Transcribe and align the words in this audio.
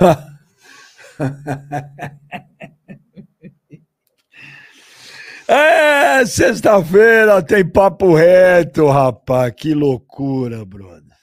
É, 5.52 6.24
sexta-feira 6.26 7.44
tem 7.44 7.68
papo 7.68 8.14
reto, 8.14 8.86
rapaz. 8.88 9.52
Que 9.56 9.74
loucura, 9.74 10.64
brother. 10.64 11.16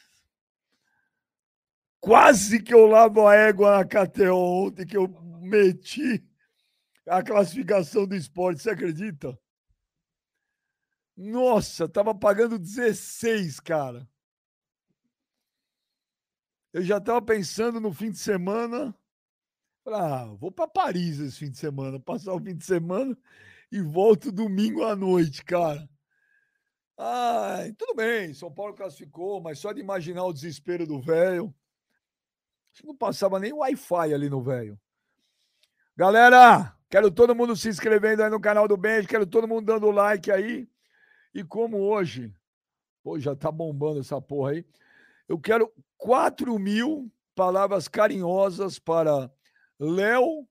Quase 2.02 2.61
que 2.61 2.73
eu 2.73 2.88
lavo 2.88 3.25
a 3.25 3.35
égua 3.35 3.77
na 3.77 3.85
KTO 3.85 4.35
ontem, 4.35 4.85
que 4.85 4.98
eu 4.98 5.07
meti 5.39 6.21
a 7.07 7.23
classificação 7.23 8.05
do 8.05 8.16
esporte, 8.16 8.62
você 8.62 8.71
acredita? 8.71 9.38
Nossa, 11.16 11.88
tava 11.88 12.13
pagando 12.13 12.59
16, 12.59 13.62
cara. 13.62 14.05
Eu 16.73 16.81
já 16.81 16.99
tava 16.99 17.21
pensando 17.21 17.80
no 17.80 17.94
fim 17.94 18.12
de 18.12 18.17
semana. 18.17 18.95
Ah, 19.85 20.26
vou 20.38 20.52
para 20.52 20.67
Paris 20.67 21.20
esse 21.20 21.38
fim 21.38 21.49
de 21.49 21.57
semana, 21.57 21.99
passar 21.99 22.34
o 22.34 22.40
fim 22.40 22.55
de 22.55 22.66
semana 22.66 23.17
e 23.71 23.81
volto 23.81 24.31
domingo 24.31 24.84
à 24.84 24.95
noite, 24.95 25.43
cara. 25.45 25.88
Ai, 26.98 27.71
tudo 27.73 27.95
bem, 27.95 28.34
São 28.34 28.52
Paulo 28.52 28.73
classificou, 28.73 29.40
mas 29.40 29.59
só 29.59 29.71
de 29.71 29.80
imaginar 29.80 30.26
o 30.26 30.34
desespero 30.34 30.85
do 30.85 30.99
velho. 30.99 31.53
Não 32.84 32.95
passava 32.95 33.40
nem 33.40 33.54
Wi-Fi 33.54 34.13
ali 34.13 34.29
no 34.29 34.41
velho. 34.41 34.79
Galera, 35.95 36.76
quero 36.90 37.09
todo 37.09 37.35
mundo 37.35 37.55
se 37.55 37.70
inscrevendo 37.70 38.23
aí 38.23 38.29
no 38.29 38.40
canal 38.40 38.68
do 38.68 38.77
Benji, 38.77 39.07
quero 39.07 39.26
todo 39.26 39.48
mundo 39.48 39.65
dando 39.65 39.90
like 39.90 40.31
aí. 40.31 40.70
E 41.34 41.43
como 41.43 41.77
hoje, 41.77 42.34
pô, 43.04 43.20
já 43.20 43.35
tá 43.35 43.52
bombando 43.52 43.99
essa 43.99 44.21
porra 44.21 44.52
aí, 44.52 44.65
eu 45.27 45.40
quero 45.40 45.71
4 45.98 46.57
mil 46.57 47.12
palavras 47.35 47.88
carinhosas 47.88 48.79
para 48.79 49.32
Léo 49.79 50.48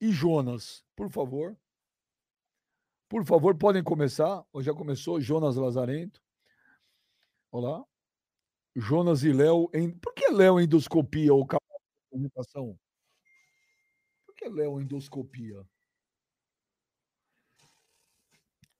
e 0.00 0.12
Jonas, 0.12 0.84
por 0.94 1.10
favor. 1.10 1.56
Por 3.08 3.24
favor, 3.24 3.56
podem 3.56 3.82
começar. 3.82 4.44
Já 4.60 4.74
começou 4.74 5.20
Jonas 5.20 5.56
Lazarento. 5.56 6.22
Olá. 7.50 7.84
Jonas 8.76 9.22
e 9.24 9.32
Léo. 9.32 9.70
Em... 9.72 9.90
Por 9.90 10.12
que 10.12 10.30
Léo 10.30 10.60
endoscopia 10.60 11.32
ou 11.32 11.46
comunicação? 12.10 12.78
Por 14.26 14.34
que 14.34 14.48
Léo 14.48 14.80
endoscopia? 14.80 15.66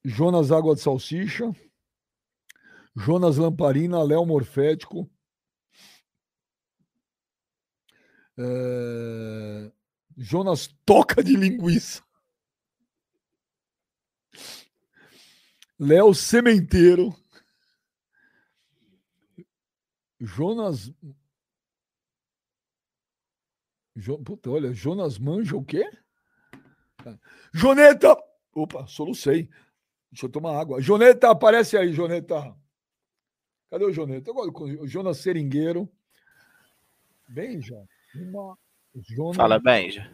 Jonas 0.05 0.53
Água 0.53 0.75
de 0.75 0.83
Salsicha. 0.83 1.51
Jonas 2.95 3.39
Lamparina, 3.39 4.03
Léo 4.03 4.27
Morfético. 4.27 5.11
É... 8.39 9.73
Jonas 10.17 10.69
Toca 10.87 11.23
de 11.23 11.37
Linguiça. 11.37 12.03
Léo 15.79 16.15
Sementeiro. 16.15 17.15
Jonas. 20.21 20.93
Jo... 23.97 24.19
Puta, 24.19 24.51
olha, 24.51 24.73
Jonas 24.73 25.19
Manja 25.19 25.57
o 25.57 25.65
quê? 25.65 25.89
Joneta! 27.53 28.17
Opa, 28.53 28.87
solucei. 28.87 29.49
Deixa 30.11 30.27
eu 30.27 30.31
tomar 30.31 30.59
água. 30.59 30.81
Joneta, 30.81 31.31
aparece 31.31 31.77
aí, 31.77 31.93
Joneta. 31.93 32.57
Cadê 33.71 33.85
o 33.85 33.93
Joneta? 33.93 34.31
Eu 34.31 34.35
gosto 34.35 34.87
Jonas 34.87 35.19
Seringueiro. 35.19 35.89
Benja. 37.29 37.87
Uma... 38.15 38.57
Jonas... 38.95 39.37
Fala, 39.37 39.59
Benja. 39.59 40.11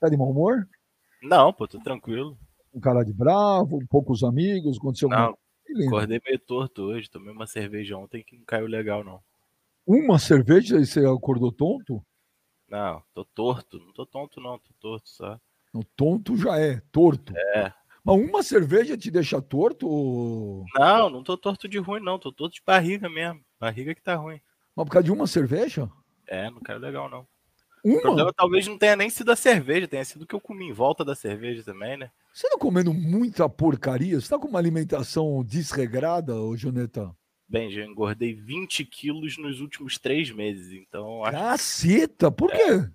Tá 0.00 0.08
de 0.08 0.16
mau 0.16 0.30
humor? 0.30 0.68
Não, 1.22 1.52
pô, 1.52 1.68
tô 1.68 1.78
tranquilo 1.80 2.36
um 2.74 2.80
cara 2.80 3.04
de 3.04 3.12
bravo, 3.12 3.84
poucos 3.88 4.24
amigos, 4.24 4.78
aconteceu 4.78 5.08
Não, 5.08 5.36
acordei 5.86 6.20
meio 6.24 6.38
torto 6.38 6.82
hoje, 6.82 7.10
tomei 7.10 7.32
uma 7.32 7.46
cerveja 7.46 7.96
ontem 7.96 8.24
que 8.24 8.36
não 8.36 8.44
caiu 8.44 8.66
legal, 8.66 9.04
não. 9.04 9.20
Uma 9.86 10.18
cerveja 10.18 10.78
e 10.78 10.86
você 10.86 11.04
acordou 11.04 11.52
tonto? 11.52 12.02
Não, 12.68 13.02
tô 13.12 13.24
torto, 13.24 13.78
não 13.78 13.92
tô 13.92 14.06
tonto 14.06 14.40
não, 14.40 14.58
tô 14.58 14.72
torto 14.80 15.08
só. 15.10 15.38
Não, 15.74 15.82
tonto 15.96 16.36
já 16.36 16.58
é, 16.58 16.80
torto. 16.90 17.36
É. 17.36 17.72
Mas 18.04 18.16
uma 18.16 18.42
cerveja 18.42 18.96
te 18.96 19.10
deixa 19.10 19.40
torto? 19.42 19.86
Ou... 19.86 20.64
Não, 20.74 21.10
não 21.10 21.22
tô 21.22 21.36
torto 21.36 21.68
de 21.68 21.78
ruim 21.78 22.00
não, 22.00 22.18
tô 22.18 22.32
torto 22.32 22.54
de 22.54 22.62
barriga 22.64 23.08
mesmo, 23.08 23.44
barriga 23.60 23.94
que 23.94 24.02
tá 24.02 24.14
ruim. 24.14 24.40
Mas 24.74 24.86
por 24.86 24.92
causa 24.92 25.04
de 25.04 25.12
uma 25.12 25.26
cerveja? 25.26 25.90
É, 26.32 26.48
não 26.48 26.60
caiu 26.60 26.78
legal 26.78 27.10
não. 27.10 27.26
Uma? 27.84 27.98
O 27.98 28.00
problema 28.00 28.32
talvez 28.32 28.66
não 28.66 28.78
tenha 28.78 28.96
nem 28.96 29.10
sido 29.10 29.30
a 29.30 29.36
cerveja, 29.36 29.86
tenha 29.86 30.04
sido 30.04 30.22
o 30.22 30.26
que 30.26 30.34
eu 30.34 30.40
comi 30.40 30.66
em 30.66 30.72
volta 30.72 31.04
da 31.04 31.14
cerveja 31.14 31.62
também, 31.62 31.98
né? 31.98 32.10
Você 32.32 32.48
tá 32.48 32.56
comendo 32.56 32.94
muita 32.94 33.46
porcaria? 33.50 34.18
Você 34.18 34.30
tá 34.30 34.38
com 34.38 34.48
uma 34.48 34.58
alimentação 34.58 35.44
desregrada, 35.44 36.34
ô 36.34 36.56
Joneta? 36.56 37.14
Bem, 37.46 37.70
já 37.70 37.84
engordei 37.84 38.32
20 38.32 38.82
quilos 38.86 39.36
nos 39.36 39.60
últimos 39.60 39.98
três 39.98 40.30
meses, 40.30 40.72
então... 40.72 41.22
Acho... 41.22 41.36
Caceta, 41.36 42.32
por 42.32 42.50
quê? 42.50 42.62
É. 42.62 42.90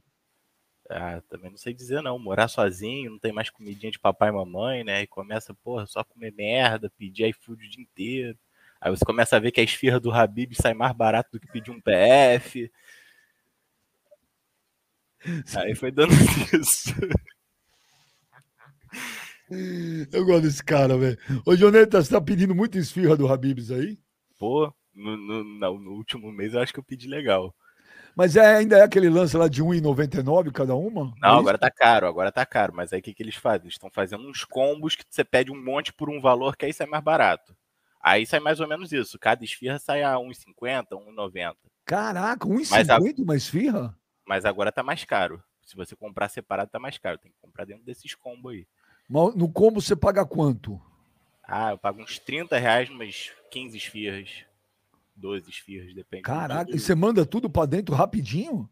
Ah, 0.89 1.21
também 1.29 1.51
não 1.51 1.57
sei 1.57 1.75
dizer 1.75 2.01
não. 2.01 2.17
Morar 2.17 2.47
sozinho, 2.47 3.11
não 3.11 3.19
tem 3.19 3.31
mais 3.31 3.51
comidinha 3.51 3.91
de 3.91 3.99
papai 3.99 4.29
e 4.29 4.31
mamãe, 4.31 4.83
né? 4.83 5.03
E 5.03 5.07
começa, 5.07 5.53
porra, 5.53 5.85
só 5.85 6.03
comer 6.03 6.33
merda, 6.33 6.91
pedir 6.97 7.27
iFood 7.27 7.67
o 7.67 7.69
dia 7.69 7.83
inteiro. 7.83 8.39
Aí 8.79 8.91
você 8.91 9.03
começa 9.03 9.35
a 9.35 9.39
ver 9.39 9.51
que 9.51 9.59
a 9.59 9.63
esfirra 9.63 9.99
do 9.99 10.11
Habib 10.11 10.53
sai 10.53 10.73
mais 10.73 10.95
barato 10.95 11.31
do 11.31 11.39
que 11.39 11.51
pedir 11.51 11.71
um 11.71 11.81
PF. 11.81 12.71
Aí 15.55 15.75
foi 15.75 15.91
dando 15.91 16.13
isso. 16.59 16.93
Eu 20.11 20.25
gosto 20.25 20.41
desse 20.43 20.63
cara, 20.63 20.97
velho. 20.97 21.17
Ô, 21.45 21.55
Joneta, 21.55 22.01
você 22.01 22.11
tá 22.11 22.21
pedindo 22.21 22.53
muito 22.53 22.77
esfirra 22.77 23.15
do 23.15 23.31
Habibs 23.31 23.71
aí? 23.71 23.97
Pô, 24.37 24.73
no, 24.93 25.15
no, 25.17 25.79
no, 25.79 25.91
último 25.91 26.31
mês 26.31 26.53
eu 26.53 26.59
acho 26.59 26.73
que 26.73 26.79
eu 26.79 26.83
pedi 26.83 27.07
legal. 27.07 27.55
Mas 28.15 28.35
é, 28.35 28.57
ainda 28.57 28.79
é 28.79 28.81
aquele 28.81 29.09
lance 29.09 29.37
lá 29.37 29.47
de 29.47 29.61
R$1,99 29.61 30.51
cada 30.51 30.75
uma? 30.75 31.13
Não, 31.21 31.35
é 31.35 31.39
agora 31.39 31.57
tá 31.57 31.69
caro, 31.69 32.07
agora 32.07 32.31
tá 32.31 32.45
caro. 32.45 32.73
Mas 32.75 32.91
aí 32.91 32.99
o 32.99 33.03
que, 33.03 33.13
que 33.13 33.23
eles 33.23 33.35
fazem? 33.35 33.65
Eles 33.65 33.75
estão 33.75 33.89
fazendo 33.91 34.27
uns 34.27 34.43
combos 34.43 34.95
que 34.95 35.05
você 35.07 35.23
pede 35.23 35.51
um 35.51 35.63
monte 35.63 35.93
por 35.93 36.09
um 36.09 36.19
valor 36.19 36.57
que 36.57 36.65
aí 36.65 36.73
sai 36.73 36.87
mais 36.87 37.03
barato. 37.03 37.55
Aí 38.01 38.25
sai 38.25 38.39
mais 38.39 38.59
ou 38.59 38.67
menos 38.67 38.91
isso. 38.91 39.19
Cada 39.19 39.43
esfirra 39.43 39.79
sai 39.79 40.01
a 40.01 40.17
R$1,50, 40.17 40.87
R$1,90. 40.91 41.55
Caraca, 41.85 42.47
R$1,50 42.47 42.89
a... 42.89 43.21
uma 43.21 43.35
esfirra? 43.35 43.95
Mas 44.27 44.45
agora 44.45 44.71
tá 44.71 44.83
mais 44.83 45.03
caro. 45.05 45.41
Se 45.65 45.75
você 45.75 45.95
comprar 45.95 46.29
separado, 46.29 46.69
tá 46.69 46.79
mais 46.79 46.97
caro. 46.97 47.17
Tem 47.17 47.31
que 47.31 47.37
comprar 47.41 47.65
dentro 47.65 47.83
desses 47.83 48.13
combos 48.13 48.53
aí. 48.53 48.67
No 49.09 49.49
combo 49.49 49.81
você 49.81 49.95
paga 49.95 50.25
quanto? 50.25 50.79
Ah, 51.43 51.71
eu 51.71 51.77
pago 51.77 52.01
uns 52.01 52.19
30 52.19 52.57
reais, 52.57 52.89
umas 52.89 53.31
15 53.49 53.77
esfirras. 53.77 54.45
12 55.15 55.49
esfirras, 55.49 55.95
depende. 55.95 56.23
Caraca, 56.23 56.69
e 56.69 56.77
você 56.77 56.93
manda 56.93 57.25
tudo 57.25 57.49
para 57.49 57.65
dentro 57.65 57.95
rapidinho? 57.95 58.69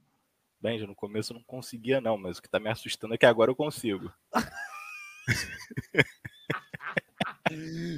Bem, 0.61 0.77
já 0.77 0.85
no 0.85 0.93
começo 0.93 1.31
eu 1.31 1.37
não 1.37 1.43
conseguia, 1.43 2.01
não, 2.01 2.17
mas 2.17 2.37
o 2.37 2.41
que 2.41 2.49
tá 2.49 2.59
me 2.59 2.69
assustando 2.69 3.13
é 3.13 3.17
que 3.17 3.25
agora 3.25 3.49
eu 3.49 3.55
consigo. 3.55 4.11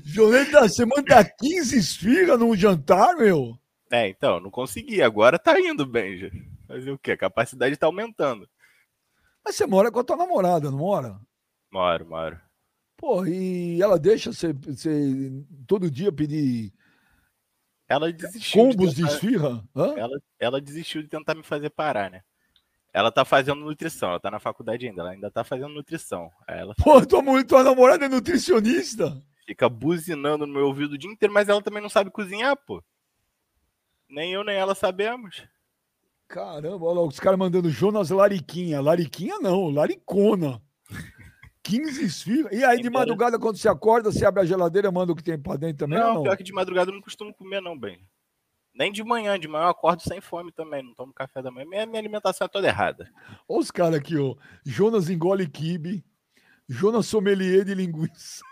Violeta, 0.03 0.61
você 0.61 0.85
manda 0.85 1.23
15 1.23 1.77
esfirras 1.77 2.39
num 2.39 2.55
jantar, 2.55 3.15
meu? 3.15 3.57
É, 3.89 4.07
então, 4.07 4.39
não 4.39 4.51
consegui. 4.51 5.01
Agora 5.01 5.39
tá 5.39 5.59
indo, 5.59 5.85
Benja. 5.85 6.31
Fazer 6.67 6.91
o 6.91 6.97
quê? 6.97 7.11
A 7.13 7.17
capacidade 7.17 7.77
tá 7.77 7.85
aumentando. 7.85 8.47
Mas 9.43 9.55
você 9.55 9.65
mora 9.65 9.91
com 9.91 9.99
a 9.99 10.03
tua 10.03 10.17
namorada, 10.17 10.69
não 10.69 10.77
mora? 10.77 11.19
Moro, 11.71 12.05
moro. 12.05 12.41
Pô, 12.97 13.25
e 13.25 13.81
ela 13.81 13.97
deixa 13.97 14.33
você, 14.33 14.51
você 14.51 15.31
todo 15.67 15.89
dia 15.89 16.11
pedir. 16.11 16.73
Ela 17.87 18.11
desistiu. 18.11 18.63
Combos 18.63 18.93
de, 18.93 19.01
tentar... 19.01 19.07
de 19.07 19.13
esfirra? 19.13 19.63
Ela, 19.75 20.19
ela 20.39 20.61
desistiu 20.61 21.01
de 21.01 21.07
tentar 21.07 21.35
me 21.35 21.43
fazer 21.43 21.69
parar, 21.69 22.09
né? 22.11 22.23
Ela 22.91 23.11
tá 23.11 23.23
fazendo 23.23 23.61
nutrição, 23.61 24.09
ela 24.09 24.19
tá 24.19 24.31
na 24.31 24.39
faculdade 24.39 24.87
ainda, 24.87 25.01
ela 25.01 25.11
ainda 25.11 25.29
tá 25.29 25.43
fazendo 25.43 25.69
nutrição. 25.69 26.31
ela 26.47 26.73
Pô, 26.75 27.05
tua, 27.05 27.21
tua 27.45 27.63
namorada 27.63 28.05
é 28.05 28.09
nutricionista? 28.09 29.23
Fica 29.45 29.69
buzinando 29.69 30.47
no 30.47 30.53
meu 30.53 30.65
ouvido 30.65 30.93
o 30.93 30.97
dia 30.97 31.09
inteiro, 31.09 31.33
mas 31.33 31.47
ela 31.47 31.61
também 31.61 31.81
não 31.81 31.89
sabe 31.89 32.09
cozinhar, 32.09 32.57
pô. 32.57 32.83
Nem 34.09 34.33
eu 34.33 34.43
nem 34.43 34.55
ela 34.55 34.73
sabemos. 34.73 35.47
Caramba, 36.27 36.85
olha 36.85 36.99
lá, 36.99 37.07
os 37.07 37.19
caras 37.19 37.39
mandando 37.39 37.69
Jonas 37.69 38.09
Lariquinha. 38.09 38.81
Lariquinha 38.81 39.39
não, 39.39 39.69
Laricona. 39.69 40.61
15 41.63 42.05
esfirras. 42.05 42.51
E 42.53 42.63
aí, 42.63 42.81
de 42.81 42.89
madrugada, 42.89 43.37
quando 43.37 43.57
você 43.57 43.67
acorda, 43.67 44.11
você 44.11 44.25
abre 44.25 44.41
a 44.41 44.45
geladeira, 44.45 44.91
manda 44.91 45.11
o 45.11 45.15
que 45.15 45.23
tem 45.23 45.37
pra 45.37 45.57
dentro 45.57 45.79
também? 45.85 45.99
Não, 45.99 46.15
não? 46.15 46.23
pior 46.23 46.37
que 46.37 46.43
de 46.43 46.53
madrugada 46.53 46.91
eu 46.91 46.95
não 46.95 47.01
costumo 47.01 47.33
comer, 47.33 47.61
não, 47.61 47.77
bem. 47.77 47.99
Nem 48.73 48.91
de 48.91 49.03
manhã, 49.03 49.39
de 49.39 49.47
manhã 49.47 49.65
eu 49.65 49.69
acordo 49.69 50.01
sem 50.03 50.21
fome 50.21 50.51
também, 50.51 50.83
não 50.83 50.93
tomo 50.93 51.11
café 51.13 51.41
da 51.41 51.49
manhã. 51.51 51.65
Minha, 51.67 51.85
minha 51.85 51.99
alimentação 51.99 52.45
é 52.45 52.47
toda 52.47 52.67
errada. 52.67 53.09
Olha 53.49 53.59
os 53.59 53.71
caras 53.71 53.95
aqui, 53.95 54.17
ó. 54.17 54.35
Jonas 54.63 55.09
engole 55.09 55.47
kibe, 55.47 56.05
Jonas 56.69 57.07
sommelier 57.07 57.65
de 57.65 57.73
linguiça. 57.73 58.43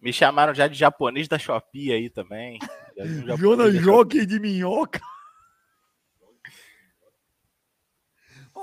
Me 0.00 0.12
chamaram 0.12 0.54
já 0.54 0.66
de 0.66 0.78
japonês 0.78 1.28
da 1.28 1.38
Shopee 1.38 1.92
aí 1.92 2.10
também. 2.10 2.58
Jonas 3.38 3.74
jockey 3.74 4.26
de 4.26 4.40
minhoca. 4.40 5.00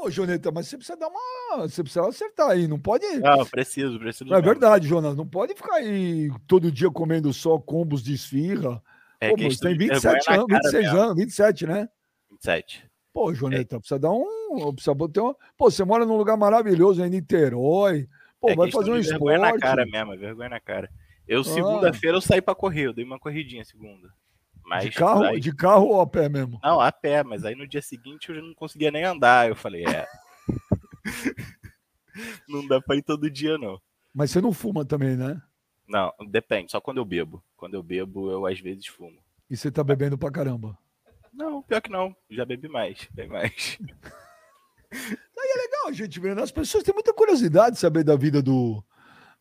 Ô, 0.01 0.09
Joneta, 0.09 0.51
mas 0.51 0.67
você 0.67 0.77
precisa 0.77 0.97
dar 0.97 1.09
uma. 1.09 1.67
Você 1.67 1.83
precisa 1.83 2.07
acertar 2.07 2.49
aí, 2.49 2.67
não 2.67 2.79
pode. 2.79 3.05
Não, 3.19 3.45
preciso, 3.45 3.99
preciso. 3.99 4.25
Não, 4.25 4.37
é 4.37 4.41
verdade, 4.41 4.87
Jonas. 4.87 5.15
Não 5.15 5.27
pode 5.27 5.53
ficar 5.53 5.75
aí 5.75 6.31
todo 6.47 6.71
dia 6.71 6.89
comendo 6.89 7.31
só 7.31 7.59
combos 7.59 8.03
de 8.03 8.13
esfirra. 8.13 8.81
É 9.19 9.29
Pô, 9.29 9.37
você 9.37 9.59
tem 9.59 9.77
27 9.77 10.31
anos, 10.31 10.47
26 10.49 10.87
anos, 10.87 11.15
27, 11.15 11.67
né? 11.67 11.89
27. 12.31 12.89
Pô, 13.13 13.31
Joneta, 13.31 13.75
é. 13.75 13.79
precisa 13.79 13.99
dar 13.99 14.11
um. 14.11 14.73
Precisa 14.73 14.95
botar 14.95 15.23
um. 15.23 15.35
Pô, 15.55 15.69
você 15.69 15.83
mora 15.83 16.03
num 16.03 16.17
lugar 16.17 16.35
maravilhoso 16.35 17.03
aí, 17.03 17.07
em 17.07 17.11
Niterói. 17.11 18.07
Pô, 18.39 18.49
é 18.49 18.55
vai 18.55 18.71
fazer 18.71 18.89
um 18.89 18.97
esporte. 18.97 19.23
Vergonha 19.23 19.51
na 19.51 19.59
cara 19.59 19.85
mesmo, 19.85 20.17
vergonha 20.17 20.49
na 20.49 20.59
cara. 20.59 20.89
Eu, 21.27 21.41
ah. 21.41 21.43
segunda-feira, 21.43 22.17
eu 22.17 22.21
saí 22.21 22.41
pra 22.41 22.55
correr, 22.55 22.87
eu 22.87 22.93
dei 22.93 23.05
uma 23.05 23.19
corridinha 23.19 23.63
segunda. 23.63 24.09
Mas 24.71 24.85
de 24.85 24.91
carro, 24.91 25.37
de 25.37 25.53
carro 25.53 25.85
ou 25.87 25.99
a 25.99 26.07
pé 26.07 26.29
mesmo? 26.29 26.57
Não, 26.63 26.79
a 26.79 26.93
pé, 26.93 27.25
mas 27.25 27.43
aí 27.43 27.53
no 27.53 27.67
dia 27.67 27.81
seguinte 27.81 28.29
eu 28.29 28.35
já 28.35 28.41
não 28.41 28.53
conseguia 28.53 28.89
nem 28.89 29.03
andar. 29.03 29.49
Eu 29.49 29.53
falei, 29.53 29.83
é. 29.85 30.07
não 32.47 32.65
dá 32.65 32.79
pra 32.79 32.95
ir 32.95 33.01
todo 33.01 33.29
dia, 33.29 33.57
não. 33.57 33.81
Mas 34.13 34.31
você 34.31 34.39
não 34.39 34.53
fuma 34.53 34.85
também, 34.85 35.17
né? 35.17 35.41
Não, 35.85 36.13
depende, 36.29 36.71
só 36.71 36.79
quando 36.79 36.99
eu 36.99 37.05
bebo. 37.05 37.43
Quando 37.57 37.73
eu 37.73 37.83
bebo, 37.83 38.31
eu 38.31 38.45
às 38.45 38.61
vezes 38.61 38.87
fumo. 38.87 39.19
E 39.49 39.57
você 39.57 39.69
tá 39.69 39.83
bebendo 39.83 40.17
pra 40.17 40.31
caramba? 40.31 40.77
Não, 41.33 41.61
pior 41.63 41.81
que 41.81 41.91
não. 41.91 42.15
Já 42.29 42.45
bebi 42.45 42.69
mais, 42.69 43.09
bem 43.11 43.27
mais. 43.27 43.77
Aí 44.89 45.49
é 45.53 45.57
legal 45.63 45.91
gente 45.91 46.17
ver? 46.17 46.39
As 46.39 46.49
pessoas 46.49 46.85
têm 46.85 46.93
muita 46.93 47.13
curiosidade 47.13 47.75
de 47.75 47.81
saber 47.81 48.05
da 48.05 48.15
vida 48.15 48.41
do, 48.41 48.81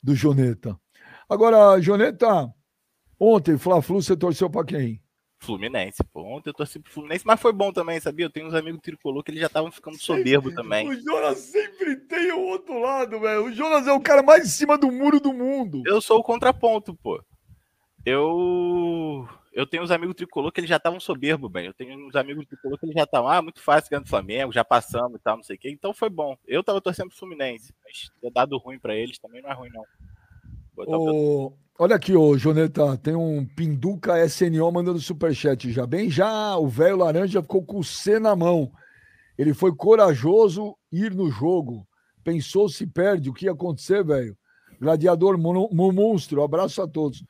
do 0.02 0.12
Joneta. 0.12 0.76
Agora, 1.28 1.80
Joneta, 1.80 2.52
ontem, 3.16 3.56
Fla-Flu, 3.56 4.02
você 4.02 4.16
torceu 4.16 4.50
pra 4.50 4.64
quem? 4.64 5.00
Fluminense, 5.40 6.04
pô. 6.04 6.22
Ontem 6.22 6.50
eu 6.50 6.54
torci 6.54 6.78
pro 6.78 6.92
Fluminense, 6.92 7.26
mas 7.26 7.40
foi 7.40 7.52
bom 7.52 7.72
também, 7.72 7.98
sabia? 7.98 8.26
Eu 8.26 8.30
tenho 8.30 8.46
uns 8.46 8.54
amigos 8.54 8.80
tricolor 8.82 9.22
que 9.24 9.30
eles 9.30 9.40
já 9.40 9.46
estavam 9.46 9.72
ficando 9.72 9.98
soberbo 9.98 10.54
também. 10.54 10.86
O 10.86 10.94
Jonas 11.00 11.38
sempre 11.38 11.96
tem 11.96 12.30
o 12.32 12.40
outro 12.40 12.78
lado, 12.78 13.18
velho. 13.18 13.46
O 13.46 13.52
Jonas 13.52 13.86
é 13.86 13.92
o 13.92 14.00
cara 14.00 14.22
mais 14.22 14.44
em 14.44 14.48
cima 14.48 14.76
do 14.76 14.92
muro 14.92 15.18
do 15.18 15.32
mundo. 15.32 15.82
Eu 15.86 16.00
sou 16.00 16.18
o 16.18 16.22
contraponto, 16.22 16.94
pô. 16.94 17.22
Eu 18.04 19.26
eu 19.52 19.66
tenho 19.66 19.82
uns 19.82 19.90
amigos 19.90 20.14
tricolor 20.14 20.52
que 20.52 20.60
eles 20.60 20.70
já 20.70 20.76
estavam 20.76 21.00
soberbo, 21.00 21.48
bem. 21.48 21.66
Eu 21.66 21.74
tenho 21.74 22.06
uns 22.06 22.14
amigos 22.14 22.46
tricolor 22.46 22.78
que 22.78 22.86
eles 22.86 22.94
já 22.94 23.04
estavam, 23.04 23.28
ah, 23.28 23.42
muito 23.42 23.60
fácil 23.60 23.90
ganhando 23.90 24.04
do 24.04 24.10
Flamengo, 24.10 24.52
já 24.52 24.64
passamos 24.64 25.18
e 25.18 25.22
tal, 25.22 25.36
não 25.36 25.42
sei 25.42 25.56
o 25.56 25.58
quê. 25.58 25.70
Então 25.70 25.92
foi 25.92 26.08
bom. 26.08 26.36
Eu 26.46 26.62
tava 26.62 26.80
torcendo 26.80 27.08
pro 27.08 27.18
Fluminense, 27.18 27.74
mas 27.84 28.10
ter 28.20 28.30
dado 28.30 28.56
ruim 28.58 28.78
para 28.78 28.94
eles 28.94 29.18
também 29.18 29.42
não 29.42 29.50
é 29.50 29.54
ruim, 29.54 29.70
não. 29.70 29.84
O... 30.76 31.52
Olha 31.82 31.96
aqui, 31.96 32.14
ô 32.14 32.36
Joneta, 32.36 32.94
tem 32.98 33.14
um 33.14 33.42
Pinduca 33.42 34.22
SNO 34.26 34.70
mandando 34.70 34.98
superchat 34.98 35.72
já. 35.72 35.86
Bem, 35.86 36.10
já 36.10 36.54
o 36.58 36.68
velho 36.68 36.98
laranja 36.98 37.40
ficou 37.40 37.64
com 37.64 37.78
o 37.78 37.82
C 37.82 38.18
na 38.18 38.36
mão. 38.36 38.70
Ele 39.38 39.54
foi 39.54 39.74
corajoso 39.74 40.76
ir 40.92 41.14
no 41.14 41.30
jogo. 41.30 41.88
Pensou 42.22 42.68
se 42.68 42.86
perde, 42.86 43.30
o 43.30 43.32
que 43.32 43.46
ia 43.46 43.52
acontecer, 43.52 44.04
velho? 44.04 44.36
Gladiador 44.78 45.38
monstro, 45.38 46.42
abraço 46.42 46.82
a 46.82 46.86
todos. 46.86 47.24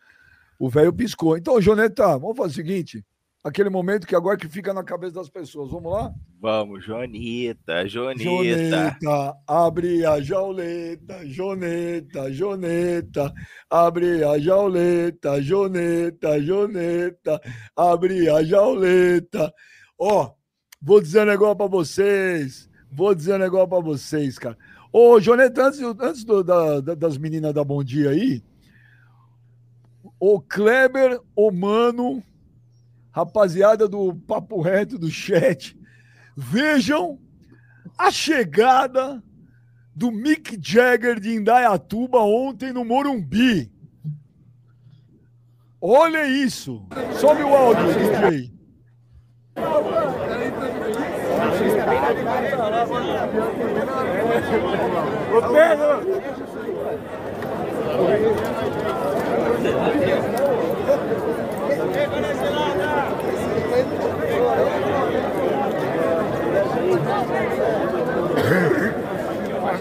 O 0.59 0.69
velho 0.69 0.93
piscou. 0.93 1.37
Então, 1.37 1.61
Joneta, 1.61 2.19
vamos 2.19 2.37
fazer 2.37 2.51
o 2.51 2.57
seguinte: 2.57 3.05
aquele 3.43 3.71
momento 3.71 4.07
que 4.07 4.15
agora 4.15 4.37
que 4.37 4.49
fica 4.49 4.73
na 4.73 4.85
cabeça 4.85 5.15
das 5.15 5.29
pessoas. 5.29 5.71
Vamos 5.71 5.93
lá? 5.93 6.13
Vamos, 6.41 6.85
Jonita, 6.85 7.87
Jonita. 7.89 8.23
Joneta, 8.25 9.37
abre 9.47 10.05
a 10.05 10.21
jauleta, 10.21 11.27
Joneta, 11.27 12.33
Joneta, 12.33 13.33
abre 13.69 14.25
a 14.25 14.39
jauleta, 14.39 15.43
Joneta, 15.43 16.41
Joneta, 16.41 17.41
abre 17.77 18.29
a 18.29 18.43
jauleta. 18.43 19.53
Ó, 19.99 20.25
oh, 20.25 20.35
vou 20.81 21.01
dizer 21.01 21.23
um 21.23 21.27
negócio 21.27 21.57
pra 21.57 21.67
vocês. 21.67 22.69
Vou 22.93 23.15
dizer 23.15 23.35
um 23.35 23.39
negócio 23.39 23.69
pra 23.69 23.81
vocês, 23.81 24.39
cara. 24.39 24.57
Ô, 24.93 25.21
Joneta, 25.21 25.67
antes, 25.67 25.81
antes 25.81 26.25
do, 26.25 26.43
da, 26.43 26.81
das 26.81 27.17
meninas 27.17 27.55
da 27.55 27.63
Bom 27.63 27.85
Dia 27.85 28.11
aí, 28.11 28.43
o 30.19 30.41
Kleber, 30.41 31.21
o 31.37 31.53
Mano 31.53 32.23
rapaziada 33.13 33.89
do 33.89 34.15
Papo 34.15 34.61
Reto, 34.61 34.99
do 34.99 35.11
chat, 35.11 35.77
vejam 36.37 37.19
a 37.99 38.11
chegada 38.11 39.23
do 39.95 40.11
Mick 40.11 40.59
Jagger 40.61 41.21
de 41.21 41.35
Indaiatuba 41.35 42.19
ontem 42.21 42.73
no 42.73 42.85
Morumbi. 42.85 43.71
Olha 45.81 46.27
isso. 46.27 46.87
Sobe 47.19 47.43
o 47.43 47.55
áudio, 47.55 47.87
DJ. 47.95 48.53
Ô, 55.33 55.43
Pedro! 55.53 56.01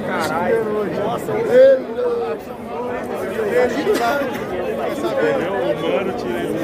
Caralho. 0.08 0.64
Nossa, 1.04 1.32
ele. 1.32 2.00
O 5.00 5.82
mano 5.82 6.14
tirei 6.14 6.48
do 6.48 6.60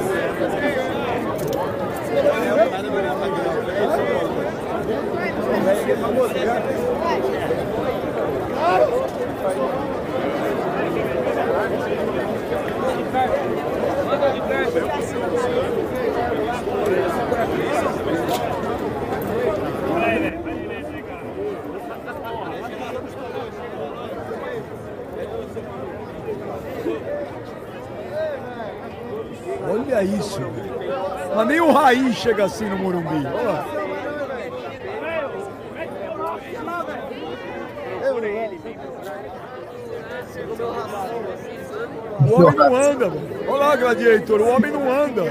Olha 29.67 30.03
isso, 30.03 30.39
Mas 31.35 31.47
nem 31.47 31.59
o 31.59 31.71
Raiz 31.71 32.15
chega 32.15 32.45
assim 32.45 32.69
no 32.69 32.77
Morumbi. 32.77 33.25
Olha. 33.25 33.85
O 42.19 42.41
homem 42.41 42.55
não 42.55 42.75
anda, 42.75 43.09
mano. 43.09 43.29
Olha 43.47 43.57
lá, 43.57 43.75
Gladiator, 43.75 44.41
o 44.41 44.49
homem 44.49 44.71
não 44.71 44.91
anda. 44.91 45.23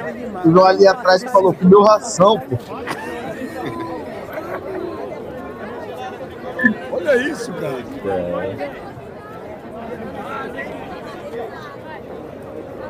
O 0.45 0.65
ali 0.65 0.87
atrás 0.87 1.25
que 1.25 1.31
falou 1.31 1.53
que 1.53 1.65
meu 1.65 1.83
ração, 1.83 2.39
pô. 2.41 2.57
Olha 6.93 7.17
isso, 7.17 7.53
cara. 7.55 7.85
É. 8.07 8.71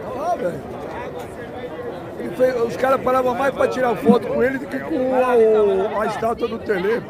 Olha 0.06 0.20
lá, 0.20 0.36
velho. 0.36 0.73
Os 2.66 2.76
caras 2.76 3.00
paravam 3.00 3.34
mais 3.34 3.54
para 3.54 3.68
tirar 3.68 3.94
foto 3.96 4.26
com 4.26 4.42
ele 4.42 4.58
do 4.58 4.66
que 4.66 4.78
com 4.78 5.14
a, 5.14 6.02
a 6.02 6.06
estátua 6.06 6.48
do 6.48 6.58
Tele. 6.58 7.02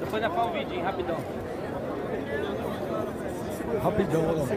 Depois 0.00 0.22
já 0.22 0.30
fala 0.30 0.50
o 0.50 0.52
vídeo, 0.52 0.82
rapidão. 0.82 1.16
Rapidão, 3.82 4.22
olha 4.28 4.42
lá. 4.42 4.48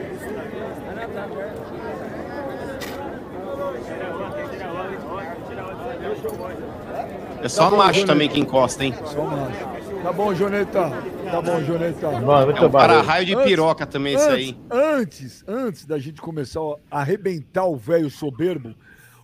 É 7.41 7.49
só 7.49 7.65
tá 7.65 7.69
bom, 7.69 7.77
macho 7.77 8.05
também 8.05 8.29
que 8.29 8.39
encosta, 8.39 8.83
hein? 8.83 8.93
Só 9.05 9.23
macho. 9.23 9.77
Tá 10.03 10.11
bom, 10.13 10.33
Joneta. 10.33 10.91
Tá 11.29 11.41
bom, 11.41 11.61
Joneta. 11.63 12.07
é 12.07 12.65
um 12.65 12.69
para-raio 12.69 13.25
de 13.25 13.35
piroca 13.35 13.85
também 13.85 14.15
antes, 14.15 14.25
isso 14.25 14.35
aí. 14.35 14.57
Antes, 14.71 15.43
antes 15.47 15.85
da 15.85 15.97
gente 15.99 16.21
começar 16.21 16.61
a 16.89 16.99
arrebentar 17.01 17.65
o 17.65 17.75
velho 17.75 18.09
soberbo. 18.09 18.73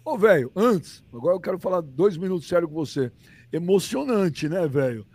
Ô, 0.06 0.18
velho, 0.18 0.52
antes, 0.54 1.02
agora 1.14 1.36
eu 1.36 1.40
quero 1.40 1.58
falar 1.58 1.80
dois 1.80 2.18
minutos 2.18 2.48
sério 2.48 2.68
com 2.68 2.74
você. 2.74 3.10
Emocionante, 3.52 4.50
né, 4.50 4.68
velho? 4.68 5.06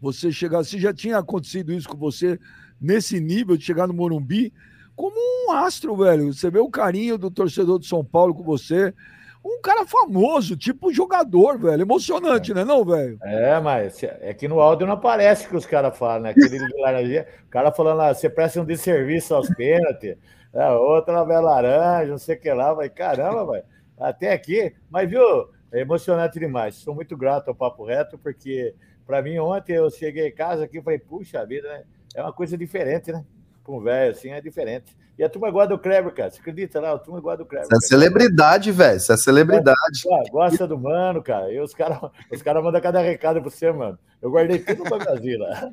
Você 0.00 0.32
chegar, 0.32 0.64
se 0.64 0.78
já 0.78 0.92
tinha 0.92 1.18
acontecido 1.18 1.72
isso 1.72 1.88
com 1.88 1.98
você 1.98 2.38
nesse 2.80 3.20
nível 3.20 3.56
de 3.56 3.64
chegar 3.64 3.86
no 3.86 3.92
Morumbi 3.92 4.52
como 4.96 5.16
um 5.16 5.52
astro, 5.52 5.94
velho. 5.96 6.32
Você 6.32 6.50
vê 6.50 6.58
o 6.60 6.70
carinho 6.70 7.18
do 7.18 7.30
torcedor 7.30 7.78
de 7.78 7.86
São 7.86 8.02
Paulo 8.02 8.34
com 8.34 8.42
você. 8.42 8.94
Um 9.44 9.60
cara 9.60 9.86
famoso, 9.86 10.56
tipo 10.56 10.92
jogador, 10.92 11.58
velho. 11.58 11.82
Emocionante, 11.82 12.52
é. 12.52 12.54
né, 12.54 12.64
não, 12.64 12.84
velho? 12.84 13.18
É, 13.22 13.60
mas 13.60 14.02
é 14.02 14.32
que 14.32 14.48
no 14.48 14.60
áudio 14.60 14.86
não 14.86 14.94
aparece 14.94 15.46
que 15.46 15.56
os 15.56 15.66
caras 15.66 15.96
falam, 15.96 16.22
né? 16.22 16.30
Aquele 16.30 16.58
o 16.58 17.48
cara 17.50 17.70
falando, 17.70 18.00
ah, 18.00 18.14
você 18.14 18.30
presta 18.30 18.60
um 18.60 18.64
desserviço 18.64 19.34
aos 19.34 19.48
pênaltis. 19.50 20.16
É, 20.54 20.70
outra 20.70 21.24
bela 21.24 21.52
laranja, 21.52 22.10
não 22.10 22.18
sei 22.18 22.36
o 22.36 22.40
que 22.40 22.52
lá. 22.52 22.72
Vai, 22.72 22.88
caramba, 22.88 23.52
velho. 23.52 23.64
Até 23.98 24.32
aqui. 24.32 24.74
Mas, 24.90 25.08
viu, 25.08 25.22
é 25.72 25.80
emocionante 25.80 26.38
demais. 26.38 26.76
Sou 26.76 26.94
muito 26.94 27.16
grato 27.16 27.48
ao 27.48 27.54
Papo 27.54 27.84
Reto, 27.84 28.18
porque 28.18 28.74
Pra 29.08 29.22
mim, 29.22 29.38
ontem 29.38 29.72
eu 29.72 29.90
cheguei 29.90 30.28
em 30.28 30.34
casa 30.34 30.64
aqui 30.64 30.76
e 30.76 30.82
falei, 30.82 30.98
puxa 30.98 31.42
vida, 31.46 31.66
né? 31.66 31.82
É 32.14 32.20
uma 32.20 32.30
coisa 32.30 32.58
diferente, 32.58 33.10
né? 33.10 33.24
Com 33.64 33.78
um 33.78 33.82
velho 33.82 34.12
assim 34.12 34.32
é 34.32 34.40
diferente. 34.42 34.94
E 35.18 35.24
a 35.24 35.30
turma 35.30 35.50
gosta 35.50 35.68
do 35.68 35.78
Kleber, 35.78 36.12
cara. 36.12 36.30
Você 36.30 36.38
acredita 36.38 36.78
lá? 36.78 36.92
A 36.92 36.98
turma 36.98 37.18
gosta 37.18 37.38
do 37.38 37.46
Kleber. 37.46 37.66
Isso 37.72 37.74
é 37.74 37.88
celebridade, 37.88 38.70
velho. 38.70 38.98
Isso 38.98 39.10
é 39.10 39.16
celebridade. 39.16 40.02
Gosta, 40.04 40.30
gosta 40.30 40.66
do 40.68 40.78
mano, 40.78 41.22
cara. 41.22 41.50
E 41.50 41.58
os 41.58 41.72
caras 41.72 41.98
os 42.30 42.42
cara 42.42 42.60
mandam 42.60 42.82
cada 42.82 43.00
recado 43.00 43.40
pra 43.40 43.50
você, 43.50 43.72
mano. 43.72 43.98
Eu 44.20 44.30
guardei 44.30 44.58
tudo 44.58 44.84
bagagem 44.84 45.38
lá. 45.38 45.72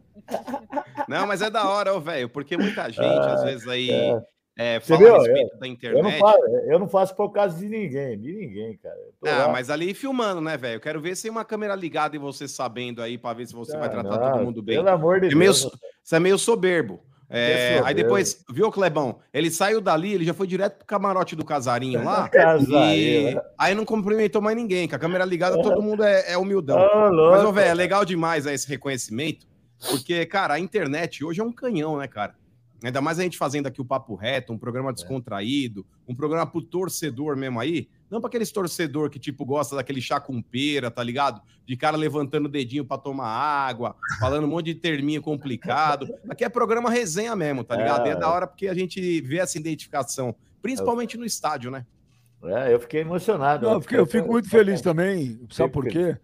Não, 1.06 1.28
mas 1.28 1.42
é 1.42 1.50
da 1.50 1.68
hora, 1.68 2.00
velho, 2.00 2.30
porque 2.30 2.56
muita 2.56 2.90
gente, 2.90 3.02
às 3.04 3.44
vezes, 3.44 3.68
aí 3.68 3.92
é. 3.92 4.22
É, 4.58 4.80
fala 4.80 5.18
respeito 5.20 5.58
da 5.58 5.68
Eu 5.68 5.68
não, 5.68 5.68
internet. 5.68 6.20
faço, 6.20 6.40
eu 6.68 6.80
não 6.80 6.88
faço 6.88 7.16
por 7.16 7.30
causa 7.32 7.58
de 7.58 7.68
ninguém, 7.68 8.18
de 8.18 8.34
ninguém, 8.34 8.78
cara. 8.78 8.96
Ah, 9.26 9.46
lá. 9.46 9.50
mas 9.50 9.70
ali 9.70 9.94
filmando, 9.94 10.40
né, 10.42 10.56
velho? 10.58 10.76
Eu 10.78 10.80
quero 10.82 11.02
ver 11.02 11.16
se 11.16 11.24
tem 11.24 11.32
uma 11.32 11.44
câmera 11.46 11.76
ligada 11.76 12.16
e 12.16 12.20
você 12.20 12.48
sabendo 12.48 13.02
aí 13.02 13.18
pra 13.18 13.34
ver 13.34 13.48
se 13.48 13.54
você 13.54 13.78
vai 13.78 13.88
Ah, 13.88 13.92
tratar 13.92 14.18
não, 14.20 14.32
todo 14.32 14.44
mundo 14.46 14.62
bem. 14.62 14.78
Pelo 14.78 14.90
amor 14.90 15.20
de 15.20 15.28
É 15.28 15.30
Deus. 15.30 15.70
você 16.04 16.16
é 16.16 16.20
meio 16.20 16.38
soberbo. 16.38 17.02
É, 17.28 17.82
aí 17.84 17.94
depois, 17.96 18.46
viu, 18.52 18.72
Clebão? 18.72 19.18
Ele 19.34 19.50
saiu 19.50 19.82
dali, 19.82 20.14
ele 20.14 20.24
já 20.24 20.34
foi 20.34 20.46
direto 20.46 20.78
pro 20.78 20.86
camarote 20.86 21.36
do 21.36 21.44
casarinho 21.44 22.04
lá. 22.04 22.30
Casarinho, 22.30 23.32
E 23.32 23.34
né? 23.34 23.42
aí 23.58 23.74
não 23.74 23.84
cumprimentou 23.84 24.42
mais 24.44 24.56
ninguém. 24.56 24.88
Com 24.88 24.96
a 24.96 25.00
câmera 25.00 25.26
ligada, 25.26 25.60
todo 25.62 25.82
mundo 25.82 26.04
é, 26.04 26.32
é 26.34 26.38
humildão. 26.38 26.78
Ô, 26.80 27.32
Mas, 27.32 27.54
velho, 27.56 27.68
é 27.72 27.74
legal 27.74 28.06
demais 28.06 28.46
aí 28.46 28.54
esse 28.54 28.68
reconhecimento, 28.70 29.48
porque, 29.90 30.24
cara, 30.28 30.54
a 30.54 30.60
internet 30.60 31.26
hoje 31.26 31.42
é 31.42 31.44
um 31.44 31.52
canhão, 31.52 31.98
né, 31.98 32.08
cara? 32.08 32.36
Ainda 32.86 33.02
mais 33.02 33.20
a 33.20 33.24
gente 33.24 33.38
fazendo 33.38 33.68
aqui 33.68 33.82
o 33.82 33.86
Papo 33.86 34.16
Reto, 34.16 34.54
um 34.54 34.58
programa 34.58 34.94
descontraído, 34.94 35.86
um 36.08 36.14
programa 36.16 36.46
pro 36.46 36.62
torcedor 36.62 37.36
mesmo 37.36 37.60
aí. 37.60 37.90
Não 38.10 38.22
para 38.22 38.28
aqueles 38.28 38.52
torcedor 38.52 39.10
que, 39.10 39.18
tipo, 39.20 39.44
gosta 39.44 39.76
daquele 39.76 40.00
chá 40.00 40.20
com 40.20 40.42
pera, 40.42 40.92
tá 40.92 41.02
ligado? 41.04 41.42
De 41.66 41.76
cara 41.76 41.98
levantando 41.98 42.46
o 42.46 42.50
dedinho 42.50 42.86
pra 42.86 42.98
tomar 42.98 43.28
água, 43.28 43.96
falando 44.20 44.44
um 44.44 44.48
monte 44.48 44.68
de 44.68 44.76
terminho 44.76 45.22
complicado. 45.22 46.08
Aqui 46.30 46.44
é 46.46 46.50
programa 46.50 46.90
resenha 46.90 47.36
mesmo, 47.36 47.64
tá 47.64 47.76
ligado? 47.76 48.06
E 48.08 48.10
é 48.12 48.16
da 48.16 48.30
hora 48.32 48.46
porque 48.46 48.68
a 48.68 48.74
gente 48.76 49.22
vê 49.22 49.40
essa 49.40 49.58
identificação, 49.58 50.36
principalmente 50.62 51.18
no 51.18 51.26
estádio, 51.26 51.72
né? 51.72 51.86
É, 52.44 52.72
eu 52.72 52.80
fiquei 52.80 53.02
emocionado. 53.02 53.66
Não, 53.66 53.74
eu, 53.74 53.82
fiquei- 53.82 53.98
eu 53.98 54.06
fico 54.06 54.28
muito 54.32 54.48
feliz 54.50 54.80
também. 54.82 55.40
Sabe 55.50 55.74
por 55.74 55.88
quê? 55.88 56.16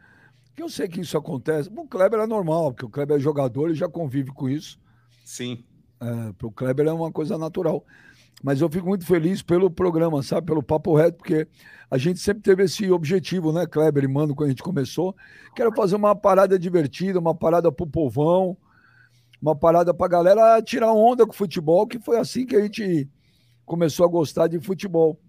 Porque 0.45 0.61
eu 0.61 0.69
sei 0.69 0.87
que 0.87 1.01
isso 1.01 1.17
acontece. 1.17 1.67
O 1.75 1.87
Kleber 1.87 2.19
é 2.19 2.27
normal, 2.27 2.71
porque 2.71 2.85
o 2.85 2.89
Kleber 2.89 3.17
é 3.17 3.19
jogador 3.19 3.71
e 3.71 3.73
já 3.73 3.89
convive 3.89 4.29
com 4.31 4.47
isso. 4.47 4.79
Sim. 5.25 5.63
É, 6.01 6.33
para 6.33 6.47
o 6.47 6.51
Kleber 6.51 6.87
é 6.87 6.91
uma 6.91 7.11
coisa 7.11 7.37
natural. 7.37 7.85
Mas 8.43 8.59
eu 8.59 8.69
fico 8.69 8.87
muito 8.87 9.05
feliz 9.05 9.43
pelo 9.43 9.69
programa, 9.69 10.23
sabe? 10.23 10.47
Pelo 10.47 10.63
Papo 10.63 10.95
Reto, 10.95 11.17
porque 11.17 11.47
a 11.91 11.97
gente 11.97 12.19
sempre 12.19 12.41
teve 12.41 12.63
esse 12.63 12.89
objetivo, 12.91 13.51
né, 13.53 13.67
Kleber 13.67 14.03
e 14.03 14.07
Mano, 14.07 14.33
quando 14.33 14.47
a 14.47 14.49
gente 14.49 14.63
começou, 14.63 15.15
que 15.55 15.61
era 15.61 15.71
fazer 15.73 15.95
uma 15.95 16.15
parada 16.15 16.57
divertida, 16.57 17.19
uma 17.19 17.35
parada 17.35 17.71
pro 17.71 17.85
povão, 17.85 18.57
uma 19.39 19.55
parada 19.55 19.93
pra 19.93 20.07
galera 20.07 20.59
tirar 20.61 20.91
onda 20.91 21.25
com 21.25 21.33
o 21.33 21.35
futebol, 21.35 21.85
que 21.85 21.99
foi 21.99 22.17
assim 22.17 22.45
que 22.45 22.55
a 22.55 22.61
gente 22.61 23.07
começou 23.65 24.05
a 24.05 24.09
gostar 24.09 24.47
de 24.47 24.59
futebol. 24.59 25.19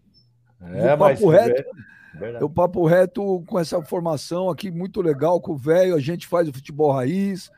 É, 0.61 0.95
o 0.95 0.99
Papo 0.99 1.29
Reto, 1.29 1.65
é 2.15 2.19
verdade. 2.19 2.45
o 2.45 2.51
Papo 2.51 2.87
Reto 2.87 3.45
com 3.47 3.59
essa 3.59 3.83
formação 3.83 4.49
aqui 4.49 4.71
muito 4.71 5.03
legal 5.03 5.41
com 5.41 5.53
o 5.53 5.57
velho, 5.57 5.95
a 5.95 6.01
gente 6.01 6.27
faz 6.27 6.49
o 6.49 6.53
futebol 6.53 6.93
raiz, 6.93 7.51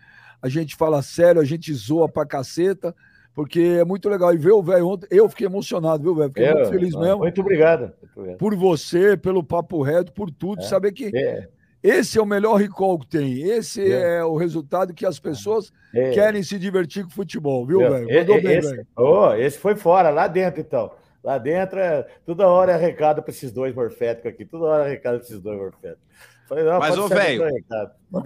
a 0.44 0.48
gente 0.50 0.76
fala 0.76 1.00
sério, 1.00 1.40
a 1.40 1.44
gente 1.44 1.72
zoa 1.72 2.06
pra 2.06 2.26
caceta, 2.26 2.94
porque 3.34 3.60
é 3.80 3.84
muito 3.84 4.08
legal. 4.10 4.32
E 4.34 4.36
ver 4.36 4.52
o 4.52 4.62
velho 4.62 4.86
ontem, 4.86 5.06
eu 5.10 5.26
fiquei 5.28 5.46
emocionado, 5.46 6.02
viu, 6.02 6.14
velho? 6.14 6.28
Fiquei 6.28 6.50
Eu- 6.50 6.54
muito 6.56 6.68
feliz 6.70 6.94
mesmo 6.94 7.18
Muito 7.18 7.40
obrigado. 7.40 7.92
Por 8.38 8.54
você, 8.54 9.16
pelo 9.16 9.42
Papo 9.42 9.80
Reto, 9.82 10.12
por 10.12 10.30
tudo, 10.30 10.60
É. 10.60 10.64
saber 10.66 10.92
que 10.92 11.10
É, 11.16 11.48
esse 11.82 12.18
é 12.18 12.22
o 12.22 12.26
melhor 12.26 12.56
recall 12.56 12.98
que 12.98 13.06
tem, 13.06 13.40
esse 13.42 13.80
É. 13.90 14.18
é, 14.18 14.24
o 14.24 14.36
resultado 14.36 14.92
que 14.92 15.06
as 15.06 15.18
pessoas 15.18 15.72
é. 15.94 16.10
querem 16.10 16.42
se 16.42 16.58
divertir 16.58 17.04
com 17.04 17.10
futebol, 17.10 17.66
viu, 17.66 17.78
velho? 17.78 18.06
Mandou 18.06 18.42
bem, 18.42 18.58
esse, 18.58 18.70
velho. 18.70 18.86
Ô, 18.96 19.32
esse 19.34 19.58
foi 19.58 19.74
fora, 19.76 20.10
lá 20.10 20.28
dentro, 20.28 20.60
então. 20.60 20.92
Lá 21.24 21.38
dentro, 21.38 21.78
é, 21.80 22.06
toda 22.26 22.46
hora 22.46 22.72
é 22.72 22.76
recado 22.76 23.22
para 23.22 23.30
esses 23.30 23.50
dois 23.50 23.74
morféticos 23.74 24.30
aqui. 24.30 24.44
Toda 24.44 24.66
hora 24.66 24.86
é 24.86 24.90
recado 24.90 25.14
para 25.16 25.24
esses 25.26 25.40
dois 25.40 25.58
morféticos. 25.58 26.04
Falei, 26.46 26.64
não, 26.64 26.78
Mas, 26.78 26.98
ô, 26.98 27.08
ser 27.08 27.14
velho, 27.14 27.44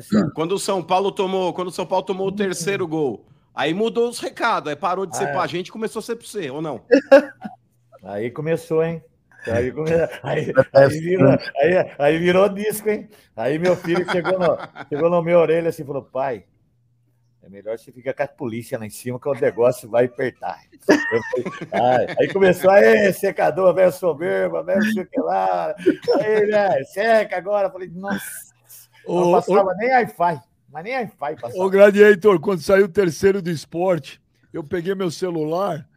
ser. 0.01 0.31
Quando 0.35 0.53
o 0.53 0.59
São 0.59 0.83
Paulo 0.83 1.13
tomou, 1.13 1.53
quando 1.53 1.69
o 1.69 1.73
São 1.73 1.87
Paulo 1.87 2.05
tomou 2.05 2.29
o 2.29 2.33
terceiro 2.33 2.87
gol, 2.87 3.27
aí 3.55 3.73
mudou 3.73 4.09
os 4.09 4.19
recados, 4.19 4.69
aí 4.69 4.77
parou 4.77 5.07
de 5.07 5.17
ser 5.17 5.27
Ah, 5.27 5.29
é. 5.29 5.33
pra 5.33 5.47
gente 5.47 5.69
e 5.69 5.73
começou 5.73 6.01
a 6.01 6.03
ser 6.03 6.17
pra 6.17 6.27
você, 6.27 6.51
ou 6.51 6.61
não? 6.61 6.81
Aí 8.05 8.31
começou, 8.31 8.83
hein? 8.85 9.03
Aí, 9.47 9.71
come... 9.73 9.91
aí, 10.23 10.53
aí, 10.73 10.89
virou, 11.01 11.31
aí, 11.31 11.93
aí 11.99 12.19
virou 12.19 12.49
disco, 12.49 12.89
hein? 12.89 13.09
Aí 13.37 13.59
meu 13.59 13.77
filho 13.77 14.09
chegou, 14.11 14.39
no, 14.39 14.59
chegou 14.89 15.11
na 15.11 15.23
minha 15.23 15.39
orelha 15.39 15.69
assim 15.69 15.83
e 15.83 15.87
falou: 15.87 16.03
pai, 16.03 16.45
é 17.49 17.51
melhor 17.51 17.79
você 17.79 17.91
ficar 17.91 18.13
com 18.13 18.23
a 18.23 18.29
polícia 18.29 18.79
lá 18.79 18.85
em 18.85 18.91
cima, 18.91 19.19
que 19.19 19.27
o 19.27 19.33
negócio 19.33 19.89
vai 19.89 20.05
apertar. 20.05 20.61
Aí 22.21 22.29
começou, 22.31 22.71
aí, 22.71 23.11
secador, 23.13 23.75
velho 23.75 23.91
soberba, 23.91 24.63
velho 24.63 24.85
não 24.85 24.93
sei 24.93 25.03
o 25.03 25.07
que 25.07 25.21
lá. 25.21 25.75
Aí, 26.21 26.47
né, 26.47 26.85
seca 26.85 27.39
agora. 27.39 27.71
Falei, 27.71 27.89
nossa, 27.89 28.53
Ô, 29.07 29.21
não 29.21 29.29
ô, 29.31 29.33
passava 29.33 29.75
nem 29.77 29.91
Wi-Fi, 29.91 30.41
mas 30.71 30.85
nem 30.85 30.95
Wi-Fi 30.95 31.37
passava. 31.41 31.65
Ô, 31.65 31.71
Gladiator, 31.71 32.39
quando 32.39 32.61
saiu 32.61 32.85
o 32.85 32.91
terceiro 32.91 33.41
do 33.41 33.51
esporte, 33.51 34.21
eu 34.53 34.63
peguei 34.63 34.95
meu 34.95 35.11
celular 35.11 35.89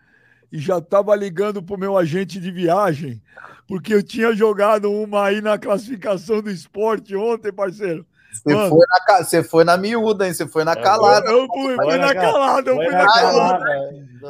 e 0.50 0.58
já 0.58 0.78
estava 0.78 1.14
ligando 1.16 1.62
pro 1.62 1.78
meu 1.78 1.98
agente 1.98 2.40
de 2.40 2.50
viagem, 2.50 3.22
porque 3.68 3.94
eu 3.94 4.02
tinha 4.02 4.34
jogado 4.34 4.90
uma 4.90 5.26
aí 5.26 5.42
na 5.42 5.58
classificação 5.58 6.42
do 6.42 6.50
esporte 6.50 7.14
ontem, 7.14 7.52
parceiro. 7.52 8.06
Você 8.34 8.54
Mano. 8.56 8.70
foi, 8.70 8.86
na, 8.88 9.24
você 9.24 9.44
foi 9.44 9.64
na 9.64 9.78
miúda, 9.78 10.26
hein? 10.26 10.34
Você 10.34 10.48
foi 10.48 10.64
na 10.64 10.72
É, 10.74 10.76
calada. 10.82 11.30
Eu 11.30 11.48
fui, 11.48 11.76
Foi 11.76 11.86
fui 11.86 11.98
na 11.98 12.08
na 12.08 12.14
ca- 12.14 12.22
calada, 12.22 12.70
eu 12.70 12.76
fui 12.76 12.96
na 12.96 13.12
calada. 13.12 13.66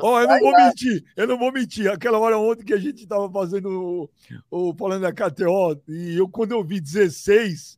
Ó, 0.02 0.20
eu 0.22 0.28
não 0.28 0.40
vou 0.40 0.56
mentir, 0.56 1.04
eu 1.16 1.28
não 1.28 1.38
vou 1.38 1.52
mentir. 1.52 1.92
Aquela 1.92 2.18
hora 2.18 2.38
ontem 2.38 2.64
que 2.66 2.74
a 2.74 2.78
gente 2.80 3.06
tava 3.08 3.32
fazendo 3.32 4.10
o, 4.50 4.70
o 4.70 4.76
falando 4.76 5.02
da 5.04 5.12
KTO, 5.14 5.82
e 5.88 6.18
eu 6.18 6.28
quando 6.30 6.54
eu 6.54 6.64
vi 6.64 6.80
16, 6.82 7.78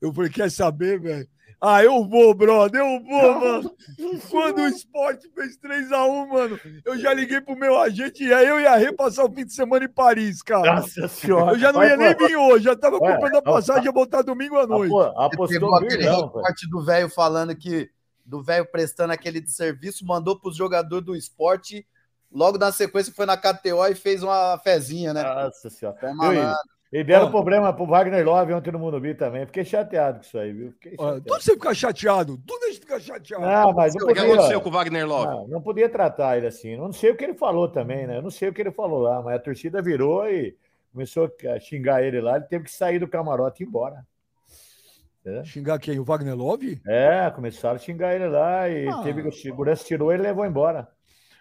eu 0.00 0.12
falei, 0.12 0.30
quer 0.30 0.50
saber, 0.50 1.00
velho? 1.00 1.28
Ah, 1.66 1.82
eu 1.82 2.04
vou, 2.04 2.34
brother, 2.34 2.82
eu 2.82 3.02
vou, 3.02 3.40
mano. 3.40 3.76
Quando 4.30 4.58
o 4.58 4.68
esporte 4.68 5.30
fez 5.34 5.56
3x1, 5.56 6.28
mano, 6.28 6.60
eu 6.84 6.98
já 6.98 7.14
liguei 7.14 7.40
pro 7.40 7.56
meu 7.56 7.80
agente 7.80 8.22
e 8.22 8.34
aí 8.34 8.46
eu 8.46 8.60
ia 8.60 8.76
repassar 8.76 9.24
o 9.24 9.32
fim 9.32 9.46
de 9.46 9.54
semana 9.54 9.86
em 9.86 9.88
Paris, 9.88 10.42
cara. 10.42 10.74
Nossa 10.74 11.08
senhora. 11.08 11.52
Eu 11.52 11.58
já 11.58 11.72
não 11.72 11.80
Mas, 11.80 11.88
ia 11.88 11.96
nem 11.96 12.14
vir 12.14 12.36
hoje, 12.36 12.66
já 12.66 12.76
tava 12.76 12.98
Ué, 12.98 13.14
comprando 13.14 13.36
a 13.36 13.42
passagem 13.42 13.84
e 13.84 13.86
ia 13.86 13.92
voltar 13.92 14.20
domingo 14.20 14.58
à 14.58 14.66
noite. 14.66 14.92
Apostou 15.16 15.74
aquele 15.74 16.02
recorte 16.02 16.68
do 16.68 16.84
velho 16.84 17.08
falando 17.08 17.56
que 17.56 17.90
do 18.22 18.42
velho 18.42 18.66
prestando 18.70 19.14
aquele 19.14 19.40
de 19.40 19.50
serviço, 19.50 20.04
mandou 20.04 20.38
pros 20.38 20.56
jogadores 20.56 21.06
do 21.06 21.16
esporte. 21.16 21.86
Logo 22.30 22.58
na 22.58 22.72
sequência 22.72 23.12
foi 23.14 23.24
na 23.24 23.38
KTO 23.38 23.86
e 23.90 23.94
fez 23.94 24.22
uma 24.22 24.58
fezinha, 24.58 25.14
né? 25.14 25.22
Nossa 25.22 25.70
senhora. 25.70 25.96
É. 26.02 26.73
E 26.96 27.02
deram 27.02 27.26
Ó. 27.26 27.30
problema 27.30 27.72
pro 27.72 27.86
Wagner 27.86 28.24
Love 28.24 28.52
ontem 28.52 28.70
no 28.70 28.78
Mundo 28.78 29.00
B 29.00 29.14
também. 29.16 29.44
Fiquei 29.46 29.64
chateado 29.64 30.20
com 30.20 30.24
isso 30.26 30.38
aí, 30.38 30.52
viu? 30.52 30.70
Fiquei 30.70 30.94
Ó, 30.96 31.02
chateado. 31.02 31.24
Tudo 31.24 31.42
você 31.42 31.52
fica 31.54 31.74
chateado, 31.74 32.38
tudo 32.46 32.64
a 32.64 32.68
gente 32.68 32.80
fica 32.80 33.00
chateado. 33.00 33.42
Não, 33.44 33.72
mas 33.72 33.94
não 33.96 34.04
O 34.04 34.06
que 34.08 34.14
podia, 34.14 34.32
aconteceu 34.32 34.60
com 34.60 34.68
o 34.68 34.72
Wagner 34.72 35.04
Love? 35.06 35.26
não, 35.26 35.48
não 35.48 35.60
podia 35.60 35.88
tratar 35.88 36.36
ele 36.36 36.46
assim. 36.46 36.76
Não 36.76 36.92
sei 36.92 37.10
o 37.10 37.16
que 37.16 37.24
ele 37.24 37.34
falou 37.34 37.68
também, 37.68 38.06
né? 38.06 38.18
Eu 38.18 38.22
não 38.22 38.30
sei 38.30 38.48
o 38.48 38.52
que 38.54 38.62
ele 38.62 38.70
falou 38.70 39.00
lá, 39.00 39.20
mas 39.20 39.34
a 39.34 39.38
torcida 39.40 39.82
virou 39.82 40.24
e 40.30 40.56
começou 40.92 41.28
a 41.52 41.58
xingar 41.58 42.00
ele 42.04 42.20
lá. 42.20 42.36
Ele 42.36 42.44
teve 42.44 42.64
que 42.66 42.70
sair 42.70 43.00
do 43.00 43.08
camarote 43.08 43.64
e 43.64 43.66
ir 43.66 43.68
embora. 43.68 44.06
Xingar 45.44 45.78
quem? 45.80 45.98
O 45.98 46.04
Wagner 46.04 46.36
Love? 46.36 46.80
É, 46.86 47.28
começaram 47.30 47.76
a 47.76 47.78
xingar 47.78 48.14
ele 48.14 48.28
lá 48.28 48.68
e 48.68 48.86
Ah. 48.86 49.00
teve 49.02 49.22
que 49.22 49.28
o 49.28 49.32
segurança 49.32 49.82
tirou 49.84 50.12
ele 50.12 50.22
e 50.22 50.26
levou 50.26 50.44
embora. 50.46 50.86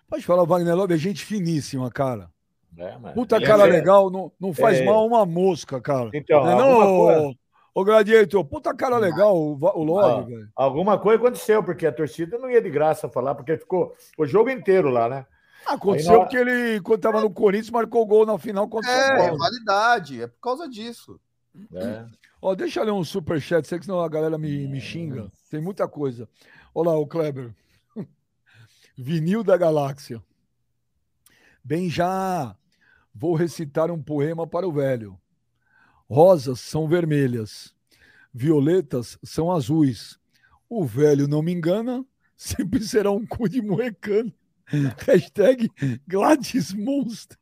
Pode 0.10 0.26
falar, 0.26 0.42
o 0.42 0.48
Wagner 0.48 0.74
Love 0.76 0.94
é 0.94 0.98
gente 0.98 1.24
finíssima, 1.24 1.92
cara. 1.92 2.30
É, 2.78 2.98
mas- 2.98 3.14
Puta 3.14 3.36
ele 3.36 3.46
cara 3.46 3.68
é- 3.68 3.72
legal, 3.72 4.10
não, 4.10 4.32
não 4.40 4.54
faz 4.54 4.80
É. 4.80 4.86
mal 4.86 5.06
uma 5.06 5.26
mosca, 5.26 5.80
cara. 5.80 6.10
Então, 6.14 6.44
Não, 6.44 6.50
é 6.50 6.54
alguma, 6.54 6.86
não, 6.86 7.24
coisa, 7.24 7.38
Gladiator, 7.86 8.46
puta 8.46 8.74
cara 8.74 8.98
legal 8.98 9.36
o, 9.38 9.58
o 9.60 10.00
Ah. 10.00 10.22
velho. 10.22 10.50
alguma 10.56 10.98
coisa 11.00 11.18
aconteceu, 11.22 11.64
porque 11.64 11.86
a 11.86 11.92
torcida 11.92 12.38
não 12.38 12.50
ia 12.50 12.62
de 12.62 12.70
graça 12.70 13.10
falar, 13.10 13.36
porque 13.36 13.58
ficou 13.58 13.96
o 14.18 14.26
jogo 14.26 14.50
inteiro 14.50 14.90
lá, 14.90 15.08
né? 15.10 15.26
Aconteceu 15.66 16.12
Aí 16.12 16.18
na- 16.18 16.24
porque 16.26 16.38
ele, 16.38 16.82
quando 16.82 17.00
tava 17.02 17.22
no 17.22 17.32
Corinthians, 17.32 17.70
marcou 17.72 18.06
gol 18.06 18.26
na 18.26 18.38
final 18.38 18.68
contra 18.68 18.90
o 18.90 18.94
São 18.94 19.02
É, 19.02 19.18
Paulo. 19.18 19.38
validade. 19.38 20.22
É 20.22 20.28
por 20.28 20.40
causa 20.42 20.68
disso. 20.68 21.20
É. 21.74 22.06
Ó, 22.42 22.54
deixa 22.54 22.82
eu 22.82 22.86
ler 22.86 22.92
um 22.92 23.04
superchat, 23.04 23.66
sei 23.68 23.80
que 23.80 23.86
senão 23.86 24.02
a 24.02 24.10
galera 24.10 24.38
me, 24.38 24.68
me 24.68 24.82
xinga. 24.82 25.32
Tem 25.50 25.62
muita 25.62 25.88
coisa. 25.88 26.28
Olha 26.76 26.90
lá, 26.90 26.98
o 26.98 27.08
Kleber. 27.08 27.54
Vinil 28.98 29.44
da 29.44 29.56
Galáxia. 29.56 30.22
Bem 31.64 31.90
já, 31.90 32.56
vou 33.14 33.36
recitar 33.36 33.92
um 33.92 34.02
poema 34.02 34.48
para 34.48 34.68
o 34.68 34.72
velho. 34.72 35.20
Rosas 36.10 36.60
são 36.60 36.88
vermelhas, 36.88 37.74
violetas 38.34 39.18
são 39.24 39.52
azuis. 39.52 40.18
O 40.70 40.86
velho 40.86 41.28
não 41.28 41.42
me 41.42 41.52
engana, 41.52 42.06
sempre 42.36 42.82
será 42.84 43.12
um 43.12 43.26
cu 43.26 43.48
de 43.48 43.62
moecano. 43.62 44.34
Hashtag 45.06 45.70
Gladys 46.08 46.74
Monstro. 46.74 47.38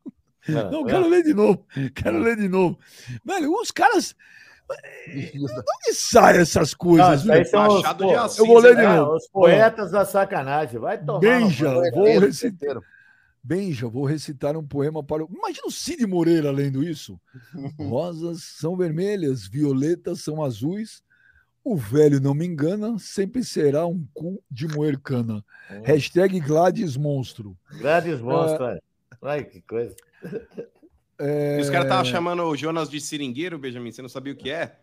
Não, 0.48 0.84
quero 0.84 1.08
ler 1.08 1.22
de 1.22 1.32
novo. 1.32 1.64
Quero 1.94 2.18
ler 2.18 2.36
de 2.36 2.48
novo. 2.48 2.78
Velho, 3.24 3.54
os 3.54 3.70
caras. 3.70 4.14
Onde 5.08 5.94
sai 5.94 6.38
essas 6.38 6.74
coisas? 6.74 7.24
Não, 7.24 7.44
são 7.44 7.68
os, 7.68 7.96
de 7.96 8.14
Assis, 8.14 8.38
Eu 8.38 8.46
vou 8.46 8.58
ler 8.58 8.74
de 8.74 8.82
né? 8.82 8.94
é, 8.94 8.96
novo. 8.96 9.16
os 9.16 9.28
poetas 9.28 9.90
da 9.90 10.04
sacanagem. 10.04 10.80
Vai 10.80 10.98
tomar. 10.98 11.20
Cu. 11.20 11.98
vou 12.00 12.18
recitar. 12.18 12.76
Benja, 13.42 13.88
vou 13.88 14.04
recitar 14.04 14.56
um 14.56 14.66
poema 14.66 15.02
para 15.02 15.24
o. 15.24 15.28
Imagina 15.30 15.66
o 15.66 15.70
Cid 15.70 16.06
Moreira 16.06 16.50
lendo 16.50 16.84
isso. 16.84 17.20
Rosas 17.78 18.44
são 18.44 18.76
vermelhas, 18.76 19.46
violetas 19.46 20.20
são 20.22 20.42
azuis. 20.42 21.02
O 21.64 21.76
velho 21.76 22.20
não 22.20 22.34
me 22.34 22.44
engana, 22.44 22.98
sempre 22.98 23.44
será 23.44 23.86
um 23.86 24.04
cu 24.12 24.42
de 24.50 24.66
moer 24.66 24.98
cana. 24.98 25.44
Hashtag 25.84 26.40
Gladys 26.40 26.96
Monstro. 26.96 27.56
Grandes 27.78 28.20
monstros. 28.20 28.60
olha. 28.60 28.82
Ai, 29.22 29.44
que 29.44 29.60
coisa. 29.62 29.94
É, 31.18 31.60
os 31.60 31.70
caras 31.70 31.84
estavam 31.84 32.04
chamando 32.04 32.42
o 32.42 32.56
Jonas 32.56 32.90
de 32.90 33.00
seringueiro, 33.00 33.58
Benjamin, 33.58 33.92
você 33.92 34.02
não 34.02 34.08
sabia 34.08 34.32
o 34.32 34.36
que 34.36 34.50
é? 34.50 34.76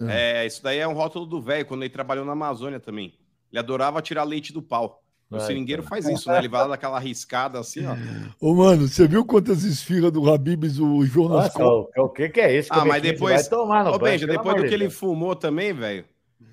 Ah. 0.00 0.12
É, 0.12 0.46
isso 0.46 0.60
daí 0.60 0.78
é 0.78 0.88
um 0.88 0.92
rótulo 0.92 1.24
do 1.24 1.40
velho, 1.40 1.66
quando 1.66 1.82
ele 1.82 1.92
trabalhou 1.92 2.24
na 2.24 2.32
Amazônia 2.32 2.80
também. 2.80 3.14
Ele 3.52 3.58
adorava 3.60 4.02
tirar 4.02 4.24
leite 4.24 4.52
do 4.52 4.60
pau. 4.60 5.03
O 5.36 5.40
Ai, 5.40 5.46
seringueiro 5.46 5.82
cara. 5.82 6.02
faz 6.02 6.08
isso, 6.08 6.28
né? 6.30 6.38
Ele 6.38 6.48
vai 6.48 6.62
lá 6.62 6.68
daquela 6.68 6.98
riscada 6.98 7.58
assim, 7.58 7.84
ó. 7.86 7.94
Ô, 8.40 8.54
mano, 8.54 8.86
você 8.88 9.06
viu 9.08 9.24
quantas 9.24 9.64
esfirras 9.64 10.12
do 10.12 10.32
Habibs 10.32 10.78
o 10.78 11.04
Jonas 11.04 11.52
Nossa, 11.54 11.64
o, 11.64 11.90
o 11.96 12.08
que, 12.08 12.28
que 12.28 12.40
é 12.40 12.58
isso? 12.58 12.68
Ah, 12.72 12.84
mas 12.84 13.02
15 13.02 13.12
depois- 13.14 13.40
Vai 13.42 13.50
tomar 13.50 13.84
no 13.84 13.90
Ô, 13.92 13.98
Benja, 13.98 14.26
depois 14.26 14.56
do 14.56 14.68
que 14.68 14.74
ele 14.74 14.90
fumou 14.90 15.34
também, 15.34 15.72
velho. 15.72 16.04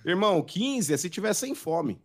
Irmão, 0.05 0.41
15 0.41 0.93
é 0.93 0.97
se 0.97 1.09
tiver 1.09 1.33
sem 1.33 1.53
fome. 1.53 1.99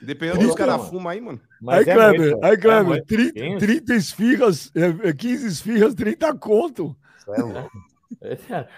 Dependendo 0.00 0.38
dos 0.46 0.54
caras 0.54 0.88
fumam 0.88 1.08
aí, 1.08 1.20
mano. 1.20 1.40
Mas 1.60 1.86
aí, 1.86 1.90
é 1.92 1.94
Kleber, 1.94 2.30
muito, 2.30 2.44
aí, 2.44 2.52
é 2.52 2.56
Kleber, 2.56 2.84
muito. 2.84 3.06
30, 3.06 3.32
15? 3.32 3.58
30 3.58 3.94
esfirras, 3.94 4.72
é, 4.74 5.08
é 5.08 5.12
15 5.12 5.46
esfirras, 5.46 5.94
30 5.94 6.34
conto. 6.36 6.96
Isso 7.18 7.34
é 7.34 7.42
louco. 7.42 7.70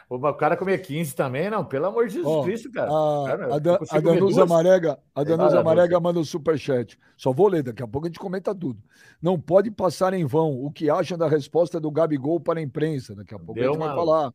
O 0.09 0.33
cara 0.35 0.57
comer 0.57 0.78
15 0.78 1.14
também, 1.14 1.49
não, 1.50 1.64
pelo 1.64 1.87
amor 1.87 2.07
de 2.07 2.14
Jesus 2.14 2.33
Ó, 2.35 2.43
Cristo, 2.43 2.71
cara. 2.73 2.88
A, 2.88 3.25
Cara, 3.26 3.55
a, 3.55 3.59
Dan- 3.59 3.78
a 3.90 4.00
Danusa? 4.00 4.47
Marega, 4.47 4.99
a 5.14 5.23
É 5.23 5.25
Danusa. 5.25 5.62
Marega 5.62 5.99
manda 6.00 6.21
o 6.21 6.25
superchat. 6.25 6.99
Só 7.16 7.33
vou 7.33 7.49
ler, 7.49 7.62
daqui 7.62 7.83
a 7.83 7.87
pouco 7.88 8.07
a 8.07 8.11
gente 8.11 8.19
comenta 8.19 8.55
tudo. 8.55 8.81
Não 9.21 9.38
pode 9.40 9.71
passar 9.71 10.14
em 10.14 10.25
vão 10.25 10.52
o 10.64 10.71
que 10.71 10.88
acham 10.90 11.16
da 11.19 11.28
resposta 11.28 11.81
do 11.81 11.90
Gabigol 11.90 12.38
para 12.40 12.59
a 12.61 12.62
imprensa. 12.62 13.14
Daqui 13.14 13.35
a 13.35 13.38
pouco 13.38 13.55
Deu 13.55 13.71
a 13.71 13.73
gente 13.73 13.78
vai 13.78 13.88
uma- 13.88 13.95
falar. 13.97 14.33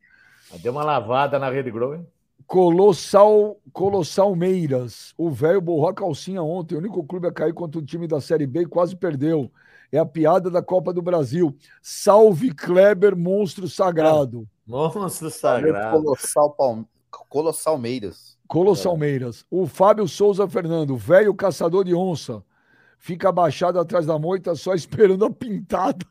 Deu 0.61 0.71
uma 0.71 0.83
lavada 0.83 1.39
na 1.39 1.49
rede 1.49 1.71
Growing. 1.71 2.05
Colossal, 2.45 3.57
Colossal 3.71 4.35
Meiras. 4.35 5.13
O 5.17 5.29
velho 5.29 5.61
borrou 5.61 5.89
a 5.89 5.93
calcinha 5.93 6.43
ontem. 6.43 6.75
O 6.75 6.79
único 6.79 7.03
clube 7.03 7.27
a 7.27 7.31
cair 7.31 7.53
contra 7.53 7.79
o 7.79 7.85
time 7.85 8.07
da 8.07 8.19
Série 8.21 8.45
B 8.45 8.61
e 8.61 8.65
quase 8.65 8.95
perdeu. 8.95 9.51
É 9.91 9.97
a 9.97 10.05
piada 10.05 10.49
da 10.49 10.61
Copa 10.61 10.93
do 10.93 11.01
Brasil. 11.01 11.55
Salve 11.81 12.53
Kleber, 12.53 13.15
monstro 13.15 13.67
sagrado. 13.67 14.47
Monstro 14.71 15.29
sagrado. 15.29 16.01
Colossal, 16.01 16.51
Palme... 16.51 16.87
Colossal 17.29 17.77
Meiras. 17.77 18.37
Colossal 18.47 18.95
Meiras. 18.97 19.45
O 19.51 19.67
Fábio 19.67 20.07
Souza 20.07 20.47
Fernando, 20.47 20.95
velho 20.95 21.35
caçador 21.35 21.83
de 21.83 21.93
onça. 21.93 22.43
Fica 22.97 23.29
abaixado 23.29 23.79
atrás 23.79 24.05
da 24.05 24.17
moita 24.17 24.55
só 24.55 24.73
esperando 24.73 25.25
a 25.25 25.29
pintada. 25.29 26.05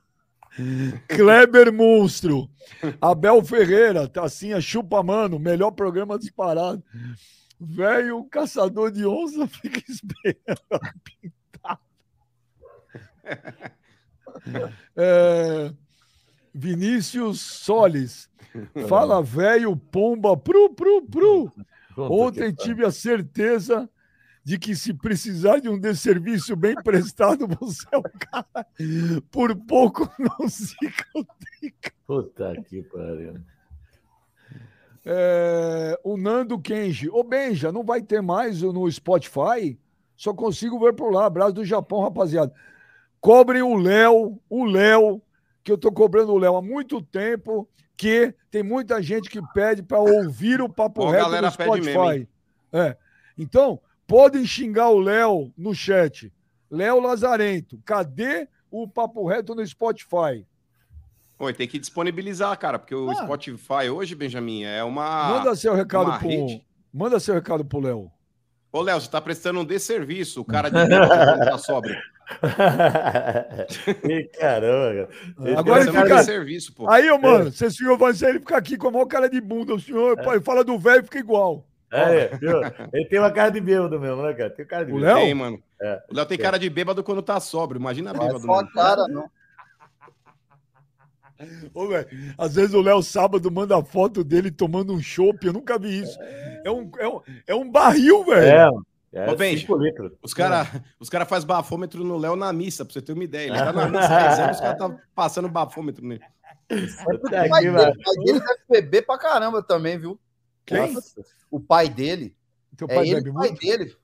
Kleber 1.08 1.72
Monstro. 1.72 2.50
Abel 3.00 3.42
Ferreira, 3.42 4.06
Tacinha 4.06 4.60
Chupa 4.60 5.02
Mano, 5.02 5.38
melhor 5.38 5.70
programa 5.70 6.18
disparado. 6.18 6.82
Velho 7.58 8.24
caçador 8.24 8.90
de 8.90 9.06
onça 9.06 9.46
fica 9.48 9.82
esperando 9.90 10.60
a 10.70 10.92
pintada. 11.04 11.80
É, 14.96 15.72
Vinícius 16.54 17.40
Solis. 17.40 18.28
Fala, 18.88 19.22
velho, 19.22 19.76
pomba, 19.76 20.36
pru, 20.36 20.74
pru, 20.74 21.02
pru. 21.02 21.52
Ontem 21.96 22.52
tive 22.52 22.84
a 22.84 22.90
certeza 22.90 23.88
de 24.42 24.58
que 24.58 24.74
se 24.74 24.92
precisar 24.94 25.58
de 25.58 25.68
um 25.68 25.78
desserviço 25.78 26.56
bem 26.56 26.74
prestado, 26.74 27.46
você 27.60 27.86
é 27.92 27.98
o 27.98 28.02
cara. 28.02 28.66
Por 29.30 29.54
pouco 29.54 30.10
não 30.18 30.48
se 30.48 30.74
pariu. 30.76 31.26
Puta 32.06 32.54
que 32.62 32.82
pariu. 32.82 33.34
É, 35.04 35.98
o 36.02 36.16
Nando 36.16 36.58
Kenji. 36.58 37.08
Ô, 37.08 37.22
Benja, 37.22 37.72
não 37.72 37.84
vai 37.84 38.02
ter 38.02 38.20
mais 38.20 38.62
no 38.62 38.90
Spotify? 38.90 39.78
Só 40.16 40.34
consigo 40.34 40.78
ver 40.78 40.94
por 40.94 41.12
lá. 41.12 41.26
Abraço 41.26 41.54
do 41.54 41.64
Japão, 41.64 42.02
rapaziada. 42.02 42.52
Cobrem 43.20 43.62
o 43.62 43.76
Léo, 43.76 44.40
o 44.48 44.64
Léo, 44.64 45.22
que 45.62 45.70
eu 45.72 45.78
tô 45.78 45.90
cobrando 45.92 46.32
o 46.32 46.38
Léo 46.38 46.56
há 46.56 46.62
muito 46.62 47.00
tempo, 47.02 47.68
que 47.96 48.34
tem 48.50 48.62
muita 48.62 49.02
gente 49.02 49.28
que 49.28 49.40
pede 49.52 49.82
para 49.82 49.98
ouvir 50.00 50.60
o 50.60 50.68
Papo 50.68 51.08
Reto 51.10 51.24
galera 51.24 51.50
no 51.50 51.56
pede 51.56 51.70
Spotify. 51.90 52.28
é. 52.72 52.96
Então, 53.36 53.80
podem 54.06 54.44
xingar 54.46 54.88
o 54.90 54.98
Léo 54.98 55.52
no 55.56 55.74
chat. 55.74 56.32
Léo 56.70 57.00
Lazarento, 57.00 57.80
cadê 57.84 58.48
o 58.70 58.86
Papo 58.88 59.26
Reto 59.26 59.54
no 59.54 59.66
Spotify? 59.66 60.46
Oi, 61.38 61.52
tem 61.54 61.66
que 61.66 61.78
disponibilizar, 61.78 62.56
cara, 62.58 62.78
porque 62.78 62.94
o 62.94 63.10
Ah. 63.10 63.14
Spotify 63.14 63.88
hoje, 63.90 64.14
Benjamin, 64.14 64.64
é 64.64 64.84
uma. 64.84 65.28
Manda 65.38 65.56
seu 65.56 65.74
recado 65.74 66.18
pro. 66.18 66.28
rede. 66.28 66.64
Manda 66.92 67.18
seu 67.18 67.34
recado 67.34 67.64
pro 67.64 67.80
Léo. 67.80 68.10
Ô, 68.72 68.82
Léo, 68.82 69.00
você 69.00 69.10
tá 69.10 69.20
prestando 69.20 69.58
um 69.60 69.64
desserviço. 69.64 70.40
O 70.42 70.44
cara 70.44 70.68
de 70.70 70.76
tá 70.86 71.58
sóbrio. 71.58 71.96
Caramba, 74.38 75.06
cara. 75.06 75.08
Ele 75.40 75.56
Agora 75.56 75.80
ele 75.82 75.90
Prestando 75.90 76.06
fica- 76.06 76.16
desserviço, 76.20 76.74
pô. 76.74 76.90
Aí, 76.90 77.10
ô, 77.10 77.18
mano, 77.18 77.50
se 77.50 77.64
esse 77.66 77.76
senhor 77.78 77.96
vai 77.98 78.14
ser, 78.14 78.28
ele 78.30 78.40
fica 78.40 78.56
aqui 78.56 78.76
com 78.76 78.88
a 78.88 78.90
maior 78.90 79.06
cara 79.06 79.28
de 79.28 79.40
bunda. 79.40 79.74
O 79.74 79.80
senhor 79.80 80.16
pai, 80.22 80.40
fala 80.40 80.64
do 80.64 80.78
velho 80.78 81.02
fica 81.04 81.18
igual. 81.18 81.64
É, 81.92 82.36
viu? 82.36 82.60
Ele 82.92 83.04
tem 83.06 83.18
uma 83.18 83.32
cara 83.32 83.50
de 83.50 83.60
bêbado 83.60 83.98
mesmo, 83.98 84.22
né, 84.22 84.32
cara? 84.32 84.50
Tem 84.50 84.64
cara 84.64 84.84
de 84.84 84.92
O 84.92 84.96
bêbado. 84.96 85.14
Léo? 85.16 85.24
Tem, 85.26 85.34
mano. 85.34 85.60
É. 85.82 86.02
O 86.10 86.14
Léo 86.14 86.26
tem 86.26 86.38
cara 86.38 86.58
de 86.58 86.70
bêbado 86.70 87.02
quando 87.02 87.22
tá 87.22 87.40
sóbrio. 87.40 87.80
Imagina 87.80 88.12
Não 88.12 88.22
é 88.22 88.26
bêbado, 88.26 88.40
só 88.44 88.46
mano. 88.46 88.68
a 88.68 88.72
cara, 88.72 89.08
não. 89.08 89.30
Ô, 91.72 91.88
velho, 91.88 92.06
às 92.36 92.54
vezes 92.54 92.74
o 92.74 92.82
Léo 92.82 93.02
sábado 93.02 93.50
manda 93.50 93.82
foto 93.82 94.22
dele 94.22 94.50
tomando 94.50 94.92
um 94.92 95.00
chopp. 95.00 95.46
Eu 95.46 95.54
nunca 95.54 95.78
vi 95.78 96.02
isso. 96.02 96.18
É 96.64 96.70
um, 96.70 96.90
é 96.98 97.08
um, 97.08 97.20
é 97.46 97.54
um 97.54 97.70
barril, 97.70 98.24
velho. 98.24 98.84
É, 99.12 99.26
é 99.26 99.30
Ô, 99.30 99.36
Benji, 99.36 99.62
5 99.62 99.76
litros. 99.76 100.12
Os 100.22 100.32
caras 100.32 100.68
os 100.98 101.08
cara 101.08 101.26
fazem 101.26 101.46
bafômetro 101.46 102.04
no 102.04 102.16
Léo 102.16 102.36
na 102.36 102.52
missa, 102.52 102.84
pra 102.84 102.92
você 102.92 103.02
ter 103.02 103.12
uma 103.12 103.24
ideia. 103.24 103.48
Ele 103.48 103.58
tá 103.58 103.72
na 103.72 103.88
missa 103.90 104.18
rezando, 104.18 104.52
os 104.52 104.60
caras 104.60 104.78
tá 104.78 104.96
passando 105.14 105.48
bafômetro 105.48 106.06
nele. 106.06 106.22
Puta 106.68 107.44
O 107.44 107.48
pai, 107.48 107.62
dele, 107.62 107.72
pai 107.76 108.14
dele 108.24 108.40
deve 108.40 108.60
beber 108.68 109.02
pra 109.06 109.18
caramba 109.18 109.62
também, 109.62 109.98
viu? 109.98 110.18
Quem? 110.64 110.92
Nossa, 110.92 111.20
O 111.50 111.58
pai 111.58 111.88
dele. 111.88 112.36
Teu 112.76 112.86
É 112.88 112.94
pai 112.94 113.04
ele 113.08 113.14
bebe 113.16 113.30
o 113.30 113.34
pai 113.34 113.48
muito? 113.48 113.60
dele. 113.60 113.96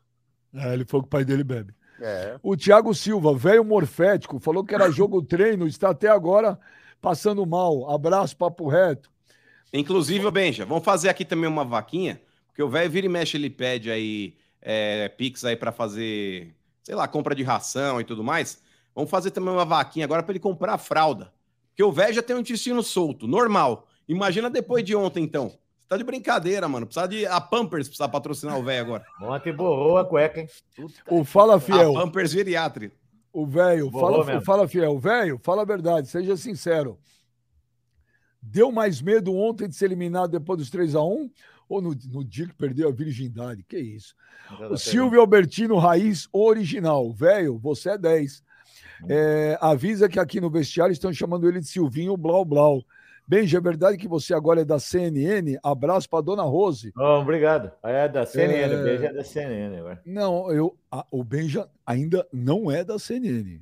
É, 0.55 0.73
ele 0.75 0.85
falou 0.85 1.03
que 1.03 1.07
o 1.07 1.11
pai 1.11 1.25
dele 1.25 1.45
bebe. 1.45 1.73
É. 2.01 2.37
O 2.43 2.57
Thiago 2.57 2.93
Silva, 2.95 3.35
velho 3.35 3.65
morfético, 3.65 4.39
falou 4.41 4.65
que 4.65 4.75
era 4.75 4.91
jogo 4.91 5.23
treino, 5.25 5.67
está 5.67 5.91
até 5.91 6.09
agora 6.09 6.59
passando 7.01 7.47
mal. 7.47 7.89
Abraço, 7.91 8.37
papo 8.37 8.69
reto. 8.69 9.09
Inclusive, 9.73 10.27
ô 10.27 10.31
Benja, 10.31 10.65
vamos 10.65 10.85
fazer 10.85 11.09
aqui 11.09 11.25
também 11.25 11.49
uma 11.49 11.65
vaquinha, 11.65 12.21
porque 12.49 12.63
o 12.63 12.69
velho 12.69 12.91
vira 12.91 13.07
e 13.07 13.09
mexe, 13.09 13.37
ele 13.37 13.51
pede 13.51 13.91
aí 13.91 14.35
é, 14.61 15.09
Pix 15.09 15.45
aí 15.45 15.57
pra 15.57 15.73
fazer, 15.73 16.55
sei 16.83 16.95
lá, 16.95 17.07
compra 17.07 17.35
de 17.35 17.43
ração 17.43 18.01
e 18.01 18.05
tudo 18.05 18.25
mais. 18.25 18.63
Vamos 18.95 19.11
fazer 19.11 19.31
também 19.31 19.53
uma 19.53 19.65
vaquinha 19.65 20.05
agora 20.05 20.23
pra 20.23 20.33
ele 20.33 20.41
comprar 20.41 20.75
a 20.75 20.79
fralda. 20.79 21.33
Porque 21.69 21.83
o 21.85 21.93
velho 21.93 22.15
já 22.15 22.23
tem 22.23 22.35
um 22.35 22.41
intestino 22.41 22.83
solto, 22.83 23.27
normal. 23.27 23.87
Imagina 24.09 24.49
depois 24.49 24.83
de 24.85 24.97
ontem, 24.97 25.23
então. 25.23 25.49
Você 25.51 25.89
tá 25.91 25.97
de 25.97 26.05
brincadeira, 26.05 26.67
mano. 26.67 26.87
Precisa 26.87 27.07
de. 27.07 27.27
A 27.27 27.41
Pampers 27.41 27.87
precisa 27.87 28.09
patrocinar 28.09 28.59
o 28.59 28.63
velho 28.63 28.81
agora. 28.87 29.05
Ontem 29.21 29.53
borrou 29.55 29.99
a 29.99 30.05
cueca, 30.05 30.41
hein? 30.41 30.49
Puta 30.75 30.95
O 31.11 31.25
Fala 31.25 31.57
A 31.57 31.61
Fiel, 31.61 31.93
Pampers 31.93 32.31
Geriatri. 32.31 32.93
o 33.33 33.47
velho, 33.47 33.91
fala, 33.91 34.25
mesmo. 34.25 34.41
fala 34.41 34.67
Fiel, 34.67 34.99
velho, 34.99 35.39
fala 35.43 35.63
a 35.63 35.65
verdade, 35.67 36.09
seja 36.09 36.37
sincero. 36.37 36.99
Deu 38.41 38.73
mais 38.73 39.03
medo 39.03 39.35
ontem 39.35 39.69
de 39.69 39.75
ser 39.75 39.87
eliminado 39.87 40.31
depois 40.31 40.59
dos 40.59 40.71
3 40.71 40.95
a 40.95 41.03
1 41.03 41.31
ou 41.69 41.81
no, 41.83 41.95
no 42.13 42.25
dia 42.25 42.47
que 42.47 42.55
perdeu 42.55 42.89
a 42.89 42.93
virgindade? 42.93 43.63
Que 43.69 43.79
isso? 43.79 44.15
O 44.71 44.77
Silvio 44.77 45.21
Albertino 45.21 45.77
Raiz 45.79 46.29
original. 46.33 47.13
Velho, 47.13 47.59
você 47.59 47.91
é 47.91 47.99
10. 47.99 48.43
É, 49.09 49.59
avisa 49.61 50.09
que 50.09 50.19
aqui 50.19 50.41
no 50.41 50.51
vestiário 50.51 50.93
estão 50.93 51.13
chamando 51.13 51.49
ele 51.49 51.61
de 51.61 51.67
Silvinho 51.67 52.17
Blau 52.17 52.45
Blau. 52.45 52.83
Benja, 53.29 53.59
é 53.59 53.61
verdade 53.61 53.97
que 53.97 54.07
você 54.07 54.33
agora 54.33 54.61
é 54.61 54.65
da 54.65 54.79
CNN? 54.79 55.59
Abraço 55.63 56.09
para 56.09 56.23
dona 56.23 56.45
Rose. 56.45 56.93
Não, 56.95 57.21
obrigado. 57.23 57.73
É 57.83 58.09
da 58.09 58.25
CNN, 58.25 58.73
É. 58.73 58.81
o 58.81 58.85
beijo 58.85 59.05
é 59.05 59.13
da 59.13 59.25
CNN 59.25 59.77
agora. 59.79 60.01
Não, 60.07 60.51
eu, 60.53 60.77
a- 60.91 61.05
o 61.11 61.25
Benja 61.25 61.69
ainda 61.85 62.25
não 62.33 62.71
é 62.71 62.85
da 62.85 62.99
CNN. 63.01 63.61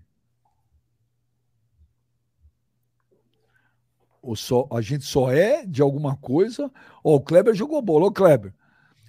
O 4.24 4.34
só, 4.34 4.66
a 4.72 4.80
gente 4.80 5.04
só 5.04 5.30
é 5.30 5.64
de 5.66 5.82
alguma 5.82 6.16
coisa. 6.16 6.70
Ó, 7.02 7.16
o 7.16 7.20
Kleber 7.20 7.54
jogou 7.54 7.80
bola. 7.82 8.06
Ô, 8.06 8.12
Kleber, 8.12 8.54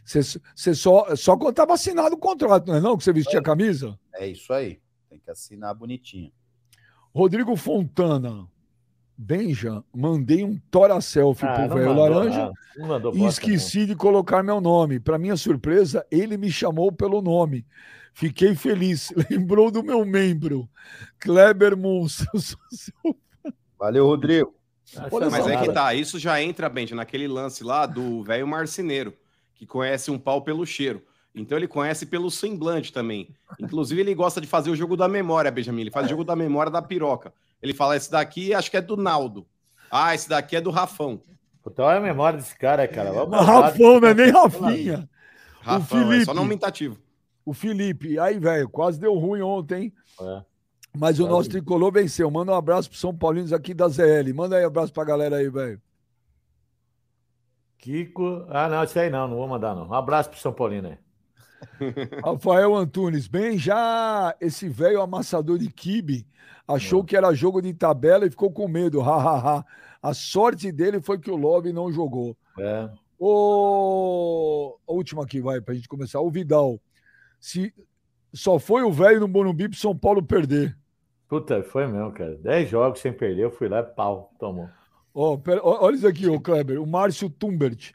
você 0.05 0.75
só, 0.75 1.15
só 1.15 1.37
quando 1.37 1.55
tá 1.55 1.65
vacinado 1.65 2.15
o 2.15 2.19
contrato, 2.19 2.67
não 2.67 2.75
é 2.75 2.81
não? 2.81 2.97
Que 2.97 3.03
você 3.03 3.13
vestia 3.13 3.39
a 3.39 3.43
camisa? 3.43 3.97
É 4.13 4.27
isso 4.27 4.53
aí. 4.53 4.79
Tem 5.09 5.19
que 5.19 5.31
assinar 5.31 5.73
bonitinho. 5.73 6.31
Rodrigo 7.13 7.55
Fontana. 7.55 8.47
Benja, 9.17 9.81
mandei 9.95 10.43
um 10.43 10.59
tora 10.69 10.99
selfie 10.99 11.45
Ah, 11.45 11.53
pro 11.53 11.67
não 11.69 11.75
velho 11.77 11.93
laranja 11.93 12.51
não 12.75 13.13
e 13.15 13.25
esqueci 13.25 13.85
de 13.85 13.95
colocar 13.95 14.43
meu 14.43 14.59
nome. 14.59 14.99
Para 14.99 15.17
minha 15.17 15.37
surpresa, 15.37 16.05
ele 16.11 16.35
me 16.35 16.51
chamou 16.51 16.91
pelo 16.91 17.21
nome. 17.21 17.65
Fiquei 18.13 18.53
feliz. 18.55 19.13
Lembrou 19.31 19.71
do 19.71 19.81
meu 19.81 20.05
membro, 20.05 20.69
Kleber 21.17 21.77
Monstro. 21.77 22.27
Valeu, 23.79 24.05
Rodrigo. 24.05 24.53
Não. 24.93 25.07
Olha 25.11 25.29
Mas 25.29 25.47
é 25.47 25.57
que 25.57 25.71
tá, 25.71 25.93
isso 25.93 26.19
já 26.19 26.41
entra, 26.41 26.69
Bente, 26.69 26.93
naquele 26.93 27.27
lance 27.27 27.63
lá 27.63 27.85
do 27.85 28.23
velho 28.23 28.47
marceneiro, 28.47 29.13
que 29.55 29.65
conhece 29.65 30.11
um 30.11 30.19
pau 30.19 30.41
pelo 30.41 30.65
cheiro. 30.65 31.01
Então 31.33 31.57
ele 31.57 31.67
conhece 31.67 32.05
pelo 32.05 32.31
semblante 32.31 32.93
também. 32.93 33.27
Inclusive, 33.59 33.99
ele 33.99 34.15
gosta 34.15 34.39
de 34.39 34.47
fazer 34.47 34.69
o 34.69 34.75
jogo 34.75 34.95
da 34.95 35.07
memória, 35.07 35.51
Benjamin. 35.51 35.81
Ele 35.81 35.91
faz 35.91 36.05
o 36.05 36.09
jogo 36.09 36.23
da 36.23 36.35
memória 36.35 36.71
da 36.71 36.81
piroca. 36.81 37.33
Ele 37.61 37.73
fala: 37.73 37.97
esse 37.97 38.09
daqui 38.09 38.53
acho 38.53 38.71
que 38.71 38.77
é 38.77 38.81
do 38.81 38.95
Naldo. 38.95 39.45
Ah, 39.91 40.15
esse 40.15 40.29
daqui 40.29 40.55
é 40.55 40.61
do 40.61 40.71
Rafão. 40.71 41.21
Puta, 41.61 41.83
olha 41.83 41.97
a 41.97 42.01
memória 42.01 42.37
desse 42.37 42.57
cara, 42.57 42.87
cara. 42.87 43.11
Vamos 43.11 43.45
Rafão, 43.45 43.99
não 43.99 44.07
é 44.07 44.13
nem 44.13 44.31
Rafinha. 44.31 45.09
Rafão, 45.61 45.99
é 45.99 46.03
Felipe. 46.05 46.25
só 46.25 46.33
nomentativo. 46.33 46.97
O 47.43 47.53
Felipe. 47.53 48.17
Aí, 48.17 48.39
velho, 48.39 48.69
quase 48.69 48.99
deu 48.99 49.13
ruim 49.15 49.41
ontem, 49.41 49.83
hein? 49.83 49.93
É. 50.21 50.41
Mas 50.97 51.19
o 51.19 51.23
Quase. 51.23 51.35
nosso 51.35 51.49
tricolor 51.49 51.91
venceu. 51.91 52.29
Manda 52.29 52.51
um 52.51 52.55
abraço 52.55 52.89
pro 52.89 52.97
São 52.97 53.15
Paulinos 53.15 53.51
aqui 53.51 53.73
da 53.73 53.87
ZL. 53.87 54.33
Manda 54.33 54.57
aí 54.57 54.63
um 54.63 54.67
abraço 54.67 54.93
pra 54.93 55.03
galera 55.03 55.37
aí, 55.37 55.49
velho. 55.49 55.81
Kiko. 57.77 58.45
Ah, 58.49 58.67
não, 58.67 58.83
isso 58.83 58.97
aí 58.97 59.09
não, 59.09 59.27
não 59.27 59.37
vou 59.37 59.47
mandar, 59.47 59.75
não. 59.75 59.87
Um 59.87 59.93
abraço 59.93 60.29
pro 60.29 60.39
São 60.39 60.53
Paulino 60.53 60.87
aí. 60.87 60.97
Rafael 62.23 62.75
Antunes, 62.75 63.27
bem 63.27 63.57
já 63.57 64.35
esse 64.39 64.67
velho 64.67 65.01
amassador 65.01 65.57
de 65.57 65.69
kibe 65.71 66.27
achou 66.67 67.03
que 67.03 67.15
era 67.15 67.33
jogo 67.33 67.61
de 67.61 67.73
tabela 67.73 68.25
e 68.25 68.29
ficou 68.29 68.51
com 68.51 68.67
medo. 68.67 69.01
Ha, 69.01 69.15
ha, 69.15 69.57
ha. 69.57 69.65
A 70.01 70.13
sorte 70.13 70.71
dele 70.71 71.01
foi 71.01 71.19
que 71.19 71.31
o 71.31 71.35
Love 71.35 71.71
não 71.71 71.91
jogou. 71.91 72.35
É. 72.59 72.89
O 73.17 74.77
a 74.87 74.91
última 74.91 75.23
aqui, 75.23 75.41
vai, 75.41 75.61
pra 75.61 75.73
gente 75.73 75.87
começar. 75.87 76.19
O 76.21 76.29
Vidal. 76.29 76.79
Se 77.39 77.73
só 78.33 78.59
foi 78.59 78.83
o 78.83 78.91
velho 78.91 79.21
no 79.21 79.27
Morumbi 79.27 79.69
pro 79.69 79.77
São 79.77 79.97
Paulo 79.97 80.21
perder. 80.21 80.77
Puta, 81.27 81.63
foi 81.63 81.87
mesmo, 81.87 82.11
cara. 82.11 82.35
Dez 82.37 82.69
jogos 82.69 82.99
sem 82.99 83.11
perder, 83.11 83.43
eu 83.43 83.51
fui 83.51 83.67
lá, 83.67 83.81
pau, 83.81 84.31
tomou. 84.39 84.69
Ó, 85.13 85.37
pera- 85.37 85.61
olha 85.63 85.95
isso 85.95 86.07
aqui, 86.07 86.27
ô 86.27 86.39
Kleber. 86.39 86.81
O 86.81 86.85
Márcio 86.85 87.29
Tumbert. 87.29 87.93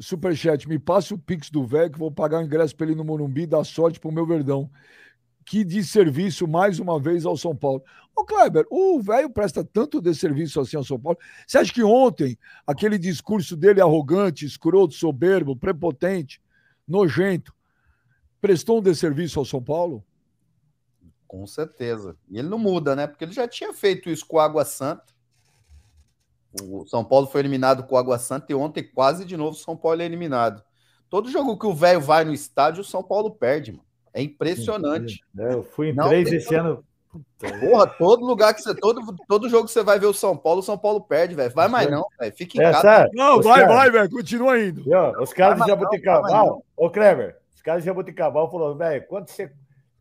Superchat, 0.00 0.68
me 0.68 0.78
passa 0.78 1.14
o 1.14 1.18
Pix 1.18 1.50
do 1.50 1.66
velho 1.66 1.90
que 1.90 1.98
vou 1.98 2.10
pagar 2.10 2.38
o 2.38 2.44
ingresso 2.44 2.76
pra 2.76 2.86
ele 2.86 2.94
no 2.94 3.04
Morumbi 3.04 3.42
e 3.42 3.46
dar 3.46 3.64
sorte 3.64 3.98
pro 3.98 4.12
meu 4.12 4.24
Verdão. 4.26 4.70
Que 5.44 5.64
desserviço 5.64 6.46
mais 6.46 6.78
uma 6.78 7.00
vez 7.00 7.24
ao 7.26 7.36
São 7.36 7.56
Paulo. 7.56 7.82
Ô, 8.14 8.24
Kleber, 8.24 8.64
o 8.70 9.00
velho 9.00 9.30
presta 9.30 9.64
tanto 9.64 10.00
desserviço 10.00 10.60
assim 10.60 10.76
ao 10.76 10.84
São 10.84 11.00
Paulo. 11.00 11.18
Você 11.46 11.58
acha 11.58 11.72
que 11.72 11.82
ontem 11.82 12.38
aquele 12.66 12.98
discurso 12.98 13.56
dele 13.56 13.80
arrogante, 13.80 14.44
escroto, 14.44 14.94
soberbo, 14.94 15.56
prepotente, 15.56 16.40
nojento, 16.86 17.52
prestou 18.40 18.78
um 18.78 18.82
desserviço 18.82 19.38
ao 19.38 19.44
São 19.44 19.62
Paulo? 19.62 20.04
Com 21.28 21.46
certeza. 21.46 22.16
E 22.28 22.38
ele 22.38 22.48
não 22.48 22.58
muda, 22.58 22.96
né? 22.96 23.06
Porque 23.06 23.22
ele 23.24 23.32
já 23.32 23.46
tinha 23.46 23.72
feito 23.72 24.08
isso 24.08 24.26
com 24.26 24.38
o 24.38 24.40
Água 24.40 24.64
Santa. 24.64 25.12
O 26.62 26.86
São 26.86 27.04
Paulo 27.04 27.26
foi 27.26 27.42
eliminado 27.42 27.84
com 27.84 27.94
o 27.94 27.98
Água 27.98 28.18
Santa 28.18 28.46
e 28.50 28.54
ontem 28.54 28.82
quase 28.82 29.24
de 29.24 29.36
novo 29.36 29.50
o 29.52 29.60
São 29.60 29.76
Paulo 29.76 30.00
é 30.00 30.06
eliminado. 30.06 30.62
Todo 31.10 31.30
jogo 31.30 31.58
que 31.58 31.66
o 31.66 31.74
velho 31.74 32.00
vai 32.00 32.24
no 32.24 32.32
estádio, 32.32 32.80
o 32.80 32.84
São 32.84 33.02
Paulo 33.02 33.30
perde, 33.30 33.72
mano. 33.72 33.84
É 34.14 34.22
impressionante. 34.22 35.22
É, 35.38 35.52
Eu 35.52 35.62
fui 35.62 35.90
em 35.90 35.94
Não 35.94 36.08
três 36.08 36.32
esse 36.32 36.54
ano. 36.54 36.82
Puta, 37.10 37.58
Porra, 37.60 37.86
todo 37.86 38.24
lugar 38.24 38.54
que 38.54 38.60
você. 38.62 38.74
Todo, 38.74 39.00
todo 39.28 39.48
jogo 39.48 39.66
que 39.66 39.72
você 39.72 39.82
vai 39.82 39.98
ver 39.98 40.06
o 40.06 40.14
São 40.14 40.36
Paulo, 40.36 40.60
o 40.60 40.62
São 40.62 40.76
Paulo 40.76 41.00
perde, 41.02 41.34
velho. 41.34 41.52
Vai 41.54 41.68
mais 41.68 41.90
não, 41.90 42.06
velho. 42.18 42.34
Fica 42.34 42.58
em 42.58 42.60
É, 42.60 42.72
casa. 42.72 42.82
sabe? 42.82 43.10
Não, 43.14 43.38
Os 43.38 43.44
vai, 43.44 43.66
vai, 43.66 43.90
velho. 43.90 44.10
Continua 44.10 44.58
indo. 44.60 44.82
Os 45.20 45.32
caras 45.32 45.60
de 45.60 45.66
Jabuticabal, 45.66 46.64
ô 46.76 46.90
Kleber, 46.90 47.38
os 47.54 47.62
caras 47.62 47.82
de 47.82 47.86
Jabuticabal 47.86 48.50
falaram, 48.50 48.76
velho, 48.76 49.06
quanto 49.06 49.30
você 49.30 49.52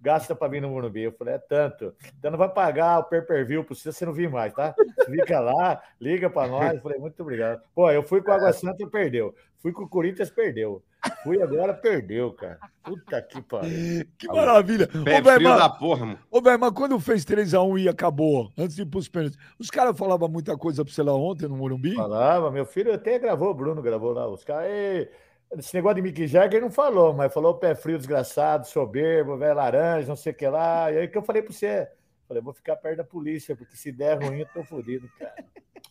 gasta 0.07 0.33
pra 0.33 0.47
vir 0.47 0.61
no 0.61 0.69
Morumbi? 0.69 1.01
Eu 1.03 1.11
falei, 1.11 1.33
é 1.33 1.37
tanto. 1.37 1.93
Então 2.17 2.31
não 2.31 2.37
vai 2.37 2.47
pagar 2.47 2.99
o 2.99 3.03
pay-per-view 3.03 3.61
pra 3.65 3.75
você, 3.75 3.91
você 3.91 4.05
não 4.05 4.13
vir 4.13 4.29
mais, 4.29 4.53
tá? 4.53 4.73
Fica 5.05 5.39
lá, 5.41 5.81
liga 5.99 6.29
pra 6.29 6.47
nós. 6.47 6.75
Eu 6.75 6.81
falei, 6.81 6.97
muito 6.97 7.21
obrigado. 7.21 7.61
Pô, 7.75 7.91
eu 7.91 8.01
fui 8.01 8.21
com 8.21 8.31
o 8.31 8.33
Água 8.33 8.53
Santa 8.53 8.81
e 8.83 8.89
perdeu. 8.89 9.35
Fui 9.59 9.73
com 9.73 9.83
o 9.83 9.89
Corinthians, 9.89 10.29
perdeu. 10.29 10.81
Fui 11.23 11.41
agora, 11.41 11.73
perdeu, 11.73 12.31
cara. 12.31 12.57
Puta 12.83 13.21
que 13.21 13.41
pariu. 13.41 14.05
Que 14.17 14.27
maravilha. 14.27 14.87
Ô, 14.93 15.03
Pé 15.03 15.21
frio 15.21 15.49
mas- 15.49 15.59
da 15.59 15.69
porra, 15.69 16.05
mano. 16.05 16.19
Ô, 16.31 16.41
velho, 16.41 16.59
mas 16.59 16.71
quando 16.71 16.97
fez 17.01 17.25
3x1 17.25 17.77
e 17.79 17.89
acabou, 17.89 18.49
antes 18.57 18.75
de 18.75 18.83
ir 18.83 18.85
pros 18.85 19.09
pênaltis, 19.09 19.37
os 19.59 19.69
caras 19.69 19.97
falavam 19.97 20.29
muita 20.29 20.55
coisa 20.57 20.85
pra 20.85 20.93
você 20.93 21.03
lá 21.03 21.13
ontem 21.13 21.47
no 21.47 21.57
Morumbi? 21.57 21.95
Falava, 21.95 22.49
meu 22.51 22.65
filho 22.65 22.93
até 22.93 23.19
gravou, 23.19 23.49
o 23.49 23.53
Bruno 23.53 23.81
gravou 23.81 24.13
lá. 24.13 24.27
Os 24.27 24.43
caras, 24.43 24.69
"Ei, 24.69 25.09
esse 25.57 25.73
negócio 25.75 25.95
de 25.95 26.01
Mick 26.01 26.27
Jagger 26.27 26.61
não 26.61 26.71
falou, 26.71 27.13
mas 27.13 27.33
falou 27.33 27.55
pé 27.55 27.73
frio, 27.75 27.97
desgraçado, 27.97 28.67
soberbo, 28.67 29.37
velho 29.37 29.55
laranja, 29.55 30.07
não 30.07 30.15
sei 30.15 30.31
o 30.31 30.35
que 30.35 30.47
lá. 30.47 30.91
E 30.91 30.97
aí 30.99 31.07
que 31.07 31.17
eu 31.17 31.21
falei 31.23 31.41
pra 31.41 31.53
você, 31.53 31.87
falei, 32.27 32.43
vou 32.43 32.53
ficar 32.53 32.75
perto 32.75 32.97
da 32.97 33.03
polícia, 33.03 33.55
porque 33.55 33.75
se 33.77 33.91
der 33.91 34.21
ruim, 34.21 34.39
eu 34.39 34.47
tô 34.53 34.63
fodido, 34.63 35.09
cara. 35.17 35.35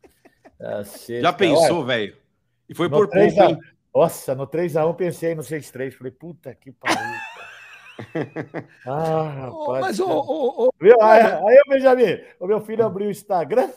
Cacete, 0.58 1.20
Já 1.20 1.32
cara. 1.32 1.36
pensou, 1.36 1.84
velho? 1.84 2.16
E 2.68 2.74
foi 2.74 2.88
por 2.88 3.08
3 3.08 3.34
pouco, 3.34 3.48
a- 3.48 3.50
hein? 3.52 3.58
Nossa, 3.94 4.34
no 4.34 4.46
3x1 4.46 4.94
pensei 4.94 5.34
no 5.34 5.42
6x3. 5.42 5.92
Falei, 5.92 6.12
puta 6.12 6.54
que 6.54 6.70
pariu. 6.72 6.96
cara. 8.12 8.68
Ah, 8.84 9.22
rapaz. 9.46 9.80
mas, 9.80 10.00
ô, 10.00 10.06
ô, 10.06 10.66
ô, 10.66 10.70
Viu? 10.80 11.00
Aí, 11.00 11.22
aí 11.22 11.62
o 11.66 11.70
Benjamin, 11.70 12.20
o 12.38 12.46
meu 12.46 12.60
filho 12.60 12.84
abriu 12.84 13.08
o 13.08 13.10
Instagram, 13.10 13.70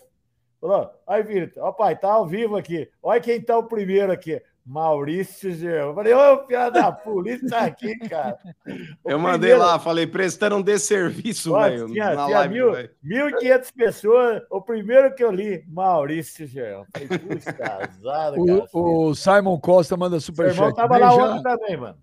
falou: 0.60 0.92
aí, 1.08 1.24
filho, 1.24 1.52
ó, 1.58 1.72
pai, 1.72 1.98
tá 1.98 2.12
ao 2.12 2.28
vivo 2.28 2.58
aqui. 2.58 2.89
Olha 3.02 3.22
quem 3.22 3.42
tá 3.42 3.58
o 3.58 3.63
primeiro 3.63 4.12
aqui. 4.12 4.42
Maurício 4.70 5.52
Gerão. 5.52 5.88
Eu 5.90 5.96
falei, 5.96 6.14
ô, 6.14 6.38
piada 6.46 6.80
da 6.80 6.92
polícia 6.92 7.50
tá 7.50 7.62
aqui, 7.66 7.98
cara. 8.08 8.38
O 9.04 9.10
Eu 9.10 9.18
mandei 9.18 9.50
primeiro- 9.50 9.60
lá, 9.60 9.80
falei, 9.80 10.06
prestando 10.06 10.58
um 10.58 10.62
desserviço, 10.62 11.54
velho, 11.54 11.88
tinha, 11.88 12.14
na 12.14 12.26
tinha 12.26 12.38
live, 12.40 12.54
mil, 12.54 12.72
velho. 12.74 12.90
1.500 13.04 13.72
pessoas. 13.76 14.42
O 14.52 14.62
primeiro 14.62 15.16
que 15.16 15.24
eu 15.24 15.32
li, 15.32 15.64
Maurício 15.68 16.46
Gerão. 16.46 16.86
Falei, 16.94 17.08
puxa, 17.18 17.50
azar, 17.82 18.34
cara. 18.34 18.36
o, 18.74 19.08
o 19.10 19.16
Simon 19.16 19.60
Costa 19.60 19.98
manda 19.98 20.20
Seu 20.20 20.32
irmão 20.34 20.46
superchat. 20.52 20.76
tava 20.76 20.94
Bem 20.94 21.00
lá 21.04 21.10
já, 21.16 21.24
ontem 21.26 21.44
também, 21.44 21.78
mano. 21.78 21.98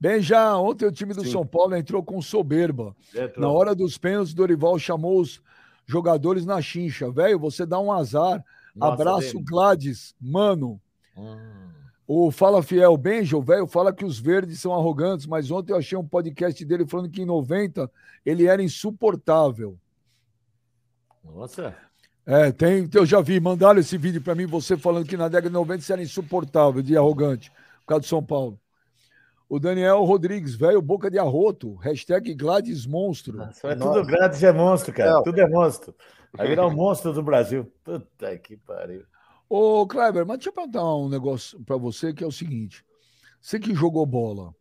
bem 0.00 0.20
já, 0.22 0.56
ontem 0.56 0.86
o 0.86 0.92
time 0.92 1.12
do 1.12 1.24
Sim. 1.24 1.32
São 1.32 1.44
Paulo 1.44 1.74
entrou 1.74 2.04
com 2.04 2.22
soberba. 2.22 2.94
Entrou. 3.12 3.40
Na 3.44 3.50
hora 3.50 3.74
dos 3.74 3.98
pênaltis, 3.98 4.32
Dorival 4.32 4.78
chamou 4.78 5.20
os 5.20 5.42
jogadores 5.84 6.46
na 6.46 6.62
chincha. 6.62 7.10
Velho, 7.10 7.38
você 7.40 7.66
dá 7.66 7.80
um 7.80 7.90
azar. 7.90 8.44
Nossa, 8.76 8.92
Abraço, 8.94 9.32
dele. 9.32 9.44
Gladys. 9.44 10.14
Mano, 10.20 10.80
Hum. 11.18 11.55
O 12.06 12.30
Fala 12.30 12.62
Fiel 12.62 12.96
Benjo, 12.96 13.40
velho, 13.40 13.66
fala 13.66 13.92
que 13.92 14.04
os 14.04 14.18
verdes 14.18 14.60
são 14.60 14.72
arrogantes, 14.72 15.26
mas 15.26 15.50
ontem 15.50 15.72
eu 15.72 15.76
achei 15.76 15.98
um 15.98 16.06
podcast 16.06 16.64
dele 16.64 16.86
falando 16.86 17.10
que 17.10 17.22
em 17.22 17.26
90 17.26 17.90
ele 18.24 18.46
era 18.46 18.62
insuportável. 18.62 19.76
Nossa. 21.24 21.74
É, 22.24 22.52
tem, 22.52 22.88
eu 22.92 23.04
já 23.04 23.20
vi, 23.20 23.40
mandaram 23.40 23.80
esse 23.80 23.98
vídeo 23.98 24.20
pra 24.20 24.34
mim, 24.34 24.46
você 24.46 24.76
falando 24.76 25.06
que 25.06 25.16
na 25.16 25.28
década 25.28 25.48
de 25.48 25.54
90 25.54 25.82
você 25.82 25.92
era 25.92 26.02
insuportável, 26.02 26.80
de 26.80 26.96
arrogante, 26.96 27.50
por 27.80 27.86
causa 27.86 28.00
do 28.00 28.06
São 28.06 28.22
Paulo. 28.22 28.58
O 29.48 29.60
Daniel 29.60 30.02
Rodrigues, 30.04 30.54
velho, 30.54 30.82
boca 30.82 31.08
de 31.08 31.18
arroto, 31.18 31.74
hashtag 31.76 32.34
Gladys 32.34 32.84
Monstro. 32.84 33.48
Só 33.52 33.70
é 33.70 33.74
Nossa. 33.76 33.92
tudo 33.92 34.06
grátis, 34.06 34.42
é 34.42 34.52
monstro, 34.52 34.92
cara. 34.92 35.12
Não. 35.12 35.22
Tudo 35.22 35.40
é 35.40 35.48
monstro. 35.48 35.94
Vai 36.36 36.48
virar 36.48 36.66
um 36.66 36.74
monstro 36.74 37.12
do 37.12 37.22
Brasil. 37.22 37.72
Puta 37.84 38.36
que 38.38 38.56
pariu. 38.56 39.04
Ô, 39.48 39.86
Kleber, 39.86 40.26
mas 40.26 40.38
deixa 40.38 40.50
eu 40.50 40.52
perguntar 40.54 40.84
um 40.96 41.08
negócio 41.08 41.60
pra 41.64 41.76
você 41.76 42.12
que 42.12 42.24
é 42.24 42.26
o 42.26 42.32
seguinte. 42.32 42.84
Você 43.40 43.58
que 43.60 43.74
jogou 43.74 44.04
bola. 44.04 44.52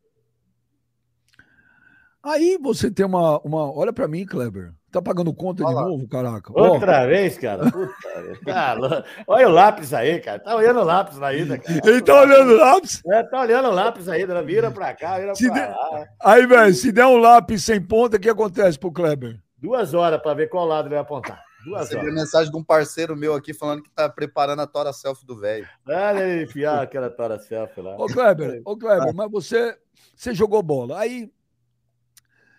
Aí 2.24 2.58
você 2.60 2.90
tem 2.90 3.06
uma. 3.06 3.40
uma 3.42 3.72
olha 3.72 3.94
pra 3.94 4.08
mim, 4.08 4.26
Kleber. 4.26 4.74
Tá 4.92 5.02
pagando 5.02 5.34
conta 5.34 5.64
de 5.66 5.72
lá. 5.74 5.84
novo, 5.88 6.08
caraca? 6.08 6.52
Outra 6.58 7.06
vez, 7.06 7.38
cara. 7.38 7.70
Puta, 7.70 7.94
tá. 8.46 9.04
Olha 9.28 9.48
o 9.48 9.52
lápis 9.52 9.94
aí, 9.94 10.20
cara. 10.22 10.40
Tá 10.40 10.56
olhando 10.56 10.80
o 10.80 10.84
lápis 10.84 11.22
ainda, 11.22 11.58
cara. 11.58 11.82
ele 11.86 12.02
tá 12.02 12.22
olhando 12.22 12.54
o 12.54 12.58
lápis. 12.58 13.02
É, 13.06 13.24
tá 13.24 13.42
olhando 13.42 13.68
o 13.68 13.72
lápis 13.72 14.08
ainda. 14.08 14.42
Vira 14.42 14.72
pra 14.72 14.94
cá, 14.96 15.20
vira 15.20 15.36
Se 15.36 15.48
pra 15.48 15.56
der- 15.56 15.70
lá. 15.70 16.08
Aí, 16.24 16.48
velho, 16.48 16.74
se 16.74 16.92
der 16.92 17.06
um 17.06 17.18
lápis 17.18 17.64
sem 17.64 17.82
ponta, 17.82 18.18
o 18.18 18.20
que 18.20 18.30
acontece 18.30 18.80
pro 18.80 18.92
Kleber? 18.92 19.40
Duas 19.58 19.94
horas 19.94 20.22
pra 20.22 20.34
ver 20.34 20.50
qual 20.50 20.66
lado 20.66 20.88
ele 20.88 20.96
vai 20.96 21.04
apontar. 21.04 21.44
Duas 21.66 21.90
Recebi 21.90 22.02
horas. 22.02 22.14
mensagem 22.14 22.52
de 22.52 22.58
um 22.58 22.64
parceiro 22.64 23.16
meu 23.16 23.34
aqui 23.34 23.54
falando 23.54 23.82
que 23.82 23.90
tá 23.90 24.08
preparando 24.08 24.62
a 24.62 24.68
tora 24.68 24.94
selfie 24.94 25.26
do 25.26 25.38
velho. 25.38 25.68
Olha 25.88 26.24
ele 26.24 26.44
enfiar 26.44 26.84
aquela 26.84 27.10
tora 27.10 27.40
selfie 27.40 27.82
lá. 27.82 27.98
Ô, 27.98 28.06
Kleber, 28.06 28.62
ô, 28.64 28.78
Kleber, 28.78 29.14
mas 29.14 29.32
você, 29.32 29.78
você 30.16 30.34
jogou 30.34 30.62
bola. 30.62 31.00
Aí 31.00 31.32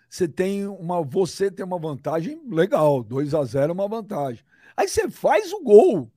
você 0.09 0.27
tem 0.27 0.67
uma, 0.67 1.01
você 1.01 1.49
tem 1.49 1.65
uma 1.65 1.79
vantagem 1.79 2.41
legal, 2.49 3.01
2 3.01 3.33
a 3.33 3.43
0 3.43 3.71
é 3.71 3.73
uma 3.73 3.87
vantagem. 3.87 4.43
Aí 4.75 4.87
você 4.87 5.09
faz 5.09 5.53
o 5.53 5.63
gol. 5.63 6.11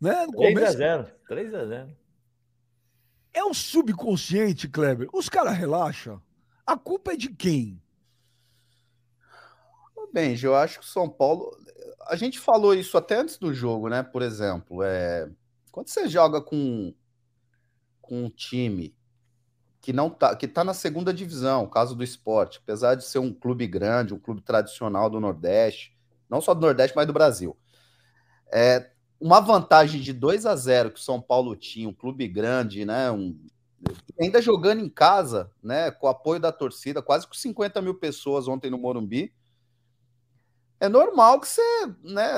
Né? 0.00 0.26
No 0.26 0.32
3 0.32 0.50
a 0.50 0.54
começo, 0.54 0.76
0 0.76 1.06
3 1.28 1.54
a 1.54 1.64
0 1.66 2.04
é 3.34 3.42
o 3.44 3.52
subconsciente, 3.52 4.68
Kleber. 4.68 5.08
Os 5.12 5.28
caras 5.28 5.56
relaxam. 5.56 6.22
A 6.64 6.78
culpa 6.78 7.12
é 7.12 7.16
de 7.16 7.28
quem? 7.28 7.82
Bem, 10.14 10.36
eu 10.40 10.54
acho 10.54 10.78
que 10.78 10.84
o 10.84 10.88
São 10.88 11.08
Paulo. 11.08 11.50
A 12.06 12.14
gente 12.14 12.38
falou 12.38 12.72
isso 12.72 12.96
até 12.96 13.16
antes 13.16 13.36
do 13.36 13.52
jogo, 13.52 13.88
né? 13.88 14.00
Por 14.00 14.22
exemplo, 14.22 14.80
é... 14.80 15.28
quando 15.72 15.88
você 15.88 16.08
joga 16.08 16.40
com, 16.40 16.94
com 18.00 18.26
um 18.26 18.30
time 18.30 18.94
que 19.80 19.92
não 19.92 20.08
tá, 20.08 20.36
que 20.36 20.46
tá 20.46 20.62
na 20.62 20.72
segunda 20.72 21.12
divisão, 21.12 21.66
caso 21.66 21.96
do 21.96 22.04
esporte, 22.04 22.60
apesar 22.62 22.94
de 22.94 23.04
ser 23.04 23.18
um 23.18 23.34
clube 23.34 23.66
grande, 23.66 24.14
um 24.14 24.18
clube 24.20 24.40
tradicional 24.40 25.10
do 25.10 25.18
Nordeste, 25.18 25.98
não 26.30 26.40
só 26.40 26.54
do 26.54 26.60
Nordeste, 26.60 26.94
mas 26.94 27.08
do 27.08 27.12
Brasil. 27.12 27.56
É, 28.52 28.92
uma 29.20 29.40
vantagem 29.40 30.00
de 30.00 30.12
2 30.12 30.46
a 30.46 30.54
0 30.54 30.92
que 30.92 31.00
o 31.00 31.02
São 31.02 31.20
Paulo 31.20 31.56
tinha, 31.56 31.88
um 31.88 31.92
clube 31.92 32.28
grande, 32.28 32.84
né? 32.84 33.10
Um, 33.10 33.36
ainda 34.20 34.40
jogando 34.40 34.80
em 34.80 34.88
casa, 34.88 35.50
né? 35.60 35.90
Com 35.90 36.06
o 36.06 36.10
apoio 36.10 36.38
da 36.38 36.52
torcida, 36.52 37.02
quase 37.02 37.26
com 37.26 37.34
50 37.34 37.82
mil 37.82 37.96
pessoas 37.96 38.46
ontem 38.46 38.70
no 38.70 38.78
Morumbi. 38.78 39.34
É 40.84 40.88
normal 40.88 41.40
que 41.40 41.48
você, 41.48 41.62
né? 42.02 42.30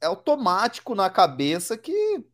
É, 0.00 0.06
automático 0.06 0.94
na 0.94 1.10
cabeça 1.10 1.76
que 1.76 2.24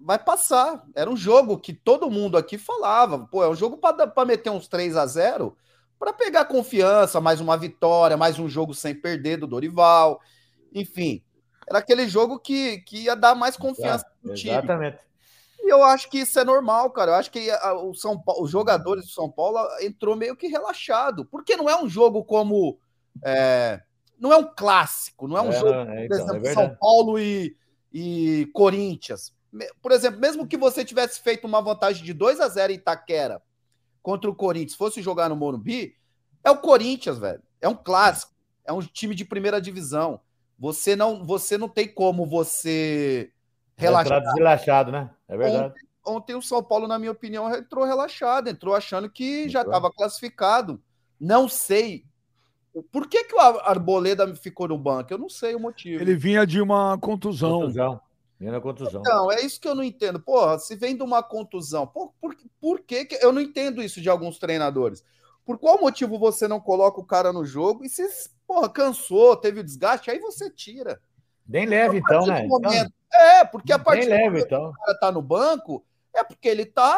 vai 0.00 0.18
passar. 0.18 0.84
Era 0.96 1.08
um 1.08 1.16
jogo 1.16 1.56
que 1.56 1.72
todo 1.72 2.10
mundo 2.10 2.36
aqui 2.36 2.58
falava. 2.58 3.20
Pô, 3.20 3.44
é 3.44 3.48
um 3.48 3.54
jogo 3.54 3.78
para 3.78 4.24
meter 4.24 4.50
uns 4.50 4.66
3 4.66 4.96
a 4.96 5.06
0 5.06 5.56
para 5.96 6.12
pegar 6.12 6.46
confiança, 6.46 7.20
mais 7.20 7.40
uma 7.40 7.56
vitória, 7.56 8.16
mais 8.16 8.38
um 8.38 8.48
jogo 8.48 8.74
sem 8.74 8.94
perder 8.94 9.36
do 9.36 9.46
Dorival. 9.46 10.20
Enfim, 10.74 11.22
era 11.68 11.78
aquele 11.78 12.08
jogo 12.08 12.40
que, 12.40 12.78
que 12.78 13.02
ia 13.04 13.14
dar 13.14 13.36
mais 13.36 13.56
confiança 13.56 14.04
pro 14.20 14.34
time. 14.34 14.50
Exatamente. 14.50 14.98
E 15.60 15.70
eu 15.70 15.84
acho 15.84 16.10
que 16.10 16.18
isso 16.18 16.36
é 16.40 16.44
normal, 16.44 16.90
cara. 16.90 17.12
Eu 17.12 17.14
acho 17.14 17.30
que 17.30 17.48
a, 17.48 17.74
o 17.74 17.94
São 17.94 18.18
Paulo, 18.20 18.42
os 18.42 18.50
jogadores 18.50 19.04
do 19.04 19.10
São 19.10 19.30
Paulo 19.30 19.58
entrou 19.80 20.16
meio 20.16 20.34
que 20.34 20.48
relaxado. 20.48 21.24
Porque 21.26 21.54
não 21.54 21.70
é 21.70 21.80
um 21.80 21.88
jogo 21.88 22.24
como. 22.24 22.76
É, 23.22 23.80
não 24.20 24.32
é 24.32 24.36
um 24.36 24.54
clássico, 24.54 25.26
não 25.26 25.36
é 25.36 25.42
um 25.42 25.48
é, 25.48 25.58
jogo, 25.58 25.86
por 25.86 25.98
então, 25.98 26.18
exemplo, 26.18 26.46
é 26.46 26.54
São 26.54 26.76
Paulo 26.76 27.18
e, 27.18 27.56
e 27.92 28.48
Corinthians 28.52 29.32
por 29.82 29.92
exemplo, 29.92 30.20
mesmo 30.20 30.46
que 30.46 30.56
você 30.56 30.84
tivesse 30.84 31.20
feito 31.20 31.46
uma 31.46 31.60
vantagem 31.60 32.04
de 32.04 32.12
2 32.12 32.40
a 32.40 32.48
0 32.48 32.72
em 32.72 32.76
Itaquera 32.76 33.42
contra 34.02 34.30
o 34.30 34.34
Corinthians, 34.34 34.76
fosse 34.76 35.02
jogar 35.02 35.28
no 35.28 35.36
Morumbi, 35.36 35.96
é 36.44 36.50
o 36.50 36.58
Corinthians, 36.58 37.18
velho. 37.18 37.42
É 37.60 37.68
um 37.68 37.74
clássico, 37.74 38.32
é 38.64 38.72
um 38.72 38.80
time 38.80 39.14
de 39.14 39.24
primeira 39.24 39.60
divisão. 39.60 40.20
Você 40.58 40.94
não, 40.94 41.26
você 41.26 41.58
não 41.58 41.68
tem 41.68 41.88
como 41.88 42.24
você 42.24 43.32
relaxar. 43.76 44.22
relaxado, 44.34 44.92
né? 44.92 45.10
É 45.28 45.36
verdade. 45.36 45.64
Ontem, 45.64 45.86
ontem, 46.06 46.34
o 46.34 46.42
São 46.42 46.62
Paulo, 46.62 46.86
na 46.86 46.98
minha 46.98 47.12
opinião, 47.12 47.52
entrou 47.54 47.84
relaxado, 47.84 48.48
entrou 48.48 48.74
achando 48.74 49.10
que 49.10 49.48
já 49.48 49.62
estava 49.62 49.90
classificado. 49.90 50.80
Não 51.18 51.48
sei. 51.48 52.04
Por 52.84 53.08
que, 53.08 53.24
que 53.24 53.34
o 53.34 53.40
Arboleda 53.40 54.34
ficou 54.36 54.68
no 54.68 54.78
banco? 54.78 55.12
Eu 55.12 55.18
não 55.18 55.28
sei 55.28 55.54
o 55.54 55.60
motivo. 55.60 56.02
Ele 56.02 56.14
vinha 56.14 56.46
de 56.46 56.60
uma 56.60 56.98
contusão. 56.98 57.60
contusão. 57.60 58.00
Vinha 58.38 58.52
na 58.52 58.60
contusão. 58.60 59.00
Então, 59.00 59.30
é 59.30 59.42
isso 59.42 59.60
que 59.60 59.68
eu 59.68 59.74
não 59.74 59.82
entendo. 59.82 60.18
Porra, 60.18 60.58
se 60.58 60.74
vem 60.74 60.96
de 60.96 61.02
uma 61.02 61.22
contusão, 61.22 61.86
por, 61.86 62.12
por, 62.20 62.34
por 62.60 62.80
que, 62.80 63.04
que. 63.04 63.14
Eu 63.16 63.32
não 63.32 63.40
entendo 63.40 63.82
isso 63.82 64.00
de 64.00 64.08
alguns 64.08 64.38
treinadores. 64.38 65.04
Por 65.44 65.58
qual 65.58 65.80
motivo 65.80 66.18
você 66.18 66.46
não 66.46 66.60
coloca 66.60 67.00
o 67.00 67.04
cara 67.04 67.32
no 67.32 67.44
jogo 67.44 67.84
e 67.84 67.88
se, 67.88 68.02
porra, 68.46 68.68
cansou, 68.68 69.36
teve 69.36 69.62
desgaste, 69.62 70.10
aí 70.10 70.18
você 70.18 70.48
tira. 70.50 71.00
Bem 71.44 71.66
leve, 71.66 71.98
então, 71.98 72.24
né? 72.26 72.46
Momento, 72.46 72.92
então, 73.08 73.20
é, 73.20 73.44
porque 73.44 73.72
a 73.72 73.78
partir 73.78 74.08
bem 74.08 74.10
leve, 74.10 74.40
então. 74.42 74.70
o 74.70 74.72
cara 74.72 74.98
tá 74.98 75.10
no 75.10 75.20
banco, 75.20 75.84
é 76.14 76.22
porque 76.22 76.48
ele 76.48 76.64
tá. 76.64 76.96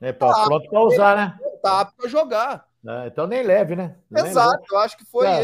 É 0.00 0.12
pra, 0.12 0.32
tá 0.32 0.44
pronto 0.44 0.68
para 0.68 0.80
usar, 0.82 1.16
né? 1.16 1.38
Tá 1.62 1.80
apto 1.80 1.96
pra 1.96 2.08
jogar. 2.08 2.68
É, 2.86 3.06
então 3.06 3.26
nem 3.26 3.42
leve, 3.42 3.74
né? 3.74 3.96
Nem 4.10 4.26
Exato, 4.26 4.60
leve. 4.60 4.66
eu 4.70 4.78
acho 4.78 4.96
que 4.96 5.04
foi. 5.04 5.26
Tá. 5.26 5.42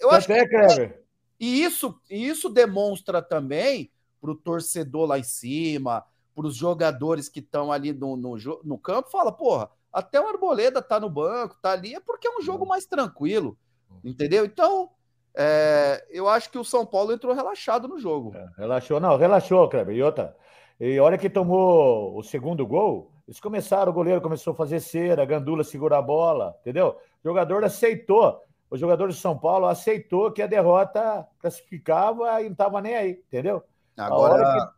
Eu 0.00 0.10
acho 0.10 0.32
é, 0.32 0.46
que, 0.46 0.94
e 1.40 1.62
isso, 1.62 2.00
e 2.10 2.26
isso 2.26 2.48
demonstra 2.48 3.22
também 3.22 3.90
para 4.20 4.30
o 4.30 4.34
torcedor 4.34 5.06
lá 5.06 5.18
em 5.18 5.22
cima, 5.24 6.04
para 6.34 6.46
os 6.46 6.56
jogadores 6.56 7.28
que 7.28 7.40
estão 7.40 7.70
ali 7.70 7.92
no, 7.92 8.16
no, 8.16 8.36
no, 8.64 8.78
campo, 8.78 9.10
fala, 9.10 9.30
porra, 9.30 9.70
até 9.92 10.20
o 10.20 10.26
Arboleda 10.26 10.82
tá 10.82 10.98
no 10.98 11.08
banco, 11.08 11.56
tá 11.60 11.72
ali, 11.72 11.94
é 11.94 12.00
porque 12.00 12.26
é 12.26 12.36
um 12.36 12.42
jogo 12.42 12.66
mais 12.66 12.86
tranquilo, 12.86 13.56
entendeu? 14.04 14.44
Então, 14.44 14.90
é, 15.34 16.04
eu 16.10 16.28
acho 16.28 16.50
que 16.50 16.58
o 16.58 16.64
São 16.64 16.84
Paulo 16.84 17.12
entrou 17.12 17.34
relaxado 17.34 17.86
no 17.86 17.98
jogo. 17.98 18.34
É, 18.34 18.48
relaxou, 18.56 18.98
não, 18.98 19.16
relaxou, 19.16 19.68
Kleber. 19.68 19.94
E 19.94 20.02
outra, 20.02 20.36
e 20.80 20.98
a 20.98 21.02
hora 21.02 21.18
que 21.18 21.30
tomou 21.30 22.16
o 22.18 22.22
segundo 22.22 22.66
gol, 22.66 23.12
eles 23.28 23.38
começaram, 23.38 23.92
o 23.92 23.94
goleiro 23.94 24.22
começou 24.22 24.54
a 24.54 24.56
fazer 24.56 24.80
cera, 24.80 25.22
a 25.22 25.26
Gandula 25.26 25.62
segura 25.62 25.98
a 25.98 26.02
bola, 26.02 26.56
entendeu? 26.62 26.96
O 27.22 27.28
jogador 27.28 27.62
aceitou, 27.62 28.42
o 28.70 28.76
jogador 28.78 29.10
de 29.10 29.16
São 29.16 29.36
Paulo 29.38 29.66
aceitou 29.66 30.32
que 30.32 30.40
a 30.40 30.46
derrota 30.46 31.28
classificava 31.38 32.40
e 32.40 32.44
não 32.44 32.52
estava 32.52 32.80
nem 32.80 32.96
aí, 32.96 33.10
entendeu? 33.10 33.62
Agora. 33.98 34.72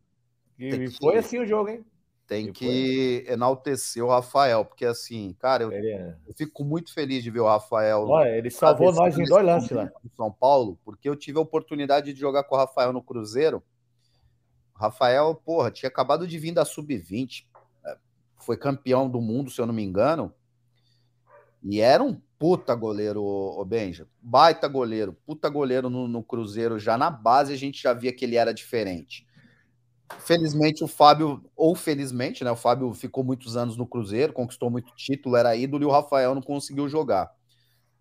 Que... 0.58 0.66
E 0.66 0.90
foi 0.90 1.18
assim 1.18 1.38
o 1.38 1.46
jogo, 1.46 1.68
hein? 1.68 1.84
Tem 2.26 2.52
que 2.52 3.24
enaltecer 3.28 4.04
o 4.04 4.08
Rafael, 4.08 4.64
porque 4.64 4.84
assim, 4.84 5.32
cara, 5.38 5.62
eu, 5.62 5.70
é... 5.72 6.16
eu, 6.26 6.34
fico 6.34 6.64
muito 6.64 6.92
feliz 6.92 7.22
de 7.22 7.30
ver 7.30 7.40
o 7.40 7.46
Rafael. 7.46 8.08
Olha, 8.08 8.36
ele 8.36 8.50
salvou 8.50 8.92
nós 8.92 9.16
em 9.16 9.24
dois 9.24 9.46
lances 9.46 9.70
lá. 9.70 9.88
São 10.16 10.30
Paulo, 10.30 10.76
porque 10.84 11.08
eu 11.08 11.14
tive 11.14 11.38
a 11.38 11.42
oportunidade 11.42 12.12
de 12.12 12.18
jogar 12.18 12.42
com 12.42 12.56
o 12.56 12.58
Rafael 12.58 12.92
no 12.92 13.02
Cruzeiro. 13.02 13.62
O 14.74 14.78
Rafael, 14.78 15.36
porra, 15.36 15.70
tinha 15.70 15.88
acabado 15.88 16.26
de 16.26 16.36
vir 16.36 16.52
da 16.52 16.64
Sub-20. 16.64 17.46
Foi 18.40 18.56
campeão 18.56 19.08
do 19.08 19.20
mundo, 19.20 19.50
se 19.50 19.60
eu 19.60 19.66
não 19.66 19.74
me 19.74 19.82
engano. 19.82 20.32
E 21.62 21.80
era 21.80 22.02
um 22.02 22.20
puta 22.38 22.74
goleiro, 22.74 23.22
o 23.22 23.64
Benja. 23.64 24.08
Baita 24.20 24.66
goleiro, 24.66 25.12
puta 25.26 25.48
goleiro 25.48 25.90
no, 25.90 26.08
no, 26.08 26.22
Cruzeiro. 26.22 26.78
Já 26.78 26.96
na 26.96 27.10
base 27.10 27.52
a 27.52 27.56
gente 27.56 27.82
já 27.82 27.92
via 27.92 28.12
que 28.12 28.24
ele 28.24 28.36
era 28.36 28.54
diferente. 28.54 29.26
Felizmente 30.18 30.82
o 30.82 30.88
Fábio, 30.88 31.44
ou 31.54 31.74
felizmente, 31.74 32.42
né? 32.42 32.50
O 32.50 32.56
Fábio 32.56 32.92
ficou 32.94 33.22
muitos 33.22 33.56
anos 33.56 33.76
no 33.76 33.86
Cruzeiro, 33.86 34.32
conquistou 34.32 34.70
muito 34.70 34.92
título, 34.96 35.36
era 35.36 35.54
ídolo, 35.54 35.84
e 35.84 35.86
o 35.86 35.90
Rafael 35.90 36.34
não 36.34 36.42
conseguiu 36.42 36.88
jogar. 36.88 37.30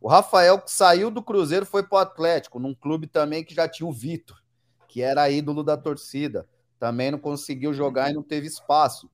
O 0.02 0.08
Rafael 0.08 0.64
saiu 0.66 1.12
do 1.12 1.22
Cruzeiro 1.22 1.66
foi 1.66 1.84
para 1.84 1.98
o 1.98 2.00
Atlético, 2.00 2.60
num 2.60 2.74
clube 2.74 3.06
também 3.06 3.44
que 3.44 3.54
já 3.54 3.68
tinha 3.68 3.88
o 3.88 3.92
Vitor, 3.92 4.42
que 4.88 5.02
era 5.02 5.30
ídolo 5.30 5.62
da 5.62 5.76
torcida. 5.76 6.48
Também 6.80 7.12
não 7.12 7.20
conseguiu 7.20 7.74
jogar 7.74 8.10
e 8.10 8.14
não 8.14 8.24
teve 8.24 8.48
espaço. 8.48 9.10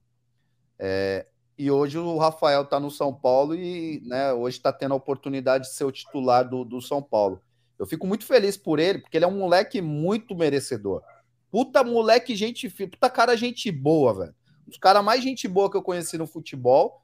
É, 0.78 1.26
e 1.58 1.72
hoje 1.72 1.98
o 1.98 2.18
Rafael 2.18 2.64
está 2.64 2.80
no 2.80 2.92
São 2.92 3.14
Paulo 3.14 3.56
e 3.56 4.02
né, 4.06 4.34
hoje 4.34 4.58
está 4.58 4.74
tendo 4.74 4.94
a 4.94 4.98
oportunidade 4.98 5.66
de 5.66 5.74
ser 5.74 5.86
o 5.86 5.92
titular 5.92 6.48
do, 6.48 6.66
do 6.66 6.82
São 6.82 7.02
Paulo. 7.02 7.42
Eu 7.80 7.86
fico 7.86 8.08
muito 8.08 8.26
feliz 8.26 8.58
por 8.58 8.80
ele, 8.80 9.00
porque 9.00 9.18
ele 9.18 9.26
é 9.26 9.28
um 9.28 9.38
moleque 9.38 9.82
muito 9.82 10.36
merecedor. 10.36 11.02
Puta 11.52 11.84
moleque, 11.84 12.36
gente, 12.36 12.70
puta 12.70 13.10
cara, 13.10 13.36
gente 13.36 13.72
boa, 13.72 14.14
velho. 14.14 14.36
Um 14.66 14.70
dos 14.70 14.78
caras 14.78 15.04
mais 15.04 15.24
gente 15.24 15.48
boa 15.48 15.70
que 15.70 15.78
eu 15.78 15.84
conheci 15.84 16.18
no 16.18 16.28
futebol. 16.28 17.02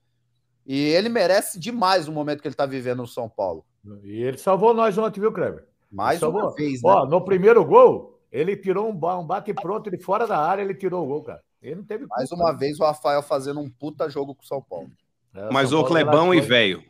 E 0.65 0.77
ele 0.77 1.09
merece 1.09 1.59
demais 1.59 2.07
o 2.07 2.11
momento 2.11 2.41
que 2.41 2.47
ele 2.47 2.53
está 2.53 2.65
vivendo 2.65 2.99
no 2.99 3.07
São 3.07 3.27
Paulo. 3.27 3.65
E 4.03 4.21
ele 4.21 4.37
salvou 4.37 4.73
nós 4.73 4.97
ontem, 4.97 5.19
viu, 5.19 5.31
Kleber? 5.31 5.67
Mais 5.91 6.21
uma 6.21 6.53
vez, 6.53 6.81
né? 6.81 6.89
Ó, 6.89 7.05
no 7.05 7.21
primeiro 7.25 7.65
gol, 7.65 8.19
ele 8.31 8.55
tirou 8.55 8.89
um, 8.89 9.25
bate 9.25 9.53
pronto, 9.53 9.87
ele 9.87 9.97
fora 9.97 10.25
da 10.25 10.37
área, 10.37 10.61
ele 10.61 10.75
tirou 10.75 11.03
o 11.03 11.07
gol, 11.07 11.23
cara. 11.23 11.41
Ele 11.61 11.75
não 11.75 11.83
teve 11.83 12.05
Mais 12.07 12.31
uma 12.31 12.51
vez 12.51 12.79
o 12.79 12.83
Rafael 12.83 13.21
fazendo 13.21 13.59
um 13.59 13.69
puta 13.69 14.09
jogo 14.09 14.33
com 14.33 14.41
o 14.41 14.45
São 14.45 14.61
Paulo. 14.61 14.91
É, 15.33 15.49
Mas 15.51 15.71
o 15.71 15.83
Clebão 15.83 16.33
e 16.33 16.41
velho. 16.41 16.83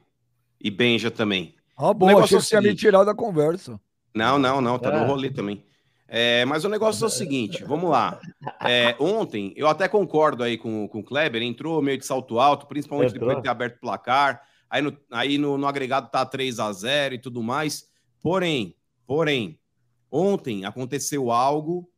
E 0.60 0.72
Benja 0.72 1.12
também. 1.12 1.56
Ah, 1.78 1.94
bom, 1.94 2.08
achei 2.08 2.38
é 2.38 2.40
que 2.40 2.46
você 2.46 2.56
ia 2.56 2.62
me 2.62 2.76
tirar 2.76 3.04
da 3.04 3.14
conversa. 3.14 3.80
Não, 4.14 4.38
não, 4.38 4.62
não, 4.62 4.78
tá 4.78 4.90
é. 4.90 5.00
no 5.00 5.06
rolê 5.06 5.30
também. 5.30 5.64
É, 6.08 6.44
mas 6.46 6.66
o 6.66 6.70
negócio 6.70 7.04
é 7.06 7.08
o 7.08 7.10
seguinte, 7.10 7.64
vamos 7.64 7.90
lá. 7.90 8.20
É, 8.68 8.96
ontem, 9.00 9.54
eu 9.56 9.68
até 9.68 9.88
concordo 9.88 10.44
aí 10.44 10.58
com, 10.58 10.88
com 10.90 11.00
o 11.00 11.04
Kleber, 11.04 11.42
entrou 11.42 11.82
meio 11.82 11.98
de 11.98 12.06
salto 12.06 12.38
alto, 12.38 12.68
principalmente 12.68 13.12
entrou. 13.12 13.30
depois 13.30 13.38
de 13.38 13.44
ter 13.44 13.50
aberto 13.50 13.78
o 13.78 13.80
placar. 13.80 14.42
Aí 14.70 14.82
no, 14.82 14.98
aí 15.10 15.38
no, 15.38 15.58
no 15.58 15.68
agregado 15.68 16.10
tá 16.10 16.26
3 16.26 16.60
a 16.60 16.72
0 16.72 17.16
e 17.16 17.20
tudo 17.20 17.42
mais. 17.42 17.90
Porém, 18.22 18.76
porém, 19.08 19.60
ontem 20.12 20.66
aconteceu 20.66 21.32
algo 21.32 21.90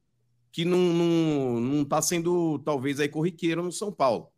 que 0.54 0.64
não, 0.64 0.78
não, 0.78 1.60
não 1.60 1.84
tá 1.84 2.00
sendo, 2.00 2.60
talvez, 2.60 3.00
aí 3.00 3.10
corriqueiro 3.10 3.64
no 3.64 3.72
São 3.72 3.92
Paulo. 3.92 4.30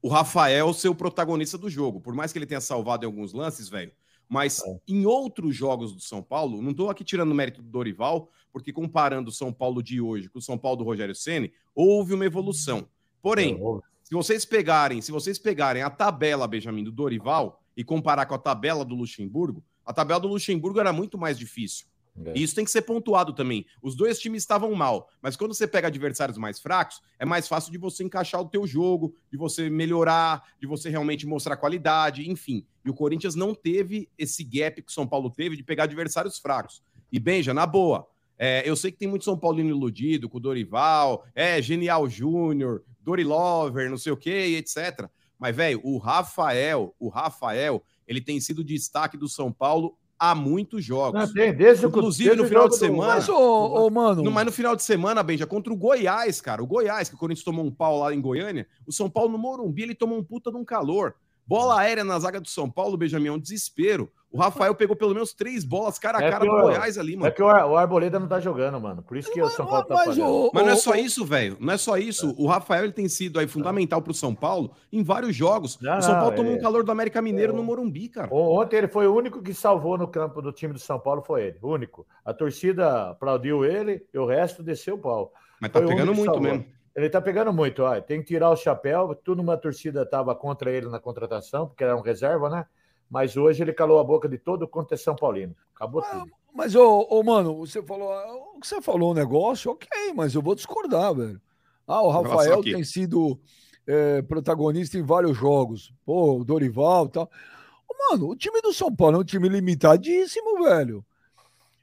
O 0.00 0.08
Rafael 0.08 0.72
ser 0.72 0.88
o 0.88 0.94
protagonista 0.94 1.58
do 1.58 1.68
jogo. 1.68 2.00
Por 2.00 2.14
mais 2.14 2.32
que 2.32 2.38
ele 2.38 2.46
tenha 2.46 2.62
salvado 2.62 3.04
em 3.04 3.06
alguns 3.06 3.34
lances, 3.34 3.68
velho. 3.68 3.92
Mas 4.26 4.60
é. 4.64 4.80
em 4.88 5.04
outros 5.04 5.54
jogos 5.54 5.92
do 5.92 6.00
São 6.00 6.22
Paulo, 6.22 6.62
não 6.62 6.70
estou 6.70 6.88
aqui 6.88 7.04
tirando 7.04 7.30
o 7.30 7.34
mérito 7.34 7.60
do 7.60 7.68
Dorival, 7.68 8.30
porque 8.50 8.72
comparando 8.72 9.28
o 9.28 9.32
São 9.32 9.52
Paulo 9.52 9.82
de 9.82 10.00
hoje 10.00 10.30
com 10.30 10.38
o 10.38 10.42
São 10.42 10.56
Paulo 10.56 10.78
do 10.78 10.84
Rogério 10.84 11.14
Ceni, 11.14 11.52
houve 11.74 12.14
uma 12.14 12.24
evolução. 12.24 12.88
Porém, 13.20 13.56
é, 13.56 13.80
se 14.02 14.14
vocês 14.14 14.46
pegarem, 14.46 15.02
se 15.02 15.12
vocês 15.12 15.38
pegarem 15.38 15.82
a 15.82 15.90
tabela, 15.90 16.48
Benjamin, 16.48 16.84
do 16.84 16.90
Dorival 16.90 17.62
e 17.76 17.84
comparar 17.84 18.24
com 18.24 18.34
a 18.34 18.38
tabela 18.38 18.82
do 18.82 18.94
Luxemburgo, 18.94 19.62
a 19.84 19.92
tabela 19.92 20.20
do 20.20 20.28
Luxemburgo 20.28 20.80
era 20.80 20.92
muito 20.92 21.18
mais 21.18 21.38
difícil. 21.38 21.91
É. 22.26 22.32
E 22.36 22.42
isso 22.42 22.54
tem 22.54 22.64
que 22.64 22.70
ser 22.70 22.82
pontuado 22.82 23.32
também. 23.32 23.64
Os 23.80 23.96
dois 23.96 24.18
times 24.18 24.42
estavam 24.42 24.74
mal, 24.74 25.08
mas 25.20 25.36
quando 25.36 25.54
você 25.54 25.66
pega 25.66 25.88
adversários 25.88 26.36
mais 26.36 26.60
fracos, 26.60 27.00
é 27.18 27.24
mais 27.24 27.48
fácil 27.48 27.72
de 27.72 27.78
você 27.78 28.04
encaixar 28.04 28.40
o 28.40 28.48
teu 28.48 28.66
jogo, 28.66 29.14
de 29.30 29.38
você 29.38 29.70
melhorar, 29.70 30.42
de 30.60 30.66
você 30.66 30.90
realmente 30.90 31.26
mostrar 31.26 31.56
qualidade, 31.56 32.30
enfim. 32.30 32.66
E 32.84 32.90
o 32.90 32.94
Corinthians 32.94 33.34
não 33.34 33.54
teve 33.54 34.10
esse 34.18 34.44
gap 34.44 34.82
que 34.82 34.90
o 34.90 34.94
São 34.94 35.06
Paulo 35.06 35.30
teve 35.30 35.56
de 35.56 35.62
pegar 35.62 35.84
adversários 35.84 36.38
fracos. 36.38 36.82
E 37.10 37.18
Benja, 37.18 37.54
na 37.54 37.66
boa, 37.66 38.06
é, 38.38 38.68
eu 38.68 38.74
sei 38.74 38.90
que 38.90 38.98
tem 38.98 39.08
muito 39.08 39.24
São 39.24 39.38
Paulino 39.38 39.70
iludido 39.70 40.28
com 40.28 40.38
o 40.38 40.40
Dorival, 40.40 41.24
é 41.34 41.62
Genial 41.62 42.08
Júnior, 42.08 42.82
Dorilover, 43.00 43.90
não 43.90 43.98
sei 43.98 44.12
o 44.12 44.16
que, 44.16 44.56
etc. 44.56 45.08
Mas, 45.38 45.56
velho, 45.56 45.80
o 45.82 45.98
Rafael, 45.98 46.94
o 46.98 47.08
Rafael, 47.08 47.82
ele 48.06 48.20
tem 48.20 48.40
sido 48.40 48.64
destaque 48.64 49.16
do 49.16 49.28
São 49.28 49.52
Paulo 49.52 49.96
há 50.22 50.36
muitos 50.36 50.84
jogos. 50.84 51.20
Não, 51.20 51.32
tem, 51.34 51.52
desde 51.52 51.84
Inclusive 51.84 52.28
desde 52.28 52.42
no 52.44 52.48
final 52.48 52.68
de 52.68 52.76
semana. 52.76 53.14
Mas, 53.14 53.28
ô, 53.28 53.86
ô, 53.86 53.90
mano. 53.90 54.22
No, 54.22 54.30
mas 54.30 54.46
no 54.46 54.52
final 54.52 54.76
de 54.76 54.82
semana, 54.84 55.20
Benja, 55.20 55.48
contra 55.48 55.72
o 55.72 55.76
Goiás, 55.76 56.40
cara. 56.40 56.62
O 56.62 56.66
Goiás, 56.66 57.08
que 57.08 57.16
o 57.16 57.18
Corinthians 57.18 57.44
tomou 57.44 57.64
um 57.64 57.72
pau 57.72 57.98
lá 57.98 58.14
em 58.14 58.20
Goiânia. 58.20 58.68
O 58.86 58.92
São 58.92 59.10
Paulo 59.10 59.32
no 59.32 59.38
Morumbi, 59.38 59.82
ele 59.82 59.96
tomou 59.96 60.16
um 60.16 60.22
puta 60.22 60.52
de 60.52 60.56
um 60.56 60.64
calor. 60.64 61.16
Bola 61.44 61.80
aérea 61.80 62.04
na 62.04 62.16
zaga 62.20 62.40
do 62.40 62.48
São 62.48 62.70
Paulo, 62.70 62.96
Benjamin, 62.96 63.26
é 63.26 63.32
um 63.32 63.38
desespero. 63.38 64.12
O 64.32 64.38
Rafael 64.38 64.74
pegou 64.74 64.96
pelo 64.96 65.12
menos 65.12 65.34
três 65.34 65.62
bolas 65.62 65.98
cara 65.98 66.18
a 66.18 66.22
é 66.22 66.30
cara 66.30 66.44
do 66.46 66.50
Goiás 66.50 66.96
ali, 66.96 67.16
mano. 67.16 67.28
É 67.28 67.30
que 67.30 67.42
o, 67.42 67.48
Arboleda 67.48 68.18
não 68.18 68.26
tá 68.26 68.40
jogando, 68.40 68.80
mano. 68.80 69.02
Por 69.02 69.16
isso 69.16 69.30
que 69.30 69.40
mas, 69.40 69.52
o 69.52 69.56
São 69.56 69.66
Paulo 69.66 69.84
tá 69.84 69.94
mas, 69.94 70.18
o, 70.18 70.50
mas 70.54 70.64
não 70.64 70.72
é 70.72 70.76
só 70.76 70.94
isso, 70.94 71.24
velho. 71.26 71.58
Não 71.60 71.74
é 71.74 71.76
só 71.76 71.98
isso. 71.98 72.34
O 72.38 72.46
Rafael 72.46 72.84
ele 72.84 72.92
tem 72.94 73.08
sido 73.08 73.38
aí 73.38 73.46
fundamental 73.46 74.00
pro 74.00 74.14
São 74.14 74.34
Paulo 74.34 74.74
em 74.90 75.02
vários 75.02 75.36
jogos. 75.36 75.78
Não, 75.80 75.98
o 75.98 76.02
São 76.02 76.14
Paulo 76.14 76.34
tomou 76.34 76.52
é... 76.52 76.56
um 76.56 76.60
calor 76.60 76.82
do 76.82 76.90
América 76.90 77.20
Mineiro 77.20 77.52
no 77.52 77.62
Morumbi, 77.62 78.08
cara. 78.08 78.32
Ontem 78.32 78.76
ele 78.76 78.88
foi 78.88 79.06
o 79.06 79.14
único 79.14 79.42
que 79.42 79.52
salvou 79.52 79.98
no 79.98 80.08
campo 80.08 80.40
do 80.40 80.50
time 80.50 80.72
do 80.72 80.80
São 80.80 80.98
Paulo, 80.98 81.22
foi 81.22 81.48
ele. 81.48 81.58
O 81.60 81.68
único. 81.68 82.06
A 82.24 82.32
torcida 82.32 83.10
aplaudiu 83.10 83.66
ele 83.66 84.02
e 84.14 84.18
o 84.18 84.24
resto 84.24 84.62
desceu 84.62 84.94
o 84.94 84.98
pau. 84.98 85.32
Mas 85.60 85.70
tá 85.70 85.78
foi 85.80 85.88
pegando 85.88 86.14
muito 86.14 86.40
mesmo. 86.40 86.64
Ele 86.94 87.08
tá 87.08 87.20
pegando 87.20 87.52
muito, 87.52 87.82
ó. 87.82 88.00
Tem 88.00 88.20
que 88.20 88.28
tirar 88.28 88.50
o 88.50 88.56
chapéu. 88.56 89.14
Tudo 89.14 89.42
uma 89.42 89.56
torcida 89.56 90.04
tava 90.04 90.34
contra 90.34 90.70
ele 90.70 90.88
na 90.88 90.98
contratação, 90.98 91.66
porque 91.66 91.84
era 91.84 91.96
um 91.96 92.02
reserva, 92.02 92.48
né? 92.48 92.66
Mas 93.12 93.36
hoje 93.36 93.62
ele 93.62 93.74
calou 93.74 94.00
a 94.00 94.04
boca 94.04 94.26
de 94.26 94.38
todo 94.38 94.66
quanto 94.66 94.94
é 94.94 94.96
São 94.96 95.14
Paulino. 95.14 95.54
Acabou 95.76 96.00
ah, 96.00 96.20
tudo. 96.20 96.32
Mas, 96.54 96.74
ô, 96.74 97.06
ô, 97.10 97.22
mano, 97.22 97.58
você 97.58 97.82
falou. 97.82 98.10
O 98.56 98.58
que 98.58 98.66
você 98.66 98.80
falou 98.80 99.10
um 99.10 99.14
negócio, 99.14 99.70
ok, 99.70 100.14
mas 100.14 100.34
eu 100.34 100.40
vou 100.40 100.54
discordar, 100.54 101.14
velho. 101.14 101.38
Ah, 101.86 102.00
o 102.00 102.08
Rafael 102.08 102.62
tem 102.62 102.82
sido 102.82 103.38
é, 103.86 104.22
protagonista 104.22 104.96
em 104.96 105.02
vários 105.02 105.36
jogos. 105.36 105.92
Pô, 106.06 106.38
o 106.38 106.44
Dorival 106.44 107.04
e 107.04 107.08
tal. 107.10 107.30
Mano, 108.10 108.30
o 108.30 108.36
time 108.36 108.62
do 108.62 108.72
São 108.72 108.90
Paulo 108.94 109.18
é 109.18 109.20
um 109.20 109.24
time 109.24 109.46
limitadíssimo, 109.46 110.64
velho. 110.64 111.04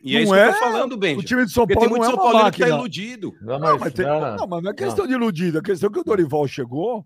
E 0.01 0.17
é 0.17 0.25
não 0.25 0.33
é 0.33 0.49
isso 0.49 0.57
que 0.57 0.63
eu 0.63 0.67
tô 0.67 0.71
falando, 0.71 0.97
Ben. 0.97 1.15
O 1.15 1.23
time 1.23 1.45
de 1.45 1.51
São 1.51 1.67
Paulo 1.67 1.81
tem 1.81 1.89
muito 1.89 2.01
não 2.01 2.07
é 2.07 2.15
São 2.15 2.17
Paulo 2.17 2.51
que 2.51 2.59
tá 2.59 2.69
iludido. 2.69 3.35
Não, 3.39 3.59
mas, 3.59 3.69
não, 3.69 3.79
mas, 3.79 3.93
tem, 3.93 4.05
não, 4.07 4.47
mas 4.47 4.63
não 4.63 4.71
é 4.71 4.73
questão 4.73 5.05
não. 5.05 5.07
de 5.07 5.13
iludido. 5.13 5.59
A 5.59 5.61
questão 5.61 5.89
é 5.89 5.93
que 5.93 5.99
o 5.99 6.03
Dorival 6.03 6.47
chegou 6.47 7.05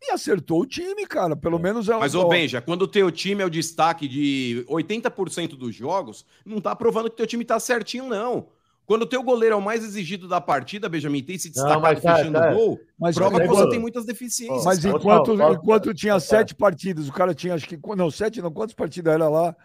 e 0.00 0.10
acertou 0.10 0.60
o 0.60 0.66
time, 0.66 1.06
cara. 1.06 1.34
Pelo 1.34 1.58
é. 1.58 1.62
menos 1.62 1.88
é 1.88 1.96
Mas, 1.96 2.14
ô 2.14 2.28
Benja, 2.28 2.60
quando 2.60 2.82
o 2.82 2.88
teu 2.88 3.10
time 3.10 3.42
é 3.42 3.46
o 3.46 3.50
destaque 3.50 4.06
de 4.06 4.64
80% 4.68 5.56
dos 5.56 5.74
jogos, 5.74 6.24
não 6.44 6.60
tá 6.60 6.74
provando 6.74 7.08
que 7.08 7.14
o 7.14 7.16
teu 7.16 7.26
time 7.26 7.44
tá 7.44 7.58
certinho, 7.58 8.06
não. 8.06 8.48
Quando 8.86 9.02
o 9.02 9.06
teu 9.06 9.20
goleiro 9.22 9.54
é 9.54 9.58
o 9.58 9.62
mais 9.62 9.82
exigido 9.82 10.28
da 10.28 10.40
partida, 10.40 10.88
Benjamin, 10.88 11.20
tem 11.20 11.36
se 11.36 11.50
destacado 11.50 11.82
não, 11.82 12.00
tá, 12.00 12.16
fechando 12.16 12.38
tá, 12.38 12.54
gol, 12.54 12.80
mas, 12.96 13.16
prova 13.16 13.40
que 13.40 13.48
você 13.48 13.68
tem 13.68 13.80
muitas 13.80 14.04
deficiências. 14.06 14.64
Mas 14.64 14.84
enquanto, 14.84 15.34
enquanto 15.34 15.92
tinha 15.92 16.20
sete 16.20 16.54
partidas, 16.54 17.08
o 17.08 17.12
cara 17.12 17.34
tinha, 17.34 17.54
acho 17.54 17.66
que. 17.66 17.76
Não, 17.96 18.10
sete, 18.12 18.40
não, 18.40 18.52
quantas 18.52 18.76
partidas 18.76 19.12
era 19.12 19.28
lá 19.28 19.56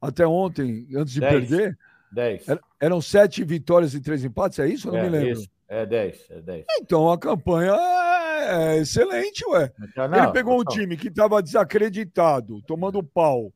até 0.00 0.26
ontem, 0.26 0.88
antes 0.96 1.12
de 1.12 1.20
Dez. 1.20 1.32
perder? 1.32 1.78
Dez. 2.10 2.46
Eram 2.80 3.02
sete 3.02 3.44
vitórias 3.44 3.92
e 3.92 4.00
três 4.00 4.24
empates, 4.24 4.58
é 4.58 4.66
isso? 4.66 4.88
Eu 4.88 4.92
não 4.92 5.00
é, 5.00 5.02
me 5.02 5.08
lembro. 5.10 5.32
Isso. 5.32 5.48
É 5.70 5.86
10, 5.86 6.26
é 6.30 6.40
10. 6.40 6.64
Então 6.82 7.12
a 7.12 7.16
campanha 7.16 7.76
é, 7.76 8.74
é 8.74 8.78
excelente, 8.78 9.48
ué. 9.50 9.70
Então, 9.80 10.08
não, 10.08 10.18
Ele 10.18 10.32
pegou 10.32 10.60
um 10.60 10.64
time 10.64 10.96
que 10.96 11.06
estava 11.06 11.40
desacreditado, 11.40 12.60
tomando 12.62 13.00
pau. 13.04 13.52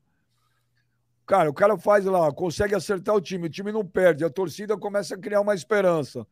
Cara, 1.27 1.49
o 1.49 1.53
cara 1.53 1.77
faz 1.77 2.05
lá, 2.05 2.31
consegue 2.31 2.73
acertar 2.73 3.13
o 3.13 3.19
time, 3.19 3.47
o 3.47 3.49
time 3.49 3.69
não 3.69 3.85
perde, 3.85 4.23
a 4.23 4.29
torcida 4.29 4.77
começa 4.77 5.15
a 5.15 5.17
criar 5.17 5.41
uma 5.41 5.53
esperança. 5.53 6.25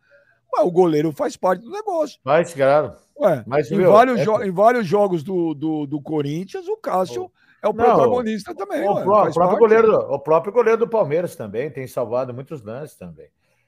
Ué, 0.55 0.63
o 0.63 0.71
goleiro 0.71 1.11
faz 1.11 1.35
parte 1.35 1.65
do 1.65 1.69
negócio. 1.69 2.17
Faz, 2.23 2.53
claro. 2.53 2.93
Ué, 3.19 3.43
Mas, 3.45 3.69
em, 3.69 3.81
vários 3.81 4.19
é... 4.21 4.47
em 4.47 4.51
vários 4.51 4.87
jogos 4.87 5.21
do, 5.21 5.53
do, 5.53 5.85
do 5.85 6.01
Corinthians, 6.01 6.65
o 6.65 6.77
Cássio. 6.77 7.25
Oh. 7.25 7.43
É 7.61 7.67
o 7.67 7.73
protagonista 7.73 8.51
não, 8.51 8.57
também. 8.57 8.87
O, 8.87 8.93
ué, 8.93 9.29
o, 9.29 9.33
próprio 9.33 9.59
goleiro, 9.59 9.97
o 9.97 10.19
próprio 10.19 10.53
goleiro 10.53 10.79
do 10.79 10.87
Palmeiras 10.87 11.35
também 11.35 11.69
tem 11.69 11.87
salvado 11.87 12.33
muitos 12.33 12.61
lances 12.61 12.95
também. 12.95 13.27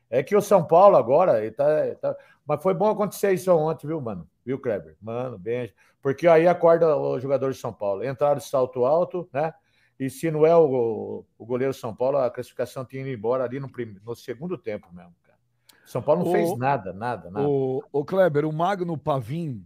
É 0.10 0.22
que 0.24 0.36
o 0.36 0.42
São 0.42 0.64
Paulo 0.64 0.96
agora, 0.96 1.42
ele 1.42 1.52
tá, 1.52 1.66
tá, 2.02 2.16
mas 2.46 2.62
foi 2.62 2.74
bom 2.74 2.90
acontecer 2.90 3.34
isso 3.34 3.52
ontem, 3.54 3.88
viu, 3.88 4.00
mano? 4.00 4.28
Viu, 4.46 4.60
Kleber? 4.60 4.96
Mano, 5.02 5.38
bem. 5.38 5.74
Porque 6.02 6.28
aí 6.28 6.48
acorda 6.48 6.96
o 6.96 7.20
jogador 7.20 7.52
de 7.52 7.58
São 7.58 7.74
Paulo. 7.74 8.06
Entraram 8.06 8.38
de 8.38 8.46
salto 8.46 8.86
alto, 8.86 9.28
né? 9.34 9.54
E 10.00 10.10
se 10.10 10.30
não 10.30 10.46
é 10.46 10.56
o, 10.56 11.26
o 11.38 11.46
goleiro 11.46 11.74
São 11.74 11.96
Paulo, 11.96 12.18
a 12.18 12.30
classificação 12.30 12.86
tinha 12.86 13.02
ido 13.02 13.10
embora 13.10 13.44
ali 13.44 13.60
no, 13.60 13.70
no 14.04 14.16
segundo 14.16 14.58
tempo 14.58 14.88
mesmo, 14.94 15.14
cara. 15.24 15.40
São 15.86 16.02
Paulo 16.02 16.24
não 16.24 16.30
o, 16.30 16.34
fez 16.34 16.58
nada, 16.58 16.92
nada, 16.92 17.32
nada. 17.32 17.48
O, 17.48 17.82
o 17.92 18.04
Kleber, 18.04 18.46
o 18.46 18.52
Magno 18.52 18.98
Pavim 18.98 19.66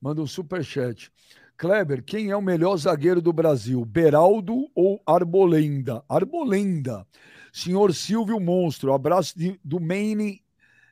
manda 0.00 0.22
um 0.22 0.26
superchat. 0.26 1.12
Kleber, 1.56 2.04
quem 2.04 2.30
é 2.30 2.36
o 2.36 2.42
melhor 2.42 2.76
zagueiro 2.76 3.20
do 3.20 3.32
Brasil? 3.32 3.84
Beraldo 3.84 4.70
ou 4.74 5.02
Arbolenda? 5.04 6.04
Arbolenda. 6.08 7.04
Senhor 7.52 7.94
Silvio 7.94 8.38
Monstro, 8.40 8.92
abraço 8.92 9.38
de, 9.38 9.58
do 9.64 9.80
Maine, 9.80 10.42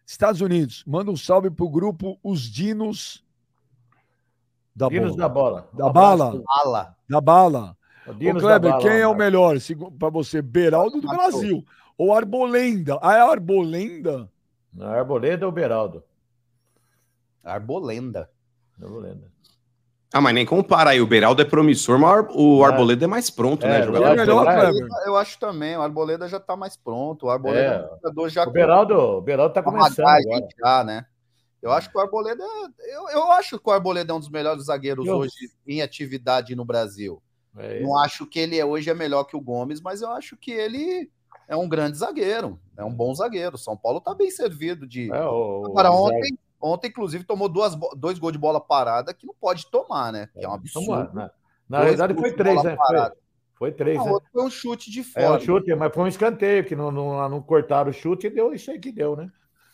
Estados 0.07 0.41
Unidos. 0.41 0.83
Manda 0.87 1.11
um 1.11 1.17
salve 1.17 1.51
pro 1.51 1.69
grupo 1.69 2.19
Os 2.23 2.43
Dinos 2.43 3.25
da 4.75 4.89
Dinos 4.89 5.17
bola. 5.17 5.19
da 5.19 5.29
bola. 5.29 5.69
Da 5.73 5.87
um 5.87 5.93
bala. 5.93 6.43
bala. 6.45 6.97
Da 7.09 7.21
bala. 7.21 7.77
Ô, 8.07 8.15
Kleber, 8.15 8.71
bala, 8.71 8.83
quem 8.83 8.91
é 8.91 9.07
o 9.07 9.15
melhor 9.15 9.57
para 9.99 10.11
você? 10.11 10.41
Beraldo 10.43 11.01
do 11.01 11.09
Brasil 11.09 11.65
ou 11.97 12.15
Arbolenda? 12.15 12.99
Ah, 13.03 13.17
é 13.17 13.21
Arbolenda? 13.21 14.31
Não, 14.73 14.87
Arbolenda 14.87 15.47
ou 15.47 15.53
Beraldo? 15.53 16.05
Arbolenda. 17.43 18.31
Arbolenda. 18.81 19.33
Ah, 20.13 20.21
mas 20.21 20.35
nem 20.35 20.47
compara 20.47 20.91
aí. 20.91 21.01
O 21.01 21.07
Beraldo 21.07 21.43
é 21.43 21.45
promissor, 21.45 21.99
mas 21.99 22.27
o 22.31 22.63
é. 22.63 22.67
Arboleda 22.67 23.05
é 23.05 23.09
mais 23.09 23.29
pronto, 23.29 23.67
né, 23.67 23.77
é, 23.77 23.79
né? 23.79 23.85
Jogador 23.85 24.13
é 24.13 24.17
melhor, 24.17 24.89
eu 25.05 25.17
acho 25.17 25.39
também. 25.39 25.77
O 25.77 25.83
Arboleda 25.83 26.29
já 26.29 26.41
tá 26.41 26.57
mais 26.57 26.77
pronto. 26.77 27.27
O 27.27 27.31
Arboleda 27.31 27.91
é. 28.05 28.29
já. 28.29 28.45
O 28.45 28.51
Beraldo, 28.51 28.95
o 28.95 29.21
Beraldo 29.21 29.55
tá 29.55 29.63
começando. 29.63 30.07
Agora. 30.07 30.49
Já, 30.59 30.85
né? 30.85 31.07
Eu 31.61 31.73
acho 31.73 31.91
que 31.91 31.99
o 31.99 32.01
Arboleda. 32.01 32.45
Eu, 32.79 33.09
eu 33.11 33.33
acho 33.33 33.59
que 33.59 33.69
o 33.69 33.73
Arboleda 33.73 34.13
é 34.13 34.15
um 34.15 34.21
dos 34.21 34.31
melhores 34.31 34.67
zagueiros 34.67 35.07
eu... 35.07 35.17
hoje 35.17 35.51
em 35.67 35.83
atividade 35.83 36.55
no 36.55 36.65
Brasil. 36.65 37.21
É 37.59 37.81
Não 37.81 37.99
acho 37.99 38.27
que 38.27 38.39
ele 38.39 38.59
é, 38.59 38.65
hoje 38.65 38.91
é 38.91 38.95
melhor 38.95 39.25
que 39.25 39.37
o 39.37 39.41
Gomes, 39.41 39.81
mas 39.81 40.03
eu 40.03 40.11
acho 40.11 40.37
que 40.37 40.53
ele 40.53 41.11
é 41.49 41.57
um 41.57 41.69
grande 41.69 41.99
zagueiro. 41.99 42.61
É 42.77 42.85
um 42.85 42.93
bom 42.93 43.15
zagueiro. 43.15 43.57
São 43.57 43.77
Paulo 43.77 44.01
tá 44.01 44.15
bem 44.15 44.31
servido 44.31 44.87
de. 44.87 45.11
É, 45.13 45.25
o, 45.25 45.65
Agora, 45.67 45.91
ontem, 45.91 46.39
Ontem, 46.61 46.89
inclusive, 46.89 47.25
tomou 47.25 47.49
duas, 47.49 47.77
dois 47.97 48.19
gols 48.19 48.33
de 48.33 48.39
bola 48.39 48.61
parada 48.61 49.13
que 49.13 49.27
não 49.27 49.35
pode 49.39 49.71
tomar, 49.71 50.13
né? 50.13 50.29
Que 50.33 50.45
é 50.45 50.49
um 50.49 50.55
absurdo. 50.55 50.87
Tomar, 50.87 51.15
né? 51.15 51.31
Na 51.69 51.79
dois 51.79 51.91
verdade, 51.91 52.15
foi 52.15 52.33
três, 52.33 52.63
né? 52.63 52.77
Foi, 52.77 53.13
foi, 53.59 53.73
três. 53.73 53.99
Não, 53.99 54.15
né? 54.15 54.21
foi 54.33 54.45
um 54.45 54.51
chute 54.51 54.91
de 54.91 55.03
fora. 55.03 55.27
É, 55.27 55.31
um 55.31 55.41
chute, 55.41 55.75
mas 55.75 55.95
foi 55.95 56.05
um 56.05 56.09
escanteio 56.09 56.65
que 56.65 56.77
não, 56.77 56.91
não, 56.91 57.29
não 57.29 57.43
cortaram 57.43 57.91
o 57.91 57.93
chute 57.93 58.27
e 58.27 58.31
deu 58.31 58.53
isso 58.55 58.71
aí 58.71 58.79
que 58.79 58.93
deu, 58.93 59.17
né? 59.17 59.31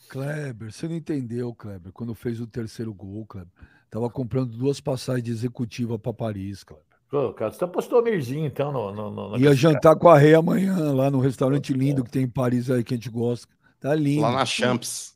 Kleber, 0.09 0.73
você 0.73 0.87
não 0.88 0.97
entendeu, 0.97 1.55
Kleber, 1.55 1.92
quando 1.92 2.14
fez 2.14 2.40
o 2.40 2.47
terceiro 2.47 2.92
gol, 2.92 3.25
Kleber. 3.27 3.53
Tava 3.90 4.11
comprando 4.11 4.57
duas 4.57 4.81
passagens 4.81 5.25
de 5.25 5.31
executiva 5.31 5.99
para 5.99 6.12
Paris, 6.12 6.64
Kleber. 6.64 6.85
Pô, 7.12 7.31
cara, 7.35 7.51
você 7.51 7.62
apostou 7.62 8.03
Mirzinho, 8.03 8.47
então, 8.47 8.73
no, 8.73 8.90
no, 8.90 9.29
no 9.29 9.38
Ia 9.38 9.55
jantar 9.55 9.95
com 9.97 10.09
a 10.09 10.16
Rei 10.16 10.35
amanhã, 10.35 10.92
lá 10.95 11.11
no 11.11 11.21
restaurante 11.21 11.73
lindo 11.75 12.03
que 12.03 12.11
tem 12.11 12.23
em 12.23 12.29
Paris 12.29 12.71
aí, 12.71 12.83
que 12.83 12.95
a 12.95 12.97
gente 12.97 13.11
gosta. 13.11 13.47
Tá 13.79 13.95
lindo. 13.95 14.23
Lá 14.23 14.33
na 14.33 14.47
Champs. 14.47 15.14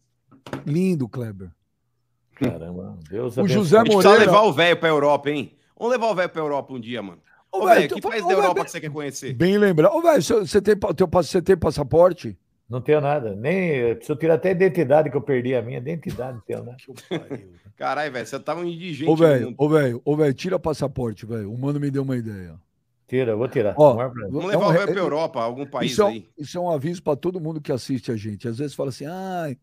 Lindo, 0.64 1.09
Kleber. 1.09 1.50
Caramba, 2.37 2.98
Deus 3.09 3.37
O 3.37 3.48
José 3.48 3.78
Moreira... 3.78 4.00
precisa 4.02 4.18
levar 4.18 4.42
o 4.42 4.52
velho 4.52 4.76
pra 4.76 4.88
Europa, 4.88 5.30
hein? 5.30 5.52
Vamos 5.78 5.92
levar 5.92 6.11
o 6.11 6.14
velho 6.14 6.28
pra 6.28 6.42
Europa 6.42 6.72
um 6.72 6.80
dia, 6.80 7.02
mano. 7.02 7.20
Ô, 7.50 7.62
Ô 7.62 7.66
velho, 7.66 7.88
que 7.88 8.00
país 8.00 8.26
da 8.26 8.32
Europa 8.32 8.64
que 8.64 8.70
você 8.70 8.80
quer 8.80 8.90
conhecer? 8.90 9.32
Bem 9.32 9.56
lembrado. 9.56 9.94
Ô, 9.94 10.02
velho, 10.02 10.22
você 10.22 10.61
tem, 10.61 10.74
você 11.11 11.42
tem 11.42 11.57
passaporte? 11.57 12.36
Não 12.68 12.80
tenho 12.80 13.01
nada. 13.01 13.34
Nem. 13.34 13.94
Preciso 13.94 14.18
tirar 14.18 14.34
até 14.34 14.49
a 14.49 14.53
identidade 14.53 15.11
que 15.11 15.16
eu 15.16 15.22
perdi 15.22 15.55
a 15.55 15.62
minha. 15.62 15.78
Identidade 15.78 16.34
não 16.34 16.40
tenho, 16.40 16.64
né? 16.64 16.76
Caralho, 17.76 18.12
velho, 18.12 18.26
você 18.26 18.40
tava 18.40 18.61
um 18.61 18.64
indigente. 18.64 19.11
Ô, 19.11 19.14
velho, 19.14 19.55
ô, 19.57 19.68
velho, 19.68 20.03
ô, 20.05 20.16
velho, 20.16 20.34
tira 20.34 20.59
passaporte, 20.59 21.24
velho. 21.24 21.53
O 21.53 21.59
mano 21.59 21.78
me 21.78 21.90
deu 21.90 22.03
uma 22.03 22.16
ideia. 22.16 22.55
Tira, 23.09 23.32
eu 23.32 23.38
vou 23.38 23.46
tirar. 23.48 23.74
Ó, 23.78 24.02
é. 24.02 24.09
Vamos 24.09 24.34
É 24.34 24.36
um 24.38 24.46
levar 24.48 24.66
o 24.66 24.70
re- 24.70 24.78
réu 24.78 24.86
pra 24.88 24.98
Europa, 25.00 25.40
algum 25.40 25.64
país 25.66 25.92
Isso 25.92 26.02
é, 26.02 26.04
um, 26.04 26.09
aí. 26.09 26.28
isso 26.36 26.59
é 26.59 26.61
um 26.61 26.70
aviso 26.70 27.02
para 27.02 27.16
todo 27.16 27.40
mundo 27.40 27.61
que 27.61 27.70
assiste 27.70 28.11
a 28.11 28.16
gente. 28.16 28.48
Às 28.48 28.59
vezes 28.59 28.74
fala 28.74 28.88
assim, 28.88 29.07
ai, 29.07 29.57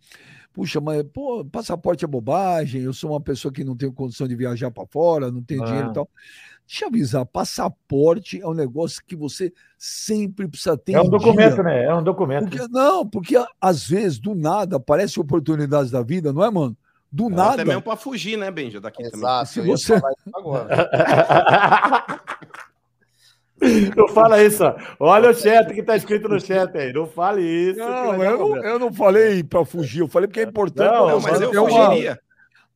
puxa, 0.53 0.79
mas 0.79 1.03
pô, 1.13 1.43
passaporte 1.43 2.05
é 2.05 2.07
bobagem, 2.07 2.81
eu 2.83 2.93
sou 2.93 3.11
uma 3.11 3.19
pessoa 3.19 3.51
que 3.51 3.63
não 3.65 3.75
tenho 3.75 3.91
condição 3.91 4.27
de 4.29 4.35
viajar 4.35 4.71
para 4.71 4.85
fora, 4.87 5.29
não 5.29 5.43
tenho 5.43 5.65
dinheiro 5.65 5.87
Ah. 5.87 5.91
e 5.91 5.93
tal. 5.93 6.09
Deixa 6.65 6.85
eu 6.85 6.87
avisar, 6.87 7.25
passaporte 7.25 8.41
é 8.41 8.47
um 8.47 8.53
negócio 8.53 9.01
que 9.05 9.17
você 9.17 9.51
sempre 9.77 10.47
precisa 10.47 10.77
ter 10.77 10.93
É 10.93 11.01
um 11.01 11.09
documento, 11.09 11.55
dia. 11.55 11.63
né? 11.63 11.83
É 11.83 11.93
um 11.93 12.01
documento. 12.01 12.49
Porque, 12.49 12.65
não, 12.69 13.05
porque 13.05 13.35
às 13.59 13.85
vezes, 13.85 14.17
do 14.17 14.33
nada, 14.33 14.77
aparecem 14.77 15.21
oportunidades 15.21 15.91
da 15.91 16.01
vida, 16.01 16.31
não 16.31 16.41
é, 16.45 16.49
mano? 16.49 16.77
Do 17.11 17.25
Até 17.27 17.35
nada. 17.35 17.65
mesmo 17.65 17.81
pra 17.81 17.95
fugir, 17.97 18.37
né, 18.37 18.49
Benja, 18.49 18.79
daqui 18.79 19.03
também. 19.03 19.19
Exato. 19.19 19.49
Se 19.49 19.59
eu 19.59 19.65
ia 19.67 19.77
você- 19.77 20.01
agora. 20.33 20.67
Não 23.95 24.07
fala 24.09 24.43
isso, 24.43 24.63
ó. 24.63 24.75
Olha 24.99 25.29
o 25.29 25.33
chat 25.33 25.73
que 25.73 25.83
tá 25.83 25.95
escrito 25.95 26.27
no 26.27 26.39
chat 26.39 26.75
aí. 26.77 26.91
Não 26.93 27.07
fale 27.07 27.41
isso. 27.41 27.79
Não, 27.79 28.23
eu 28.23 28.37
não, 28.37 28.63
eu 28.63 28.79
não 28.79 28.93
falei 28.93 29.43
para 29.43 29.63
fugir, 29.65 29.99
eu 29.99 30.07
falei 30.07 30.27
porque 30.27 30.41
é 30.41 30.43
importante. 30.43 30.91
Não, 30.91 31.19
você 31.19 31.31
mas 31.31 31.41
eu 31.41 31.67
fugiria. 31.67 32.19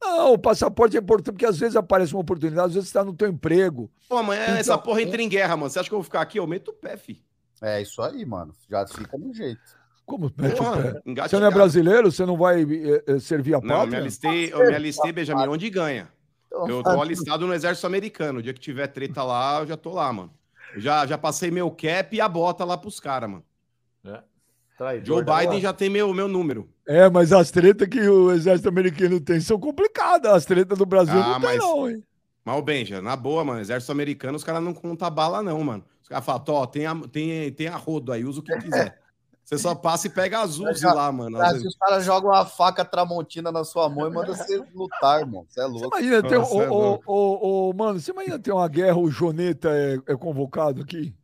Não, 0.01 0.33
o 0.33 0.37
passaporte 0.37 0.95
é 0.95 0.99
importante 0.99 1.33
porque 1.33 1.45
às 1.45 1.57
vezes 1.57 1.75
aparece 1.75 2.13
uma 2.13 2.21
oportunidade, 2.21 2.67
às 2.67 2.73
vezes 2.75 2.89
você 2.89 2.97
está 2.97 3.03
no 3.03 3.15
teu 3.15 3.27
emprego. 3.27 3.89
Pô, 4.07 4.17
amanhã 4.17 4.43
Então, 4.43 4.57
essa 4.57 4.77
porra 4.77 5.01
entra 5.01 5.21
em 5.21 5.27
guerra, 5.27 5.57
mano. 5.57 5.69
Você 5.69 5.79
acha 5.79 5.89
que 5.89 5.95
eu 5.95 5.99
vou 5.99 6.03
ficar 6.03 6.21
aqui? 6.21 6.39
Eu 6.39 6.45
meto 6.47 6.69
o 6.69 6.73
pé, 6.73 6.95
fi. 6.97 7.21
É 7.61 7.81
isso 7.81 8.01
aí, 8.01 8.23
mano. 8.25 8.53
Já 8.69 8.85
fica 8.87 9.17
no 9.17 9.33
jeito. 9.33 9.59
Como 10.05 10.31
mete 10.37 10.53
o 10.53 10.57
Porra, 10.57 10.81
pé? 10.81 10.91
Você 10.91 11.01
engatilhado. 11.05 11.39
não 11.41 11.51
é 11.51 11.53
brasileiro? 11.53 12.11
Você 12.11 12.25
não 12.25 12.37
vai 12.37 12.61
eh, 12.61 13.03
eh, 13.07 13.19
servir 13.19 13.55
a 13.55 13.59
Não, 13.59 13.67
eu 13.67 13.67
me 13.67 13.83
pátria? 13.83 13.99
alistei, 13.99 14.53
eu 14.53 14.59
me 14.59 14.75
alistei, 14.75 15.11
Benjamin, 15.11 15.47
onde 15.47 15.69
ganha. 15.69 16.07
Eu 16.51 16.81
tô 16.81 17.01
alistado 17.01 17.45
no 17.45 17.53
exército 17.53 17.87
americano. 17.87 18.39
O 18.39 18.41
dia 18.41 18.53
que 18.53 18.59
tiver 18.59 18.87
treta 18.87 19.23
lá, 19.23 19.59
eu 19.59 19.67
já 19.67 19.75
tô 19.75 19.91
lá, 19.91 20.11
mano. 20.13 20.31
Já, 20.75 21.05
já 21.05 21.17
passei 21.17 21.49
meu 21.49 21.71
cap 21.71 22.15
e 22.15 22.21
a 22.21 22.27
bota 22.27 22.65
lá 22.65 22.77
pros 22.77 22.99
caras, 22.99 23.29
mano. 23.29 23.43
Traidor 24.77 25.05
Joe 25.05 25.23
Biden 25.23 25.59
já 25.59 25.73
tem 25.73 25.89
meu, 25.89 26.13
meu 26.13 26.27
número. 26.27 26.69
É, 26.87 27.09
mas 27.09 27.33
as 27.33 27.49
tretas 27.49 27.87
que 27.87 27.99
o 27.99 28.31
exército 28.31 28.69
americano 28.69 29.19
tem 29.19 29.39
são 29.39 29.59
complicadas. 29.59 30.31
As 30.31 30.45
tretas 30.45 30.77
do 30.77 30.85
Brasil 30.85 31.19
Ah, 31.19 31.29
não 31.29 31.39
tem, 31.39 31.49
mas- 31.49 31.57
não, 31.57 31.89
hein? 31.89 32.03
Mas, 32.45 32.55
ô, 32.57 32.61
Benja, 32.61 33.01
na 33.01 33.15
boa, 33.15 33.43
mano. 33.43 33.59
Exército 33.59 33.91
americano, 33.91 34.37
os 34.37 34.43
caras 34.43 34.63
não 34.63 34.73
contam 34.73 35.09
bala, 35.09 35.41
não, 35.41 35.61
mano. 35.63 35.83
Os 36.01 36.07
caras 36.07 36.23
falam, 36.23 36.43
ó, 36.49 36.65
tem 36.67 36.85
a, 36.85 36.95
tem, 37.11 37.51
tem 37.51 37.67
a 37.67 37.75
rodo 37.75 38.11
aí, 38.11 38.23
usa 38.23 38.39
o 38.39 38.43
que 38.43 38.55
quiser. 38.59 39.01
Você 39.47 39.57
só 39.57 39.73
passa 39.73 40.07
e 40.07 40.09
pega 40.09 40.41
as 40.41 40.59
Uzi 40.59 40.85
lá, 40.85 41.09
mano. 41.09 41.37
Vezes- 41.37 41.61
se 41.61 41.67
os 41.69 41.75
caras 41.77 42.03
jogam 42.03 42.31
uma 42.31 42.45
faca 42.45 42.83
tramontina 42.83 43.49
na 43.49 43.63
sua 43.63 43.87
mão 43.87 44.05
e 44.05 44.13
mandam 44.13 44.35
você 44.35 44.61
lutar, 44.75 45.21
irmão. 45.21 45.45
Você 45.47 45.61
é 45.61 45.63
Você 45.63 45.69
louco. 45.83 45.97
imagina 45.97 46.21
ter. 46.21 46.37
Nossa, 46.37 46.53
Ô, 46.53 46.61
é 46.61 46.69
ô, 46.69 46.73
louco. 46.73 47.03
ô, 47.13 47.69
ô, 47.69 47.73
mano, 47.73 47.97
você 47.97 48.11
imagina 48.11 48.37
ter 48.37 48.51
uma 48.51 48.67
guerra, 48.67 48.97
o 48.97 49.09
Joneta 49.09 49.69
é, 49.69 49.95
é 50.05 50.17
convocado 50.17 50.81
aqui? 50.81 51.15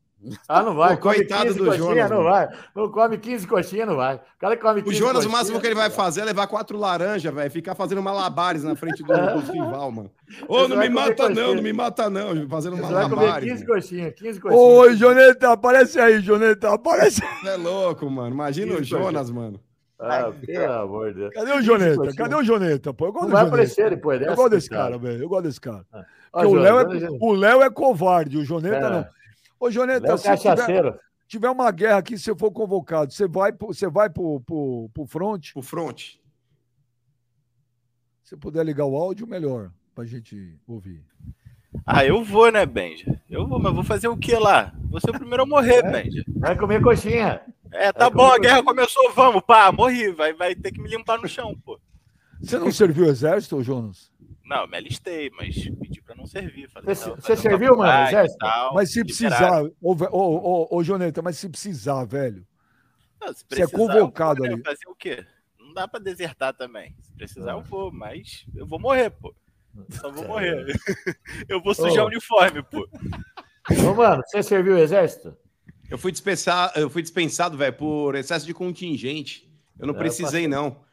Ah, 0.47 0.63
não 0.63 0.75
vai. 0.75 0.95
Come 0.97 1.15
coitado 1.15 1.43
15 1.47 1.57
do 1.59 1.65
coxinha, 1.65 1.85
Jonas, 1.87 2.09
não 2.11 2.23
vai. 2.23 2.49
Não 2.75 2.89
come 2.91 3.17
15 3.17 3.47
coxinhas, 3.47 3.87
não 3.87 3.95
vai. 3.95 4.15
O 4.15 4.19
cara 4.39 4.57
come 4.57 4.81
15 4.81 4.95
O 4.95 4.97
Jonas, 4.97 5.11
o 5.11 5.15
coxinha, 5.17 5.37
máximo 5.37 5.59
que 5.61 5.67
ele 5.67 5.75
vai 5.75 5.89
não 5.89 5.95
fazer 5.95 6.21
é 6.21 6.25
levar 6.25 6.47
quatro 6.47 6.77
laranjas, 6.77 7.33
velho. 7.33 7.51
Ficar 7.51 7.75
fazendo 7.75 8.01
malabares 8.01 8.63
na 8.63 8.75
frente 8.75 9.03
do, 9.03 9.07
do 9.13 9.51
rival, 9.51 9.91
mano. 9.91 10.11
Ô, 10.47 10.59
Você 10.59 10.67
não 10.69 10.77
me 10.77 10.89
mata, 10.89 11.09
não, 11.09 11.35
coxinha. 11.35 11.55
não 11.55 11.63
me 11.63 11.73
mata, 11.73 12.09
não. 12.09 12.49
Fazendo 12.49 12.77
Você 12.77 12.93
vai 12.93 13.03
comer 13.03 13.15
malabares. 13.15 13.49
15 13.51 13.63
mano. 13.65 13.75
coxinhas, 13.75 14.13
15 14.15 14.39
coxinhas. 14.39 14.63
Oi, 14.65 14.95
Joneta, 14.95 15.51
aparece 15.51 15.99
aí, 15.99 16.21
Joneta, 16.21 16.73
aparece. 16.73 17.21
Você 17.41 17.49
é 17.49 17.55
louco, 17.57 18.09
mano. 18.09 18.31
Imagina 18.33 18.75
o 18.75 18.83
Jonas, 18.83 19.29
mano. 19.29 19.59
Ah, 19.99 20.31
pelo 20.45 20.73
amor 20.73 21.13
de 21.13 21.19
Deus. 21.19 21.33
Cadê 21.33 21.51
o 21.53 21.61
Joneta? 21.61 22.13
Cadê 22.17 22.35
o 22.35 22.43
Joneta? 22.43 22.93
Pô, 22.93 23.05
eu 23.05 23.13
gosto 23.13 23.23
Não 23.25 23.31
vai 23.31 23.41
Joneta. 23.43 23.55
aparecer 23.55 23.89
depois 23.89 24.19
Eu 24.19 24.25
dessa. 24.27 24.35
gosto 24.35 24.49
desse 24.51 24.69
cara, 24.69 24.97
velho. 24.97 25.21
Eu 25.23 25.29
gosto 25.29 25.43
desse 25.43 25.61
cara. 25.61 25.85
Ó, 26.33 26.41
Porque 26.41 26.47
o 26.47 26.59
Léo 26.59 26.79
é, 26.79 27.07
o 27.21 27.31
Léo 27.33 27.61
é 27.61 27.69
covarde, 27.69 28.37
o 28.37 28.43
Joneta 28.43 28.75
É. 28.75 28.89
não. 28.89 29.05
Ô, 29.63 29.71
Joneta, 29.71 30.07
Léo 30.07 30.17
se 30.17 30.23
tiver, 30.23 30.55
cachaceiro. 30.55 30.99
tiver 31.27 31.49
uma 31.49 31.71
guerra 31.71 31.97
aqui, 31.99 32.17
se 32.17 32.25
você 32.25 32.35
for 32.35 32.51
convocado, 32.51 33.13
você 33.13 33.27
vai, 33.27 33.53
pro- 33.53 33.67
você 33.67 33.87
vai 33.89 34.09
pro, 34.09 34.41
pro, 34.41 34.89
pro 34.93 35.05
front? 35.05 35.53
Pro 35.53 35.61
front. 35.61 36.15
Se 38.23 38.35
puder 38.35 38.65
ligar 38.65 38.85
o 38.85 38.95
áudio, 38.95 39.25
melhor, 39.27 39.71
pra 39.95 40.05
gente 40.05 40.57
ouvir. 40.67 41.03
Ah, 41.85 42.05
eu 42.05 42.23
vou, 42.23 42.51
né, 42.51 42.65
Benja? 42.65 43.19
Eu 43.29 43.47
vou, 43.47 43.59
mas 43.59 43.73
vou 43.73 43.83
fazer 43.83 44.07
o 44.07 44.17
que 44.17 44.35
lá? 44.35 44.73
Vou 44.89 44.99
ser 44.99 45.09
o 45.09 45.13
primeiro 45.13 45.43
a 45.43 45.45
morrer, 45.45 45.81
Benja. 45.81 46.23
Vai 46.37 46.57
comer 46.57 46.81
coxinha. 46.81 47.41
É, 47.71 47.91
tá 47.91 48.05
É, 48.05 48.09
bom, 48.09 48.31
a 48.31 48.37
guerra 48.37 48.61
começou, 48.63 49.11
vamos, 49.13 49.41
pá, 49.41 49.71
morri. 49.71 50.11
Vai, 50.11 50.33
vai 50.33 50.53
ter 50.55 50.71
que 50.71 50.81
me 50.81 50.89
limpar 50.89 51.17
no 51.19 51.27
chão, 51.27 51.55
pô. 51.65 51.79
Você 52.41 52.59
não 52.59 52.71
serviu 52.71 53.05
o 53.05 53.09
exército, 53.09 53.63
Jonas? 53.63 54.11
Não, 54.43 54.67
me 54.67 54.75
alistei, 54.77 55.29
mas 55.31 55.55
pedi 55.79 56.01
pra 56.01 56.15
não 56.15 56.25
servir. 56.25 56.69
Você- 56.83 57.11
você 57.11 57.35
serviu, 57.37 57.77
mano, 57.77 58.07
tal, 58.39 58.73
Mas 58.73 58.91
se 58.91 59.03
precisar, 59.03 59.63
ô, 59.63 59.69
ô, 59.81 59.95
ô, 60.11 60.77
ô, 60.77 60.83
Joneta, 60.83 61.21
mas 61.21 61.37
se 61.37 61.47
precisar, 61.47 62.03
velho. 62.03 62.45
Não, 63.21 63.33
se 63.33 63.45
Você 63.47 63.61
é 63.61 63.67
precisar, 63.67 63.77
eu 63.77 63.87
vou, 63.87 63.99
convocado 64.01 64.43
ali. 64.43 64.61
Fazer 64.61 64.87
o 64.87 64.95
quê? 64.95 65.25
Não 65.57 65.73
dá 65.73 65.87
pra 65.87 65.99
desertar 65.99 66.53
também. 66.53 66.93
Se 67.01 67.11
precisar, 67.13 67.53
eu 67.53 67.61
vou, 67.61 67.91
mas 67.91 68.45
eu 68.53 68.67
vou 68.67 68.79
morrer, 68.79 69.09
pô. 69.09 69.33
Só 69.89 70.11
vou 70.11 70.27
morrer. 70.27 70.65
Eu 71.49 71.59
vou 71.59 71.73
sujar 71.73 72.03
o 72.03 72.07
uniforme, 72.07 72.61
pô. 72.61 72.87
Ô, 73.89 73.93
mano, 73.95 74.21
você 74.23 74.43
serviu 74.43 74.75
o 74.75 74.77
exército? 74.77 75.35
Eu 75.89 75.97
fui 75.97 76.11
dispensado, 76.11 76.79
eu 76.79 76.89
fui 76.91 77.01
dispensado, 77.01 77.57
velho, 77.57 77.73
por 77.75 78.13
excesso 78.13 78.45
de 78.45 78.53
contingente. 78.53 79.51
Eu 79.79 79.87
não 79.87 79.95
É, 79.95 79.97
precisei, 79.97 80.47
não. 80.47 80.83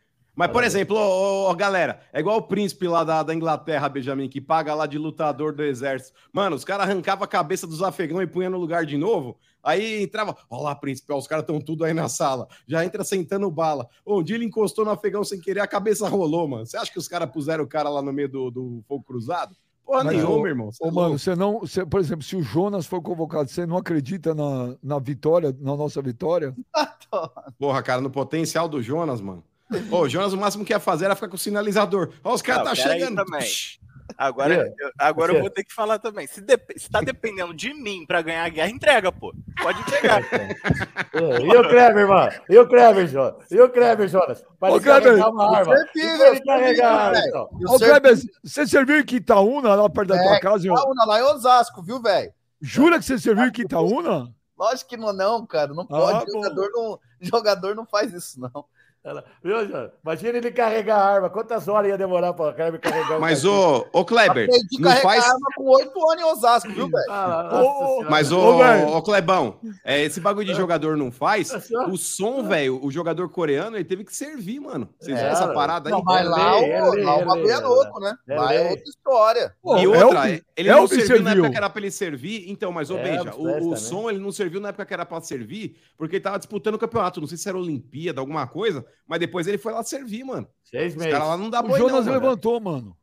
Mas, 0.41 0.53
por 0.53 0.65
exemplo, 0.65 0.97
ô, 0.97 1.01
ô, 1.01 1.51
ô, 1.51 1.55
galera, 1.55 2.01
é 2.15 2.21
igual 2.21 2.39
o 2.39 2.43
príncipe 2.43 2.89
lá 2.89 3.05
da, 3.05 3.23
da 3.23 3.35
Inglaterra, 3.35 3.91
Benjamin, 3.91 4.27
que 4.27 4.41
paga 4.41 4.75
lá 4.75 4.87
de 4.87 4.97
lutador 4.97 5.53
do 5.53 5.63
exército. 5.63 6.19
Mano, 6.33 6.57
os 6.57 6.65
caras 6.65 6.89
arrancavam 6.89 7.25
a 7.25 7.29
cabeça 7.29 7.67
dos 7.67 7.83
afegãos 7.83 8.23
e 8.23 8.27
punha 8.27 8.49
no 8.49 8.57
lugar 8.57 8.87
de 8.87 8.97
novo. 8.97 9.37
Aí 9.63 10.03
entrava, 10.03 10.35
ó 10.49 10.63
lá, 10.63 10.75
príncipe, 10.75 11.13
ó, 11.13 11.19
os 11.19 11.27
caras 11.27 11.43
estão 11.43 11.61
tudo 11.61 11.85
aí 11.85 11.93
na 11.93 12.09
sala. 12.09 12.49
Já 12.67 12.83
entra 12.83 13.05
sentando 13.05 13.51
bala. 13.51 13.87
Um 14.07 14.23
dia 14.23 14.37
ele 14.37 14.47
encostou 14.47 14.83
no 14.83 14.91
afegão 14.91 15.23
sem 15.23 15.39
querer, 15.39 15.61
a 15.61 15.67
cabeça 15.67 16.09
rolou, 16.09 16.49
mano. 16.49 16.65
Você 16.65 16.79
acha 16.79 16.91
que 16.91 16.99
os 16.99 17.07
caras 17.07 17.31
puseram 17.31 17.65
o 17.65 17.69
cara 17.69 17.91
lá 17.91 18.01
no 18.01 18.11
meio 18.11 18.31
do, 18.31 18.51
do 18.51 18.83
fogo 18.89 19.05
cruzado? 19.05 19.55
Porra 19.85 20.05
Mas, 20.05 20.17
nenhuma, 20.17 20.37
ô, 20.39 20.47
irmão. 20.47 20.73
Cê 20.73 20.85
é 20.85 20.89
Ô, 20.89 20.91
mano, 20.91 21.19
você 21.19 21.37
não. 21.37 21.61
Você, 21.61 21.85
por 21.85 22.01
exemplo, 22.01 22.25
se 22.25 22.35
o 22.35 22.43
Jonas 22.43 22.87
for 22.87 23.03
convocado, 23.03 23.51
você 23.51 23.67
não 23.67 23.77
acredita 23.77 24.35
na, 24.35 24.75
na 24.83 24.99
vitória, 24.99 25.55
na 25.61 25.77
nossa 25.77 26.01
vitória? 26.01 26.57
Porra, 27.59 27.83
cara, 27.83 28.01
no 28.01 28.09
potencial 28.09 28.67
do 28.67 28.81
Jonas, 28.81 29.21
mano. 29.21 29.45
Ô, 29.91 30.01
o 30.01 30.09
Jonas, 30.09 30.33
o 30.33 30.37
máximo 30.39 30.65
que 30.65 30.73
ia 30.73 30.81
fazer 30.81 31.05
era 31.07 31.15
ficar 31.15 31.29
com 31.29 31.37
o 31.37 31.39
sinalizador. 31.39 32.11
Ó, 32.25 32.35
os 32.35 32.43
caras 32.43 32.65
tá 32.65 32.75
chegando. 32.75 33.17
também. 33.25 33.49
Agora, 34.19 34.55
Você- 34.57 34.75
eu, 34.85 34.91
agora 34.99 35.33
eu 35.33 35.41
vou 35.41 35.49
ter 35.51 35.63
que 35.63 35.73
falar 35.73 35.99
também. 36.01 36.27
Se, 36.27 36.41
dep- 36.41 36.73
se 36.77 36.91
tá 36.91 37.01
dependendo 37.01 37.55
de 37.55 37.73
mim 37.73 38.05
pra 38.05 38.21
ganhar 38.21 38.45
a 38.45 38.49
guerra, 38.49 38.69
entrega, 38.69 39.13
pô. 39.13 39.33
Pode 39.63 39.81
entregar. 39.83 40.21
É, 40.33 41.41
E 41.41 41.57
o 41.57 41.69
Kleber, 41.69 42.09
mano? 42.09 42.33
E 42.49 42.59
o 42.59 42.69
Kleber, 42.69 43.07
Jonas? 43.07 43.51
E 43.51 43.61
o 43.61 43.71
Kleber, 43.71 44.09
Jonas? 44.09 44.45
Para 44.59 44.75
de 44.75 44.81
Kleber, 44.81 45.03
carregar 45.05 45.31
uma 45.31 45.57
arma. 45.57 45.75
ele 45.95 46.41
carregar, 46.41 47.13
então. 47.25 47.49
Ô, 47.69 47.79
Kleber, 47.79 48.19
você 48.43 48.67
serviu 48.67 48.99
em 48.99 49.05
Quitaúna, 49.05 49.77
lá 49.77 49.89
perto 49.89 50.09
da 50.09 50.17
É, 50.17 50.23
tua 50.29 50.41
casa? 50.41 50.69
Quitaúna, 50.69 51.05
lá 51.05 51.21
em 51.21 51.23
Osasco, 51.23 51.81
viu, 51.81 52.03
velho? 52.03 52.33
Jura 52.61 52.99
que 52.99 53.05
você 53.05 53.17
serviu 53.17 53.45
em 53.47 53.53
Quitaúna? 53.53 54.35
Lógico 54.59 54.91
que 54.91 54.97
não, 54.97 55.13
não, 55.13 55.47
cara. 55.47 55.73
Não 55.73 55.85
Ah, 55.85 55.87
pode. 55.87 56.27
bom. 56.33 56.43
jogador, 56.43 56.71
não, 56.75 56.99
jogador 57.21 57.75
não 57.77 57.87
faz 57.87 58.13
isso, 58.13 58.41
não. 58.41 58.65
Ela- 59.03 59.25
Viu? 59.43 59.57
Imagina 60.05 60.37
ele 60.39 60.51
carregar 60.53 60.97
a 60.99 61.05
arma. 61.15 61.31
Quantas 61.31 61.67
horas 61.69 61.89
ia 61.91 61.97
demorar 61.97 62.35
para 62.35 62.51
o 62.51 62.55
Kleber 62.55 62.79
carregar 62.81 63.17
o 63.17 63.21
Mas, 63.21 63.47
ô, 63.47 63.87
ô 63.95 64.05
Kleber, 64.05 64.47
não 64.79 64.83
carregar 64.91 65.03
faz. 65.03 65.25
arma 65.25 65.47
com 65.57 65.65
oito 65.71 66.11
anos 66.11 66.23
em 66.23 66.27
Osasco, 66.27 66.69
viu, 66.71 66.87
velho? 66.87 67.05
Ah, 67.11 67.49
senhora. 67.51 68.11
Mas, 68.11 68.31
Ô, 68.31 68.39
ô, 68.39 68.59
velho. 68.59 68.89
ô, 68.89 69.03
Clebão, 69.03 69.59
é, 69.85 70.03
esse 70.03 70.21
bagulho 70.21 70.47
de 70.47 70.55
jogador 70.55 70.99
não 70.99 71.11
faz. 71.11 71.51
Nossa. 71.51 71.89
O 71.89 71.97
som, 71.97 72.43
velho, 72.47 72.79
o 72.85 72.91
jogador 72.91 73.27
coreano, 73.31 73.77
ele 73.77 73.85
teve 73.85 74.05
que 74.05 74.15
servir, 74.15 74.61
mano. 74.61 74.87
Vocês 75.01 75.17
É, 75.17 75.21
viram 75.21 75.33
essa 75.33 75.43
mano. 75.45 75.55
parada 75.55 75.89
aí? 75.89 75.93
Não, 75.95 76.03
mas 76.05 76.29
lá, 76.29 76.59
o, 76.61 76.95
lá 77.03 77.17
o 77.17 77.25
bagulho 77.25 77.51
é 77.51 77.59
louco, 77.59 78.01
né? 78.01 78.15
ele, 78.29 78.39
Lá 78.39 78.55
é 78.55 78.69
outra 78.71 78.85
história. 78.85 79.55
Pô, 79.63 79.79
E 79.79 79.87
outra, 79.87 80.29
Elvis- 80.29 80.43
ele 80.55 80.69
não 80.71 80.87
serviu 80.87 81.23
na 81.23 81.31
época 81.33 81.51
que 81.51 81.57
era 81.57 81.71
pra 81.71 81.81
ele 81.81 81.91
servir. 81.91 82.51
Então, 82.51 82.71
mas, 82.71 82.91
ô, 82.91 82.99
É, 82.99 83.03
Beija, 83.03 83.35
o, 83.35 83.49
o 83.49 83.53
também. 83.61 83.77
som 83.77 84.11
ele 84.11 84.19
não 84.19 84.31
serviu 84.31 84.61
na 84.61 84.69
época 84.69 84.85
que 84.85 84.93
era 84.93 85.07
pra 85.07 85.23
servir, 85.23 85.77
porque 85.97 86.17
ele 86.17 86.23
tava 86.23 86.37
disputando 86.39 86.75
o 86.75 86.79
campeonato. 86.79 87.19
Não 87.19 87.27
sei 87.27 87.39
se 87.39 87.49
era 87.49 87.57
Olimpíada, 87.57 88.21
alguma 88.21 88.47
coisa, 88.47 88.85
mas 89.07 89.19
depois 89.21 89.47
ele 89.47 89.59
foi 89.59 89.73
lá 89.73 89.83
servir, 89.83 90.25
mano. 90.25 90.47
Seis 90.65 90.93
Os 90.93 90.99
meses. 90.99 91.13
caras 91.13 91.29
lá 91.29 91.37
não 91.37 91.51
dá 91.51 91.61
O 91.61 91.69
boi, 91.69 91.79
Jonas 91.79 92.07
não, 92.07 92.13
levantou, 92.13 92.61
mano. 92.61 92.97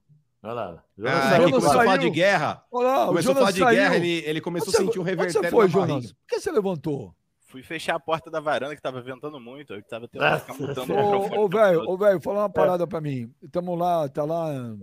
Olha 0.43 0.53
lá. 0.53 0.63
Ah, 0.77 0.83
Jonas 0.97 1.13
é 1.13 1.21
saiu 1.21 1.29
que 1.29 1.37
Jonas 1.37 1.51
começou 1.51 1.69
a 1.69 1.73
falar 1.73 1.85
saiu. 1.97 2.01
de 2.01 2.09
guerra. 2.09 2.63
Olha 2.71 2.87
lá, 2.87 3.03
o 3.03 3.07
Começou 3.07 3.31
a 3.31 3.33
Jonas 3.33 3.39
falar 3.39 3.51
de 3.51 3.59
saiu. 3.59 3.75
guerra, 3.77 3.95
ele, 3.97 4.23
ele 4.25 4.41
começou 4.41 4.69
Onde 4.69 4.77
a 4.77 4.79
sentir 4.85 4.99
um 4.99 5.03
revertério 5.03 5.41
você 5.41 5.49
foi, 5.51 5.67
na 5.67 5.73
barriga. 5.73 5.87
Jonas? 5.93 6.11
Por 6.13 6.27
que 6.27 6.39
você 6.39 6.51
levantou? 6.51 7.15
Fui 7.47 7.63
fechar 7.63 7.95
a 7.95 7.99
porta 7.99 8.29
da 8.29 8.39
varanda 8.39 8.75
que 8.75 8.81
tava 8.81 9.01
ventando 9.01 9.39
muito. 9.39 9.73
Eu 9.73 9.81
tava 9.83 10.07
que 10.07 10.19
ficar 10.19 10.53
mutando 10.53 10.93
o 10.93 10.97
microfone. 10.97 11.37
Ô, 11.37 11.45
o 11.45 11.49
velho, 11.49 11.89
ô, 11.89 11.97
velho, 11.97 12.21
fala 12.21 12.39
uma 12.39 12.49
parada 12.49 12.85
pra 12.85 12.99
mim. 13.01 13.33
Tamo 13.51 13.73
lá, 13.75 14.07
tá 14.09 14.23
lá. 14.25 14.75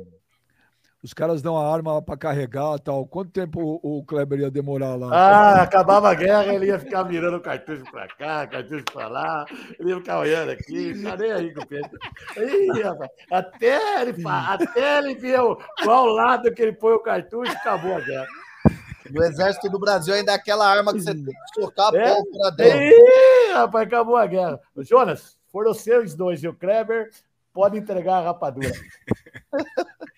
Os 1.04 1.12
caras 1.12 1.42
dão 1.42 1.54
a 1.58 1.70
arma 1.70 2.00
pra 2.00 2.16
carregar 2.16 2.76
e 2.76 2.80
tal. 2.80 3.06
Quanto 3.06 3.30
tempo 3.30 3.60
o, 3.82 3.98
o 3.98 4.04
Kleber 4.06 4.40
ia 4.40 4.50
demorar 4.50 4.94
lá? 4.96 5.10
Ah, 5.12 5.62
acabava 5.62 6.08
a 6.10 6.14
guerra, 6.14 6.46
ele 6.54 6.64
ia 6.68 6.78
ficar 6.78 7.04
mirando 7.04 7.36
o 7.36 7.40
cartucho 7.42 7.84
pra 7.92 8.08
cá, 8.08 8.46
cartucho 8.46 8.84
pra 8.90 9.06
lá, 9.08 9.44
ele 9.78 9.90
ia 9.90 9.96
ficar 9.98 10.20
olhando 10.20 10.50
aqui, 10.52 11.02
tá 11.02 11.14
nem 11.14 11.30
aí 11.30 11.52
com 11.52 11.60
o 11.60 11.66
Pedro. 11.66 11.90
Ih, 12.38 12.80
rapaz, 12.80 13.10
até 13.30 14.00
ele, 14.00 14.14
até 14.26 14.98
ele 14.98 15.14
ver 15.16 15.40
qual 15.84 16.06
lado 16.06 16.50
que 16.54 16.62
ele 16.62 16.72
põe 16.72 16.94
o 16.94 17.00
cartucho, 17.02 17.52
acabou 17.52 17.94
a 17.96 18.00
guerra. 18.00 18.26
No 19.10 19.22
exército 19.22 19.68
do 19.68 19.78
Brasil 19.78 20.14
ainda 20.14 20.32
é 20.32 20.36
aquela 20.36 20.66
arma 20.66 20.90
que 20.94 21.02
você 21.02 21.12
tem 21.12 21.22
que 21.26 21.60
socar 21.60 21.92
a 21.94 21.98
É? 21.98 22.14
pólvora 22.14 22.50
dentro. 22.56 22.80
Ih, 22.80 23.52
rapaz, 23.52 23.86
acabou 23.86 24.16
a 24.16 24.26
guerra. 24.26 24.58
Jonas, 24.78 25.36
foram 25.52 25.74
vocês 25.74 26.14
dois 26.14 26.42
e 26.42 26.48
o 26.48 26.54
Kleber, 26.54 27.10
pode 27.52 27.76
entregar 27.76 28.20
a 28.20 28.22
rapadura. 28.22 28.72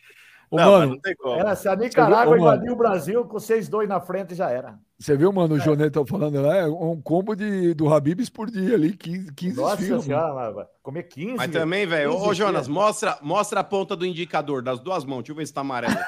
Ô, 0.50 0.56
não, 0.56 0.70
mano, 0.72 0.92
não 0.92 1.00
tem 1.00 1.16
como. 1.16 1.38
Era 1.38 1.56
se 1.56 1.68
a 1.68 1.76
Nicarágua 1.76 2.38
invadir 2.38 2.70
o 2.70 2.76
Brasil 2.76 3.24
com 3.24 3.32
vocês 3.34 3.68
dois 3.68 3.88
na 3.88 4.00
frente 4.00 4.34
já 4.34 4.50
era. 4.50 4.78
Você 4.98 5.16
viu, 5.16 5.32
mano, 5.32 5.54
o 5.56 5.60
Joneta 5.60 6.04
falando 6.06 6.40
lá, 6.40 6.56
é 6.56 6.66
um 6.66 7.00
combo 7.02 7.34
de, 7.34 7.74
do 7.74 7.92
Habibs 7.92 8.30
por 8.30 8.50
dia 8.50 8.74
ali, 8.74 8.96
15, 8.96 9.32
15 9.34 9.56
Nossa 9.60 9.82
mano. 9.82 10.02
senhora, 10.02 10.68
comer 10.82 11.02
15. 11.04 11.34
Mas 11.36 11.50
também, 11.50 11.86
velho, 11.86 12.12
ô 12.14 12.20
15 12.28 12.34
Jonas, 12.34 12.68
mostra, 12.68 13.18
mostra 13.22 13.60
a 13.60 13.64
ponta 13.64 13.94
do 13.94 14.06
indicador 14.06 14.62
das 14.62 14.80
duas 14.80 15.04
mãos. 15.04 15.18
Deixa 15.18 15.32
eu 15.32 15.36
ver 15.36 15.46
se 15.46 15.52
tá 15.54 15.60
amarelo. 15.60 15.94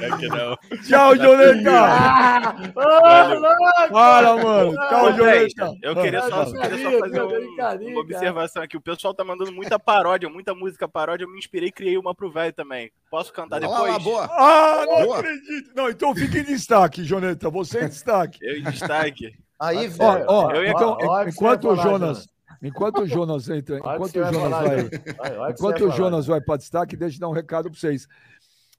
É 0.00 0.16
que 0.18 0.28
não. 0.28 0.56
Tchau, 0.86 1.16
Joneta! 1.16 1.70
Ah! 2.76 3.88
Fala, 3.90 4.42
mano. 4.42 4.74
Tchau, 4.74 5.12
Véi, 5.14 5.48
Joneta. 5.48 5.78
eu 5.82 5.94
queria 5.96 6.18
Ah, 6.18 6.22
só, 6.22 6.28
fala. 6.46 6.68
queria 6.68 6.90
só 6.90 6.98
fazer 6.98 7.22
um- 7.22 7.88
uma 7.92 8.00
observação 8.00 8.62
aqui. 8.62 8.76
O 8.76 8.80
pessoal 8.80 9.14
tá 9.14 9.24
mandando 9.24 9.52
muita 9.52 9.78
paródia, 9.78 10.28
muita 10.28 10.54
música 10.54 10.86
paródia. 10.86 11.24
Eu 11.24 11.30
me 11.30 11.38
inspirei 11.38 11.68
e 11.70 11.72
criei 11.72 11.96
uma 11.96 12.14
pro 12.14 12.30
velho 12.30 12.52
também. 12.52 12.90
Posso 13.10 13.32
cantar 13.32 13.58
depois? 13.60 13.92
lá, 13.92 13.98
boa. 13.98 14.24
Ah, 14.30 14.84
não 14.86 15.04
Boa. 15.06 15.18
acredito. 15.20 15.70
Não, 15.74 15.88
então 15.88 16.14
fica 16.14 16.38
em 16.38 16.44
destaque, 16.44 16.85
Joneta. 17.04 17.50
Você 17.50 17.84
em 17.84 17.88
destaque. 17.88 18.38
Eu 18.42 18.56
em 18.58 18.62
destaque. 18.64 19.38
Aí, 19.58 19.86
Ó, 19.98 20.12
velho. 20.12 20.26
ó, 20.28 20.50
Eu 20.52 20.64
ia- 20.64 20.70
então, 20.70 20.90
ó, 21.00 21.06
ó, 21.06 21.22
enquanto 21.28 21.62
vai 21.64 21.72
o 21.72 21.76
falar, 21.76 21.90
Jonas, 21.90 22.28
enquanto 22.62 22.98
o 23.00 23.06
Jonas 23.06 23.48
entra, 23.48 23.80
Olha 23.82 23.94
enquanto 23.96 24.16
o 24.16 24.20
vai 24.22 24.32
Jonas 24.32 24.50
vai, 24.50 24.82
você 24.84 25.52
enquanto 25.52 25.78
vai 25.80 25.88
o. 25.88 25.90
Jonas 25.92 26.26
vai 26.26 26.40
para 26.40 26.56
destaque, 26.58 26.96
deixa 26.96 27.16
eu 27.16 27.20
dar 27.20 27.28
um 27.28 27.32
recado 27.32 27.70
para 27.70 27.78
vocês. 27.80 28.06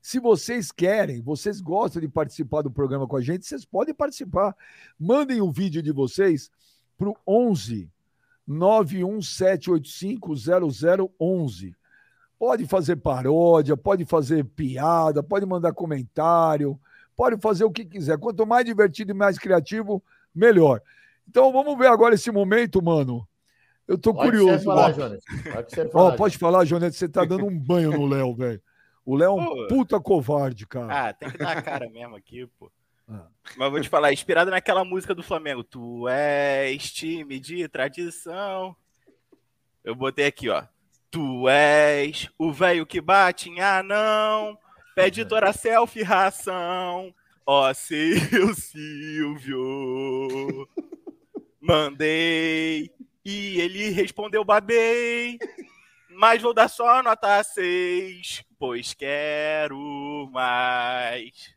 Se 0.01 0.19
vocês 0.19 0.71
querem, 0.71 1.21
vocês 1.21 1.59
gostam 1.59 1.99
de 2.01 2.07
participar 2.07 2.61
do 2.61 2.71
programa 2.71 3.07
com 3.07 3.17
a 3.17 3.21
gente, 3.21 3.45
vocês 3.45 3.65
podem 3.65 3.93
participar. 3.93 4.55
Mandem 4.99 5.41
o 5.41 5.51
vídeo 5.51 5.81
de 5.83 5.91
vocês 5.91 6.49
para 6.97 7.09
o 7.09 7.17
11 7.27 7.89
91785 8.47 10.33
0011. 11.19 11.75
Pode 12.39 12.65
fazer 12.67 12.97
paródia, 12.97 13.75
pode 13.75 14.05
fazer 14.05 14.45
piada, 14.45 15.23
pode 15.23 15.45
mandar 15.45 15.73
comentário, 15.73 16.79
pode 17.17 17.41
fazer 17.41 17.65
o 17.65 17.71
que 17.71 17.83
quiser. 17.83 18.17
Quanto 18.19 18.45
mais 18.45 18.63
divertido 18.63 19.11
e 19.11 19.15
mais 19.15 19.39
criativo, 19.39 20.01
melhor. 20.33 20.81
Então 21.27 21.51
vamos 21.51 21.77
ver 21.77 21.87
agora 21.87 22.13
esse 22.15 22.31
momento, 22.31 22.81
mano. 22.81 23.27
Eu 23.87 23.97
tô 23.97 24.13
você 24.13 24.23
curioso. 24.23 24.63
falar, 24.63 24.93
Jonas. 24.93 25.23
Você 25.67 25.81
Ó, 25.81 25.89
falar, 25.89 26.15
pode 26.15 26.37
falar, 26.37 26.65
Jonete, 26.65 26.95
você 26.95 27.09
tá 27.09 27.25
dando 27.25 27.45
um 27.45 27.57
banho 27.57 27.91
no 27.91 28.05
Léo, 28.05 28.35
velho. 28.35 28.61
O 29.03 29.15
Léo 29.15 29.39
é 29.39 29.41
um 29.41 29.67
puta 29.67 29.99
covarde, 29.99 30.67
cara. 30.67 31.07
Ah, 31.07 31.13
tem 31.13 31.31
que 31.31 31.37
dar 31.37 31.57
a 31.57 31.61
cara 31.61 31.89
mesmo 31.89 32.15
aqui, 32.15 32.45
pô. 32.59 32.69
Ah. 33.07 33.27
Mas 33.55 33.65
eu 33.65 33.71
vou 33.71 33.81
te 33.81 33.89
falar, 33.89 34.11
inspirado 34.11 34.51
naquela 34.51 34.83
música 34.83 35.15
do 35.15 35.23
Flamengo. 35.23 35.63
Tu 35.63 36.07
és 36.09 36.91
time 36.91 37.39
de 37.39 37.67
tradição. 37.69 38.75
Eu 39.83 39.95
botei 39.95 40.25
aqui, 40.25 40.49
ó. 40.49 40.63
Tu 41.09 41.47
és 41.47 42.29
o 42.37 42.51
velho 42.51 42.85
que 42.85 42.99
bate 42.99 43.49
em 43.49 43.61
anão. 43.61 44.57
Pede 44.97 45.23
toda 45.25 45.53
selfie 45.53 46.01
ração. 46.01 47.13
Ó, 47.45 47.71
seu 47.71 48.55
Silvio. 48.55 49.57
Mandei. 51.61 52.89
E 53.23 53.61
ele 53.61 53.89
respondeu 53.91 54.43
babei. 54.43 55.37
Mas 56.09 56.41
vou 56.41 56.51
dar 56.51 56.67
só 56.67 57.03
nota 57.03 57.43
6, 57.43 58.43
pois 58.57 58.95
quero 58.95 59.77
mais. 60.33 61.53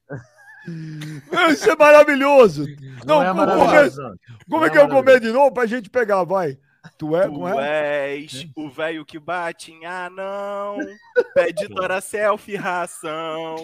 Isso 1.50 1.70
é 1.70 1.76
maravilhoso. 1.76 2.66
Não, 3.06 3.20
Não, 3.20 3.22
é 3.22 3.28
como, 3.28 3.36
maravilhoso. 3.46 4.02
não. 4.02 4.14
como 4.50 4.64
é 4.66 4.68
Não 4.68 4.74
que 4.74 4.78
eu 4.78 4.84
é 4.84 4.88
comer 4.90 5.18
de 5.18 5.32
novo 5.32 5.50
pra 5.50 5.64
gente 5.64 5.88
pegar? 5.88 6.24
Vai. 6.24 6.58
Tu 6.96 7.16
é? 7.16 7.28
Tu 7.28 7.48
é? 7.48 8.14
és 8.14 8.46
o 8.56 8.70
velho 8.70 9.04
que 9.04 9.18
bate 9.18 9.72
em 9.72 9.84
anão, 9.86 10.78
pede 11.34 11.68
toda 11.68 12.00
selfie 12.00 12.56
ração. 12.56 13.56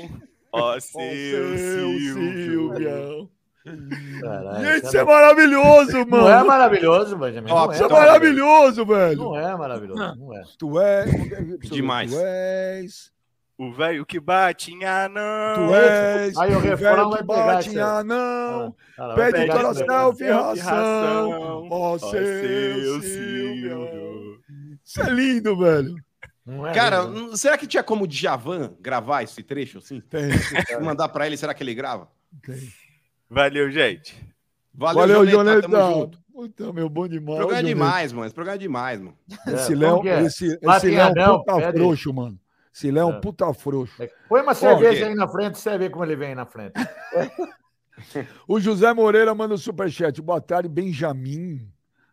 Ó, 0.53 0.79
seu, 0.81 1.01
Seu 1.01 1.57
Silvio. 1.59 2.15
Silvio. 2.15 3.31
Caralho, 4.21 4.65
Gente, 4.65 4.77
isso 4.77 4.87
isso 4.87 4.97
é 4.97 5.05
maravilhoso, 5.05 5.93
Não 6.07 6.29
é 6.29 6.35
mano. 6.35 6.47
maravilhoso, 6.47 7.17
Benjamin. 7.17 7.51
Ó, 7.51 7.67
Não 7.67 7.73
Isso 7.73 7.83
é 7.83 7.87
é 7.87 7.89
maravilhoso, 7.89 8.87
velho. 8.87 9.19
Não 9.19 9.39
é 9.39 9.57
maravilhoso. 9.57 10.17
Não 10.17 10.37
é. 10.37 10.45
Tu 10.57 10.81
és. 10.81 11.11
Demais. 11.71 12.11
Tu 12.13 12.21
és. 12.21 13.13
O 13.59 13.73
velho 13.73 14.05
que 14.05 14.21
bate 14.21 14.71
em 14.73 14.85
anão. 14.85 15.69
Tu 15.69 15.75
és. 15.75 16.37
Aí 16.37 16.55
o 16.55 16.59
refrão 16.59 17.11
velho 17.11 17.11
vai 17.11 17.23
bate 17.23 17.71
em 17.71 17.79
anão. 17.79 18.75
Ah, 18.99 19.15
Pede 19.15 19.39
aí. 19.39 19.75
selfie 19.75 20.25
ração. 20.31 21.69
Ó, 21.71 21.99
seu 21.99 22.11
Silvio. 23.01 24.41
Isso 24.85 25.01
é 25.01 25.11
lindo, 25.11 25.57
velho. 25.57 25.95
Não 26.45 26.67
é 26.67 26.73
Cara, 26.75 27.03
lindo. 27.03 27.37
será 27.37 27.57
que 27.59 27.67
tinha 27.67 27.83
como 27.83 28.05
o 28.05 28.07
Djavan 28.07 28.75
gravar 28.81 29.23
esse 29.23 29.43
trecho 29.43 29.79
assim? 29.79 30.01
Tem, 30.01 30.29
Mandar 30.83 31.09
pra 31.09 31.27
ele, 31.27 31.37
será 31.37 31.55
que 31.55 31.63
ele 31.63 31.75
grava? 31.75 32.09
tem. 32.43 32.69
Valeu, 33.29 33.71
gente. 33.71 34.15
Valeu, 34.73 35.01
Valeu, 35.01 35.27
Joneta. 35.27 35.69
tamo 35.69 35.95
junto. 35.95 36.19
Puta, 36.33 36.73
meu 36.73 36.89
bom 36.89 37.09
demais. 37.09 37.39
Esse 37.39 37.47
programa 37.47 37.59
é 37.59 37.63
demais, 37.73 38.13
mano. 38.13 38.27
Esse 38.27 38.35
programa 38.35 38.57
é 38.57 38.59
demais, 38.61 39.01
mano. 39.01 39.17
Esse 39.49 39.73
É, 39.73 39.77
Léo, 39.77 40.07
é? 40.07 40.23
esse, 40.23 40.47
esse 40.47 40.59
Bate 40.59 40.87
Léo 40.89 41.13
é 41.17 41.31
um 41.31 41.39
puta 41.43 41.73
frouxo, 41.73 42.13
mano. 42.13 42.39
Esse 42.77 42.91
Léo 42.91 43.09
é 43.09 43.15
um 43.15 43.17
É. 43.17 43.21
puta 43.23 43.51
frouxo. 43.55 43.95
Põe 44.29 44.43
uma 44.43 44.55
cerveja 44.55 44.99
quê? 44.99 45.05
aí 45.05 45.15
na 45.15 45.27
frente, 45.27 45.57
você 45.59 45.79
vê 45.79 45.89
como 45.89 46.05
ele 46.05 46.15
vem 46.15 46.35
na 46.35 46.45
frente. 46.45 46.75
O 48.47 48.61
José 48.61 48.93
Moreira 48.93 49.35
manda 49.35 49.55
o 49.55 49.59
superchat. 49.59 50.21
Boa 50.21 50.39
tarde, 50.39 50.69
Benjamin. 50.69 51.67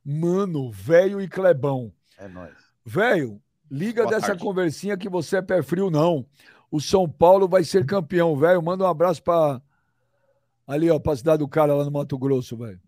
Mano, 0.05 0.71
velho 0.71 1.19
e 1.19 1.27
Clebão. 1.27 1.91
É 2.17 2.25
nóis. 2.25 2.53
Velho, 2.85 3.41
liga 3.69 4.03
Boa 4.03 4.15
dessa 4.15 4.27
tarde. 4.27 4.41
conversinha 4.41 4.95
que 4.97 5.09
você 5.09 5.37
é 5.37 5.41
pé 5.41 5.61
frio, 5.61 5.89
não. 5.91 6.25
O 6.71 6.79
São 6.79 7.07
Paulo 7.09 7.49
vai 7.49 7.65
ser 7.65 7.85
campeão, 7.85 8.33
velho. 8.37 8.63
Manda 8.63 8.85
um 8.85 8.87
abraço 8.87 9.21
pra. 9.21 9.61
Ali, 10.65 10.89
ó, 10.89 10.97
pra 10.97 11.17
cidade 11.17 11.39
do 11.39 11.49
cara 11.49 11.73
lá 11.75 11.83
no 11.83 11.91
Mato 11.91 12.17
Grosso, 12.17 12.55
velho. 12.55 12.79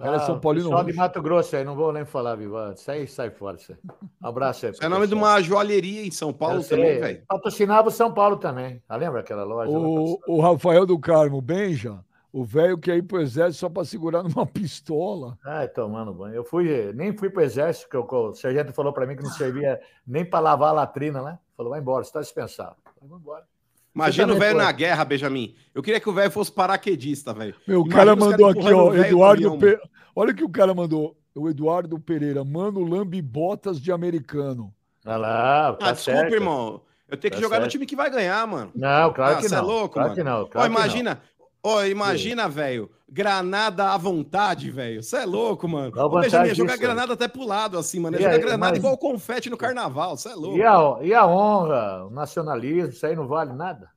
Cara, 0.00 0.16
Ah, 0.16 0.20
São 0.20 0.40
Paulino 0.40 0.64
Pessoal 0.64 0.84
de 0.84 0.90
roxo. 0.90 1.00
Mato 1.00 1.22
Grosso 1.22 1.56
aí, 1.56 1.64
não 1.64 1.76
vou 1.76 1.92
nem 1.92 2.04
falar, 2.04 2.34
Viva. 2.36 2.74
Sai, 2.76 3.06
sai 3.06 3.30
fora. 3.30 3.58
Sai. 3.58 3.76
Um 4.22 4.26
abraço 4.26 4.66
aí. 4.66 4.72
Isso 4.72 4.82
é 4.84 4.88
nome 4.88 5.06
de 5.06 5.14
uma 5.14 5.40
joalheria 5.42 6.06
em 6.06 6.10
São 6.10 6.32
Paulo 6.32 6.60
Eu 6.60 6.68
também, 6.68 6.98
velho. 7.00 7.22
Patrocinava 7.28 7.88
o 7.88 7.90
São 7.90 8.12
Paulo 8.12 8.36
também. 8.38 8.82
Ah, 8.88 8.96
lembra 8.96 9.20
aquela 9.20 9.44
loja? 9.44 9.70
O, 9.70 10.18
o 10.26 10.40
Rafael 10.40 10.86
do 10.86 10.98
Carmo, 10.98 11.40
Benja, 11.40 11.98
o 12.32 12.44
velho 12.44 12.78
que 12.78 12.90
ir 12.92 13.02
pro 13.02 13.20
exército 13.20 13.60
só 13.60 13.68
pra 13.68 13.84
segurar 13.84 14.22
numa 14.22 14.46
pistola. 14.46 15.36
Ai, 15.44 15.68
tomando 15.68 16.14
banho. 16.14 16.34
Eu 16.34 16.44
fui, 16.44 16.92
nem 16.94 17.16
fui 17.16 17.28
pro 17.28 17.42
exército, 17.42 17.88
que 17.88 17.96
o, 17.96 18.04
o 18.04 18.34
sargento 18.34 18.72
falou 18.72 18.92
para 18.92 19.06
mim 19.06 19.16
que 19.16 19.22
não 19.22 19.30
servia 19.30 19.80
nem 20.06 20.24
para 20.24 20.40
lavar 20.40 20.70
a 20.70 20.72
latrina, 20.72 21.22
né? 21.22 21.38
Falou, 21.56 21.70
vai 21.72 21.80
embora, 21.80 22.04
você 22.04 22.08
está 22.08 22.20
dispensado. 22.20 22.76
Vou 23.02 23.18
embora. 23.18 23.44
Imagina 23.92 24.32
o 24.32 24.38
velho 24.38 24.56
na 24.56 24.70
guerra, 24.70 25.04
Benjamin. 25.04 25.56
Eu 25.74 25.82
queria 25.82 25.98
que 25.98 26.08
o 26.08 26.12
velho 26.12 26.30
fosse 26.30 26.52
paraquedista, 26.52 27.34
velho. 27.34 27.56
Meu, 27.66 27.82
o 27.82 27.86
Imagina 27.86 27.96
cara 27.96 28.16
mandou 28.16 28.46
aqui, 28.48 28.72
ó, 28.72 28.94
Eduardo. 28.94 29.58
Pe... 29.58 29.80
Olha 30.14 30.32
o 30.32 30.34
que 30.34 30.44
o 30.44 30.48
cara 30.50 30.74
mandou. 30.74 31.16
O 31.34 31.48
Eduardo 31.48 31.98
Pereira, 31.98 32.44
mano, 32.44 32.82
lambe 32.84 33.22
botas 33.22 33.80
de 33.80 33.92
americano. 33.92 34.74
Olha 35.06 35.16
lá, 35.16 35.72
tá 35.74 35.88
Ah, 35.88 35.92
desculpa, 35.92 36.18
certo. 36.20 36.34
irmão. 36.34 36.80
Eu 37.08 37.16
tenho 37.16 37.30
que 37.32 37.36
Tá 37.38 37.42
jogar 37.42 37.56
no 37.56 37.62
certo. 37.62 37.72
time 37.72 37.86
que 37.86 37.96
vai 37.96 38.10
ganhar, 38.10 38.46
mano. 38.46 38.70
Não, 38.74 39.12
claro 39.12 39.34
Ah, 39.34 39.36
que 39.40 39.48
cê 39.48 39.54
não. 39.54 39.62
é 39.62 39.66
louco, 39.66 39.94
claro 39.94 40.08
mano. 40.10 40.16
que 40.16 40.24
não. 40.24 40.42
Ó, 40.42 40.46
Claro 40.46 40.68
que 40.68 40.74
não. 40.74 40.80
imagina. 40.84 41.22
Ó, 41.62 41.84
imagina, 41.84 42.48
velho. 42.48 42.90
Granada 43.08 43.90
à 43.92 43.96
vontade, 43.96 44.70
velho. 44.70 45.02
Você 45.02 45.16
é 45.18 45.26
louco, 45.26 45.66
mano. 45.68 45.92
A 45.98 46.06
Ô, 46.06 46.08
Benjamin, 46.10 46.30
vantagem 46.30 46.54
jogar 46.54 46.76
granada 46.76 47.12
até 47.14 47.28
pro 47.28 47.44
lado, 47.46 47.76
assim, 47.78 48.00
mano. 48.00 48.16
É 48.16 48.20
jogar 48.20 48.38
granada 48.38 48.58
mas- 48.70 48.78
igual 48.78 48.96
confete 48.98 49.50
no 49.50 49.56
carnaval. 49.56 50.16
Você 50.16 50.30
é 50.30 50.34
louco. 50.34 50.56
E 50.58 50.62
a, 50.62 50.98
e 51.02 51.14
a 51.14 51.26
honra, 51.26 52.06
o 52.06 52.10
nacionalismo, 52.10 52.88
isso 52.90 53.04
aí 53.06 53.14
não 53.16 53.26
vale 53.26 53.52
nada? 53.52 53.90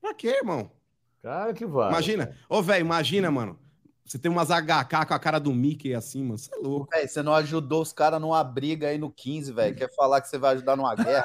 Pra 0.00 0.12
quê, 0.14 0.28
irmão? 0.38 0.70
Claro 1.22 1.54
que 1.54 1.64
vale. 1.66 1.92
Imagina. 1.92 2.36
Ô, 2.48 2.62
velho, 2.62 2.80
imagina, 2.84 3.30
mano. 3.30 3.58
Você 4.06 4.18
tem 4.20 4.30
umas 4.30 4.50
HK 4.50 5.04
com 5.08 5.14
a 5.14 5.18
cara 5.18 5.40
do 5.40 5.52
Mickey 5.52 5.92
assim, 5.92 6.22
mano. 6.22 6.38
Você 6.38 6.48
é 6.54 6.58
louco. 6.58 6.88
Véi, 6.92 7.08
você 7.08 7.22
não 7.24 7.34
ajudou 7.34 7.82
os 7.82 7.92
caras 7.92 8.20
numa 8.20 8.42
briga 8.44 8.86
aí 8.86 8.98
no 8.98 9.10
15, 9.10 9.52
velho. 9.52 9.74
Quer 9.74 9.92
falar 9.92 10.20
que 10.20 10.28
você 10.28 10.38
vai 10.38 10.54
ajudar 10.54 10.76
numa 10.76 10.94
guerra? 10.94 11.24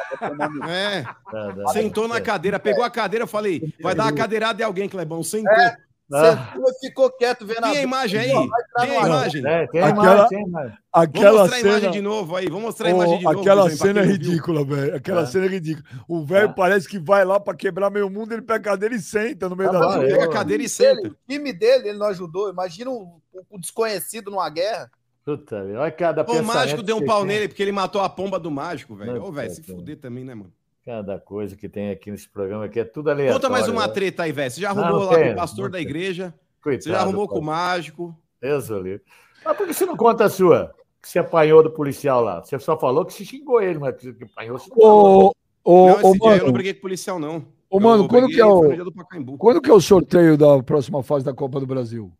É. 0.68 1.04
Dá, 1.32 1.68
Sentou 1.74 2.08
na 2.08 2.20
cadeira, 2.20 2.60
pegou 2.60 2.84
a 2.84 2.90
cadeira, 2.90 3.24
eu 3.24 3.28
falei, 3.28 3.72
vai 3.80 3.94
dar 3.94 4.06
uma 4.06 4.14
cadeirada 4.14 4.62
em 4.62 4.66
alguém, 4.66 4.90
Clebão. 4.90 5.22
Sentou. 5.22 5.54
Ah, 5.54 5.78
Sentou 6.12 6.70
e 6.70 6.80
ficou 6.88 7.12
quieto 7.12 7.45
vendo 7.45 7.62
Tem 7.62 7.78
a 7.78 7.82
imagem 7.82 8.20
aí? 8.20 8.28
Tem 8.30 8.97
a 8.97 9.05
imagem? 9.07 9.45
É, 9.47 9.68
tem 9.68 9.82
Aquela- 9.82 10.18
mais, 10.18 10.30
tem 10.30 10.47
mais. 10.49 10.66
Vamos 10.72 10.80
Aquela 10.91 11.39
mostrar 11.43 11.55
a 11.55 11.59
imagem 11.62 11.80
cena. 11.82 11.91
de 11.93 12.01
novo 12.01 12.36
aí. 12.36 12.45
Vamos 12.47 12.64
mostrar 12.64 12.88
a 12.88 12.91
imagem 12.91 13.18
de 13.20 13.24
novo. 13.24 13.39
aquela 13.39 13.70
cena 13.70 13.99
é 14.01 14.03
ridícula, 14.03 14.66
velho. 14.66 14.95
Aquela 14.95 15.22
É. 15.22 15.26
cena 15.26 15.45
é 15.45 15.49
ridícula. 15.49 15.86
O 16.07 16.26
velho 16.26 16.49
É. 16.49 16.53
parece 16.53 16.88
que 16.88 16.99
vai 16.99 17.24
lá 17.24 17.39
pra 17.39 17.53
quebrar 17.55 17.89
meio 17.89 18.09
mundo, 18.09 18.34
ele 18.34 18.41
pega 18.41 18.59
a 18.59 18.74
cadeira 18.74 18.93
e 18.95 18.99
senta 18.99 19.47
no 19.47 19.55
meio 19.55 19.72
Tá 19.72 19.80
da 19.80 19.86
rua. 19.86 19.99
Pega 20.01 20.26
a 20.26 20.30
cadeira 20.30 20.62
e 20.64 20.70
senta. 20.70 21.07
o 21.07 21.16
time 21.30 21.53
dele, 21.53 21.89
ele 21.89 21.97
não 21.97 22.07
ajudou. 22.07 22.49
Imagina 22.49 22.89
o, 22.91 23.22
o 23.49 23.57
desconhecido 23.59 24.30
numa 24.30 24.49
guerra. 24.49 24.89
Puta, 25.24 25.55
olha 25.57 25.91
cada 25.91 26.24
o 26.24 26.43
mágico 26.43 26.82
deu 26.82 26.97
um 26.97 27.05
pau 27.05 27.20
tem. 27.20 27.28
nele 27.28 27.47
porque 27.47 27.62
ele 27.62 27.72
matou 27.72 28.01
a 28.01 28.09
pomba 28.09 28.39
do 28.39 28.49
mágico, 28.49 28.95
velho. 28.95 29.24
Ô, 29.24 29.32
velho, 29.32 29.51
se 29.53 29.62
cara. 29.62 29.78
fuder 29.78 29.97
também, 29.99 30.24
né, 30.26 30.34
mano? 30.34 30.51
Cada 30.84 31.20
coisa 31.20 31.56
que 31.56 31.70
tem 31.70 31.92
aqui 31.92 32.10
nesse 32.10 32.28
programa 32.28 32.66
aqui 32.66 32.80
é 32.80 32.84
tudo 32.84 33.12
aleatório. 33.12 33.40
Conta 33.40 33.50
mais 33.52 33.68
uma 33.68 33.86
né? 33.86 33.94
treta 33.94 34.24
aí, 34.24 34.32
velho. 34.32 34.50
Você 34.50 34.62
já 34.62 34.74
Não, 34.74 34.84
arrumou 34.84 35.02
não 35.02 35.12
lá 35.12 35.16
tem, 35.16 35.28
com 35.28 35.34
o 35.34 35.36
pastor 35.36 35.64
não 35.66 35.72
da 35.72 35.82
igreja, 35.82 36.34
Coitado, 36.62 36.84
você 36.84 36.90
já 36.90 37.00
arrumou 37.02 37.28
com 37.28 37.36
pai. 37.36 37.42
o 37.42 37.46
mágico. 37.46 38.16
Deus 38.42 38.68
livre. 38.70 39.02
Mas 39.46 39.58
por 39.58 39.68
que 39.68 39.74
você 39.74 39.86
não 39.86 39.96
conta 39.96 40.26
a 40.26 40.30
sua? 40.30 40.74
Que 41.00 41.08
você 41.08 41.20
apanhou 41.20 41.62
do 41.62 41.72
policial 41.72 42.24
lá. 42.24 42.44
Você 42.44 42.58
só 42.60 42.78
falou 42.80 43.06
que 43.06 43.14
se 43.14 43.24
xingou 43.26 43.62
ele, 43.62 43.78
mas 43.78 43.96
que 43.96 44.24
apanhou. 44.24 44.58
Você 44.58 44.70
não 44.70 44.78
falou. 44.78 45.36
Ô, 45.64 45.72
ô, 45.72 45.88
não, 45.88 45.94
ô, 45.94 46.00
dia 46.00 46.04
eu 46.04 46.12
não 46.12 46.38
mano, 46.38 46.52
briguei 46.54 46.74
com 46.74 46.80
o 46.80 46.82
policial, 46.82 47.20
não. 47.20 47.46
ô, 47.70 47.80
mano, 47.80 48.08
quando 48.08 48.28
que 48.28 48.42
é 48.42 48.46
o, 48.46 49.38
quando 49.38 49.62
que 49.62 49.70
é 49.70 49.74
o 49.74 49.82
sorteio 49.82 50.36
da 50.36 50.62
próxima 50.64 51.04
fase 51.04 51.24
da 51.24 51.34
Copa 51.34 51.60
do 51.60 51.68
Brasil? 51.68 52.12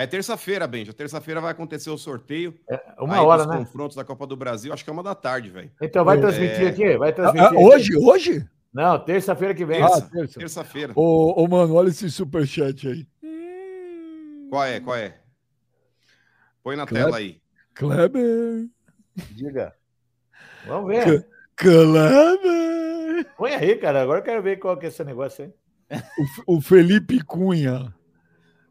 É 0.00 0.06
terça-feira, 0.06 0.64
Benja. 0.64 0.92
Terça-feira 0.92 1.40
vai 1.40 1.50
acontecer 1.50 1.90
o 1.90 1.98
sorteio. 1.98 2.54
Uma 3.00 3.16
aí 3.16 3.20
hora, 3.20 3.44
né? 3.44 3.56
confrontos 3.56 3.96
da 3.96 4.04
Copa 4.04 4.28
do 4.28 4.36
Brasil. 4.36 4.72
Acho 4.72 4.84
que 4.84 4.90
é 4.90 4.92
uma 4.92 5.02
da 5.02 5.12
tarde, 5.12 5.50
velho. 5.50 5.72
Então 5.82 6.04
vai 6.04 6.16
É. 6.16 6.20
transmitir 6.20 6.68
aqui? 6.68 6.96
Vai 6.96 7.10
Ah, 7.10 7.12
transmitir. 7.12 7.42
ah, 7.42 7.48
aqui? 7.48 7.56
hoje? 7.56 7.96
Hoje? 7.96 8.48
Não, 8.72 8.96
terça-feira 9.00 9.52
que 9.54 9.64
vem. 9.64 9.80
Terça. 9.80 9.96
Ah, 9.98 10.08
terça. 10.08 10.38
Terça-feira. 10.38 10.92
Ô, 10.94 11.42
ô, 11.42 11.48
mano, 11.48 11.74
olha 11.74 11.88
esse 11.88 12.08
superchat 12.12 12.86
aí. 12.86 13.08
Qual 14.50 14.62
é? 14.64 14.78
Qual 14.78 14.96
é? 14.96 15.18
Põe 16.62 16.76
na 16.76 16.86
Claro. 16.86 17.06
tela 17.06 17.16
aí. 17.16 17.40
Kleber. 17.74 18.68
Diga. 19.32 19.74
Vamos 20.64 20.88
ver. 20.94 21.26
Kleber. 21.56 23.26
Põe 23.36 23.54
aí, 23.54 23.76
cara. 23.76 24.02
Agora 24.02 24.20
eu 24.20 24.24
quero 24.24 24.42
ver 24.42 24.58
qual 24.58 24.76
que 24.78 24.86
é 24.86 24.88
esse 24.90 25.02
negócio 25.02 25.44
aí. 25.44 25.98
O, 26.18 26.22
F- 26.24 26.42
o 26.46 26.60
Felipe 26.60 27.20
Cunha. 27.24 27.92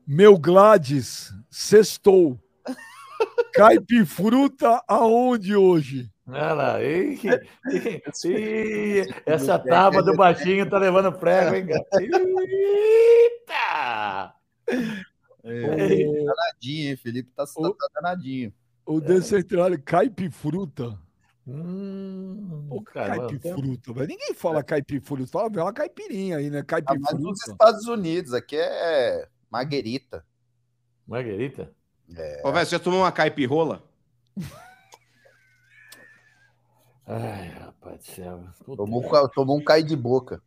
Meu 0.10 0.38
Gladys, 0.38 1.34
sextou. 1.52 2.40
Caipifruta 3.54 4.82
aonde 4.88 5.54
hoje? 5.54 6.10
Olha 6.26 6.54
lá. 6.54 6.82
Ih, 6.82 7.20
essa 9.26 9.60
tábua 9.60 10.02
do 10.02 10.16
baixinho 10.16 10.70
tá 10.70 10.78
levando 10.78 11.12
prego, 11.12 11.56
hein, 11.56 11.68
cara? 11.68 11.84
Eita! 13.52 14.34
É, 15.44 16.06
danadinho, 16.24 16.90
hein? 16.92 16.96
Felipe 16.96 17.30
tá, 17.36 17.46
tá, 17.46 17.52
tá 17.62 17.88
danadinho. 17.96 18.54
O 18.86 19.02
descentrado 19.02 19.78
caipifruta. 19.84 20.98
Hum, 21.46 22.66
Pô, 22.70 22.82
cara, 22.82 23.18
caipifruta, 23.18 23.92
velho. 23.92 24.08
Ninguém 24.08 24.34
fala 24.34 24.64
caipifruta. 24.64 25.28
Fala, 25.28 25.50
uma 25.50 25.74
caipirinha 25.74 26.38
aí, 26.38 26.50
né? 26.50 26.60
Ah, 26.60 26.96
mas 26.98 27.20
nos 27.20 27.42
Caipifruta. 27.42 27.52
Estados 27.52 27.88
Unidos, 27.88 28.34
aqui 28.34 28.56
é 28.56 29.28
Marguerita. 29.50 30.26
Marguerita? 31.08 31.72
Ô, 32.44 32.52
velho, 32.52 32.66
você 32.66 32.72
já 32.72 32.80
tomou 32.80 33.02
uma 33.02 33.12
caipirrola? 33.12 33.84
Ai, 37.06 37.48
rapaz 37.50 37.98
do 38.00 38.04
céu. 38.06 38.44
Tomou, 38.76 39.30
tomou 39.30 39.58
um 39.58 39.64
cai 39.64 39.82
de 39.82 39.96
boca. 39.96 40.42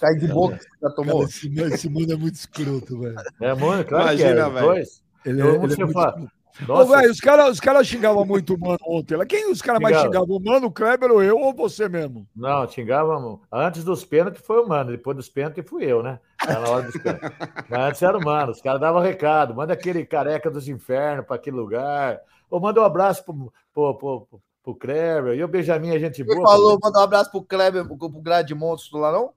Cai 0.00 0.14
de 0.16 0.28
boca, 0.28 0.56
você 0.58 0.64
já 0.68 0.80
Cara, 0.80 0.94
tomou? 0.94 1.24
esse, 1.24 1.48
mano- 1.48 1.74
esse 1.74 1.88
mano 1.88 2.12
é 2.12 2.16
muito 2.16 2.34
escroto, 2.34 3.00
velho. 3.00 3.16
É, 3.40 3.54
mano, 3.54 3.84
claro 3.84 4.04
Imagina, 4.04 4.34
que 4.34 4.40
é. 4.40 4.50
velho. 4.50 4.66
Dois. 4.66 5.02
Ele, 5.24 5.40
é, 5.40 5.44
Eu 5.44 5.48
ele 5.48 5.72
é 5.72 5.76
muito 5.76 5.92
falar. 5.92 6.32
Escroto. 6.60 6.72
Ô, 6.72 6.84
Nossa, 6.84 6.96
velho, 7.00 7.10
os 7.12 7.20
caras 7.20 7.50
os 7.50 7.60
cara 7.60 7.84
xingavam 7.84 8.24
muito 8.24 8.54
o 8.54 8.58
mano 8.60 8.78
ontem. 8.86 9.16
lá. 9.16 9.26
Quem 9.26 9.50
os 9.50 9.60
caras 9.62 9.80
mais 9.80 9.96
Xingava. 9.96 10.14
xingavam? 10.14 10.36
O 10.36 10.40
mano, 10.42 10.66
o 10.66 10.72
Kleber 10.72 11.10
ou 11.10 11.22
eu 11.22 11.38
ou 11.38 11.54
você 11.54 11.88
mesmo? 11.88 12.26
Não, 12.34 12.68
xingava. 12.68 13.38
Antes 13.52 13.84
dos 13.84 14.04
pênaltis 14.04 14.42
foi 14.44 14.60
o 14.62 14.68
mano, 14.68 14.90
depois 14.90 15.16
dos 15.16 15.28
pênaltis 15.28 15.68
fui 15.68 15.84
eu, 15.84 16.02
né? 16.02 16.18
Lá 16.46 16.60
na 16.60 16.68
hora 16.68 16.82
dos 16.84 16.96
pênaltis. 17.00 17.30
Mas 17.68 17.80
antes 17.80 18.02
era 18.02 18.18
o 18.18 18.24
mano, 18.24 18.52
os 18.52 18.60
caras 18.62 18.80
davam 18.80 19.00
recado, 19.02 19.54
manda 19.54 19.72
aquele 19.72 20.04
careca 20.06 20.50
dos 20.50 20.68
infernos 20.68 21.26
para 21.26 21.36
aquele 21.36 21.56
lugar. 21.56 22.20
Ou 22.50 22.60
manda 22.60 22.80
um 22.80 22.84
abraço 22.84 23.24
pro, 23.24 23.34
pro, 23.74 23.94
pro, 23.94 24.20
pro, 24.26 24.40
pro 24.62 24.74
Kleber. 24.74 25.34
E 25.36 25.42
o 25.44 25.48
Benjamin 25.48 25.90
é 25.94 25.98
gente 25.98 26.22
boa. 26.24 26.42
falou, 26.46 26.78
mandar 26.82 27.00
um 27.00 27.04
abraço 27.04 27.30
pro 27.30 27.42
Kleber, 27.42 27.84
pro, 27.86 27.96
pro 27.96 28.08
Grade 28.22 28.54
Monstro 28.54 28.98
lá, 28.98 29.12
não? 29.12 29.30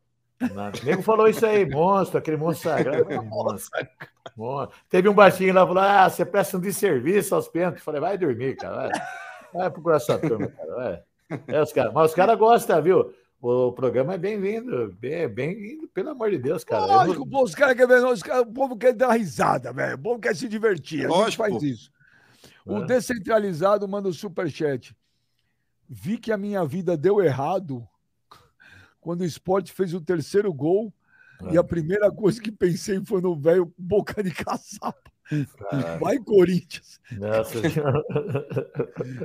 Não, 0.53 0.69
o 0.69 0.85
nego 0.85 1.01
falou 1.01 1.27
isso 1.27 1.45
aí, 1.45 1.65
monstro, 1.69 2.17
aquele 2.17 2.37
monstro 2.37 2.69
sagrado. 2.69 3.05
monstro, 3.25 3.87
monstro. 4.37 4.77
Teve 4.89 5.09
um 5.09 5.13
baixinho 5.13 5.53
lá, 5.53 5.65
falou: 5.67 5.83
Ah, 5.83 6.09
você 6.09 6.25
presta 6.25 6.57
um 6.57 6.61
desserviço 6.61 7.35
aos 7.35 7.47
pênaltis. 7.47 7.83
Falei, 7.83 7.99
vai 7.99 8.17
dormir, 8.17 8.55
cara. 8.55 8.75
Vai, 8.89 8.91
vai 9.53 9.69
procurar 9.71 9.99
sua 9.99 10.17
turma, 10.17 10.47
cara. 10.47 10.75
Vai. 10.75 11.03
É, 11.47 11.61
os 11.61 11.73
cara. 11.73 11.91
Mas 11.91 12.11
os 12.11 12.15
caras 12.15 12.37
gostam, 12.39 12.81
viu? 12.81 13.13
O 13.41 13.71
programa 13.71 14.15
é 14.15 14.17
bem-vindo, 14.17 14.93
bem- 14.99 15.27
bem-vindo, 15.29 15.87
pelo 15.89 16.09
amor 16.09 16.29
de 16.29 16.37
Deus, 16.37 16.63
cara. 16.63 16.85
Lógico, 16.85 17.25
não- 17.25 17.43
os 17.43 17.55
caras 17.55 17.75
querem 17.75 17.87
ver, 17.87 18.05
os 18.05 18.21
caras- 18.21 18.43
o 18.43 18.51
povo 18.51 18.75
quer 18.77 18.93
dar 18.93 19.11
risada, 19.13 19.71
velho. 19.71 19.95
O 19.95 19.99
povo 19.99 20.19
quer 20.19 20.35
se 20.35 20.47
divertir. 20.49 20.99
A 20.99 21.09
gente 21.09 21.11
Lógico, 21.17 21.43
faz 21.43 21.63
isso. 21.63 21.91
O 22.65 22.79
É. 22.79 22.85
descentralizado 22.85 23.87
manda 23.87 24.09
o 24.09 24.13
superchat. 24.13 24.93
Vi 25.87 26.17
que 26.17 26.31
a 26.31 26.37
minha 26.37 26.63
vida 26.65 26.95
deu 26.97 27.21
errado 27.21 27.87
quando 29.01 29.21
o 29.21 29.25
esporte 29.25 29.71
fez 29.71 29.93
o 29.93 30.01
terceiro 30.01 30.53
gol. 30.53 30.93
E 31.51 31.55
É. 31.55 31.59
a 31.59 31.63
primeira 31.63 32.11
coisa 32.11 32.41
que 32.41 32.51
pensei 32.51 32.99
foi 33.05 33.21
no 33.21 33.33
velho 33.35 33.73
boca 33.77 34.21
de 34.21 34.31
caçapa. 34.31 35.09
Vai, 35.99 36.17
Corinthians. 36.19 36.99
Nossa, 37.11 37.61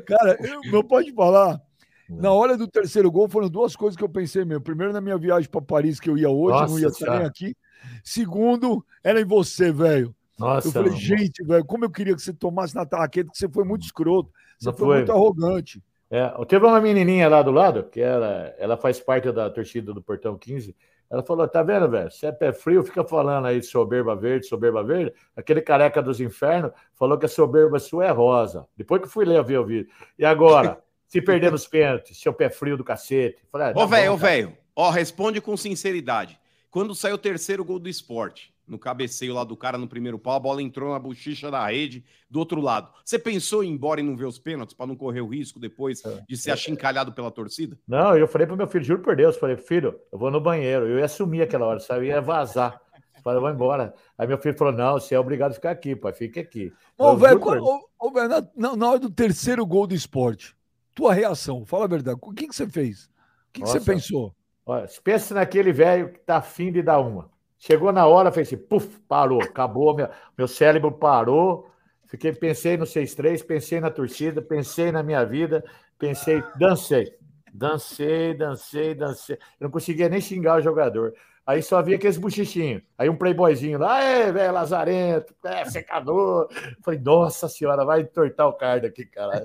Cara, 0.07 0.37
eu, 0.41 0.61
não 0.71 0.83
pode 0.85 1.13
falar. 1.13 1.61
Na 2.09 2.31
hora 2.33 2.57
do 2.57 2.69
terceiro 2.69 3.11
gol, 3.11 3.29
foram 3.29 3.49
duas 3.49 3.75
coisas 3.75 3.97
que 3.97 4.05
eu 4.05 4.09
pensei 4.09 4.45
mesmo. 4.45 4.63
Primeiro, 4.63 4.93
na 4.93 5.01
minha 5.01 5.17
viagem 5.17 5.49
para 5.49 5.63
Paris, 5.63 5.99
que 5.99 6.11
eu 6.11 6.19
ia 6.19 6.29
hoje, 6.29 6.61
Nossa 6.61 6.73
não 6.75 6.79
ia 6.79 6.89
estar 6.89 7.19
nem 7.19 7.27
aqui. 7.27 7.57
Segundo, 8.05 8.85
era 9.03 9.21
em 9.21 9.25
você, 9.25 9.73
velho. 9.73 10.15
Nossa, 10.39 10.69
Eu 10.69 10.73
falei, 10.73 10.91
mano. 10.91 11.01
gente, 11.01 11.43
velho, 11.45 11.65
como 11.65 11.85
eu 11.85 11.91
queria 11.91 12.15
que 12.15 12.21
você 12.21 12.33
tomasse 12.33 12.75
na 12.75 12.85
tarraqueta, 12.85 13.31
que 13.31 13.39
você 13.39 13.49
foi 13.49 13.65
muito 13.65 13.85
escroto. 13.85 14.31
Você 14.59 14.67
Não 14.69 14.77
foi, 14.77 14.87
foi. 14.87 14.97
muito 14.99 15.13
arrogante. 15.13 15.83
É, 16.11 16.29
teve 16.47 16.65
uma 16.65 16.81
menininha 16.81 17.29
lá 17.29 17.43
do 17.43 17.51
lado, 17.51 17.85
que 17.85 18.01
ela, 18.01 18.55
ela 18.59 18.77
faz 18.77 19.01
parte 19.01 19.31
da 19.33 19.51
torcida 19.51 19.93
do 19.93 20.03
Portão 20.03 20.39
15. 20.39 20.77
Ela 21.11 21.23
falou: 21.23 21.47
tá 21.49 21.63
vendo, 21.63 21.89
velho? 21.89 22.11
Você 22.11 22.27
é 22.27 22.33
pé 22.33 22.53
frio, 22.53 22.83
fica 22.83 23.05
falando 23.05 23.47
aí 23.47 23.61
de 23.61 23.67
soberba 23.67 24.15
verde, 24.15 24.47
soberba 24.47 24.83
verde. 24.83 25.13
Aquele 25.37 25.61
careca 25.61 26.03
dos 26.03 26.21
infernos 26.21 26.73
falou 26.95 27.19
que 27.19 27.27
a 27.27 27.29
soberba 27.29 27.79
sua 27.79 28.07
é 28.07 28.11
rosa. 28.11 28.67
Depois 28.77 29.03
que 29.03 29.09
fui 29.09 29.25
ler, 29.25 29.39
eu 29.39 29.45
vi 29.45 29.57
o 29.57 29.65
vídeo. 29.65 29.91
E 30.19 30.25
agora? 30.25 30.81
Se 31.07 31.21
perder 31.21 31.53
nos 31.53 31.67
pênaltis, 31.67 32.19
seu 32.19 32.33
pé 32.33 32.49
frio 32.49 32.77
do 32.77 32.83
cacete. 32.83 33.39
Falei, 33.53 33.69
ah, 33.69 33.75
tá 33.75 33.81
Ô, 33.81 33.87
velho, 33.87 34.11
bom, 34.11 34.15
ô, 34.15 34.17
velho. 34.17 34.59
Ó, 34.75 34.91
responde 34.91 35.41
com 35.41 35.57
sinceridade. 35.57 36.41
Quando 36.71 36.95
saiu 36.95 37.15
o 37.15 37.19
terceiro 37.19 37.65
gol 37.65 37.79
do 37.79 37.89
esporte, 37.89 38.54
no 38.67 38.79
cabeceio 38.79 39.35
lá 39.35 39.45
do 39.45 39.57
cara 39.57 39.77
no 39.77 39.87
primeiro 39.87 40.19
pau, 40.19 40.35
a 40.35 40.41
bola 40.41 40.63
entrou 40.63 40.93
na 40.93 40.99
bochicha 40.99 41.51
da 41.51 41.67
rede 41.67 42.05
do 42.31 42.39
outro 42.39 42.61
lado. 42.61 42.91
Você 43.05 43.19
pensou 43.19 43.63
em 43.63 43.69
ir 43.69 43.73
embora 43.73 44.01
e 44.01 44.03
não 44.03 44.17
ver 44.17 44.25
os 44.27 44.39
pênaltis 44.39 44.75
para 44.75 44.87
não 44.87 44.97
correr 44.97 45.21
o 45.21 45.29
risco 45.29 45.61
depois 45.61 46.03
de 46.29 46.37
ser 46.37 46.51
achincalhado 46.51 47.13
pela 47.13 47.31
torcida? 47.31 47.79
Não, 47.87 48.17
eu 48.17 48.27
falei 48.27 48.47
pro 48.47 48.57
meu 48.57 48.67
filho, 48.67 48.85
juro 48.85 49.03
por 49.03 49.15
Deus, 49.17 49.37
falei, 49.37 49.57
filho, 49.57 49.99
eu 50.11 50.19
vou 50.19 50.31
no 50.31 50.41
banheiro. 50.41 50.87
Eu 50.89 50.99
ia 50.99 51.09
sumir 51.09 51.43
aquela 51.43 51.67
hora, 51.67 51.81
sabe? 51.81 52.07
Eu 52.07 52.15
ia 52.15 52.21
vazar. 52.21 52.81
Falei, 53.23 53.41
vou 53.41 53.51
embora. 53.51 53.95
Aí 54.19 54.27
meu 54.29 54.37
filho 54.37 54.57
falou: 54.57 54.73
não, 54.75 54.95
você 54.95 55.15
é 55.15 55.19
obrigado 55.19 55.53
a 55.53 55.55
ficar 55.55 55.71
aqui, 55.71 55.97
pai, 55.97 56.13
fica 56.13 56.41
aqui. 56.41 56.71
Ô, 56.99 57.09
Eu 57.09 57.17
velho, 57.17 57.41
ô, 57.43 57.89
ô, 57.99 58.11
velho, 58.13 58.29
na, 58.55 58.77
na- 58.77 58.89
hora 58.91 58.99
do 58.99 59.09
terceiro 59.11 59.65
gol 59.65 59.87
do 59.87 59.95
esporte, 59.95 60.55
tua 60.95 61.15
reação, 61.15 61.65
fala 61.65 61.87
a 61.87 61.89
verdade. 61.89 62.19
O 62.21 62.33
que, 62.35 62.47
que 62.47 62.55
você 62.55 62.69
fez? 62.69 63.05
O 63.07 63.09
que, 63.55 63.63
que 63.63 63.69
você 63.69 63.81
pensou? 63.81 64.35
Olha, 64.67 64.87
pensa 65.03 65.35
naquele 65.35 65.73
velho 65.73 66.13
que 66.13 66.19
tá 66.21 66.37
afim 66.37 66.71
de 66.71 66.83
dar 66.83 66.99
uma. 67.01 67.31
Chegou 67.67 67.91
na 67.93 68.07
hora, 68.07 68.31
fez 68.31 68.49
assim, 68.49 68.59
puf, 68.59 69.01
parou, 69.09 69.43
acabou, 69.43 69.95
meu, 69.95 70.07
meu 70.37 70.47
cérebro 70.47 70.93
parou. 70.93 71.67
Fiquei, 72.07 72.31
pensei 72.31 72.77
no 72.77 72.85
6-3, 72.85 73.43
pensei 73.43 73.81
na 73.81 73.91
torcida, 73.91 74.43
pensei 74.43 74.93
na 74.93 75.03
minha 75.03 75.25
vida, 75.25 75.65
pensei, 75.99 76.43
dancei. 76.59 77.17
Dancei, 77.51 78.35
dancei, 78.35 78.95
dancei. 78.95 79.37
Eu 79.59 79.65
não 79.65 79.71
conseguia 79.71 80.11
nem 80.11 80.21
xingar 80.21 80.59
o 80.59 80.61
jogador. 80.61 81.15
Aí 81.47 81.63
só 81.63 81.81
via 81.81 81.97
aqueles 81.97 82.19
buchichinhos. 82.19 82.83
Aí 82.99 83.09
um 83.09 83.17
playboyzinho 83.17 83.79
lá, 83.79 83.99
é, 84.05 84.31
velho, 84.31 84.53
lazarento, 84.53 85.35
é, 85.43 85.65
secador. 85.65 86.49
Falei, 86.83 87.01
nossa 87.01 87.49
senhora, 87.49 87.83
vai 87.83 88.03
entortar 88.03 88.47
o 88.47 88.53
card 88.53 88.87
aqui, 88.87 89.07
cara. 89.07 89.43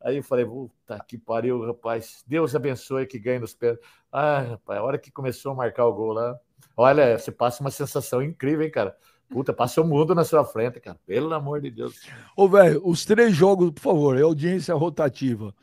Aí 0.00 0.18
eu 0.18 0.22
falei, 0.22 0.44
puta 0.46 1.04
que 1.08 1.18
pariu, 1.18 1.66
rapaz. 1.66 2.22
Deus 2.28 2.54
abençoe 2.54 3.06
que 3.06 3.18
ganhe 3.18 3.40
nos 3.40 3.54
pés. 3.54 3.76
Ah, 4.12 4.38
rapaz, 4.38 4.78
a 4.78 4.84
hora 4.84 4.98
que 4.98 5.10
começou 5.10 5.50
a 5.50 5.56
marcar 5.56 5.84
o 5.86 5.92
gol 5.92 6.12
lá. 6.12 6.38
Olha, 6.76 7.18
você 7.18 7.30
passa 7.30 7.62
uma 7.62 7.70
sensação 7.70 8.22
incrível, 8.22 8.64
hein, 8.64 8.70
cara? 8.70 8.96
Puta, 9.28 9.52
passa 9.52 9.80
o 9.80 9.84
mundo 9.84 10.14
na 10.14 10.24
sua 10.24 10.44
frente, 10.44 10.80
cara. 10.80 10.98
Pelo 11.04 11.32
amor 11.34 11.60
de 11.60 11.70
Deus. 11.70 12.00
Ô, 12.36 12.48
velho, 12.48 12.80
os 12.84 13.04
três 13.04 13.34
jogos, 13.34 13.70
por 13.70 13.80
favor, 13.80 14.18
é 14.18 14.22
audiência 14.22 14.74
rotativa. 14.74 15.54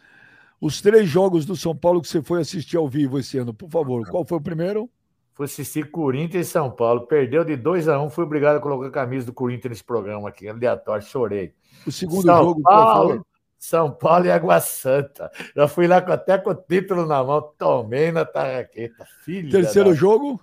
Os 0.60 0.82
três 0.82 1.08
jogos 1.08 1.46
do 1.46 1.56
São 1.56 1.76
Paulo 1.76 2.02
que 2.02 2.08
você 2.08 2.22
foi 2.22 2.42
assistir 2.42 2.78
ao 2.78 2.88
vivo 2.88 3.20
esse 3.20 3.38
ano, 3.38 3.54
por 3.54 3.70
favor. 3.70 4.08
Qual 4.10 4.26
foi 4.26 4.38
o 4.38 4.42
primeiro? 4.42 4.90
Fui 5.34 5.46
assistir 5.46 5.90
Corinthians 5.90 6.48
e 6.48 6.50
São 6.52 6.70
Paulo. 6.70 7.08
Perdeu 7.08 7.44
de 7.44 7.56
2 7.56 7.88
a 7.88 8.00
1 8.00 8.06
um, 8.06 8.10
fui 8.10 8.24
obrigado 8.24 8.58
a 8.58 8.60
colocar 8.60 8.88
a 8.88 8.92
camisa 8.92 9.26
do 9.26 9.34
Corinthians 9.34 9.72
nesse 9.72 9.84
programa 9.84 10.30
aqui, 10.30 10.48
aleatório, 10.48 11.06
chorei. 11.06 11.54
O 11.86 11.92
segundo 11.92 12.24
São 12.24 12.44
jogo, 12.44 12.62
qual 12.62 12.78
foi? 12.78 13.08
Paulo, 13.08 13.26
São 13.58 13.92
Paulo 13.92 14.26
e 14.26 14.32
Água 14.32 14.60
Santa. 14.60 15.32
Já 15.56 15.68
fui 15.68 15.88
lá 15.88 15.98
até 15.98 16.38
com 16.38 16.52
o 16.52 16.56
título 16.56 17.06
na 17.06 17.24
mão, 17.24 17.42
tomei 17.58 18.12
na 18.12 18.26
tarraqueta. 18.26 19.06
Filho 19.24 19.50
Terceiro 19.50 19.90
da... 19.90 19.96
jogo? 19.96 20.40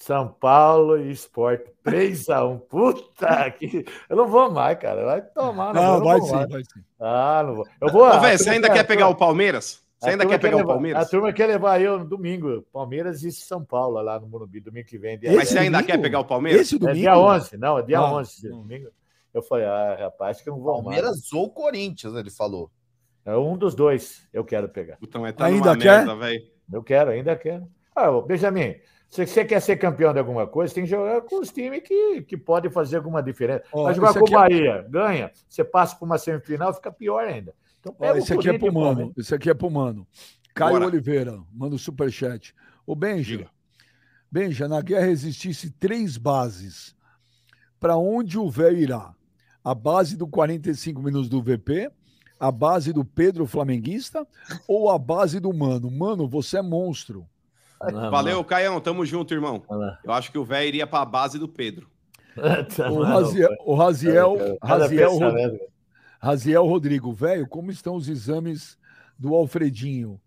São 0.00 0.28
Paulo 0.28 0.96
e 0.96 1.10
Sport 1.10 1.60
3x1. 1.84 2.60
Puta 2.68 3.50
que. 3.50 3.84
Eu 4.08 4.16
não 4.16 4.28
vou 4.28 4.48
mais, 4.50 4.78
cara. 4.78 5.04
Vai 5.04 5.22
tomar. 5.22 5.74
Não, 5.74 6.00
vou, 6.00 6.04
vai 6.04 6.20
sim, 6.20 6.46
vai 6.52 6.62
sim. 6.62 6.80
Ah, 7.00 7.42
não 7.44 7.56
vou. 7.56 7.66
Eu 7.80 7.88
vou. 7.92 8.02
Ô, 8.08 8.20
velho, 8.20 8.38
você 8.38 8.50
ainda 8.50 8.70
quer 8.70 8.84
pegar 8.86 9.08
o 9.08 9.16
Palmeiras? 9.16 9.82
Você 9.98 10.10
ainda 10.10 10.24
quer 10.24 10.38
pegar 10.38 10.54
o 10.56 10.60
levar- 10.60 10.74
Palmeiras? 10.74 11.04
A 11.06 11.10
turma 11.10 11.32
quer 11.32 11.46
levar 11.48 11.80
eu 11.80 11.98
no 11.98 12.04
domingo. 12.04 12.62
Palmeiras 12.72 13.24
e 13.24 13.32
São 13.32 13.64
Paulo 13.64 14.00
lá 14.00 14.20
no 14.20 14.28
Morumbi, 14.28 14.60
domingo 14.60 14.86
que 14.86 14.96
vem. 14.96 15.18
Dia, 15.18 15.32
Mas 15.34 15.48
você 15.48 15.58
ainda 15.58 15.78
domingo? 15.78 15.92
quer 15.92 15.98
pegar 16.00 16.20
o 16.20 16.24
Palmeiras? 16.24 16.60
Esse 16.62 16.76
é 16.76 16.78
domingo? 16.78 16.98
dia 17.00 17.18
11, 17.18 17.56
não, 17.56 17.78
é 17.78 17.82
dia 17.82 17.98
Ah, 17.98 18.12
11. 18.14 18.30
esse 18.30 18.48
não. 18.48 18.58
Domingo. 18.58 18.88
Eu 19.34 19.42
falei, 19.42 19.66
ah, 19.66 19.96
rapaz, 19.98 20.36
acho 20.36 20.44
que 20.44 20.50
eu 20.50 20.54
não 20.54 20.62
vou 20.62 20.74
mais. 20.74 20.84
Palmeiras 20.84 21.32
ou 21.32 21.50
Corinthians, 21.50 22.14
ele 22.14 22.30
falou. 22.30 22.70
É 23.26 23.36
um 23.36 23.56
dos 23.58 23.74
dois 23.74 24.26
eu 24.32 24.44
quero 24.44 24.68
pegar. 24.68 24.96
Puta, 24.98 25.18
mas 25.18 25.34
tá 25.34 25.46
Ainda 25.46 25.70
numa 25.74 25.76
quer? 25.76 26.06
merda, 26.06 26.14
velho. 26.14 26.42
Eu 26.72 26.82
quero, 26.84 27.10
ainda 27.10 27.34
quero. 27.36 27.66
Ah, 27.96 28.08
Benjamin, 28.20 28.76
se 29.08 29.26
você 29.26 29.44
quer 29.44 29.60
ser 29.60 29.76
campeão 29.76 30.12
de 30.12 30.18
alguma 30.18 30.46
coisa, 30.46 30.74
tem 30.74 30.84
que 30.84 30.90
jogar 30.90 31.22
com 31.22 31.40
os 31.40 31.50
times 31.50 31.82
que, 31.82 32.22
que 32.22 32.36
podem 32.36 32.70
fazer 32.70 32.96
alguma 32.96 33.22
diferença. 33.22 33.64
Ó, 33.72 33.84
Vai 33.84 33.94
jogar 33.94 34.12
com 34.12 34.20
o 34.20 34.28
é- 34.28 34.30
Bahia, 34.30 34.86
ganha, 34.88 35.30
você 35.48 35.64
passa 35.64 35.96
para 35.96 36.04
uma 36.04 36.18
semifinal, 36.18 36.74
fica 36.74 36.92
pior 36.92 37.24
ainda. 37.24 37.54
Então 37.80 37.92
pega 37.94 38.14
o 38.14 38.18
esse 38.18 38.32
aqui 38.32 38.50
é 38.50 38.58
pro 38.58 38.68
o 38.68 38.74
mano. 38.74 39.12
Esse 39.16 39.34
aqui 39.34 39.48
é 39.48 39.54
pro 39.54 39.70
mano. 39.70 40.06
Caio 40.54 40.72
Bora. 40.72 40.86
Oliveira, 40.86 41.40
manda 41.52 41.74
o 41.74 41.78
superchat. 41.78 42.54
Ô, 42.86 42.94
Benja, 42.94 43.36
Diga. 43.38 43.50
Benja, 44.30 44.68
na 44.68 44.82
guerra 44.82 45.08
existisse 45.08 45.70
três 45.70 46.18
bases. 46.18 46.94
Para 47.80 47.96
onde 47.96 48.38
o 48.38 48.50
velho 48.50 48.76
irá? 48.76 49.14
A 49.64 49.74
base 49.74 50.16
do 50.16 50.26
45 50.26 51.00
minutos 51.00 51.28
do 51.28 51.42
VP, 51.42 51.90
a 52.38 52.50
base 52.50 52.92
do 52.92 53.04
Pedro 53.04 53.46
Flamenguista 53.46 54.26
ou 54.66 54.90
a 54.90 54.98
base 54.98 55.40
do 55.40 55.52
Mano? 55.52 55.90
Mano, 55.90 56.28
você 56.28 56.58
é 56.58 56.62
monstro. 56.62 57.26
Não, 57.92 58.10
Valeu, 58.10 58.42
Caião. 58.44 58.80
Tamo 58.80 59.04
junto, 59.06 59.32
irmão. 59.34 59.62
Eu 60.04 60.12
acho 60.12 60.30
que 60.32 60.38
o 60.38 60.44
velho 60.44 60.66
iria 60.68 60.86
pra 60.86 61.04
base 61.04 61.38
do 61.38 61.48
Pedro. 61.48 61.88
Tá, 62.76 62.88
O 62.90 63.02
Raziel, 63.02 63.50
o 63.64 63.74
Raziel, 63.74 64.58
cada 64.60 64.84
Raziel, 66.20 66.64
Rodrigo, 66.66 67.12
velho, 67.12 67.46
como 67.48 67.70
estão 67.70 67.94
os 67.96 68.08
exames 68.08 68.78
do 69.18 69.34
Alfredinho? 69.34 70.20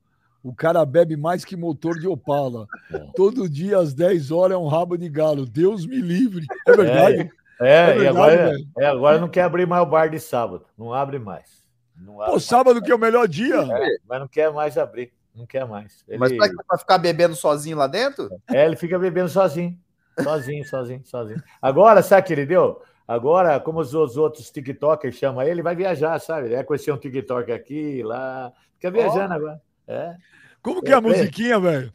O 0.43 0.53
cara 0.55 0.83
bebe 0.85 1.15
mais 1.15 1.45
que 1.45 1.55
motor 1.55 1.99
de 1.99 2.07
Opala. 2.07 2.65
É. 2.91 2.97
Todo 3.15 3.47
dia 3.47 3.77
às 3.77 3.93
10 3.93 4.31
horas 4.31 4.55
é 4.55 4.57
um 4.57 4.67
rabo 4.67 4.97
de 4.97 5.07
galo. 5.07 5.45
Deus 5.45 5.85
me 5.85 6.01
livre. 6.01 6.45
É 6.67 6.71
verdade? 6.75 7.29
É, 7.59 7.91
É 7.91 7.95
e 7.95 7.99
verdade, 7.99 8.07
agora, 8.07 8.49
velho. 8.49 8.67
é, 8.79 8.85
agora 8.87 9.19
não 9.19 9.29
quer 9.29 9.43
abrir 9.43 9.67
mais 9.67 9.83
o 9.83 9.85
bar 9.85 10.09
de 10.09 10.19
sábado. 10.19 10.65
Não 10.77 10.91
abre 10.93 11.19
mais. 11.19 11.61
Não 11.95 12.13
abre 12.15 12.25
Pô, 12.25 12.31
mais. 12.31 12.43
sábado 12.43 12.81
que 12.81 12.91
é 12.91 12.95
o 12.95 12.99
melhor 12.99 13.27
dia. 13.27 13.55
É, 13.61 13.97
mas 14.07 14.19
não 14.19 14.27
quer 14.27 14.51
mais 14.51 14.77
abrir. 14.77 15.13
Não 15.41 15.47
quer 15.47 15.65
mais. 15.67 16.03
Ele, 16.07 16.19
Mas 16.19 16.29
será 16.29 16.47
que 16.49 16.55
vai 16.67 16.77
ficar 16.77 16.97
bebendo 16.99 17.35
sozinho 17.35 17.75
lá 17.77 17.87
dentro? 17.87 18.29
é, 18.49 18.65
ele 18.65 18.75
fica 18.75 18.97
bebendo 18.99 19.27
sozinho. 19.29 19.75
Sozinho, 20.21 20.63
sozinho, 20.65 21.01
sozinho. 21.03 21.41
Agora, 21.61 22.03
sabe 22.03 22.21
o 22.21 22.25
que 22.25 22.33
ele 22.33 22.45
deu? 22.45 22.81
Agora, 23.07 23.59
como 23.59 23.79
os, 23.79 23.93
os 23.93 24.17
outros 24.17 24.51
TikTokers 24.51 25.15
chamam 25.15 25.41
ele, 25.41 25.51
ele 25.51 25.61
vai 25.63 25.75
viajar, 25.75 26.19
sabe? 26.19 26.53
É 26.53 26.63
conhecer 26.63 26.91
um 26.91 26.97
TikTok 26.97 27.51
aqui, 27.51 28.03
lá. 28.03 28.53
Fica 28.75 28.91
viajando 28.91 29.33
agora. 29.33 29.61
É. 29.87 30.15
Como 30.61 30.81
que 30.81 30.91
é 30.91 30.93
a 30.95 30.97
É, 30.97 31.01
musiquinha, 31.01 31.59
velho? 31.59 31.91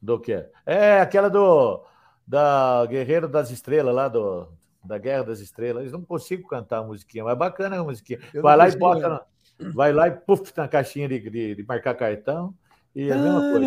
Do 0.00 0.20
que? 0.20 0.44
É 0.64 1.00
aquela 1.00 1.28
do 1.28 1.82
da 2.26 2.86
Guerreiro 2.88 3.26
das 3.28 3.50
Estrelas, 3.50 3.94
lá 3.94 4.06
do, 4.08 4.48
da 4.84 4.96
Guerra 4.96 5.24
das 5.24 5.40
Estrelas. 5.40 5.82
Eles 5.82 5.92
não 5.92 6.02
consigo 6.02 6.46
cantar 6.48 6.78
a 6.78 6.82
musiquinha, 6.84 7.24
mas 7.24 7.36
bacana 7.36 7.80
a 7.80 7.84
musiquinha. 7.84 8.20
Eu 8.32 8.42
Vai 8.42 8.56
lá 8.56 8.68
e 8.68 8.76
bota, 8.78 9.08
na- 9.08 9.22
vai 9.58 9.92
lá 9.92 10.08
e 10.08 10.12
puf 10.12 10.52
na 10.56 10.68
caixinha 10.68 11.08
de, 11.08 11.18
de, 11.30 11.54
de 11.54 11.62
marcar 11.66 11.94
cartão 11.94 12.54
e 12.94 13.10
é 13.10 13.12
a 13.12 13.18
mesma 13.18 13.40
coisa. 13.40 13.66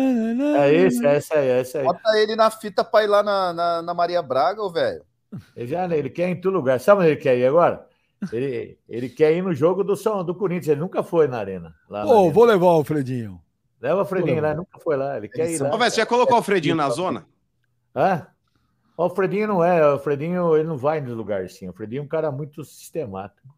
É 0.58 0.74
esse, 0.74 1.06
é 1.06 1.16
esse 1.16 1.34
aí, 1.34 1.48
é 1.48 1.60
esse 1.60 1.78
aí. 1.78 1.84
Bota 1.84 2.18
ele 2.18 2.34
na 2.34 2.50
fita 2.50 2.82
pra 2.82 3.04
ir 3.04 3.08
lá 3.08 3.22
na, 3.22 3.52
na, 3.52 3.82
na 3.82 3.94
Maria 3.94 4.22
Braga, 4.22 4.62
ô 4.62 4.70
velho. 4.70 5.02
Ele, 5.54 5.66
já, 5.66 5.84
ele 5.94 6.08
quer 6.08 6.28
ir 6.28 6.32
em 6.32 6.40
todo 6.40 6.54
lugar. 6.54 6.80
Sabe 6.80 7.02
onde 7.02 7.10
ele 7.10 7.20
quer 7.20 7.36
ir 7.36 7.46
agora? 7.46 7.86
Ele, 8.32 8.76
ele 8.88 9.08
quer 9.08 9.32
ir 9.32 9.44
no 9.44 9.54
jogo 9.54 9.84
do, 9.84 9.94
São, 9.94 10.24
do 10.24 10.34
Corinthians. 10.34 10.66
Ele 10.66 10.80
nunca 10.80 11.04
foi 11.04 11.28
na 11.28 11.38
arena. 11.38 11.72
Lá 11.88 12.00
na 12.00 12.06
Pô, 12.06 12.18
arena. 12.18 12.32
vou 12.32 12.44
levar 12.44 12.66
o 12.66 12.70
Alfredinho. 12.70 13.40
Leva 13.80 14.02
o 14.02 14.04
Fredinho 14.04 14.42
lá, 14.42 14.54
nunca 14.54 14.76
foi 14.80 14.96
lá. 14.96 15.16
Ele 15.16 15.28
quer 15.28 15.48
ir 15.48 15.62
lá. 15.62 15.72
Ô, 15.72 15.78
velho, 15.78 15.88
você 15.88 15.98
já 15.98 16.06
colocou 16.06 16.34
o 16.34 16.38
Alfredinho 16.38 16.74
na 16.74 16.90
zona? 16.90 17.24
Hã? 17.94 18.26
O 18.96 19.04
Alfredinho 19.04 19.46
não 19.46 19.62
é, 19.62 19.80
o 19.82 19.92
Alfredinho 19.92 20.56
ele 20.56 20.66
não 20.66 20.76
vai 20.76 21.00
no 21.00 21.14
lugar 21.14 21.44
assim. 21.44 21.66
O 21.66 21.68
Alfredinho 21.68 22.00
é 22.00 22.02
um 22.02 22.08
cara 22.08 22.32
muito 22.32 22.64
sistemático. 22.64 23.48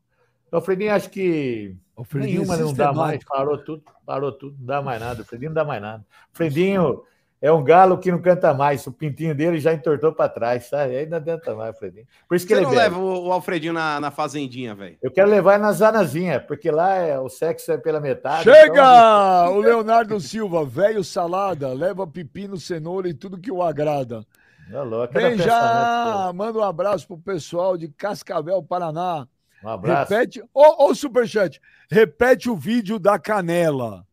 O 0.53 0.57
Alfredinho 0.57 0.93
acho 0.93 1.11
que 1.11 1.77
Alfredinho 1.97 2.39
nenhuma 2.41 2.55
é 2.55 2.59
não 2.59 2.73
dá 2.75 2.93
mais, 2.93 3.23
parou 3.25 3.59
tudo, 3.59 3.83
parou 4.05 4.33
tudo, 4.33 4.57
não 4.59 4.67
dá 4.67 4.83
mais 4.83 5.01
nada. 5.01 5.19
O 5.19 5.23
Alfredinho 5.23 5.51
não 5.51 5.55
dá 5.55 5.65
mais 5.65 5.81
nada. 5.83 6.03
O 6.03 6.31
Alfredinho 6.33 7.03
é 7.43 7.51
um 7.53 7.63
galo 7.65 7.97
que 7.97 8.11
não 8.13 8.21
canta 8.21 8.53
mais, 8.53 8.87
o 8.87 8.93
pintinho 8.93 9.35
dele 9.35 9.59
já 9.61 9.73
entortou 9.73 10.13
para 10.13 10.29
trás, 10.29 10.67
sabe? 10.67 10.97
Aí 10.97 11.07
não 11.07 11.17
adianta 11.19 11.55
mais, 11.55 11.69
Alfredinho. 11.69 12.07
Por 12.29 12.35
isso 12.35 12.47
que 12.47 12.53
Você 12.55 12.59
ele 12.61 12.67
não 12.67 12.71
bebe. 12.75 12.83
leva 12.83 12.99
o 12.99 13.29
o 13.29 13.33
Alfredinho 13.33 13.73
na, 13.73 14.01
na 14.01 14.11
fazendinha, 14.11 14.75
velho? 14.75 14.99
Eu 15.03 15.11
quero 15.11 15.31
levar 15.31 15.55
ele 15.55 15.63
na 15.63 15.73
zanazinha, 15.73 16.41
porque 16.41 16.71
lá 16.71 16.95
é, 16.97 17.19
o 17.19 17.29
sexo 17.29 17.71
é 17.73 17.79
pela 17.79 18.01
metade. 18.01 18.45
Chega! 18.45 18.73
então- 18.73 19.57
O 19.57 19.61
Leonardo 19.61 20.19
Silva, 20.21 20.65
velho 20.67 21.03
salada, 21.05 21.73
leva 21.73 22.07
pepino, 22.07 22.57
cenoura 22.59 23.09
e 23.09 23.15
tudo 23.15 23.39
que 23.39 23.53
o 23.53 23.63
agrada. 23.63 24.27
Não, 24.69 24.85
louco, 24.85 25.13
cada 25.15 25.29
Vem 25.29 25.37
pensamento, 25.39 25.57
já! 25.59 26.33
Manda 26.35 26.59
um 26.59 26.63
abraço 26.63 27.07
pro 27.07 27.19
pessoal 27.19 27.77
de 27.77 27.89
Cascavel, 27.89 28.63
Paraná. 28.63 29.27
Um 29.63 29.69
abraço. 29.69 30.13
Repete. 30.13 30.43
Ô, 30.55 30.87
ô, 30.87 30.95
Superchat, 30.95 31.61
repete 31.91 32.49
o 32.49 32.57
vídeo 32.57 32.99
da 32.99 33.19
canela. 33.19 34.05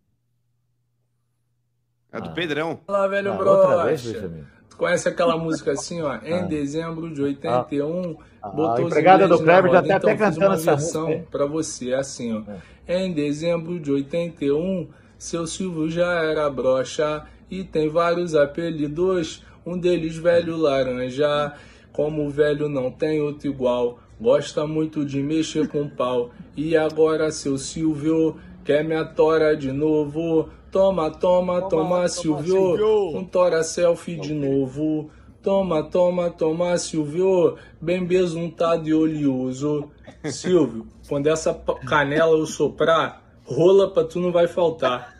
É 2.11 2.19
do 2.21 2.29
Ah. 2.29 2.33
Pedrão. 2.33 2.79
Fala, 2.85 3.07
velho 3.07 3.31
Ah, 3.33 3.37
outra 3.37 3.83
vez, 3.85 4.01
broxa. 4.03 4.19
Benjamin. 4.27 4.45
Tu 4.69 4.77
conhece 4.77 5.09
aquela 5.09 5.37
música 5.37 5.71
assim, 5.71 6.01
ó? 6.01 6.15
Em 6.23 6.47
dezembro 6.47 7.11
de 7.13 7.21
81, 7.21 8.17
Ah, 8.41 8.49
botou 8.49 8.75
a 8.85 8.87
empregada 8.87 9.27
do 9.27 9.39
Kleber 9.39 9.71
já 9.71 9.81
tá 9.81 9.95
até 9.95 9.95
Então, 9.95 10.09
fiz 10.11 10.19
cantando 10.19 10.45
uma 10.45 10.55
essa 10.55 10.71
versão 10.75 11.07
música, 11.07 11.27
pra 11.31 11.45
você, 11.45 11.91
é 11.91 11.95
assim, 11.95 12.33
ó. 12.33 12.43
Em 12.87 13.11
dezembro 13.13 13.79
de 13.79 13.91
81, 13.91 14.87
seu 15.17 15.45
Silvio 15.47 15.89
já 15.89 16.23
era 16.23 16.49
broxa 16.49 17.25
e 17.49 17.63
tem 17.63 17.89
vários 17.89 18.35
apelidos. 18.35 19.43
Um 19.65 19.77
deles, 19.77 20.15
velho 20.17 20.55
laranja. 20.55 21.53
Como 21.91 22.25
o 22.25 22.29
velho 22.29 22.69
não 22.69 22.91
tem 22.91 23.19
outro 23.19 23.47
igual, 23.49 23.99
gosta 24.19 24.65
muito 24.67 25.05
de 25.05 25.21
mexer 25.21 25.67
com 25.67 25.87
pau. 25.87 26.31
E 26.55 26.75
agora, 26.75 27.31
seu 27.31 27.57
Silvio, 27.57 28.37
quer 28.63 28.83
minha 28.83 29.05
tora 29.05 29.55
de 29.55 29.71
novo. 29.71 30.49
Toma, 30.71 31.09
toma, 31.09 31.61
toma, 31.69 32.07
Silvio. 32.07 32.45
Silvio. 32.45 33.17
Um 33.17 33.23
tora 33.23 33.63
selfie 33.63 34.19
de 34.19 34.33
novo. 34.33 35.09
Toma, 35.41 35.83
toma, 35.83 36.29
toma, 36.29 36.77
Silvio. 36.77 37.57
Bem 37.79 38.05
besuntado 38.05 38.87
e 38.87 38.93
oleoso. 38.93 39.89
Silvio, 40.25 40.87
quando 41.07 41.27
essa 41.27 41.53
canela 41.87 42.37
eu 42.37 42.45
soprar, 42.45 43.23
rola 43.45 43.89
pra 43.91 44.03
tu 44.03 44.19
não 44.19 44.31
vai 44.31 44.47
faltar. 44.47 45.15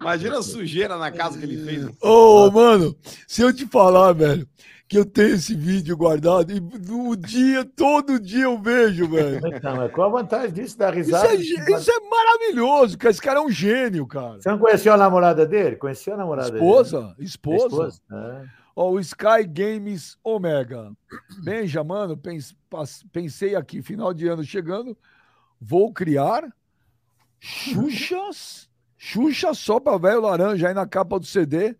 Imagina 0.00 0.38
a 0.38 0.42
sujeira 0.42 0.96
na 0.98 1.10
casa 1.10 1.38
que 1.38 1.44
ele 1.44 1.64
fez. 1.64 1.88
Ô, 2.00 2.50
mano, 2.50 2.94
se 3.26 3.40
eu 3.40 3.52
te 3.52 3.66
falar, 3.66 4.12
velho, 4.12 4.46
que 4.92 4.98
eu 4.98 5.06
tenho 5.06 5.34
esse 5.36 5.54
vídeo 5.54 5.96
guardado 5.96 6.52
e 6.52 6.60
no 6.60 7.16
dia, 7.16 7.64
todo 7.64 8.20
dia 8.20 8.44
eu 8.44 8.60
vejo, 8.60 9.08
velho. 9.08 9.40
Então, 9.46 9.88
qual 9.88 10.08
a 10.14 10.20
vantagem 10.20 10.52
disso 10.52 10.76
da 10.76 10.90
Isso 10.90 10.96
risada? 10.96 11.28
é, 11.34 11.38
gê- 11.38 11.74
isso 11.74 11.90
é 11.90 12.00
maravilhoso, 12.10 12.98
cara. 12.98 13.10
Esse 13.10 13.20
cara 13.22 13.38
é 13.38 13.42
um 13.42 13.50
gênio, 13.50 14.06
cara. 14.06 14.38
Você 14.40 14.50
não 14.50 14.58
conheceu 14.58 14.92
a 14.92 14.96
namorada 14.98 15.46
dele? 15.46 15.76
Conheceu 15.76 16.12
a 16.12 16.16
namorada 16.18 16.50
dele? 16.50 16.62
Esposa, 16.62 17.14
esposa. 17.18 17.64
Esposa? 17.66 18.00
É. 18.12 18.44
Ó, 18.76 18.90
o 18.90 19.00
Sky 19.00 19.44
Games 19.48 20.18
Omega. 20.22 20.92
Benja, 21.42 21.82
mano, 21.82 22.20
pensei 23.10 23.54
aqui, 23.56 23.80
final 23.80 24.12
de 24.12 24.28
ano 24.28 24.44
chegando, 24.44 24.94
vou 25.58 25.90
criar 25.92 26.44
Xuxas, 27.40 28.68
Xuxa 29.04 29.52
só 29.52 29.80
pra 29.80 29.98
velho 29.98 30.20
laranja 30.20 30.68
aí 30.68 30.74
na 30.74 30.86
capa 30.86 31.18
do 31.18 31.26
CD, 31.26 31.74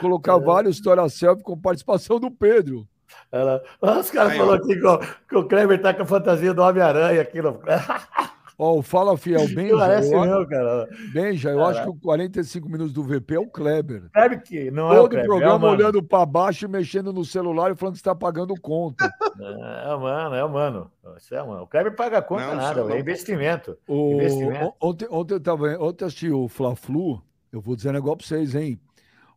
colocar 0.00 0.38
vários 0.38 0.76
história 0.76 1.06
selfie 1.06 1.42
com 1.42 1.54
participação 1.54 2.18
do 2.18 2.30
Pedro. 2.30 2.88
Ela... 3.30 3.62
Ah, 3.82 3.98
Os 3.98 4.10
caras 4.10 4.34
falaram 4.34 4.54
aqui 4.54 4.74
que 4.74 4.86
o, 4.86 4.98
que 4.98 5.36
o 5.36 5.46
Kleber 5.46 5.82
tá 5.82 5.92
com 5.92 6.02
a 6.02 6.06
fantasia 6.06 6.54
do 6.54 6.62
Homem-Aranha 6.62 7.20
aqui. 7.20 7.42
No... 7.42 7.60
Ó, 8.58 8.78
o 8.78 8.82
Fala 8.82 9.16
Fiel 9.16 9.48
Benja, 9.54 9.76
Parece 9.78 10.12
eu, 10.12 10.20
mesmo, 10.20 10.46
cara. 10.46 10.88
Benja, 11.12 11.50
eu 11.50 11.64
acho 11.64 11.82
que 11.82 11.88
o 11.88 11.94
45 11.94 12.68
minutos 12.68 12.92
do 12.92 13.02
VP 13.02 13.34
é 13.34 13.38
o 13.40 13.46
Kleber. 13.46 14.04
Kleber 14.12 14.42
que 14.42 14.70
não 14.70 14.92
é 14.92 14.98
o 14.98 15.02
Todo 15.02 15.10
Kleber, 15.10 15.26
programa 15.26 15.66
é 15.68 15.70
o 15.70 15.72
olhando 15.74 16.02
pra 16.02 16.26
baixo 16.26 16.66
e 16.66 16.68
mexendo 16.68 17.12
no 17.12 17.24
celular 17.24 17.72
e 17.72 17.74
falando 17.74 17.94
que 17.94 18.00
está 18.00 18.14
pagando 18.14 18.54
conta. 18.60 19.10
É 19.42 19.94
o 19.94 20.00
mano, 20.00 20.34
é 20.36 20.44
o 20.44 20.48
mano. 20.48 20.90
Isso 21.16 21.34
é 21.34 21.42
o 21.42 21.48
mano. 21.48 21.62
O 21.62 21.66
Kleber 21.66 21.96
paga 21.96 22.20
conta 22.22 22.46
Não, 22.48 22.54
nada, 22.54 22.80
é 22.82 22.84
não. 22.84 22.98
investimento. 22.98 23.76
O- 23.88 24.12
Investimento. 24.12 24.66
on- 24.66 24.72
ontem, 24.88 25.08
ontem 25.10 25.34
eu 25.34 25.40
tava, 25.40 25.66
ontem 25.80 26.04
eu 26.04 26.06
assisti 26.06 26.30
o 26.30 26.46
Fla-Flu, 26.48 27.20
eu 27.50 27.60
vou 27.60 27.74
dizer 27.74 27.88
um 27.88 27.92
negócio 27.92 28.18
pra 28.18 28.26
vocês, 28.26 28.54
hein? 28.54 28.78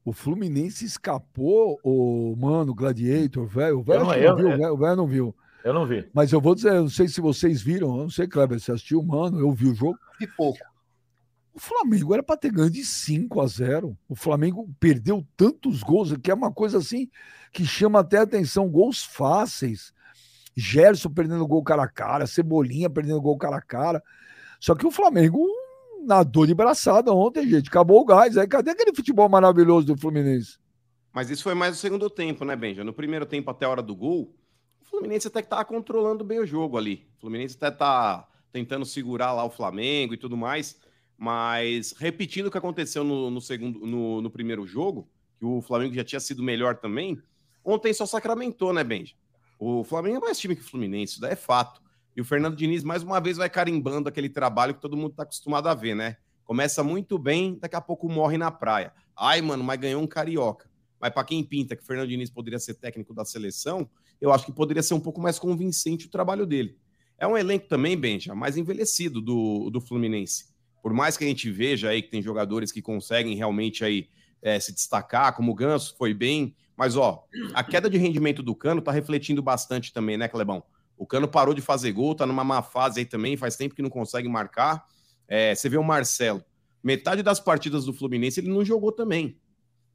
O 0.03 0.11
Fluminense 0.11 0.85
escapou, 0.85 1.79
o 1.83 2.35
mano, 2.37 2.75
Gladiator, 2.75 3.47
velho. 3.47 3.79
O 3.79 3.83
velho 3.83 4.01
não- 4.01 4.07
não 4.07 4.35
viu, 4.35 4.47
velho- 4.49 4.73
o 4.73 4.77
velho 4.77 4.95
não 4.95 5.07
viu. 5.07 5.35
Eu 5.65 5.73
não 5.73 5.83
vi. 5.83 6.07
Mas 6.13 6.31
eu 6.31 6.39
vou 6.39 6.53
dizer, 6.53 6.73
eu 6.73 6.83
não 6.83 6.89
sei 6.89 7.07
se 7.07 7.19
vocês 7.19 7.59
viram, 7.59 7.97
eu 7.97 8.03
não 8.03 8.09
sei, 8.09 8.27
Kleber, 8.27 8.59
você 8.59 8.71
assistiu, 8.71 9.01
mano, 9.01 9.39
eu 9.39 9.51
vi 9.51 9.67
o 9.67 9.73
jogo. 9.73 9.97
E 10.21 10.27
pouco. 10.27 10.59
O 11.51 11.59
Flamengo 11.59 12.13
era 12.13 12.21
para 12.21 12.37
ter 12.37 12.51
ganho 12.51 12.69
de 12.69 12.85
5 12.85 13.41
a 13.41 13.47
0. 13.47 13.97
O 14.07 14.15
Flamengo 14.15 14.69
perdeu 14.79 15.25
tantos 15.35 15.81
gols, 15.81 16.15
que 16.21 16.29
é 16.29 16.35
uma 16.35 16.51
coisa 16.51 16.77
assim 16.77 17.09
que 17.51 17.65
chama 17.65 18.01
até 18.01 18.19
atenção, 18.19 18.69
gols 18.69 19.03
fáceis. 19.03 19.91
Gerson 20.55 21.09
perdendo 21.09 21.47
gol 21.47 21.63
cara 21.63 21.83
a 21.83 21.87
cara, 21.87 22.27
Cebolinha 22.27 22.87
perdendo 22.87 23.19
gol 23.19 23.35
cara 23.35 23.57
a 23.57 23.61
cara. 23.61 24.03
Só 24.59 24.75
que 24.75 24.85
o 24.85 24.91
Flamengo 24.91 25.43
nadou 26.05 26.45
de 26.45 26.53
braçada 26.53 27.11
ontem, 27.11 27.49
gente. 27.49 27.69
Acabou 27.69 28.01
o 28.01 28.05
gás. 28.05 28.37
Aí 28.37 28.47
cadê 28.47 28.69
aquele 28.69 28.93
futebol 28.93 29.27
maravilhoso 29.27 29.87
do 29.87 29.97
Fluminense? 29.97 30.59
Mas 31.11 31.31
isso 31.31 31.41
foi 31.41 31.55
mais 31.55 31.71
no 31.71 31.77
segundo 31.77 32.07
tempo, 32.07 32.45
né, 32.45 32.55
Benja? 32.55 32.83
No 32.83 32.93
primeiro 32.93 33.25
tempo, 33.25 33.49
até 33.49 33.65
a 33.65 33.69
hora 33.69 33.81
do 33.81 33.95
gol, 33.95 34.35
Fluminense 34.95 35.27
até 35.27 35.41
que 35.41 35.49
tava 35.49 35.65
controlando 35.65 36.23
bem 36.23 36.39
o 36.39 36.45
jogo 36.45 36.77
ali. 36.77 37.05
O 37.17 37.21
Fluminense 37.21 37.55
até 37.55 37.69
tá 37.69 38.27
tentando 38.51 38.85
segurar 38.85 39.33
lá 39.33 39.43
o 39.43 39.49
Flamengo 39.49 40.13
e 40.13 40.17
tudo 40.17 40.37
mais. 40.37 40.79
Mas 41.17 41.93
repetindo 41.97 42.47
o 42.47 42.51
que 42.51 42.57
aconteceu 42.57 43.03
no, 43.03 43.29
no 43.29 43.41
segundo, 43.41 43.85
no, 43.85 44.21
no, 44.21 44.29
primeiro 44.29 44.65
jogo, 44.65 45.09
que 45.37 45.45
o 45.45 45.61
Flamengo 45.61 45.93
já 45.93 46.03
tinha 46.03 46.19
sido 46.19 46.41
melhor 46.41 46.77
também, 46.77 47.21
ontem 47.63 47.93
só 47.93 48.05
sacramentou, 48.05 48.73
né, 48.73 48.83
Benja? 48.83 49.13
O 49.59 49.83
Flamengo 49.83 50.17
é 50.17 50.19
mais 50.19 50.39
time 50.39 50.55
que 50.55 50.61
o 50.61 50.65
Fluminense, 50.65 51.13
isso 51.13 51.21
daí 51.21 51.33
é 51.33 51.35
fato. 51.35 51.81
E 52.15 52.21
o 52.21 52.25
Fernando 52.25 52.55
Diniz, 52.55 52.83
mais 52.83 53.03
uma 53.03 53.19
vez, 53.19 53.37
vai 53.37 53.49
carimbando 53.49 54.07
aquele 54.07 54.29
trabalho 54.29 54.73
que 54.73 54.81
todo 54.81 54.95
mundo 54.95 55.11
está 55.11 55.23
acostumado 55.23 55.67
a 55.67 55.73
ver, 55.73 55.95
né? 55.95 56.17
Começa 56.45 56.83
muito 56.83 57.17
bem, 57.17 57.57
daqui 57.59 57.75
a 57.75 57.81
pouco 57.81 58.07
morre 58.07 58.37
na 58.37 58.51
praia. 58.51 58.93
Ai, 59.17 59.41
mano, 59.41 59.63
mas 59.63 59.79
ganhou 59.79 60.01
um 60.01 60.07
carioca. 60.07 60.69
Mas 60.99 61.11
para 61.11 61.23
quem 61.23 61.43
pinta 61.43 61.75
que 61.75 61.83
o 61.83 61.85
Fernando 61.85 62.07
Diniz 62.07 62.29
poderia 62.29 62.59
ser 62.59 62.75
técnico 62.75 63.13
da 63.13 63.25
seleção, 63.25 63.89
eu 64.19 64.31
acho 64.31 64.45
que 64.45 64.51
poderia 64.51 64.83
ser 64.83 64.93
um 64.93 64.99
pouco 64.99 65.21
mais 65.21 65.37
convincente 65.39 66.07
o 66.07 66.09
trabalho 66.09 66.45
dele. 66.45 66.77
É 67.17 67.25
um 67.25 67.37
elenco 67.37 67.67
também, 67.67 67.95
Benja, 67.95 68.35
mais 68.35 68.57
envelhecido 68.57 69.21
do, 69.21 69.69
do 69.69 69.79
Fluminense. 69.79 70.47
Por 70.81 70.93
mais 70.93 71.17
que 71.17 71.23
a 71.23 71.27
gente 71.27 71.49
veja 71.49 71.89
aí 71.89 72.01
que 72.01 72.09
tem 72.09 72.21
jogadores 72.21 72.71
que 72.71 72.81
conseguem 72.81 73.35
realmente 73.35 73.83
aí 73.83 74.07
é, 74.41 74.59
se 74.59 74.73
destacar, 74.73 75.35
como 75.35 75.51
o 75.51 75.55
Ganso 75.55 75.95
foi 75.97 76.13
bem, 76.13 76.55
mas 76.77 76.95
ó, 76.95 77.25
a 77.53 77.63
queda 77.63 77.89
de 77.89 77.97
rendimento 77.97 78.43
do 78.43 78.53
Cano 78.53 78.81
tá 78.81 78.91
refletindo 78.91 79.41
bastante 79.41 79.93
também, 79.93 80.17
né, 80.17 80.27
Clebão? 80.27 80.63
O 80.97 81.05
Cano 81.05 81.27
parou 81.27 81.53
de 81.53 81.61
fazer 81.61 81.91
gol, 81.91 82.13
tá 82.13 82.25
numa 82.25 82.43
má 82.43 82.61
fase 82.61 82.99
aí 82.99 83.05
também, 83.05 83.37
faz 83.37 83.55
tempo 83.55 83.75
que 83.75 83.81
não 83.81 83.89
consegue 83.89 84.27
marcar. 84.29 84.85
É, 85.27 85.55
você 85.55 85.67
vê 85.67 85.77
o 85.77 85.83
Marcelo, 85.83 86.43
metade 86.83 87.23
das 87.23 87.39
partidas 87.39 87.85
do 87.85 87.93
Fluminense 87.93 88.39
ele 88.39 88.49
não 88.49 88.63
jogou 88.63 88.91
também. 88.91 89.39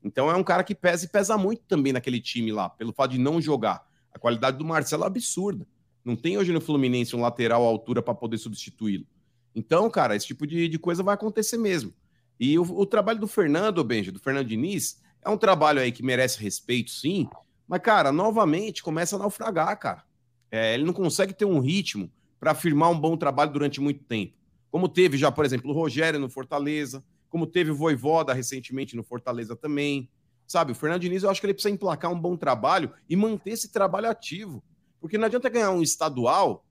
Então 0.03 0.31
é 0.31 0.35
um 0.35 0.43
cara 0.43 0.65
que 0.65 0.75
pesa 0.75 1.05
e 1.05 1.09
pesa 1.09 1.37
muito 1.37 1.63
também 1.69 1.93
naquele 1.93 2.21
time 2.21 2.51
lá, 2.51 2.69
pelo 2.69 2.93
fato 2.93 3.13
de 3.13 3.19
não 3.19 3.41
jogar. 3.41 3.87
A 4.13 4.19
qualidade 4.19 4.59
do 4.59 4.65
Marcelo 4.65 5.05
é 5.05 5.07
absurda. 5.07 5.67
Não 6.05 6.17
tem 6.17 6.39
hoje 6.39 6.53
no 6.53 6.61
Fluminense 6.61 7.15
um 7.15 7.21
lateral 7.21 7.65
à 7.65 7.67
altura 7.67 8.03
para 8.03 8.15
poder 8.15 8.39
substituí-lo. 8.39 9.07
Então, 9.55 9.91
cara, 9.91 10.17
esse 10.17 10.27
tipo 10.27 10.47
de, 10.47 10.69
de 10.69 10.79
coisa 10.79 11.03
vai 11.03 11.15
acontecer 11.15 11.59
mesmo. 11.59 11.93
E 12.39 12.59
o, 12.59 12.63
o 12.63 12.87
trabalho 12.87 13.21
do 13.21 13.27
Fernando, 13.27 13.85
Benja, 13.85 14.11
do 14.11 14.19
Fernando 14.19 14.47
Diniz, 14.47 15.01
é 15.23 15.29
um 15.29 15.37
trabalho 15.37 15.81
aí 15.81 15.93
que 15.93 16.03
merece 16.03 16.41
respeito, 16.41 16.91
sim. 16.91 17.29
Mas, 17.69 17.81
cara, 17.83 18.11
novamente 18.11 18.83
começa 18.83 19.17
a 19.17 19.19
naufragar, 19.19 19.79
cara. 19.79 20.05
É, 20.51 20.75
ele 20.75 20.85
não 20.85 20.93
consegue 20.93 21.33
ter 21.33 21.45
um 21.45 21.61
ritmo 21.61 22.11
para 22.39 22.53
afirmar 22.53 22.91
um 22.91 22.99
bom 22.99 23.17
trabalho 23.17 23.53
durante 23.53 23.81
muito 23.81 24.03
tempo. 24.05 24.35
Como 24.71 24.89
teve 24.89 25.19
já, 25.19 25.31
por 25.31 25.45
exemplo, 25.45 25.71
o 25.71 25.75
Rogério 25.75 26.19
no 26.19 26.31
Fortaleza, 26.31 27.05
como 27.29 27.47
teve 27.47 27.71
o 27.71 27.75
Voivoda 27.75 28.33
recentemente 28.33 28.97
no 28.97 29.05
Fortaleza 29.05 29.55
também. 29.55 30.09
Sabe, 30.51 30.73
o 30.73 30.75
Fernando 30.75 31.03
Diniz, 31.03 31.23
eu 31.23 31.31
acho 31.31 31.41
que 31.41 31.47
ele 31.47 31.55
precisa 31.55 31.73
emplacar 31.73 32.11
um 32.11 32.21
bom 32.21 32.37
trabalho 32.37 32.93
e 33.09 33.15
manter 33.15 33.51
esse 33.51 33.71
trabalho 33.71 34.11
ativo. 34.11 34.61
Porque 35.01 35.17
não 35.17 35.27
adianta 35.27 35.49
ganhar 35.49 35.71
um 35.71 35.81
estadual 35.81 36.65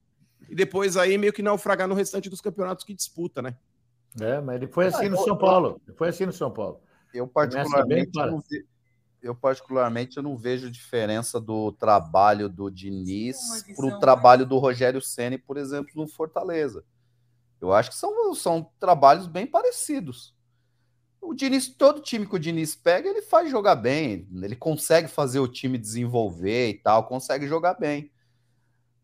e 0.50 0.54
depois 0.54 0.98
aí 0.98 1.16
meio 1.16 1.32
que 1.32 1.42
naufragar 1.42 1.88
no 1.88 1.94
restante 1.94 2.28
dos 2.28 2.42
campeonatos 2.42 2.84
que 2.84 2.92
disputa, 2.92 3.40
né? 3.40 3.56
É, 4.20 4.38
mas 4.38 4.56
ele 4.56 4.66
foi 4.66 4.88
assim 4.88 5.08
no 5.08 5.16
São 5.16 5.34
Paulo. 5.34 5.80
Ele 5.88 5.96
foi 5.96 6.10
assim 6.10 6.26
no 6.26 6.32
São 6.32 6.50
Paulo. 6.50 6.82
Eu 7.14 7.26
particularmente, 7.26 8.10
não, 8.14 8.42
eu 9.22 9.34
particularmente 9.34 10.18
eu 10.18 10.22
não 10.22 10.36
vejo 10.36 10.70
diferença 10.70 11.40
do 11.40 11.72
trabalho 11.72 12.50
do 12.50 12.70
Diniz 12.70 13.38
para 13.74 13.86
o 13.86 13.98
trabalho 13.98 14.44
do 14.44 14.58
Rogério 14.58 15.00
Ceni, 15.00 15.38
por 15.38 15.56
exemplo, 15.56 15.90
no 15.94 16.06
Fortaleza. 16.06 16.84
Eu 17.58 17.72
acho 17.72 17.88
que 17.88 17.96
são, 17.96 18.34
são 18.34 18.70
trabalhos 18.78 19.26
bem 19.26 19.46
parecidos. 19.46 20.34
O 21.20 21.34
Diniz, 21.34 21.68
todo 21.68 22.00
time 22.00 22.26
que 22.26 22.34
o 22.34 22.38
Diniz 22.38 22.74
pega, 22.74 23.08
ele 23.08 23.22
faz 23.22 23.50
jogar 23.50 23.76
bem, 23.76 24.26
ele 24.42 24.56
consegue 24.56 25.06
fazer 25.06 25.38
o 25.38 25.48
time 25.48 25.76
desenvolver 25.76 26.70
e 26.70 26.74
tal, 26.74 27.06
consegue 27.06 27.46
jogar 27.46 27.74
bem. 27.74 28.10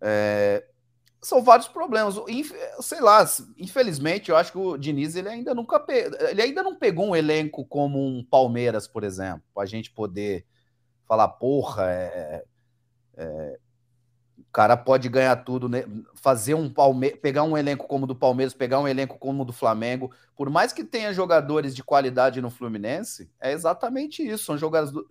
É, 0.01 0.65
são 1.21 1.43
vários 1.43 1.69
problemas. 1.69 2.15
Sei 2.81 3.01
lá, 3.01 3.25
infelizmente, 3.59 4.31
eu 4.31 4.37
acho 4.37 4.53
que 4.53 4.59
o 4.59 4.77
Diniz 4.77 5.17
ele 5.17 5.29
ainda 5.29 5.55
nunca 5.55 5.81
pe... 5.81 6.11
ele 6.31 6.41
ainda 6.41 6.63
não 6.63 6.77
pegou 6.77 7.09
um 7.09 7.17
elenco 7.17 7.65
como 7.65 7.99
um 7.99 8.25
Palmeiras, 8.25 8.87
por 8.87 9.05
exemplo, 9.05 9.43
para 9.53 9.65
a 9.65 9.67
gente 9.67 9.91
poder 9.91 10.47
falar, 11.07 11.29
porra, 11.29 11.91
é, 11.91 12.45
é, 13.17 13.59
cara 14.57 14.75
pode 14.75 15.07
ganhar 15.11 15.37
tudo, 15.37 15.69
né? 15.69 15.85
fazer 16.15 16.55
um 16.55 16.73
Palme... 16.73 17.11
pegar 17.11 17.43
um 17.43 17.59
elenco 17.59 17.87
como 17.87 18.05
o 18.05 18.07
do 18.07 18.17
Palmeiras, 18.17 18.55
pegar 18.55 18.81
um 18.81 18.89
elenco 18.89 19.19
como 19.19 19.43
o 19.43 19.45
do 19.45 19.53
Flamengo, 19.53 20.11
por 20.35 20.49
mais 20.49 20.73
que 20.73 20.83
tenha 20.83 21.13
jogadores 21.13 21.77
de 21.77 21.85
qualidade 21.85 22.41
no 22.41 22.49
Fluminense, 22.49 23.31
é 23.39 23.53
exatamente 23.53 24.27
isso, 24.27 24.47
são 24.47 24.57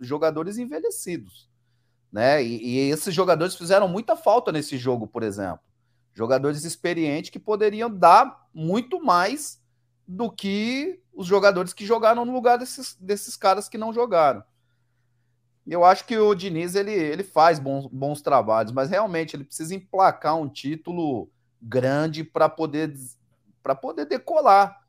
jogadores 0.00 0.58
envelhecidos, 0.58 1.48
né? 2.10 2.42
E, 2.42 2.60
e 2.60 2.90
esses 2.90 3.14
jogadores 3.14 3.54
fizeram 3.54 3.86
muita 3.86 4.16
falta 4.16 4.50
nesse 4.50 4.76
jogo, 4.76 5.06
por 5.06 5.22
exemplo 5.22 5.60
jogadores 6.12 6.64
experientes 6.64 7.28
que 7.28 7.38
poderiam 7.38 7.90
dar 7.90 8.48
muito 8.54 9.04
mais 9.04 9.60
do 10.08 10.30
que 10.30 10.98
os 11.12 11.26
jogadores 11.26 11.74
que 11.74 11.84
jogaram 11.84 12.24
no 12.24 12.32
lugar 12.32 12.56
desses, 12.56 12.96
desses 12.98 13.36
caras 13.36 13.68
que 13.68 13.76
não 13.76 13.92
jogaram. 13.92 14.42
Eu 15.66 15.84
acho 15.84 16.04
que 16.06 16.16
o 16.16 16.34
Diniz 16.34 16.74
ele, 16.74 16.92
ele 16.92 17.24
faz 17.24 17.58
bons, 17.58 17.86
bons 17.86 18.22
trabalhos, 18.22 18.72
mas 18.72 18.88
realmente 18.88 19.34
ele 19.34 19.44
precisa 19.44 19.74
emplacar 19.74 20.36
um 20.36 20.48
título 20.48 21.28
grande 21.60 22.22
para 22.22 22.48
poder 22.48 22.94
para 23.62 23.74
poder 23.74 24.04
decolar. 24.04 24.80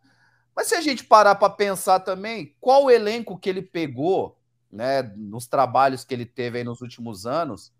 Mas 0.56 0.68
se 0.68 0.76
a 0.76 0.82
gente 0.82 1.04
parar 1.04 1.36
para 1.36 1.50
pensar 1.50 2.00
também, 2.00 2.56
qual 2.62 2.86
o 2.86 2.92
elenco 2.92 3.38
que 3.38 3.50
ele 3.50 3.62
pegou, 3.62 4.38
né, 4.72 5.02
nos 5.16 5.48
trabalhos 5.48 6.04
que 6.04 6.14
ele 6.14 6.26
teve 6.26 6.60
aí 6.60 6.64
nos 6.64 6.82
últimos 6.82 7.26
anos, 7.26 7.74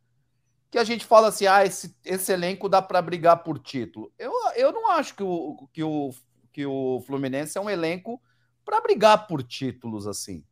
que 0.72 0.78
a 0.78 0.84
gente 0.84 1.06
fala 1.06 1.28
assim, 1.28 1.46
ah, 1.46 1.64
esse, 1.64 1.96
esse 2.04 2.32
elenco 2.32 2.68
dá 2.68 2.82
para 2.82 3.02
brigar 3.02 3.44
por 3.44 3.60
título. 3.60 4.12
Eu, 4.18 4.32
eu 4.56 4.72
não 4.72 4.92
acho 4.92 5.16
que 5.16 5.24
o, 5.24 5.68
que, 5.72 5.84
o, 5.84 6.12
que 6.52 6.66
o 6.66 7.02
Fluminense 7.06 7.58
é 7.58 7.62
um 7.62 7.70
elenco 7.70 8.22
para 8.66 8.82
brigar 8.82 9.28
por 9.28 9.44
títulos 9.44 10.08
assim. 10.08 10.44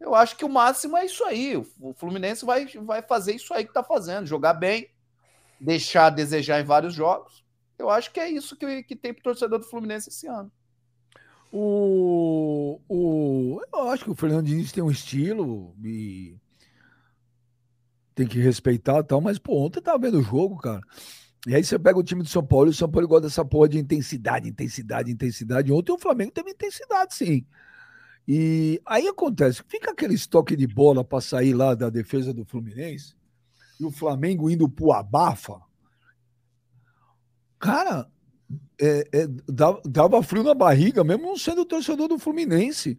Eu 0.00 0.14
acho 0.14 0.36
que 0.36 0.44
o 0.44 0.48
máximo 0.48 0.96
é 0.96 1.06
isso 1.06 1.24
aí. 1.24 1.56
O 1.56 1.94
Fluminense 1.94 2.44
vai, 2.44 2.66
vai 2.66 3.02
fazer 3.02 3.34
isso 3.34 3.54
aí 3.54 3.64
que 3.64 3.70
está 3.70 3.82
fazendo, 3.82 4.26
jogar 4.26 4.54
bem, 4.54 4.90
deixar 5.60 6.06
a 6.06 6.10
desejar 6.10 6.60
em 6.60 6.64
vários 6.64 6.94
jogos. 6.94 7.44
Eu 7.78 7.90
acho 7.90 8.12
que 8.12 8.20
é 8.20 8.28
isso 8.28 8.56
que, 8.56 8.82
que 8.82 8.96
tem 8.96 9.12
para 9.12 9.20
o 9.20 9.24
torcedor 9.24 9.58
do 9.58 9.66
Fluminense 9.66 10.08
esse 10.08 10.26
ano. 10.26 10.50
O, 11.50 12.80
o, 12.88 13.60
eu 13.72 13.88
acho 13.90 14.04
que 14.04 14.10
o 14.10 14.14
Fernando 14.14 14.46
Diniz 14.46 14.72
tem 14.72 14.82
um 14.82 14.90
estilo 14.90 15.74
e 15.84 16.36
tem 18.14 18.26
que 18.26 18.40
respeitar 18.40 18.98
e 18.98 19.04
tal, 19.04 19.20
mas, 19.20 19.38
pô, 19.38 19.64
ontem 19.64 19.80
tava 19.80 19.98
vendo 19.98 20.18
o 20.18 20.22
jogo, 20.22 20.56
cara. 20.56 20.80
E 21.46 21.54
aí 21.54 21.62
você 21.62 21.78
pega 21.78 21.98
o 21.98 22.02
time 22.02 22.22
do 22.22 22.28
São 22.28 22.44
Paulo 22.44 22.68
e 22.68 22.70
o 22.70 22.74
São 22.74 22.90
Paulo 22.90 23.06
gosta 23.06 23.28
dessa 23.28 23.44
porra 23.44 23.68
de 23.68 23.78
intensidade, 23.78 24.48
intensidade, 24.48 25.12
intensidade. 25.12 25.72
Ontem 25.72 25.92
o 25.92 25.98
Flamengo 25.98 26.32
teve 26.32 26.50
intensidade, 26.50 27.14
sim. 27.14 27.46
E 28.26 28.80
aí 28.86 29.06
acontece, 29.06 29.62
fica 29.68 29.90
aquele 29.90 30.14
estoque 30.14 30.56
de 30.56 30.66
bola 30.66 31.04
para 31.04 31.20
sair 31.20 31.52
lá 31.52 31.74
da 31.74 31.90
defesa 31.90 32.32
do 32.32 32.44
Fluminense 32.44 33.14
e 33.78 33.84
o 33.84 33.90
Flamengo 33.90 34.48
indo 34.48 34.68
pro 34.68 34.92
abafa. 34.92 35.60
Cara, 37.58 38.08
é, 38.80 39.08
é, 39.12 39.26
dava, 39.86 40.22
frio 40.22 40.42
na 40.42 40.54
barriga, 40.54 41.04
mesmo 41.04 41.26
não 41.26 41.36
sendo 41.36 41.64
torcedor 41.64 42.08
do 42.08 42.18
Fluminense. 42.18 42.98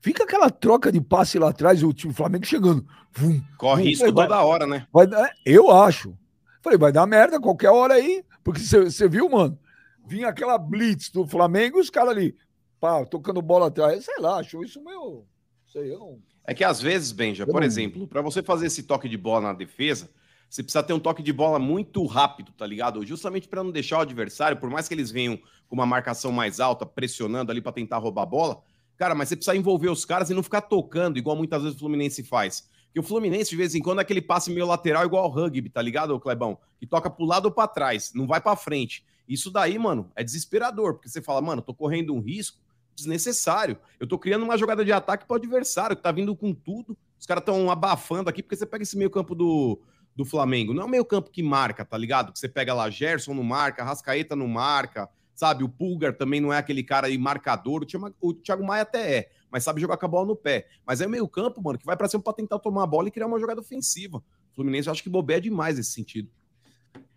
Fica 0.00 0.24
aquela 0.24 0.50
troca 0.50 0.90
de 0.90 1.00
passe 1.00 1.38
lá 1.38 1.50
atrás, 1.50 1.82
o 1.82 1.92
time 1.92 2.12
Flamengo 2.12 2.44
chegando. 2.44 2.86
Vum, 3.12 3.40
Corre 3.56 3.82
vum, 3.82 3.88
risco 3.88 4.06
toda 4.06 4.28
vai, 4.28 4.44
hora, 4.44 4.66
né? 4.66 4.86
Vai, 4.92 5.06
eu 5.44 5.70
acho. 5.70 6.16
Falei, 6.60 6.78
vai 6.78 6.92
dar 6.92 7.06
merda 7.06 7.40
qualquer 7.40 7.70
hora 7.70 7.94
aí. 7.94 8.24
Porque 8.42 8.60
você 8.60 9.08
viu, 9.08 9.28
mano? 9.28 9.58
Vinha 10.06 10.28
aquela 10.28 10.58
blitz 10.58 11.10
do 11.10 11.26
Flamengo 11.26 11.78
e 11.78 11.80
os 11.80 11.90
caras 11.90 12.10
ali, 12.10 12.34
pá, 12.82 13.06
tocando 13.06 13.40
bola 13.40 13.68
atrás. 13.68 14.04
Sei 14.04 14.18
lá, 14.18 14.40
achou 14.40 14.64
isso 14.64 14.82
meio. 14.82 15.24
Sei, 15.68 15.94
eu 15.94 16.00
não. 16.00 16.18
É 16.44 16.52
que 16.52 16.64
às 16.64 16.80
vezes, 16.80 17.12
Benja, 17.12 17.46
por 17.46 17.60
não... 17.60 17.66
exemplo, 17.66 18.08
para 18.08 18.20
você 18.20 18.42
fazer 18.42 18.66
esse 18.66 18.82
toque 18.82 19.08
de 19.08 19.16
bola 19.16 19.40
na 19.40 19.52
defesa, 19.52 20.10
você 20.50 20.64
precisa 20.64 20.82
ter 20.82 20.92
um 20.92 20.98
toque 20.98 21.22
de 21.22 21.32
bola 21.32 21.60
muito 21.60 22.04
rápido, 22.04 22.50
tá 22.50 22.66
ligado? 22.66 23.06
Justamente 23.06 23.46
para 23.46 23.62
não 23.62 23.70
deixar 23.70 23.98
o 23.98 24.00
adversário, 24.00 24.56
por 24.56 24.68
mais 24.68 24.88
que 24.88 24.94
eles 24.94 25.12
venham 25.12 25.38
com 25.68 25.76
uma 25.76 25.86
marcação 25.86 26.32
mais 26.32 26.58
alta, 26.58 26.84
pressionando 26.84 27.52
ali 27.52 27.60
para 27.60 27.70
tentar 27.70 27.98
roubar 27.98 28.22
a 28.22 28.26
bola, 28.26 28.62
Cara, 29.02 29.16
mas 29.16 29.28
você 29.28 29.36
precisa 29.36 29.56
envolver 29.56 29.88
os 29.88 30.04
caras 30.04 30.30
e 30.30 30.34
não 30.34 30.44
ficar 30.44 30.60
tocando, 30.60 31.18
igual 31.18 31.34
muitas 31.34 31.60
vezes 31.60 31.76
o 31.76 31.80
Fluminense 31.80 32.22
faz. 32.22 32.68
Porque 32.84 33.00
o 33.00 33.02
Fluminense, 33.02 33.50
de 33.50 33.56
vez 33.56 33.74
em 33.74 33.80
quando, 33.80 33.98
é 33.98 34.02
aquele 34.02 34.22
passe 34.22 34.48
meio 34.48 34.64
lateral 34.64 35.04
igual 35.04 35.24
ao 35.24 35.30
rugby, 35.30 35.68
tá 35.68 35.82
ligado, 35.82 36.20
Clebão? 36.20 36.56
Que 36.78 36.86
toca 36.86 37.10
pro 37.10 37.24
lado 37.24 37.46
ou 37.46 37.50
pra 37.50 37.66
trás, 37.66 38.12
não 38.14 38.28
vai 38.28 38.40
pra 38.40 38.54
frente. 38.54 39.04
Isso 39.26 39.50
daí, 39.50 39.76
mano, 39.76 40.08
é 40.14 40.22
desesperador, 40.22 40.94
porque 40.94 41.08
você 41.08 41.20
fala, 41.20 41.40
mano, 41.40 41.62
tô 41.62 41.74
correndo 41.74 42.14
um 42.14 42.20
risco 42.20 42.60
desnecessário. 42.94 43.78
Eu 43.98 44.06
tô 44.06 44.18
criando 44.18 44.42
uma 44.42 44.56
jogada 44.56 44.84
de 44.84 44.92
ataque 44.92 45.26
pro 45.26 45.36
adversário, 45.36 45.96
que 45.96 46.02
tá 46.02 46.12
vindo 46.12 46.34
com 46.36 46.54
tudo. 46.54 46.96
Os 47.18 47.26
caras 47.26 47.42
estão 47.42 47.70
abafando 47.70 48.28
aqui, 48.28 48.42
porque 48.42 48.56
você 48.56 48.66
pega 48.66 48.82
esse 48.82 48.96
meio 48.96 49.10
campo 49.10 49.34
do, 49.34 49.80
do 50.14 50.24
Flamengo. 50.24 50.74
Não 50.74 50.82
é 50.82 50.86
o 50.86 50.88
meio 50.88 51.04
campo 51.04 51.30
que 51.30 51.42
marca, 51.42 51.84
tá 51.84 51.96
ligado? 51.96 52.32
Que 52.32 52.38
você 52.38 52.48
pega 52.48 52.74
lá, 52.74 52.90
Gerson 52.90 53.34
não 53.34 53.42
marca, 53.42 53.84
Rascaeta 53.84 54.36
não 54.36 54.48
marca, 54.48 55.08
sabe? 55.34 55.64
O 55.64 55.68
Pulgar 55.68 56.16
também 56.16 56.40
não 56.40 56.52
é 56.52 56.58
aquele 56.58 56.82
cara 56.82 57.06
aí 57.06 57.16
marcador. 57.16 57.86
O 58.20 58.34
Thiago, 58.34 58.64
Maia 58.64 58.82
até 58.82 59.18
é, 59.18 59.30
mas 59.50 59.64
sabe 59.64 59.80
jogar 59.80 59.96
com 59.96 60.06
a 60.06 60.08
bola 60.08 60.26
no 60.26 60.36
pé. 60.36 60.68
Mas 60.86 61.00
é 61.00 61.06
o 61.06 61.10
meio 61.10 61.28
campo, 61.28 61.62
mano, 61.62 61.78
que 61.78 61.86
vai 61.86 61.96
pra 61.96 62.08
cima 62.08 62.22
pra 62.22 62.32
tentar 62.32 62.58
tomar 62.58 62.84
a 62.84 62.86
bola 62.86 63.08
e 63.08 63.10
criar 63.10 63.26
uma 63.26 63.40
jogada 63.40 63.60
ofensiva. 63.60 64.18
O 64.18 64.54
Fluminense 64.54 64.88
eu 64.88 64.92
acho 64.92 65.02
que 65.02 65.10
bobeia 65.10 65.40
demais 65.40 65.76
nesse 65.76 65.92
sentido. 65.92 66.30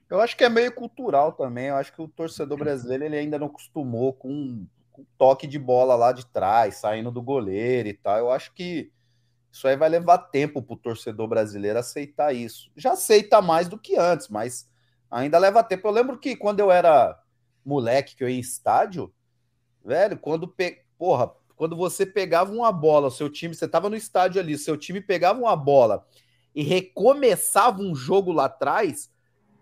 Eu 0.09 0.21
acho 0.21 0.37
que 0.37 0.43
é 0.43 0.49
meio 0.49 0.71
cultural 0.71 1.33
também. 1.33 1.67
Eu 1.67 1.75
acho 1.75 1.91
que 1.91 2.01
o 2.01 2.07
torcedor 2.07 2.57
brasileiro 2.57 3.03
ele 3.03 3.17
ainda 3.17 3.39
não 3.39 3.47
acostumou 3.47 4.13
com 4.13 4.65
toque 5.17 5.47
de 5.47 5.59
bola 5.59 5.95
lá 5.95 6.11
de 6.11 6.25
trás, 6.25 6.77
saindo 6.77 7.11
do 7.11 7.21
goleiro 7.21 7.89
e 7.89 7.93
tal. 7.93 8.17
Eu 8.17 8.31
acho 8.31 8.53
que 8.53 8.91
isso 9.51 9.67
aí 9.67 9.77
vai 9.77 9.89
levar 9.89 10.17
tempo 10.17 10.61
para 10.61 10.73
o 10.73 10.77
torcedor 10.77 11.27
brasileiro 11.27 11.79
aceitar 11.79 12.33
isso. 12.33 12.69
Já 12.75 12.91
aceita 12.91 13.41
mais 13.41 13.67
do 13.67 13.79
que 13.79 13.95
antes, 13.95 14.27
mas 14.27 14.69
ainda 15.09 15.37
leva 15.37 15.63
tempo. 15.63 15.87
Eu 15.87 15.91
lembro 15.91 16.17
que 16.19 16.35
quando 16.35 16.59
eu 16.59 16.71
era 16.71 17.17
moleque, 17.63 18.15
que 18.15 18.23
eu 18.23 18.29
ia 18.29 18.35
em 18.35 18.39
estádio, 18.39 19.13
velho, 19.83 20.17
quando 20.17 20.47
pe... 20.47 20.83
porra, 20.97 21.31
quando 21.55 21.75
você 21.75 22.05
pegava 22.05 22.51
uma 22.51 22.71
bola, 22.71 23.07
o 23.07 23.11
seu 23.11 23.29
time, 23.29 23.55
você 23.55 23.67
tava 23.67 23.89
no 23.89 23.95
estádio 23.95 24.41
ali, 24.41 24.57
seu 24.57 24.77
time 24.77 24.99
pegava 25.01 25.39
uma 25.39 25.55
bola 25.55 26.05
e 26.53 26.63
recomeçava 26.63 27.81
um 27.81 27.93
jogo 27.93 28.31
lá 28.31 28.45
atrás, 28.45 29.11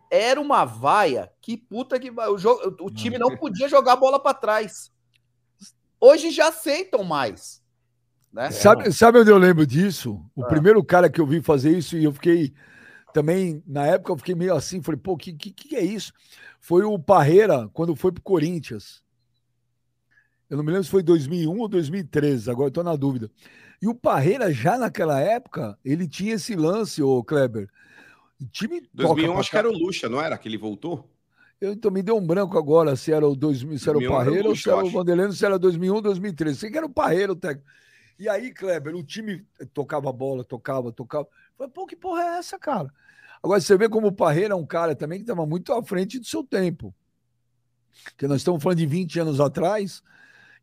era 0.09 0.39
uma 0.39 0.63
vaia 0.63 1.31
que 1.41 1.57
puta 1.57 1.99
que 1.99 2.11
o, 2.11 2.37
jogo, 2.37 2.75
o 2.81 2.91
time 2.91 3.17
não 3.17 3.33
podia 3.37 3.67
jogar 3.67 3.93
a 3.93 3.97
bola 3.97 4.19
para 4.19 4.35
trás. 4.35 4.92
Hoje 6.05 6.31
já 6.31 6.49
aceitam 6.49 7.01
mais. 7.01 7.63
Né? 8.29 8.51
Sabe, 8.51 8.91
sabe 8.91 9.19
onde 9.19 9.31
eu 9.31 9.37
lembro 9.37 9.65
disso? 9.65 10.21
O 10.35 10.43
ah. 10.43 10.47
primeiro 10.47 10.83
cara 10.83 11.09
que 11.09 11.21
eu 11.21 11.25
vi 11.25 11.41
fazer 11.41 11.77
isso 11.77 11.95
e 11.95 12.03
eu 12.03 12.11
fiquei 12.11 12.53
também, 13.13 13.63
na 13.65 13.85
época, 13.85 14.11
eu 14.11 14.17
fiquei 14.17 14.35
meio 14.35 14.53
assim, 14.53 14.81
falei, 14.81 14.99
pô, 14.99 15.15
que, 15.15 15.31
que, 15.31 15.51
que 15.51 15.75
é 15.77 15.81
isso? 15.81 16.11
Foi 16.59 16.83
o 16.83 16.99
Parreira, 16.99 17.69
quando 17.71 17.95
foi 17.95 18.11
pro 18.11 18.21
Corinthians. 18.21 19.01
Eu 20.49 20.57
não 20.57 20.63
me 20.65 20.71
lembro 20.71 20.83
se 20.83 20.89
foi 20.89 21.01
2001 21.01 21.57
ou 21.57 21.69
2013, 21.69 22.51
agora 22.51 22.67
estou 22.67 22.83
na 22.83 22.97
dúvida. 22.97 23.31
E 23.81 23.87
o 23.87 23.95
Parreira, 23.95 24.51
já 24.51 24.77
naquela 24.77 25.21
época, 25.21 25.79
ele 25.85 26.05
tinha 26.05 26.33
esse 26.33 26.53
lance, 26.53 27.01
ô 27.01 27.23
Kleber, 27.23 27.69
o 28.41 28.45
time 28.47 28.81
2001 28.93 29.39
acho 29.39 29.49
que 29.51 29.57
era 29.57 29.69
o 29.69 29.71
Lucha, 29.71 30.09
não 30.09 30.19
era? 30.19 30.37
Que 30.37 30.49
ele 30.49 30.57
voltou? 30.57 31.12
Eu 31.61 31.71
então 31.71 31.89
me 31.89 32.03
deu 32.03 32.17
um 32.17 32.25
branco 32.25 32.57
agora 32.57 32.95
se 32.95 33.11
era 33.11 33.27
o 33.27 33.35
2000, 33.35 33.79
se 33.79 33.89
era 33.89 33.97
o 33.97 34.07
Parreira 34.07 34.49
ou 34.49 34.55
se 34.55 34.69
era 34.69 34.83
o 34.83 34.89
Vanderlei, 34.89 35.31
se 35.31 35.45
era 35.45 35.57
2001 35.57 35.95
ou 35.95 36.01
2013. 36.01 36.59
Sei 36.59 36.71
que 36.71 36.77
era 36.77 36.85
o 36.85 36.89
Parreira 36.89 37.31
o 37.31 37.35
técnico. 37.35 37.65
E 38.19 38.29
aí, 38.29 38.53
Kleber, 38.53 38.95
o 38.95 39.03
time 39.03 39.45
tocava 39.73 40.11
bola, 40.11 40.43
tocava, 40.43 40.91
tocava. 40.91 41.27
Falei, 41.57 41.71
pô, 41.71 41.85
que 41.85 41.95
porra 41.95 42.21
é 42.21 42.37
essa, 42.37 42.59
cara? 42.59 42.91
Agora 43.41 43.59
você 43.59 43.77
vê 43.77 43.89
como 43.89 44.07
o 44.07 44.11
Parreira 44.11 44.53
é 44.53 44.57
um 44.57 44.65
cara 44.65 44.95
também 44.95 45.19
que 45.19 45.23
estava 45.23 45.45
muito 45.45 45.73
à 45.73 45.83
frente 45.83 46.19
do 46.19 46.25
seu 46.25 46.43
tempo. 46.43 46.93
Porque 48.03 48.27
nós 48.27 48.37
estamos 48.37 48.61
falando 48.61 48.77
de 48.77 48.85
20 48.85 49.19
anos 49.19 49.39
atrás, 49.39 50.03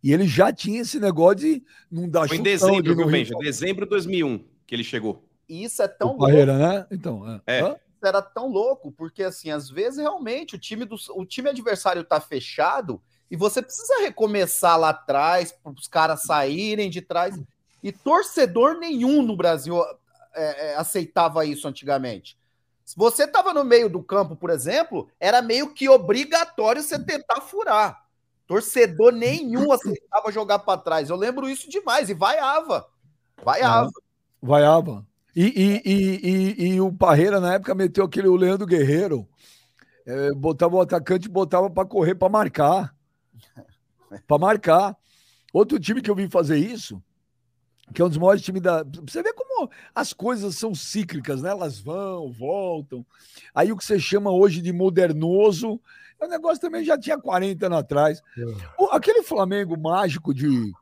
e 0.02 0.12
ele 0.12 0.26
já 0.26 0.52
tinha 0.52 0.80
esse 0.80 0.98
negócio 0.98 1.38
de 1.38 1.62
não 1.90 2.08
dar 2.08 2.26
Foi 2.28 2.38
em 2.38 2.42
dezembro, 2.42 2.96
viu, 2.96 3.06
Benja? 3.06 3.34
Dezembro 3.38 3.84
de 3.84 3.90
2001 3.90 4.44
que 4.66 4.74
ele 4.74 4.84
chegou. 4.84 5.24
E 5.48 5.64
isso 5.64 5.82
é 5.82 5.88
tão 5.88 6.12
o 6.12 6.18
Parreira, 6.18 6.56
né? 6.56 6.86
Então, 6.90 7.42
é. 7.46 7.58
é. 7.58 7.80
Era 8.02 8.22
tão 8.22 8.48
louco, 8.48 8.90
porque 8.92 9.22
assim, 9.22 9.50
às 9.50 9.68
vezes 9.68 9.98
realmente 9.98 10.54
o 10.54 10.58
time 10.58 10.84
do 10.84 10.96
o 11.10 11.24
time 11.24 11.50
adversário 11.50 12.02
tá 12.04 12.20
fechado 12.20 13.00
e 13.30 13.36
você 13.36 13.62
precisa 13.62 14.00
recomeçar 14.00 14.78
lá 14.78 14.90
atrás 14.90 15.52
para 15.52 15.72
os 15.72 15.86
caras 15.86 16.22
saírem 16.22 16.90
de 16.90 17.00
trás. 17.00 17.38
E 17.82 17.92
torcedor 17.92 18.78
nenhum 18.78 19.22
no 19.22 19.36
Brasil 19.36 19.80
é, 20.34 20.70
é, 20.72 20.76
aceitava 20.76 21.44
isso 21.44 21.68
antigamente. 21.68 22.36
Se 22.84 22.96
você 22.96 23.24
estava 23.24 23.54
no 23.54 23.64
meio 23.64 23.88
do 23.88 24.02
campo, 24.02 24.34
por 24.34 24.50
exemplo, 24.50 25.08
era 25.20 25.40
meio 25.40 25.72
que 25.72 25.88
obrigatório 25.88 26.82
você 26.82 26.98
tentar 26.98 27.40
furar. 27.40 28.04
Torcedor 28.46 29.12
nenhum 29.12 29.70
aceitava 29.72 30.32
jogar 30.32 30.58
para 30.58 30.80
trás. 30.80 31.08
Eu 31.08 31.16
lembro 31.16 31.48
isso 31.48 31.70
demais 31.70 32.10
e 32.10 32.14
vaiava. 32.14 32.88
Vaiava. 33.44 33.90
Vaiava. 34.42 35.06
E, 35.42 35.80
e, 35.86 36.62
e, 36.62 36.74
e, 36.74 36.80
o 36.82 36.92
Parreira, 36.92 37.40
na 37.40 37.54
época, 37.54 37.74
meteu 37.74 38.04
aquele 38.04 38.28
o 38.28 38.36
Leandro 38.36 38.66
Guerreiro. 38.66 39.26
É, 40.04 40.32
botava 40.32 40.76
o 40.76 40.80
atacante 40.82 41.30
botava 41.30 41.70
para 41.70 41.88
correr 41.88 42.14
para 42.14 42.28
marcar. 42.28 42.94
Para 44.26 44.38
marcar. 44.38 44.96
Outro 45.52 45.78
time 45.78 46.02
que 46.02 46.10
eu 46.10 46.16
vi 46.16 46.28
fazer 46.28 46.58
isso, 46.58 47.00
que 47.94 48.02
é 48.02 48.04
um 48.04 48.08
dos 48.08 48.18
maiores 48.18 48.42
times 48.42 48.60
da. 48.60 48.84
Você 49.02 49.22
vê 49.22 49.32
como 49.32 49.70
as 49.94 50.12
coisas 50.12 50.56
são 50.56 50.74
cíclicas, 50.74 51.40
né? 51.42 51.50
Elas 51.50 51.78
vão, 51.78 52.32
voltam. 52.32 53.06
Aí 53.54 53.70
o 53.70 53.76
que 53.76 53.84
você 53.84 54.00
chama 54.00 54.32
hoje 54.32 54.60
de 54.60 54.72
modernoso, 54.72 55.80
o 56.20 56.26
negócio 56.26 56.60
também 56.60 56.84
já 56.84 56.98
tinha 56.98 57.16
40 57.16 57.66
anos 57.66 57.78
atrás. 57.78 58.20
É. 58.36 58.42
O, 58.82 58.86
aquele 58.90 59.22
Flamengo 59.22 59.78
mágico 59.78 60.34
de 60.34 60.72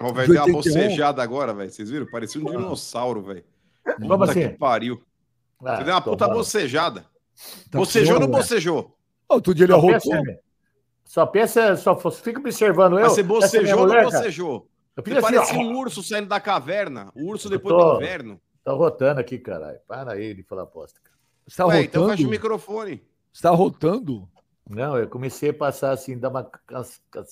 Ó, 0.00 0.12
vai 0.12 0.26
dar 0.26 0.46
uma 0.46 0.54
bocejada 0.54 1.22
agora, 1.22 1.54
velho. 1.54 1.70
Vocês 1.70 1.90
viram? 1.90 2.06
Parecia 2.06 2.40
um 2.40 2.44
dinossauro, 2.44 3.22
velho. 3.22 3.44
Como 4.08 4.24
assim? 4.24 4.48
Que 4.48 4.58
pariu. 4.58 5.02
Ah, 5.64 5.76
Você 5.76 5.84
deu 5.84 5.94
uma 5.94 6.00
puta 6.00 6.28
bocejada. 6.28 7.04
Tá 7.70 7.78
bocejou 7.78 8.14
ou 8.14 8.20
não 8.20 8.28
bocejou? 8.28 8.96
Outro 9.28 9.54
dia 9.54 9.64
ele 9.64 9.72
arrotou. 9.72 10.12
Só 11.04 11.26
pensa, 11.26 11.76
só 11.76 11.96
fica 12.10 12.38
observando 12.38 12.98
eu. 12.98 13.04
Mas 13.04 13.12
você 13.12 13.22
bocejou 13.22 13.80
ou 13.80 13.86
não 13.86 14.02
bocejou? 14.04 14.68
Você 14.94 15.12
assim, 15.12 15.20
parecia 15.20 15.58
um 15.58 15.76
urso 15.76 16.02
saindo 16.02 16.28
da 16.28 16.40
caverna. 16.40 17.10
O 17.14 17.28
urso 17.30 17.48
depois 17.48 17.74
tô, 17.74 17.92
do 17.92 17.96
inverno. 17.96 18.40
Tá 18.64 18.72
rotando 18.72 19.20
aqui, 19.20 19.38
caralho. 19.38 19.78
Para 19.88 20.12
aí 20.12 20.34
de 20.34 20.42
falar 20.42 20.62
aposta. 20.62 21.00
Você 21.46 21.56
tá 21.56 21.66
Ué, 21.66 21.82
rotando? 21.82 21.88
Então 21.88 22.08
fecha 22.10 22.26
o 22.26 22.30
microfone. 22.30 23.02
Você 23.32 23.42
tá 23.42 23.50
rotando? 23.50 24.28
Não, 24.74 24.96
eu 24.96 25.06
comecei 25.06 25.50
a 25.50 25.54
passar 25.54 25.90
assim, 25.90 26.18
dar 26.18 26.30
uma. 26.30 26.50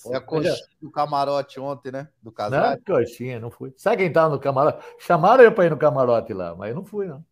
Foi 0.03 0.15
a 0.15 0.21
coxinha 0.21 0.55
do 0.81 0.91
camarote 0.91 1.59
ontem, 1.59 1.91
né? 1.91 2.09
Do 2.23 2.31
casal. 2.31 2.71
Não, 2.71 2.81
coxinha, 2.83 3.41
não 3.41 3.51
fui. 3.51 3.73
Sabe 3.79 3.97
quem 3.97 4.13
tava 4.13 4.35
no 4.35 4.41
camarote? 4.41 4.85
Chamaram 4.99 5.43
eu 5.43 5.53
para 5.53 5.65
ir 5.65 5.71
no 5.71 5.79
camarote 5.79 6.35
lá, 6.35 6.55
mas 6.55 6.69
eu 6.69 6.77
não 6.77 6.85
fui, 6.85 7.07
não. 7.07 7.25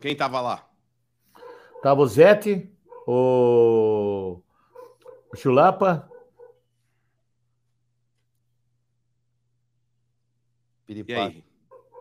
Quem 0.00 0.16
tava 0.16 0.40
lá? 0.40 0.68
Tava 1.80 2.00
o 2.00 2.06
Zete, 2.06 2.68
o, 3.06 4.40
o 5.32 5.36
Chulapa. 5.36 6.10
E 10.88 11.14
aí? 11.14 11.44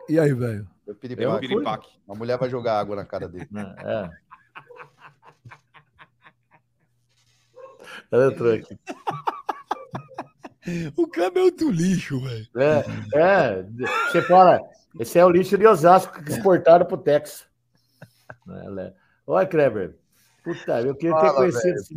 E 0.10 0.20
aí, 0.20 0.34
velho? 0.34 0.68
Eu 0.88 0.96
piripaque. 0.96 2.00
A 2.10 2.16
mulher 2.16 2.40
vai 2.40 2.50
jogar 2.50 2.80
água 2.80 2.96
na 2.96 3.06
cara 3.06 3.28
dele. 3.28 3.48
É. 3.86 4.10
Ela 8.12 8.32
entrou 8.32 8.54
aqui. 8.54 8.78
o 10.96 11.08
câmbio 11.08 11.42
é 11.42 11.44
outro 11.44 11.70
lixo, 11.70 12.20
velho. 12.20 12.48
É, 12.56 12.86
é. 13.16 13.66
Você 14.12 14.22
fala, 14.22 14.62
esse 15.00 15.18
é 15.18 15.26
o 15.26 15.30
lixo 15.30 15.58
de 15.58 15.66
Osasco 15.66 16.20
exportado 16.28 16.86
pro 16.86 16.98
Texas. 16.98 17.46
Olha, 19.26 19.46
Kleber. 19.46 19.96
Puta, 20.44 20.82
eu 20.82 20.94
queria 20.94 21.16
ter 21.22 21.34
conhecido 21.34 21.78
esse 21.78 21.94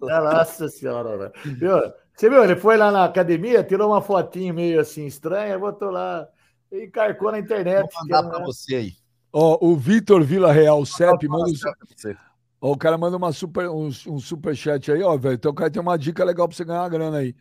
Nossa 0.00 0.68
senhora, 0.68 1.18
velho. 1.18 1.32
Você 2.14 2.30
viu? 2.30 2.42
Ele 2.42 2.56
foi 2.56 2.76
lá 2.76 2.90
na 2.90 3.04
academia, 3.04 3.62
tirou 3.62 3.90
uma 3.90 4.00
fotinho 4.00 4.54
meio 4.54 4.80
assim 4.80 5.04
estranha, 5.04 5.58
botou 5.58 5.90
lá 5.90 6.26
e 6.72 6.88
carcou 6.88 7.32
na 7.32 7.38
internet. 7.38 7.86
Vou 7.92 8.02
mandar 8.02 8.30
para 8.30 8.44
você 8.44 8.76
aí. 8.76 8.92
Ó, 9.32 9.58
o 9.60 9.76
Vitor 9.76 10.22
Vila 10.22 10.52
Real 10.52 10.86
Cep 10.86 11.28
manda. 11.28 11.52
Ó, 12.60 12.72
o 12.72 12.78
cara 12.78 12.96
manda 12.96 13.16
uma 13.16 13.32
super, 13.32 13.68
um, 13.68 13.88
um 14.06 14.18
super 14.18 14.56
chat 14.56 14.90
aí, 14.90 15.02
ó, 15.02 15.16
velho. 15.16 15.34
Então 15.34 15.50
o 15.50 15.54
cara 15.54 15.70
tem 15.70 15.82
uma 15.82 15.96
dica 15.96 16.24
legal 16.24 16.48
para 16.48 16.56
você 16.56 16.64
ganhar 16.64 16.82
uma 16.82 16.88
grana 16.88 17.18
aí. 17.18 17.34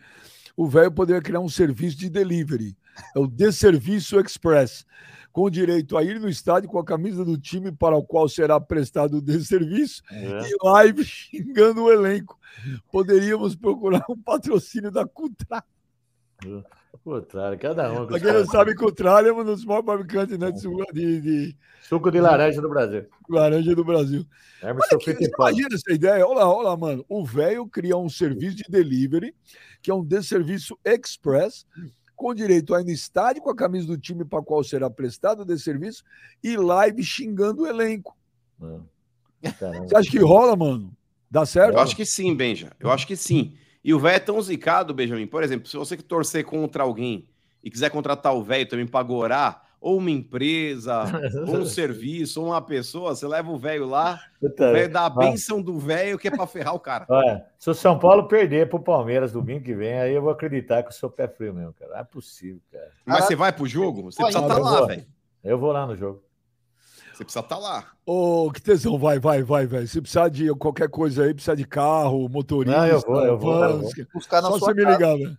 O 0.55 0.67
velho 0.67 0.91
poderia 0.91 1.21
criar 1.21 1.39
um 1.39 1.49
serviço 1.49 1.97
de 1.97 2.09
delivery. 2.09 2.77
É 3.15 3.19
o 3.19 3.27
Desserviço 3.27 4.19
Express. 4.19 4.85
Com 5.31 5.49
direito 5.49 5.97
a 5.97 6.03
ir 6.03 6.19
no 6.19 6.29
estádio 6.29 6.69
com 6.69 6.77
a 6.77 6.85
camisa 6.85 7.25
do 7.25 7.39
time 7.39 7.71
para 7.71 7.97
o 7.97 8.03
qual 8.03 8.29
será 8.29 8.59
prestado 8.59 9.17
o 9.17 9.21
desserviço 9.21 10.03
é. 10.11 10.41
e 10.47 10.55
live 10.63 11.01
xingando 11.03 11.83
o 11.83 11.91
elenco. 11.91 12.39
Poderíamos 12.91 13.55
procurar 13.55 14.05
um 14.07 14.15
patrocínio 14.15 14.91
da 14.91 15.07
Cutra. 15.07 15.63
Contrário, 17.03 17.57
cada 17.57 17.91
um. 17.91 18.07
Pra 18.07 18.19
quem 18.19 18.31
não 18.31 18.45
sabe, 18.45 18.75
Contrário 18.75 19.29
é 19.29 19.33
um 19.33 19.43
dos 19.43 19.65
maiores 19.65 19.85
fabricantes 19.85 20.37
né, 20.37 20.51
de, 20.51 21.21
de, 21.21 21.55
Suco 21.81 22.09
de 22.09 22.19
laranja 22.19 22.61
do 22.61 22.69
Brasil. 22.69 23.05
Laranja 23.29 23.75
do 23.75 23.83
Brasil. 23.83 24.25
É, 24.61 24.71
olha 24.71 24.79
aqui, 24.91 25.29
imagina 25.37 25.69
essa 25.73 25.91
ideia. 25.91 26.25
Olha 26.25 26.39
lá, 26.39 26.53
olha 26.53 26.69
lá, 26.69 26.77
mano. 26.77 27.05
O 27.09 27.25
velho 27.25 27.67
cria 27.67 27.97
um 27.97 28.09
serviço 28.09 28.55
de 28.55 28.63
delivery, 28.69 29.35
que 29.81 29.91
é 29.91 29.93
um 29.93 30.03
desserviço 30.03 30.77
express, 30.85 31.65
com 32.15 32.33
direito 32.33 32.73
a 32.73 32.81
ir 32.81 32.85
no 32.85 32.91
estádio 32.91 33.41
com 33.41 33.49
a 33.49 33.55
camisa 33.55 33.87
do 33.87 33.97
time 33.97 34.23
para 34.23 34.43
qual 34.43 34.63
será 34.63 34.89
prestado 34.89 35.41
o 35.41 35.45
desserviço 35.45 36.03
e 36.43 36.55
live 36.55 37.03
xingando 37.03 37.63
o 37.63 37.67
elenco. 37.67 38.15
Você 39.41 39.95
acha 39.95 40.09
que 40.09 40.19
rola, 40.19 40.55
mano? 40.55 40.95
Dá 41.29 41.45
certo? 41.45 41.73
Eu 41.73 41.79
acho 41.79 41.95
que 41.95 42.05
sim, 42.05 42.33
Benja. 42.33 42.71
Eu 42.79 42.91
acho 42.91 43.05
que 43.05 43.15
sim. 43.17 43.57
E 43.83 43.93
o 43.93 43.99
velho 43.99 44.15
é 44.15 44.19
tão 44.19 44.41
zicado, 44.41 44.93
Benjamin. 44.93 45.27
Por 45.27 45.43
exemplo, 45.43 45.67
se 45.67 45.75
você 45.75 45.97
que 45.97 46.03
torcer 46.03 46.45
contra 46.45 46.83
alguém 46.83 47.27
e 47.63 47.69
quiser 47.69 47.89
contratar 47.89 48.33
o 48.33 48.43
velho 48.43 48.67
também 48.67 48.87
para 48.87 49.03
gorar, 49.03 49.63
ou 49.83 49.97
uma 49.97 50.09
empresa, 50.09 51.03
ou 51.45 51.57
um 51.57 51.65
serviço, 51.65 52.41
ou 52.41 52.47
uma 52.47 52.61
pessoa, 52.61 53.13
você 53.13 53.27
leva 53.27 53.51
o 53.51 53.57
velho 53.57 53.85
lá, 53.85 54.21
Puta, 54.39 54.69
o 54.69 54.71
velho 54.71 54.93
dá 54.93 55.05
a 55.05 55.09
benção 55.09 55.61
do 55.61 55.77
velho 55.77 56.17
que 56.17 56.29
é 56.29 56.31
pra 56.31 56.47
ferrar 56.47 56.73
o 56.73 56.79
cara. 56.79 57.05
olha, 57.09 57.45
se 57.59 57.69
o 57.69 57.73
São 57.73 57.99
Paulo 57.99 58.27
perder 58.29 58.69
pro 58.69 58.79
Palmeiras 58.79 59.33
domingo 59.33 59.65
que 59.65 59.73
vem, 59.73 59.99
aí 59.99 60.13
eu 60.13 60.21
vou 60.21 60.31
acreditar 60.31 60.81
que 60.83 60.89
eu 60.89 60.93
sou 60.93 61.09
pé 61.09 61.27
frio 61.27 61.53
mesmo, 61.53 61.73
cara. 61.73 61.91
Não 61.91 61.99
é 61.99 62.03
possível, 62.05 62.61
cara. 62.71 62.91
Mas 63.05 63.25
você 63.25 63.35
vai 63.35 63.51
pro 63.51 63.67
jogo? 63.67 64.03
Você 64.03 64.23
precisa 64.23 64.45
estar 64.45 64.57
eu 64.57 64.63
lá, 64.63 64.85
velho. 64.85 65.05
Eu 65.43 65.57
vou 65.57 65.73
lá 65.73 65.85
no 65.85 65.95
jogo. 65.97 66.23
Você 67.13 67.23
precisa 67.23 67.39
estar 67.43 67.57
lá. 67.57 67.85
Ô, 68.05 68.51
que 68.51 68.61
tesão, 68.61 68.97
vai, 68.97 69.19
vai, 69.19 69.43
vai, 69.43 69.65
velho. 69.67 69.87
Se 69.87 70.01
precisar 70.01 70.29
de 70.29 70.53
qualquer 70.55 70.89
coisa 70.89 71.23
aí, 71.23 71.33
precisar 71.33 71.55
de 71.55 71.65
carro, 71.65 72.27
motorista, 72.27 72.77
Não, 72.79 72.87
eu 72.87 72.99
vou, 73.01 73.25
eu 73.25 73.37
vou, 73.37 73.53
eu 73.53 73.59
vans, 73.79 73.93
vou. 73.95 74.05
Buscar 74.13 74.41
na 74.41 74.49
só 74.49 74.57
sua 74.57 74.67
você 74.69 74.73
me 74.73 74.83
casa. 74.83 74.95
ligar, 74.97 75.17
velho. 75.17 75.37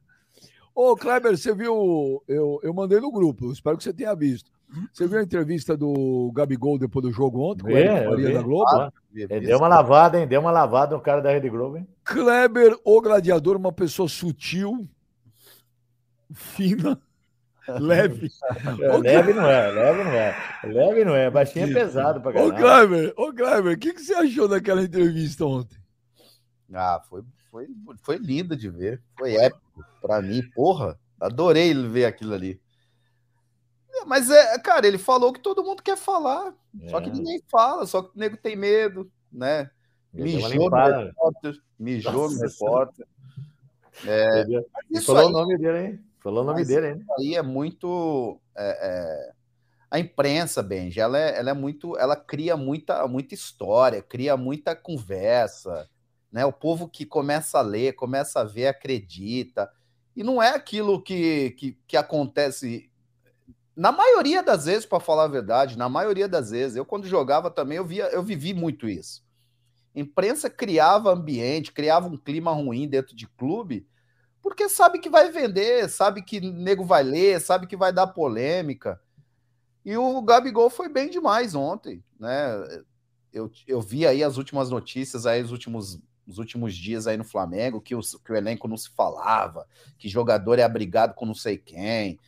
Ô, 0.74 0.96
Kleber, 0.96 1.36
você 1.36 1.54
viu. 1.54 2.22
Eu, 2.28 2.60
eu 2.62 2.72
mandei 2.74 3.00
no 3.00 3.10
grupo, 3.12 3.52
espero 3.52 3.76
que 3.76 3.84
você 3.84 3.92
tenha 3.92 4.14
visto. 4.14 4.50
Você 4.92 5.06
viu 5.06 5.18
a 5.20 5.22
entrevista 5.22 5.76
do 5.76 6.32
Gabigol 6.34 6.78
depois 6.78 7.04
do 7.04 7.12
jogo 7.12 7.40
ontem, 7.40 7.62
com 7.62 7.70
Eric 7.70 8.04
eu 8.04 8.10
Faria 8.10 8.26
vi. 8.26 8.32
da 8.34 8.42
Globo? 8.42 8.70
Ah, 8.70 8.92
Ele 9.14 9.46
deu 9.46 9.58
uma 9.58 9.68
lavada, 9.68 10.18
hein? 10.18 10.26
Deu 10.26 10.40
uma 10.40 10.50
lavada 10.50 10.96
no 10.96 11.02
cara 11.02 11.20
da 11.20 11.30
Rede 11.30 11.48
Globo, 11.48 11.76
hein? 11.76 11.86
Kleber, 12.02 12.76
o 12.84 13.00
gladiador, 13.00 13.56
uma 13.56 13.70
pessoa 13.72 14.08
sutil, 14.08 14.88
fina, 16.32 17.00
leve. 17.80 18.30
É, 18.80 18.90
Ô, 18.90 18.98
leve 18.98 19.32
não 19.32 19.46
é, 19.48 19.70
leve 19.70 20.04
não 20.04 20.12
é. 20.12 20.36
Leve 20.64 21.04
não 21.04 21.14
é, 21.14 21.30
baixinho 21.30 21.70
é 21.70 21.72
pesado 21.72 22.20
pra 22.20 22.30
Ô, 22.30 22.52
caralho. 22.52 22.56
Kleber, 22.56 23.14
ô, 23.16 23.32
Kleber, 23.32 23.76
o 23.76 23.78
que, 23.78 23.92
que 23.94 24.00
você 24.02 24.14
achou 24.14 24.48
daquela 24.48 24.82
entrevista 24.82 25.44
ontem? 25.44 25.78
Ah, 26.72 27.00
foi, 27.08 27.22
foi, 27.50 27.68
foi 28.02 28.16
lindo 28.18 28.56
de 28.56 28.68
ver. 28.68 29.02
Foi 29.18 29.34
épico 29.34 29.62
pra 30.00 30.20
mim. 30.20 30.42
Porra, 30.54 30.98
adorei 31.20 31.72
ver 31.88 32.04
aquilo 32.06 32.34
ali. 32.34 32.60
É, 33.94 34.04
Mas 34.04 34.28
é, 34.30 34.58
cara, 34.58 34.86
ele 34.86 34.98
falou 34.98 35.32
que 35.32 35.40
todo 35.40 35.62
mundo 35.62 35.82
quer 35.82 35.96
falar. 35.96 36.52
Só 36.88 37.00
que 37.00 37.08
É. 37.08 37.12
ninguém 37.12 37.40
fala, 37.50 37.86
só 37.86 38.02
que 38.02 38.08
o 38.16 38.18
nego 38.18 38.36
tem 38.36 38.56
medo, 38.56 39.10
né? 39.32 39.70
Ele 40.12 40.24
Mijou 40.34 40.70
no 40.70 40.76
repórter. 40.76 41.54
Mijou 41.78 42.30
no 42.30 42.38
repórter. 42.40 43.06
Entendeu? 44.02 44.66
E 44.90 44.98
Isso 44.98 45.06
falou 45.06 45.20
aí, 45.22 45.28
o 45.28 45.30
nome 45.32 45.56
dele, 45.58 45.78
hein? 45.78 46.04
Falou 46.24 46.42
o 46.42 46.46
nome 46.46 46.60
Mas- 46.60 46.68
dele, 46.68 46.88
hein? 46.88 47.04
aí 47.18 47.34
é 47.34 47.42
muito. 47.42 48.40
é, 48.56 48.78
é, 48.80 49.32
a 49.90 49.98
imprensa, 50.00 50.62
Benji, 50.62 50.98
ela 50.98 51.18
é, 51.18 51.38
ela 51.38 51.50
é 51.50 51.52
muito. 51.52 51.98
Ela 51.98 52.16
cria 52.16 52.56
muita, 52.56 53.06
muita 53.06 53.34
história, 53.34 54.00
cria 54.00 54.34
muita 54.34 54.74
conversa. 54.74 55.86
Né? 56.32 56.44
O 56.46 56.52
povo 56.52 56.88
que 56.88 57.04
começa 57.04 57.58
a 57.58 57.62
ler, 57.62 57.92
começa 57.92 58.40
a 58.40 58.44
ver, 58.44 58.68
acredita. 58.68 59.70
E 60.16 60.24
não 60.24 60.42
é 60.42 60.48
aquilo 60.48 61.02
que, 61.02 61.50
que, 61.50 61.78
que 61.86 61.96
acontece. 61.96 62.90
Na 63.76 63.92
maioria 63.92 64.42
das 64.42 64.64
vezes, 64.64 64.86
para 64.86 65.00
falar 65.00 65.24
a 65.24 65.28
verdade, 65.28 65.76
na 65.76 65.90
maioria 65.90 66.26
das 66.26 66.50
vezes, 66.52 66.76
eu 66.76 66.86
quando 66.86 67.06
jogava 67.06 67.50
também, 67.50 67.76
eu, 67.76 67.84
via, 67.84 68.06
eu 68.06 68.22
vivi 68.22 68.54
muito 68.54 68.88
isso. 68.88 69.22
Imprensa 69.94 70.48
criava 70.48 71.12
ambiente, 71.12 71.70
criava 71.70 72.08
um 72.08 72.16
clima 72.16 72.52
ruim 72.52 72.88
dentro 72.88 73.14
de 73.14 73.26
clube, 73.28 73.86
porque 74.44 74.68
sabe 74.68 74.98
que 74.98 75.08
vai 75.08 75.30
vender, 75.30 75.88
sabe 75.88 76.20
que 76.20 76.38
nego 76.38 76.84
vai 76.84 77.02
ler, 77.02 77.40
sabe 77.40 77.66
que 77.66 77.78
vai 77.78 77.90
dar 77.90 78.08
polêmica. 78.08 79.00
E 79.82 79.96
o 79.96 80.20
Gabigol 80.20 80.68
foi 80.68 80.86
bem 80.86 81.08
demais 81.08 81.54
ontem, 81.54 82.04
né? 82.20 82.84
Eu, 83.32 83.50
eu 83.66 83.80
vi 83.80 84.06
aí 84.06 84.22
as 84.22 84.36
últimas 84.36 84.68
notícias 84.68 85.24
aí, 85.24 85.42
os 85.42 85.50
últimos, 85.50 85.98
os 86.26 86.36
últimos 86.36 86.76
dias 86.76 87.06
aí 87.06 87.16
no 87.16 87.24
Flamengo, 87.24 87.80
que, 87.80 87.94
os, 87.94 88.16
que 88.16 88.32
o 88.32 88.36
elenco 88.36 88.68
não 88.68 88.76
se 88.76 88.90
falava, 88.90 89.66
que 89.98 90.10
jogador 90.10 90.58
é 90.58 90.62
abrigado 90.62 91.14
com 91.14 91.24
não 91.24 91.34
sei 91.34 91.56
quem. 91.56 92.20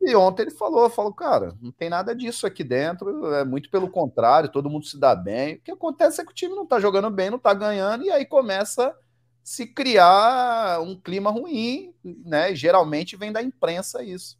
E 0.00 0.14
ontem 0.14 0.42
ele 0.42 0.52
falou, 0.52 0.88
falou, 0.88 1.12
cara, 1.12 1.52
não 1.60 1.72
tem 1.72 1.90
nada 1.90 2.14
disso 2.14 2.46
aqui 2.46 2.62
dentro, 2.62 3.34
é 3.34 3.44
muito 3.44 3.68
pelo 3.70 3.90
contrário, 3.90 4.52
todo 4.52 4.70
mundo 4.70 4.86
se 4.86 4.96
dá 4.96 5.16
bem. 5.16 5.56
O 5.56 5.62
que 5.62 5.72
acontece 5.72 6.20
é 6.20 6.24
que 6.24 6.30
o 6.30 6.34
time 6.34 6.54
não 6.54 6.64
tá 6.64 6.78
jogando 6.78 7.10
bem, 7.10 7.28
não 7.28 7.40
tá 7.40 7.52
ganhando, 7.52 8.04
e 8.04 8.10
aí 8.12 8.24
começa 8.24 8.94
se 9.42 9.66
criar 9.66 10.80
um 10.82 10.94
clima 10.98 11.30
ruim, 11.30 11.94
né? 12.04 12.54
Geralmente 12.54 13.16
vem 13.16 13.32
da 13.32 13.42
imprensa 13.42 14.02
isso. 14.02 14.38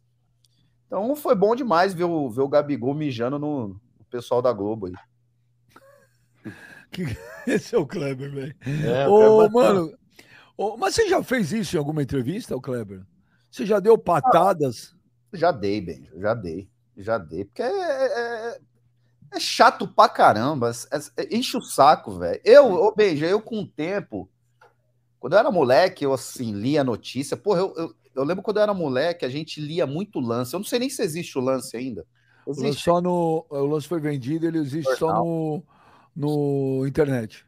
Então 0.87 1.15
foi 1.15 1.35
bom 1.35 1.55
demais 1.55 1.93
ver 1.93 2.03
o, 2.03 2.29
ver 2.29 2.41
o 2.41 2.49
Gabigol 2.49 2.93
mijando 2.93 3.39
no, 3.39 3.67
no 3.69 4.05
pessoal 4.09 4.41
da 4.41 4.51
Globo 4.51 4.87
aí. 4.87 4.93
Esse 7.47 7.75
é 7.75 7.77
o 7.77 7.85
Kleber, 7.85 8.31
velho. 8.31 8.55
É, 8.85 9.07
Ô, 9.07 9.49
mano, 9.49 9.93
ô, 10.57 10.77
mas 10.77 10.95
você 10.95 11.07
já 11.07 11.23
fez 11.23 11.51
isso 11.51 11.75
em 11.75 11.79
alguma 11.79 12.03
entrevista, 12.03 12.55
o 12.55 12.61
Kleber? 12.61 13.01
Você 13.49 13.65
já 13.65 13.79
deu 13.79 13.97
patadas? 13.97 14.95
Já 15.33 15.51
dei, 15.51 15.79
bem, 15.81 16.09
já 16.17 16.33
dei, 16.33 16.69
já 16.97 17.17
dei. 17.17 17.45
Porque 17.45 17.61
é, 17.61 17.67
é- 17.67 18.59
é 19.33 19.39
chato 19.39 19.87
pra 19.87 20.09
caramba, 20.09 20.71
é- 20.71 21.23
é- 21.23 21.35
enche 21.35 21.55
o 21.57 21.61
saco, 21.61 22.17
velho. 22.17 22.41
Eu, 22.43 22.65
ô 22.71 22.93
Beija, 22.93 23.25
eu 23.25 23.41
com 23.41 23.61
o 23.61 23.67
tempo, 23.67 24.29
quando 25.21 25.33
eu 25.33 25.39
era 25.39 25.51
moleque, 25.51 26.03
eu 26.03 26.13
assim, 26.13 26.51
lia 26.51 26.83
notícia. 26.83 27.37
Porra, 27.37 27.59
eu, 27.59 27.73
eu, 27.77 27.95
eu 28.15 28.23
lembro 28.23 28.41
quando 28.41 28.57
eu 28.57 28.63
era 28.63 28.73
moleque, 28.73 29.23
a 29.23 29.29
gente 29.29 29.61
lia 29.61 29.85
muito 29.85 30.19
lance. 30.19 30.55
Eu 30.55 30.59
não 30.59 30.65
sei 30.65 30.79
nem 30.79 30.89
se 30.89 31.03
existe 31.03 31.37
o 31.37 31.41
lance 31.41 31.77
ainda. 31.77 32.07
O 32.43 32.49
lance, 32.49 32.63
Existe. 32.63 32.83
só 32.85 32.99
no, 32.99 33.45
o 33.47 33.65
lance 33.67 33.87
foi 33.87 33.99
vendido, 33.99 34.47
ele 34.47 34.57
existe 34.57 34.95
só 34.95 35.13
no, 35.13 35.63
no 36.15 36.87
internet. 36.87 37.45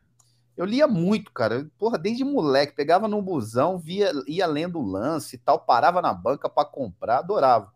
Eu 0.55 0.65
lia 0.65 0.87
muito, 0.87 1.31
cara. 1.31 1.67
Porra, 1.79 1.97
desde 1.97 2.23
moleque, 2.23 2.75
pegava 2.75 3.07
no 3.07 3.19
busão, 3.23 3.79
via, 3.79 4.11
ia 4.27 4.45
lendo 4.45 4.77
o 4.79 4.85
lance 4.85 5.35
e 5.35 5.39
tal, 5.39 5.57
parava 5.57 5.99
na 5.99 6.13
banca 6.13 6.47
pra 6.47 6.63
comprar, 6.63 7.17
adorava. 7.17 7.73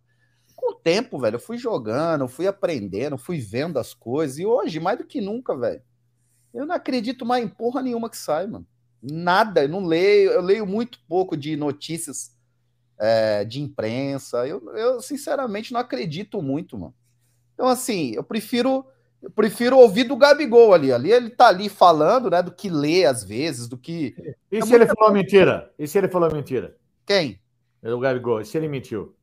Com 0.55 0.73
o 0.73 0.75
tempo, 0.75 1.17
velho, 1.17 1.37
eu 1.37 1.39
fui 1.39 1.57
jogando, 1.57 2.27
fui 2.27 2.45
aprendendo, 2.45 3.17
fui 3.17 3.39
vendo 3.39 3.79
as 3.79 3.95
coisas, 3.95 4.37
e 4.37 4.45
hoje, 4.45 4.79
mais 4.79 4.99
do 4.99 5.05
que 5.05 5.19
nunca, 5.19 5.57
velho, 5.57 5.81
eu 6.53 6.67
não 6.67 6.75
acredito 6.75 7.25
mais 7.25 7.43
em 7.43 7.47
porra 7.47 7.81
nenhuma 7.81 8.11
que 8.11 8.17
sai, 8.17 8.45
mano. 8.45 8.65
Nada, 9.01 9.63
eu 9.63 9.69
não 9.69 9.85
leio, 9.85 10.31
eu 10.31 10.41
leio 10.41 10.65
muito 10.65 10.99
pouco 11.07 11.37
de 11.37 11.55
notícias 11.55 12.35
é, 12.99 13.45
de 13.45 13.61
imprensa. 13.61 14.47
Eu, 14.47 14.61
eu, 14.75 15.01
sinceramente, 15.01 15.71
não 15.71 15.79
acredito 15.79 16.41
muito, 16.41 16.77
mano. 16.77 16.93
Então, 17.53 17.67
assim, 17.67 18.11
eu 18.15 18.23
prefiro 18.23 18.85
eu 19.21 19.31
prefiro 19.31 19.77
ouvir 19.77 20.03
do 20.03 20.15
Gabigol 20.15 20.73
ali. 20.73 20.93
Ali 20.93 21.11
ele 21.11 21.29
tá 21.29 21.47
ali 21.47 21.69
falando, 21.69 22.29
né, 22.29 22.41
do 22.41 22.51
que 22.51 22.69
lê 22.69 23.05
às 23.05 23.23
vezes, 23.23 23.67
do 23.67 23.77
que 23.77 24.15
E 24.51 24.57
É 24.57 24.61
se 24.61 24.69
ele 24.69 24.85
muita 24.85 24.95
falou 24.95 25.13
mentira? 25.13 25.73
E 25.77 25.87
se 25.87 25.97
ele 25.97 26.07
falou 26.07 26.31
mentira? 26.31 26.77
quem? 27.05 27.39
O 27.81 27.99
Gabigol, 27.99 28.41
e 28.41 28.45
se 28.45 28.57
ele 28.57 28.67
mentiu? 28.67 29.15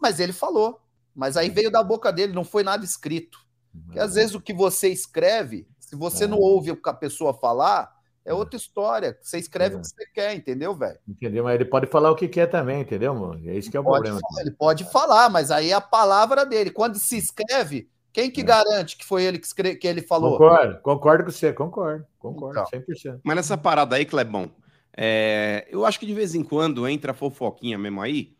Mas 0.00 0.18
ele 0.18 0.32
falou. 0.32 0.80
Mas 1.14 1.36
aí 1.36 1.48
veio 1.48 1.70
da 1.70 1.82
boca 1.82 2.12
dele, 2.12 2.32
não 2.32 2.44
foi 2.44 2.62
nada 2.62 2.84
escrito. 2.84 3.38
Porque 3.84 3.98
às 3.98 4.14
vezes 4.14 4.34
o 4.34 4.40
que 4.40 4.52
você 4.52 4.88
escreve, 4.88 5.66
se 5.78 5.94
você 5.94 6.26
não 6.26 6.38
ouve 6.38 6.72
o 6.72 6.76
que 6.76 6.88
a 6.88 6.94
pessoa 6.94 7.32
falar, 7.32 7.93
é 8.24 8.32
outra 8.34 8.56
história. 8.56 9.16
Você 9.20 9.38
escreve 9.38 9.76
o 9.76 9.80
que 9.80 9.86
você 9.88 10.06
quer, 10.14 10.34
entendeu, 10.34 10.74
velho? 10.74 10.98
Entendeu? 11.08 11.44
Mas 11.44 11.54
ele 11.56 11.64
pode 11.66 11.86
falar 11.86 12.10
o 12.10 12.16
que 12.16 12.26
quer 12.28 12.46
também, 12.46 12.80
entendeu, 12.80 13.14
mano? 13.14 13.40
É 13.48 13.54
isso 13.56 13.70
que 13.70 13.76
é 13.76 13.80
o 13.80 13.84
Pode 13.84 13.96
problema. 14.04 14.20
falar, 14.20 14.40
ele 14.42 14.50
pode 14.52 14.84
falar, 14.90 15.28
mas 15.30 15.50
aí 15.50 15.70
é 15.70 15.74
a 15.74 15.80
palavra 15.80 16.44
dele. 16.46 16.70
Quando 16.70 16.96
se 16.98 17.16
escreve, 17.18 17.88
quem 18.12 18.30
que 18.30 18.40
É. 18.40 18.44
garante 18.44 18.96
que 18.96 19.04
foi 19.04 19.24
ele 19.24 19.38
que, 19.38 19.46
escre... 19.46 19.76
que 19.76 19.86
ele 19.86 20.00
falou? 20.02 20.32
Concordo, 20.38 20.80
concordo 20.80 21.24
com 21.24 21.30
você, 21.30 21.52
concordo, 21.52 22.06
concordo, 22.18 22.60
Então. 22.60 22.80
100%. 22.80 23.20
Mas 23.22 23.36
nessa 23.36 23.58
parada 23.58 23.96
aí, 23.96 24.04
Clebão, 24.04 24.50
é, 24.96 25.66
eu 25.70 25.84
acho 25.84 25.98
que 25.98 26.06
de 26.06 26.14
vez 26.14 26.34
em 26.34 26.42
quando 26.44 26.86
entra 26.88 27.12
fofoquinha 27.12 27.76
mesmo 27.76 28.00
aí, 28.00 28.34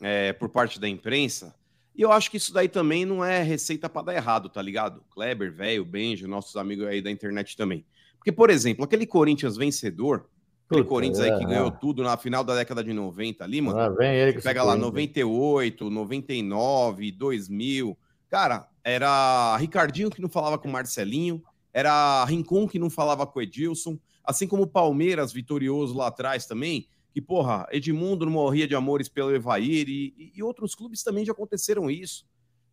é, 0.00 0.32
por 0.32 0.48
parte 0.48 0.80
da 0.80 0.88
imprensa, 0.88 1.54
e 1.94 2.02
eu 2.02 2.10
acho 2.10 2.30
que 2.30 2.36
isso 2.38 2.52
daí 2.52 2.68
também 2.68 3.04
não 3.04 3.24
é 3.24 3.42
receita 3.42 3.88
para 3.88 4.02
dar 4.06 4.14
errado, 4.14 4.48
tá 4.48 4.60
ligado? 4.60 5.02
Kleber, 5.10 5.52
velho, 5.52 5.84
Benjo, 5.84 6.26
nossos 6.26 6.56
amigos 6.56 6.86
aí 6.86 7.00
da 7.00 7.10
internet 7.10 7.56
também. 7.56 7.84
Porque, 8.22 8.30
por 8.30 8.50
exemplo, 8.50 8.84
aquele 8.84 9.04
Corinthians 9.04 9.56
vencedor, 9.56 10.28
aquele 10.66 10.84
Puta, 10.84 10.94
Corinthians 10.94 11.18
aí 11.18 11.36
que 11.36 11.42
é, 11.42 11.46
ganhou 11.48 11.66
é. 11.66 11.70
tudo 11.72 12.04
na 12.04 12.16
final 12.16 12.44
da 12.44 12.54
década 12.54 12.84
de 12.84 12.92
90 12.92 13.42
ali, 13.42 13.60
mano. 13.60 13.76
Ah, 13.76 13.88
vem 13.88 14.14
ele 14.14 14.32
que 14.32 14.40
Você 14.40 14.48
pega 14.48 14.62
lá 14.62 14.74
põe, 14.74 14.80
98, 14.80 15.90
99, 15.90 17.10
2000. 17.10 17.98
Cara, 18.30 18.68
era 18.84 19.56
Ricardinho 19.56 20.08
que 20.08 20.22
não 20.22 20.28
falava 20.28 20.56
com 20.56 20.68
Marcelinho, 20.68 21.42
era 21.74 22.24
Rincon 22.24 22.68
que 22.68 22.78
não 22.78 22.88
falava 22.88 23.26
com 23.26 23.42
Edilson, 23.42 23.98
assim 24.22 24.46
como 24.46 24.62
o 24.62 24.68
Palmeiras 24.68 25.32
vitorioso 25.32 25.96
lá 25.96 26.06
atrás 26.06 26.46
também, 26.46 26.86
que, 27.12 27.20
porra, 27.20 27.66
Edmundo 27.72 28.24
não 28.24 28.32
morria 28.32 28.68
de 28.68 28.76
amores 28.76 29.08
pelo 29.08 29.34
Evair 29.34 29.88
e, 29.88 30.32
e 30.32 30.40
outros 30.44 30.76
clubes 30.76 31.02
também 31.02 31.24
já 31.24 31.32
aconteceram 31.32 31.90
isso. 31.90 32.24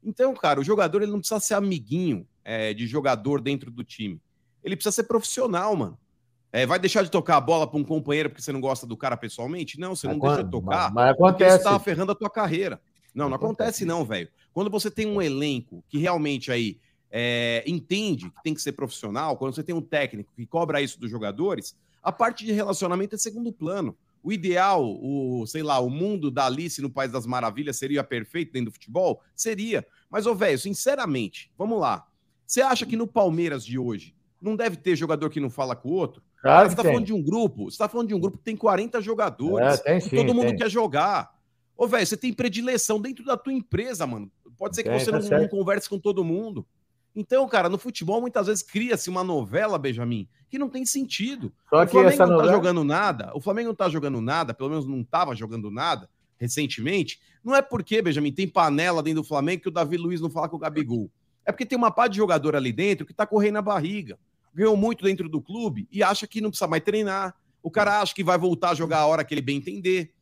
Então, 0.04 0.32
cara, 0.36 0.60
o 0.60 0.64
jogador 0.64 1.02
ele 1.02 1.12
não 1.12 1.20
precisa 1.20 1.40
ser 1.40 1.56
amiguinho 1.56 2.28
é, 2.44 2.72
de 2.72 2.86
jogador 2.86 3.42
dentro 3.42 3.72
do 3.72 3.84
time. 3.84 4.22
Ele 4.64 4.76
precisa 4.76 4.94
ser 4.94 5.04
profissional, 5.04 5.76
mano. 5.76 5.98
É, 6.52 6.66
vai 6.66 6.80
deixar 6.80 7.04
de 7.04 7.12
tocar 7.12 7.38
a 7.38 7.42
bola 7.42 7.68
para 7.68 7.80
um 7.80 7.84
companheiro 7.84 8.30
porque 8.30 8.42
você 8.42 8.52
não 8.52 8.60
gosta 8.60 8.88
do 8.88 8.98
cara 8.98 9.16
pessoalmente? 9.16 9.80
Não, 9.80 9.96
você 9.96 10.08
não 10.08 10.18
deixa 10.18 10.44
de 10.44 10.50
tocar 10.50 10.92
Mas, 10.92 10.94
mas 10.94 11.12
acontece. 11.12 11.64
tava 11.64 11.80
ferrando 11.80 12.12
a 12.12 12.16
tua 12.16 12.30
carreira. 12.30 12.82
Não, 13.14 13.30
não 13.30 13.36
Acontece. 13.36 13.84
acontece 13.84 13.86
não, 13.86 14.06
velho. 14.06 14.30
Quando 14.54 14.70
você 14.70 14.90
tem 14.90 15.06
um 15.06 15.22
elenco 15.22 15.84
que 15.88 15.98
realmente 15.98 16.52
aí 16.52 16.80
é, 17.12 17.64
entende 17.68 18.30
que 18.30 18.44
tem 18.44 18.54
que 18.54 18.62
ser 18.62 18.72
profissional, 18.72 19.38
quando 19.38 19.54
você 19.54 19.64
tem 19.64 19.76
um 19.76 19.82
técnico 19.82 20.32
que 20.36 20.46
cobra 20.46 20.82
isso 20.82 21.00
dos 21.00 21.10
jogadores, 21.10 21.76
a 22.02 22.12
parte 22.12 22.46
de 22.46 22.52
relacionamento 22.52 23.16
é 23.16 23.18
segundo 23.18 23.52
plano. 23.52 23.96
O 24.24 24.32
ideal, 24.34 24.84
o, 24.84 25.46
sei 25.48 25.64
lá, 25.64 25.80
o 25.80 25.90
mundo 25.90 26.30
da 26.30 26.46
Alice 26.46 26.82
no 26.82 26.90
País 26.90 27.12
das 27.12 27.26
Maravilhas 27.26 27.78
seria 27.78 28.04
perfeito 28.04 28.52
dentro 28.52 28.70
do 28.70 28.74
futebol? 28.74 29.22
Seria. 29.34 29.86
Mas, 30.10 30.26
ô, 30.26 30.36
velho, 30.36 30.60
sinceramente, 30.60 31.52
vamos 31.58 31.80
lá. 31.80 32.06
Você 32.46 32.62
acha 32.62 32.86
que 32.86 32.98
no 32.98 33.08
Palmeiras 33.08 33.66
de 33.66 33.78
hoje 33.78 34.14
não 34.42 34.56
deve 34.56 34.78
ter 34.78 34.96
jogador 34.96 35.30
que 35.30 35.40
não 35.40 35.50
fala 35.50 35.76
com 35.76 35.90
o 35.90 35.94
outro? 35.94 36.22
Claro 36.42 36.70
você 36.70 36.76
tá 36.76 36.84
tem. 36.84 36.92
falando 36.92 37.06
de 37.06 37.14
um 37.14 37.22
grupo, 37.22 37.70
você 37.70 37.78
tá 37.78 37.90
falando 37.90 38.08
de 38.08 38.14
um 38.16 38.20
grupo 38.20 38.38
que 38.38 38.44
tem 38.44 38.56
40 38.56 39.02
jogadores. 39.02 39.80
É, 39.80 39.84
tem 39.84 40.00
sim, 40.00 40.16
todo 40.16 40.34
mundo 40.34 40.48
tem. 40.48 40.58
quer 40.58 40.70
jogar. 40.70 41.32
Ô, 41.76 41.88
velho, 41.88 42.06
você 42.06 42.18
tem 42.18 42.34
predileção 42.34 43.00
dentro 43.00 43.24
da 43.26 43.38
tua 43.38 43.54
empresa, 43.54 44.06
mano. 44.06 44.32
Pode 44.58 44.76
ser 44.76 44.84
que 44.84 44.90
Tem, 44.90 45.00
você 45.00 45.12
tá 45.12 45.20
não, 45.20 45.42
não 45.44 45.48
converse 45.48 45.90
com 45.90 45.98
todo 45.98 46.24
mundo. 46.24 46.66
Então, 47.16 47.48
cara, 47.48 47.70
no 47.70 47.78
futebol 47.78 48.22
muitas 48.22 48.48
vezes 48.48 48.62
cria-se 48.62 49.10
uma 49.10 49.24
novela, 49.24 49.78
Benjamin, 49.78 50.28
que 50.50 50.60
não 50.60 50.70
tem 50.70 50.86
sentido. 50.86 51.52
Só 51.70 51.84
o 51.84 51.88
Flamengo 51.88 52.12
não 52.12 52.18
tá 52.18 52.28
novela- 52.28 52.52
jogando 52.54 52.84
nada, 52.84 53.32
o 53.34 53.42
Flamengo 53.42 53.70
não 53.70 53.76
tá 53.76 53.90
jogando 53.90 54.22
nada, 54.22 54.54
pelo 54.54 54.70
menos 54.70 54.86
não 54.86 55.04
tava 55.04 55.36
jogando 55.36 55.72
nada 55.72 56.10
recentemente. 56.38 57.20
Não 57.44 57.56
é 57.56 57.62
porque, 57.62 58.02
Benjamin, 58.02 58.32
tem 58.32 58.48
panela 58.48 59.04
dentro 59.04 59.22
do 59.22 59.28
Flamengo 59.28 59.64
que 59.64 59.68
o 59.68 59.72
Davi 59.72 59.98
Luiz 59.98 60.22
não 60.22 60.30
fala 60.30 60.48
com 60.48 60.56
o 60.56 60.60
Gabigol. 60.60 61.10
É 61.46 61.52
porque 61.52 61.66
tem 61.66 61.78
uma 61.78 61.92
pá 61.92 62.08
de 62.08 62.18
jogador 62.18 62.56
ali 62.56 62.72
dentro 62.72 63.06
que 63.06 63.14
tá 63.14 63.26
correndo 63.26 63.56
na 63.56 63.62
barriga. 63.62 64.18
Ganhou 64.54 64.76
muito 64.76 65.04
dentro 65.04 65.30
do 65.30 65.42
clube 65.42 65.88
e 65.92 66.04
acha 66.04 66.28
que 66.28 66.42
não 66.42 66.50
precisa 66.50 66.68
mais 66.68 66.84
treinar. 66.84 67.36
O 67.62 67.70
cara 67.70 68.02
acha 68.02 68.14
que 68.14 68.24
vai 68.24 68.38
voltar 68.38 68.72
a 68.72 68.76
jogar 68.76 69.00
a 69.00 69.08
hora 69.08 69.24
que 69.24 69.34
ele 69.34 69.42
bem 69.42 69.58
entender. 69.58 70.14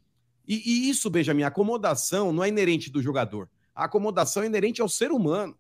E, 0.48 0.56
e 0.66 0.90
isso, 0.90 1.10
Benjamin, 1.10 1.44
a 1.44 1.48
acomodação 1.48 2.32
não 2.32 2.44
é 2.44 2.48
inerente 2.48 2.90
do 2.90 3.02
jogador. 3.02 3.50
A 3.76 3.86
acomodação 3.86 4.44
é 4.44 4.46
inerente 4.46 4.82
ao 4.82 4.90
ser 4.90 5.12
humano. 5.12 5.56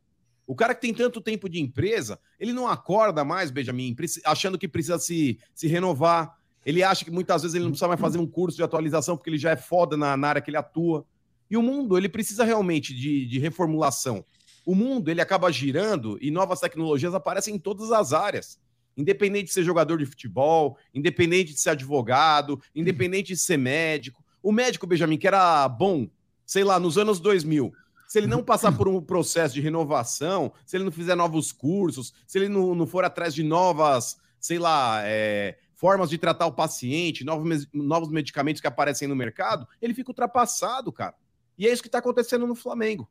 O 0.47 0.55
cara 0.55 0.73
que 0.73 0.81
tem 0.81 0.93
tanto 0.93 1.19
tempo 1.19 1.49
de 1.49 1.59
empresa, 1.59 2.17
ele 2.39 2.53
não 2.53 2.67
acorda 2.67 3.25
mais, 3.25 3.51
Benjamin, 3.51 3.93
achando 4.25 4.57
que 4.57 4.67
precisa 4.67 4.97
se, 4.97 5.37
se 5.53 5.67
renovar. 5.67 6.37
Ele 6.65 6.81
acha 6.81 7.03
que 7.03 7.11
muitas 7.11 7.41
vezes 7.41 7.53
ele 7.53 7.65
não 7.65 7.71
precisa 7.71 7.87
mais 7.87 7.99
fazer 7.99 8.17
um 8.17 8.25
curso 8.25 8.55
de 8.55 8.63
atualização 8.63 9.17
porque 9.17 9.29
ele 9.29 9.37
já 9.37 9.51
é 9.51 9.57
foda 9.57 9.97
na, 9.97 10.15
na 10.15 10.29
área 10.29 10.41
que 10.41 10.49
ele 10.49 10.57
atua. 10.57 11.05
E 11.49 11.57
o 11.57 11.61
mundo, 11.61 11.97
ele 11.97 12.07
precisa 12.07 12.45
realmente 12.45 12.93
de, 12.93 13.25
de 13.25 13.39
reformulação. 13.39 14.23
O 14.67 14.75
mundo, 14.75 15.09
ele 15.09 15.21
acaba 15.21 15.49
girando 15.49 16.17
e 16.19 16.29
novas 16.29 16.59
tecnologias 16.59 17.13
aparecem 17.13 17.55
em 17.55 17.57
todas 17.57 17.89
as 17.89 18.11
áreas. 18.11 18.59
Independente 18.97 19.45
de 19.45 19.53
ser 19.53 19.63
jogador 19.63 19.97
de 19.97 20.05
futebol, 20.05 20.77
independente 20.93 21.53
de 21.53 21.59
ser 21.61 21.69
advogado, 21.69 22.61
independente 22.75 23.29
de 23.29 23.37
ser 23.37 23.55
médico. 23.55 24.21
O 24.43 24.51
médico, 24.51 24.85
Benjamin, 24.85 25.17
que 25.17 25.25
era 25.25 25.69
bom, 25.69 26.09
sei 26.45 26.65
lá, 26.65 26.81
nos 26.81 26.97
anos 26.97 27.21
2000, 27.21 27.71
se 28.09 28.17
ele 28.17 28.27
não 28.27 28.43
passar 28.43 28.75
por 28.75 28.89
um 28.89 29.01
processo 29.01 29.53
de 29.53 29.61
renovação, 29.61 30.51
se 30.65 30.75
ele 30.75 30.83
não 30.83 30.91
fizer 30.91 31.15
novos 31.15 31.53
cursos, 31.53 32.13
se 32.27 32.37
ele 32.37 32.49
não, 32.49 32.75
não 32.75 32.85
for 32.85 33.05
atrás 33.05 33.33
de 33.33 33.43
novas, 33.43 34.17
sei 34.37 34.59
lá, 34.59 34.99
é, 35.05 35.57
formas 35.75 36.09
de 36.09 36.17
tratar 36.17 36.45
o 36.45 36.51
paciente, 36.51 37.23
novos, 37.23 37.69
novos 37.71 38.09
medicamentos 38.09 38.59
que 38.59 38.67
aparecem 38.67 39.07
no 39.07 39.15
mercado, 39.15 39.65
ele 39.81 39.93
fica 39.93 40.11
ultrapassado, 40.11 40.91
cara. 40.91 41.15
E 41.57 41.65
é 41.65 41.71
isso 41.71 41.81
que 41.81 41.89
tá 41.89 41.99
acontecendo 41.99 42.45
no 42.45 42.53
Flamengo. 42.53 43.09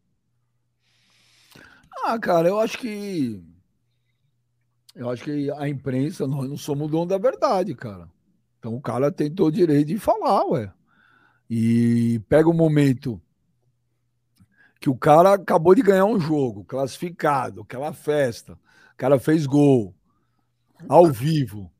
Ah, 2.04 2.18
cara, 2.18 2.48
eu 2.48 2.60
acho 2.60 2.78
que. 2.78 3.42
Eu 4.94 5.10
acho 5.10 5.24
que 5.24 5.50
a 5.50 5.68
imprensa, 5.68 6.26
nós 6.26 6.48
não 6.48 6.56
somos 6.56 6.88
o 6.88 6.90
dono 6.90 7.06
da 7.06 7.18
verdade, 7.18 7.74
cara. 7.74 8.10
Então 8.58 8.74
o 8.74 8.80
cara 8.80 9.12
tem 9.12 9.30
todo 9.30 9.48
o 9.48 9.52
direito 9.52 9.88
de 9.88 9.98
falar, 9.98 10.44
ué. 10.46 10.72
E 11.48 12.20
pega 12.28 12.48
o 12.48 12.54
momento 12.54 13.20
que 14.80 14.90
o 14.90 14.96
cara 14.96 15.34
acabou 15.34 15.74
de 15.74 15.82
ganhar 15.82 16.04
um 16.04 16.18
jogo, 16.18 16.64
classificado, 16.64 17.62
aquela 17.62 17.92
festa. 17.92 18.54
O 18.54 18.96
cara 18.96 19.18
fez 19.18 19.46
gol, 19.46 19.94
ao 20.88 21.06
vivo. 21.06 21.70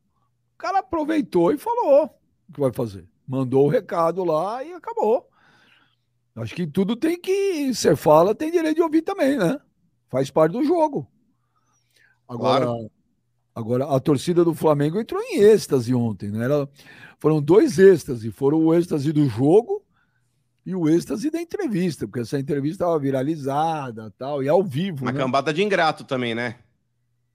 O 0.54 0.58
cara 0.58 0.80
aproveitou 0.80 1.52
e 1.52 1.58
falou 1.58 2.04
o 2.48 2.52
que 2.52 2.60
vai 2.60 2.72
fazer. 2.72 3.08
Mandou 3.26 3.66
o 3.66 3.70
recado 3.70 4.24
lá 4.24 4.62
e 4.62 4.72
acabou. 4.72 5.28
Acho 6.34 6.54
que 6.54 6.66
tudo 6.66 6.96
tem 6.96 7.18
que. 7.18 7.72
Você 7.72 7.96
fala, 7.96 8.34
tem 8.34 8.50
direito 8.50 8.76
de 8.76 8.82
ouvir 8.82 9.02
também, 9.02 9.36
né? 9.36 9.58
Faz 10.10 10.30
parte 10.30 10.52
do 10.52 10.64
jogo. 10.64 11.06
Agora, 12.28 12.66
agora 13.54 13.84
a 13.86 14.00
torcida 14.00 14.44
do 14.44 14.54
Flamengo 14.54 15.00
entrou 15.00 15.20
em 15.22 15.38
êxtase 15.40 15.94
ontem, 15.94 16.30
né? 16.30 16.44
Ela- 16.44 16.68
foram 17.18 17.40
dois 17.40 17.78
êxtase, 17.78 18.30
foram 18.30 18.58
o 18.58 18.74
êxtase 18.74 19.12
do 19.12 19.26
jogo 19.28 19.82
e 20.64 20.74
o 20.74 20.88
êxtase 20.88 21.30
da 21.30 21.40
entrevista, 21.40 22.06
porque 22.06 22.20
essa 22.20 22.38
entrevista 22.38 22.84
estava 22.84 22.98
viralizada, 22.98 24.12
tal, 24.18 24.42
e 24.42 24.48
ao 24.48 24.62
vivo, 24.62 25.04
Uma 25.04 25.12
né? 25.12 25.18
cambada 25.20 25.52
de 25.52 25.62
ingrato 25.62 26.04
também, 26.04 26.34
né? 26.34 26.56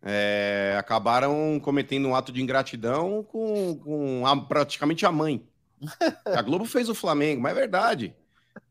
É, 0.03 0.75
acabaram 0.79 1.59
cometendo 1.63 2.07
um 2.07 2.15
ato 2.15 2.31
de 2.31 2.41
ingratidão 2.41 3.23
com, 3.23 3.75
com 3.77 4.25
a- 4.27 4.35
praticamente 4.45 5.05
a 5.05 5.11
mãe. 5.11 5.45
A 6.25 6.41
Globo 6.41 6.65
fez 6.65 6.89
o 6.89 6.95
Flamengo, 6.95 7.41
mas 7.41 7.51
é 7.53 7.59
verdade. 7.59 8.15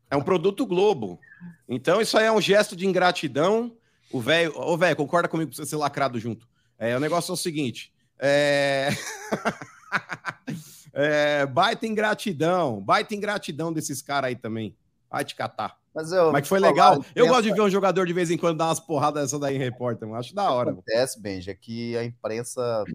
É 0.09 0.15
um 0.15 0.21
produto 0.21 0.65
Globo. 0.65 1.19
Então, 1.67 2.01
isso 2.01 2.17
aí 2.17 2.25
é 2.25 2.31
um 2.31 2.41
gesto 2.41 2.75
de 2.75 2.85
ingratidão. 2.85 3.73
O 4.11 4.19
velho, 4.19 4.53
ô 4.55 4.77
velho, 4.77 4.95
concorda 4.95 5.27
comigo 5.27 5.51
pra 5.51 5.57
você 5.57 5.69
ser 5.69 5.75
lacrado 5.75 6.19
junto. 6.19 6.47
É, 6.77 6.95
o 6.95 6.99
negócio 6.99 7.31
é 7.31 7.33
o 7.33 7.37
seguinte: 7.37 7.93
é... 8.19 8.89
é, 10.93 11.45
baita 11.45 11.85
ingratidão, 11.87 12.81
baita 12.81 13.15
ingratidão 13.15 13.71
desses 13.71 14.01
caras 14.01 14.29
aí 14.29 14.35
também. 14.35 14.75
Vai 15.09 15.25
te 15.25 15.35
catar. 15.35 15.77
Mas, 15.93 16.11
eu, 16.11 16.31
Mas 16.31 16.43
que 16.43 16.47
foi 16.47 16.59
falar, 16.59 16.71
legal. 16.71 17.05
Eu 17.13 17.27
gosto 17.27 17.43
de 17.43 17.53
ver 17.53 17.61
um 17.61 17.69
jogador 17.69 18.05
de 18.05 18.13
vez 18.13 18.31
em 18.31 18.37
quando 18.37 18.57
dar 18.57 18.67
umas 18.67 18.79
porradas 18.79 19.23
dessa 19.23 19.37
daí 19.37 19.55
em 19.55 19.59
repórter, 19.59 20.07
mano. 20.07 20.19
Acho 20.19 20.33
da 20.33 20.49
hora. 20.49 20.71
mano. 20.71 20.79
acontece, 20.79 21.19
Benji, 21.19 21.49
é 21.49 21.53
que 21.53 21.97
a 21.97 22.03
imprensa 22.03 22.85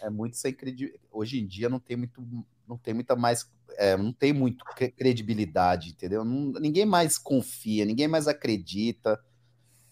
é 0.00 0.10
muito 0.10 0.36
sem 0.36 0.52
credibilidade. 0.52 1.00
Hoje 1.10 1.40
em 1.40 1.46
dia 1.46 1.68
não 1.68 1.78
tem 1.78 1.96
muito, 1.96 2.20
não 2.68 2.76
tem 2.76 2.92
muita 2.92 3.14
mais, 3.14 3.48
é, 3.76 3.96
não 3.96 4.12
tem 4.12 4.32
muito 4.32 4.64
cre- 4.64 4.90
credibilidade, 4.90 5.90
entendeu? 5.90 6.24
Não- 6.24 6.60
ninguém 6.60 6.84
mais 6.84 7.16
confia, 7.16 7.84
ninguém 7.84 8.08
mais 8.08 8.26
acredita. 8.26 9.20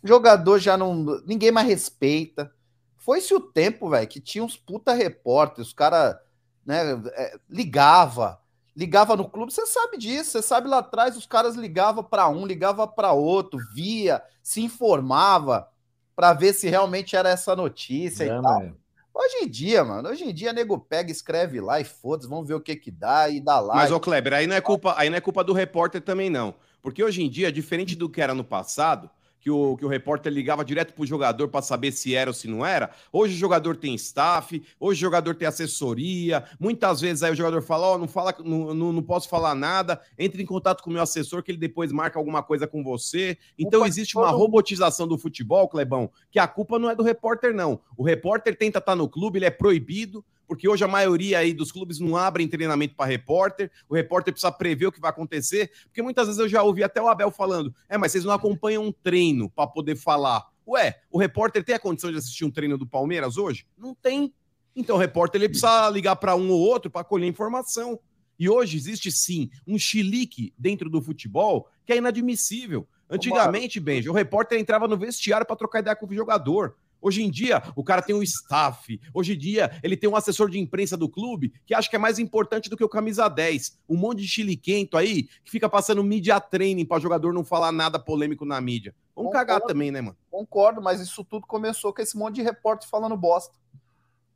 Jogador 0.02 0.59
já 0.59 0.77
não, 0.77 1.20
ninguém 1.27 1.51
mais 1.51 1.66
respeita. 1.66 2.52
Foi-se 2.97 3.35
o 3.35 3.40
tempo, 3.40 3.89
velho, 3.90 4.06
que 4.09 4.20
tinha 4.20 4.44
uns 4.44 4.56
puta 4.56 4.93
repórteres, 4.93 5.68
os 5.68 5.72
caras, 5.74 6.16
né, 6.64 6.93
é, 7.14 7.39
ligava, 7.48 8.40
ligava 8.77 9.16
no 9.16 9.28
clube, 9.28 9.52
você 9.52 9.66
sabe 9.66 9.98
disso, 9.98 10.32
você 10.32 10.43
sabe 10.43 10.68
lá 10.68 10.78
atrás 10.78 11.16
os 11.16 11.27
caras 11.27 11.55
ligavam 11.56 12.05
para 12.05 12.28
um, 12.28 12.47
ligava 12.47 12.86
para 12.86 13.12
outro, 13.12 13.59
via, 13.74 14.22
se 14.43 14.60
informava 14.60 15.68
para 16.14 16.32
ver 16.35 16.52
se 16.52 16.68
realmente 16.68 17.16
era 17.16 17.31
essa 17.31 17.56
notícia 17.56 18.24
É, 18.24 18.27
e 18.27 18.31
tal. 18.31 18.43
mano. 18.43 18.77
Hoje 19.12 19.36
em 19.43 19.48
dia, 19.48 19.85
mano, 19.85 20.09
hoje 20.09 20.24
em 20.24 20.32
dia 20.32 20.52
nego 20.52 20.78
pega, 20.78 21.10
escreve 21.10 21.60
lá 21.60 21.81
e 21.81 21.85
foda-se, 21.85 22.28
vamos 22.28 22.47
ver 22.47 22.55
o 22.55 22.60
que 22.60 22.77
que 22.77 22.90
dá 22.90 23.28
e 23.28 23.40
dá 23.40 23.59
lá. 23.59 23.74
Mas, 23.74 23.90
ô 23.90 23.98
Kleber, 23.98 24.32
aí 24.32 24.47
não, 24.47 24.55
é 24.55 24.60
culpa, 24.60 24.94
aí 24.97 25.10
não 25.10 25.16
é 25.16 25.20
culpa 25.20 25.43
do 25.43 25.52
repórter 25.52 26.01
também, 26.01 26.31
não. 26.31 26.55
Porque 26.81 27.02
hoje 27.02 27.22
em 27.22 27.28
dia, 27.28 27.51
diferente 27.51 27.97
do 27.97 28.09
que 28.09 28.20
era 28.22 28.35
no 28.35 28.44
passado, 28.44 29.10
que 29.40 29.50
o, 29.50 29.76
que 29.76 29.84
o 29.84 29.88
repórter 29.88 30.32
ligava 30.32 30.64
direto 30.64 30.92
pro 30.92 31.06
jogador 31.06 31.48
para 31.48 31.62
saber 31.62 31.92
se 31.92 32.14
era 32.14 32.30
ou 32.30 32.34
se 32.34 32.46
não 32.46 32.64
era, 32.64 32.90
hoje 33.12 33.34
o 33.34 33.38
jogador 33.38 33.76
tem 33.76 33.94
staff, 33.94 34.62
hoje 34.78 34.98
o 34.98 35.00
jogador 35.00 35.34
tem 35.34 35.48
assessoria, 35.48 36.44
muitas 36.58 37.00
vezes 37.00 37.22
aí 37.22 37.32
o 37.32 37.36
jogador 37.36 37.62
fala, 37.62 37.86
ó, 37.88 37.98
não, 37.98 38.06
fala, 38.06 38.34
não, 38.44 38.74
não, 38.74 38.92
não 38.92 39.02
posso 39.02 39.28
falar 39.28 39.54
nada, 39.54 40.00
entre 40.18 40.42
em 40.42 40.46
contato 40.46 40.82
com 40.82 40.90
o 40.90 40.92
meu 40.92 41.02
assessor 41.02 41.42
que 41.42 41.50
ele 41.50 41.58
depois 41.58 41.90
marca 41.90 42.18
alguma 42.18 42.42
coisa 42.42 42.66
com 42.66 42.82
você. 42.84 43.38
Então 43.58 43.86
existe 43.86 44.16
uma 44.16 44.30
robotização 44.30 45.08
do 45.08 45.18
futebol, 45.18 45.68
Clebão, 45.68 46.10
que 46.30 46.38
a 46.38 46.46
culpa 46.46 46.78
não 46.78 46.90
é 46.90 46.94
do 46.94 47.02
repórter, 47.02 47.54
não. 47.54 47.80
O 47.96 48.02
repórter 48.02 48.56
tenta 48.56 48.78
estar 48.78 48.94
no 48.94 49.08
clube, 49.08 49.38
ele 49.38 49.46
é 49.46 49.50
proibido, 49.50 50.24
porque 50.51 50.68
hoje 50.68 50.82
a 50.82 50.89
maioria 50.89 51.39
aí 51.39 51.55
dos 51.55 51.70
clubes 51.70 52.01
não 52.01 52.16
abrem 52.16 52.48
treinamento 52.48 52.97
para 52.97 53.06
repórter, 53.09 53.70
o 53.89 53.94
repórter 53.94 54.32
precisa 54.32 54.51
prever 54.51 54.86
o 54.86 54.90
que 54.90 55.01
vai 55.01 55.10
acontecer, 55.10 55.70
porque 55.85 56.02
muitas 56.02 56.27
vezes 56.27 56.40
eu 56.40 56.48
já 56.48 56.60
ouvi 56.60 56.82
até 56.82 57.01
o 57.01 57.06
Abel 57.06 57.31
falando, 57.31 57.72
é, 57.89 57.97
mas 57.97 58.10
vocês 58.10 58.24
não 58.24 58.32
acompanham 58.32 58.85
um 58.85 58.90
treino 58.90 59.48
para 59.48 59.68
poder 59.68 59.94
falar. 59.94 60.44
Ué, 60.66 61.02
o 61.09 61.20
repórter 61.20 61.62
tem 61.62 61.77
a 61.77 61.78
condição 61.78 62.10
de 62.10 62.18
assistir 62.18 62.44
um 62.44 62.51
treino 62.51 62.77
do 62.77 62.85
Palmeiras 62.85 63.36
hoje? 63.36 63.64
Não 63.78 63.94
tem. 63.94 64.35
Então 64.74 64.97
o 64.97 64.98
repórter 64.98 65.40
ele 65.40 65.51
precisa 65.51 65.89
ligar 65.89 66.16
para 66.16 66.35
um 66.35 66.51
ou 66.51 66.59
outro 66.59 66.90
para 66.90 67.05
colher 67.05 67.28
informação. 67.28 68.01
E 68.36 68.48
hoje 68.48 68.77
existe 68.77 69.12
sim 69.12 69.51
um 69.64 69.78
chilique 69.78 70.52
dentro 70.59 70.90
do 70.90 71.01
futebol 71.01 71.68
que 71.86 71.93
é 71.93 71.98
inadmissível. 71.98 72.89
Antigamente, 73.09 73.78
Benji, 73.78 74.09
o 74.09 74.12
repórter 74.12 74.59
entrava 74.59 74.89
no 74.89 74.98
vestiário 74.98 75.47
para 75.47 75.55
trocar 75.55 75.78
ideia 75.78 75.94
com 75.94 76.06
o 76.06 76.12
jogador. 76.12 76.74
Hoje 77.01 77.22
em 77.22 77.31
dia, 77.31 77.62
o 77.74 77.82
cara 77.82 78.02
tem 78.02 78.14
um 78.14 78.22
staff. 78.22 79.01
Hoje 79.14 79.35
em 79.35 79.39
dia, 79.39 79.70
ele 79.82 79.97
tem 79.97 80.09
um 80.09 80.16
assessor 80.16 80.51
de 80.51 80.59
imprensa 80.59 80.97
do 80.97 81.09
clube 81.09 81.52
que 81.64 81.74
acha 81.74 81.89
que 81.89 81.97
é 81.97 81.98
mais 81.98 82.18
importante 82.18 82.68
do 82.68 82.77
que 82.77 82.85
o 82.85 82.89
camisa 82.89 83.28
10. 83.28 83.78
Um 83.89 83.97
monte 83.97 84.20
de 84.20 84.28
chiliquento 84.28 84.97
aí 84.97 85.24
que 85.44 85.51
fica 85.51 85.68
passando 85.68 86.05
media 86.05 86.40
training 86.40 86.85
para 86.85 87.01
jogador 87.01 87.32
não 87.32 87.44
falar 87.44 87.72
nada 87.72 87.98
polêmico 87.98 88.44
na 88.44 88.60
mídia. 88.60 88.94
Vamos 89.14 89.32
Concordo. 89.32 89.47
cagar 89.47 89.60
também, 89.66 89.90
né, 89.90 90.01
mano? 90.01 90.16
Concordo, 90.31 90.81
mas 90.82 91.01
isso 91.01 91.24
tudo 91.24 91.47
começou 91.47 91.93
com 91.93 92.02
esse 92.02 92.16
monte 92.16 92.36
de 92.36 92.43
repórter 92.43 92.89
falando 92.89 93.16
bosta. 93.16 93.59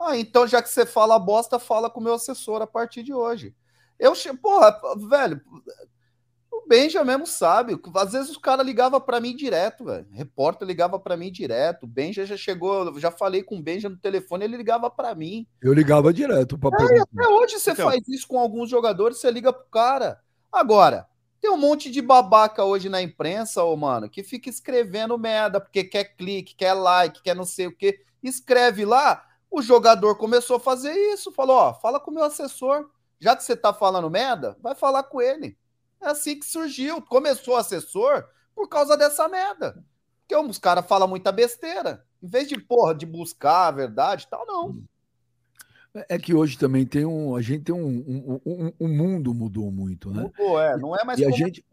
Ah, 0.00 0.16
então 0.16 0.46
já 0.46 0.62
que 0.62 0.68
você 0.68 0.84
fala 0.84 1.18
bosta, 1.18 1.58
fala 1.58 1.88
com 1.88 2.00
o 2.00 2.02
meu 2.02 2.14
assessor 2.14 2.60
a 2.60 2.66
partir 2.66 3.02
de 3.02 3.12
hoje. 3.12 3.54
Eu, 3.98 4.12
porra, 4.42 4.76
velho, 5.08 5.40
o 6.64 6.68
Benja 6.68 7.04
mesmo 7.04 7.26
sabe. 7.26 7.78
Às 7.94 8.12
vezes 8.12 8.30
os 8.30 8.38
caras 8.38 8.66
ligavam 8.66 9.00
para 9.00 9.20
mim 9.20 9.36
direto, 9.36 9.84
velho. 9.84 10.06
Repórter 10.10 10.66
ligava 10.66 10.98
para 10.98 11.16
mim 11.16 11.30
direto. 11.30 11.84
O 11.84 11.86
Benja 11.86 12.24
já 12.24 12.36
chegou, 12.36 12.98
já 12.98 13.10
falei 13.10 13.42
com 13.42 13.56
o 13.56 13.62
Benja 13.62 13.88
no 13.88 13.96
telefone, 13.96 14.44
ele 14.44 14.56
ligava 14.56 14.90
para 14.90 15.14
mim. 15.14 15.46
Eu 15.60 15.74
ligava 15.74 16.12
direto 16.12 16.58
para 16.58 16.76
é, 16.82 17.00
Até 17.00 17.28
hoje 17.28 17.60
você 17.60 17.72
então... 17.72 17.90
faz 17.90 18.08
isso 18.08 18.26
com 18.26 18.38
alguns 18.38 18.70
jogadores, 18.70 19.18
você 19.18 19.30
liga 19.30 19.52
pro 19.52 19.66
cara. 19.70 20.20
Agora, 20.50 21.06
tem 21.40 21.50
um 21.50 21.58
monte 21.58 21.90
de 21.90 22.00
babaca 22.00 22.64
hoje 22.64 22.88
na 22.88 23.02
imprensa, 23.02 23.62
ô 23.62 23.76
mano, 23.76 24.08
que 24.08 24.22
fica 24.22 24.48
escrevendo 24.48 25.18
merda, 25.18 25.60
porque 25.60 25.84
quer 25.84 26.16
clique, 26.16 26.54
quer 26.54 26.72
like, 26.72 27.22
quer 27.22 27.36
não 27.36 27.44
sei 27.44 27.66
o 27.66 27.76
que. 27.76 28.00
Escreve 28.22 28.86
lá, 28.86 29.22
o 29.50 29.60
jogador 29.60 30.16
começou 30.16 30.56
a 30.56 30.60
fazer 30.60 30.92
isso, 31.12 31.30
falou: 31.30 31.56
ó, 31.56 31.74
fala 31.74 32.00
com 32.00 32.10
o 32.10 32.14
meu 32.14 32.24
assessor. 32.24 32.88
Já 33.20 33.36
que 33.36 33.44
você 33.44 33.54
tá 33.56 33.72
falando 33.72 34.10
merda, 34.10 34.56
vai 34.60 34.74
falar 34.74 35.04
com 35.04 35.20
ele. 35.20 35.56
É 36.04 36.10
assim 36.10 36.38
que 36.38 36.44
surgiu. 36.44 37.00
Começou 37.00 37.54
o 37.54 37.56
assessor 37.56 38.24
por 38.54 38.68
causa 38.68 38.94
dessa 38.94 39.26
merda. 39.26 39.82
Porque 40.20 40.36
os 40.36 40.58
caras 40.58 40.86
falam 40.86 41.08
muita 41.08 41.32
besteira. 41.32 42.04
Em 42.22 42.26
vez 42.26 42.46
de, 42.46 42.60
porra, 42.60 42.94
de 42.94 43.06
buscar 43.06 43.68
a 43.68 43.70
verdade 43.70 44.28
tal, 44.30 44.46
não. 44.46 44.82
É 46.08 46.18
que 46.18 46.34
hoje 46.34 46.58
também 46.58 46.84
tem 46.84 47.06
um. 47.06 47.36
A 47.36 47.40
gente 47.40 47.64
tem 47.64 47.74
um. 47.74 47.86
Um, 47.86 48.40
um, 48.44 48.72
um 48.80 48.88
mundo 48.88 49.32
mudou 49.32 49.70
muito, 49.70 50.10
né? 50.12 50.22
Mudou, 50.22 50.60
é. 50.60 50.76
Não 50.76 50.94
é 50.94 51.04
mais 51.04 51.18
e 51.18 51.24
a 51.24 51.30
gente, 51.30 51.64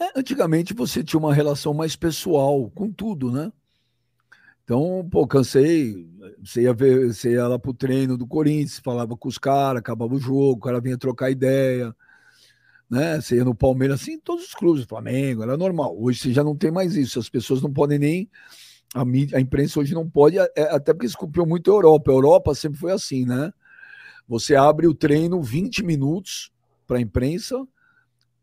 é, 0.00 0.12
Antigamente 0.16 0.72
você 0.72 1.04
tinha 1.04 1.20
uma 1.20 1.34
relação 1.34 1.74
mais 1.74 1.94
pessoal 1.94 2.70
com 2.70 2.90
tudo, 2.90 3.30
né? 3.30 3.52
Então, 4.64 5.06
pô, 5.10 5.26
cansei. 5.26 6.08
Você 6.42 6.62
ia, 6.62 6.72
ver, 6.72 7.12
você 7.12 7.32
ia 7.32 7.46
lá 7.46 7.58
pro 7.58 7.74
treino 7.74 8.16
do 8.16 8.26
Corinthians, 8.26 8.80
falava 8.80 9.16
com 9.16 9.28
os 9.28 9.38
caras, 9.38 9.80
acabava 9.80 10.14
o 10.14 10.18
jogo, 10.18 10.52
o 10.52 10.60
cara 10.60 10.80
vinha 10.80 10.98
trocar 10.98 11.30
ideia 11.30 11.94
né? 12.88 13.20
Você 13.20 13.36
ia 13.36 13.44
no 13.44 13.54
Palmeiras, 13.54 14.00
assim, 14.00 14.18
todos 14.18 14.46
os 14.46 14.54
clubes, 14.54 14.84
Flamengo, 14.84 15.42
era 15.42 15.56
normal. 15.56 15.96
Hoje 15.98 16.20
você 16.20 16.32
já 16.32 16.42
não 16.42 16.56
tem 16.56 16.70
mais 16.70 16.96
isso, 16.96 17.18
as 17.18 17.28
pessoas 17.28 17.60
não 17.60 17.72
podem 17.72 17.98
nem. 17.98 18.30
A, 18.94 19.04
mídia, 19.04 19.36
a 19.36 19.40
imprensa 19.40 19.80
hoje 19.80 19.92
não 19.92 20.08
pode, 20.08 20.38
é, 20.38 20.48
até 20.70 20.94
porque 20.94 21.12
copiou 21.12 21.46
muito 21.46 21.70
a 21.70 21.74
Europa. 21.74 22.10
A 22.10 22.14
Europa 22.14 22.54
sempre 22.54 22.78
foi 22.78 22.92
assim, 22.92 23.26
né? 23.26 23.52
Você 24.28 24.54
abre 24.54 24.86
o 24.86 24.94
treino 24.94 25.42
20 25.42 25.84
minutos 25.84 26.50
para 26.86 26.98
a 26.98 27.00
imprensa 27.00 27.66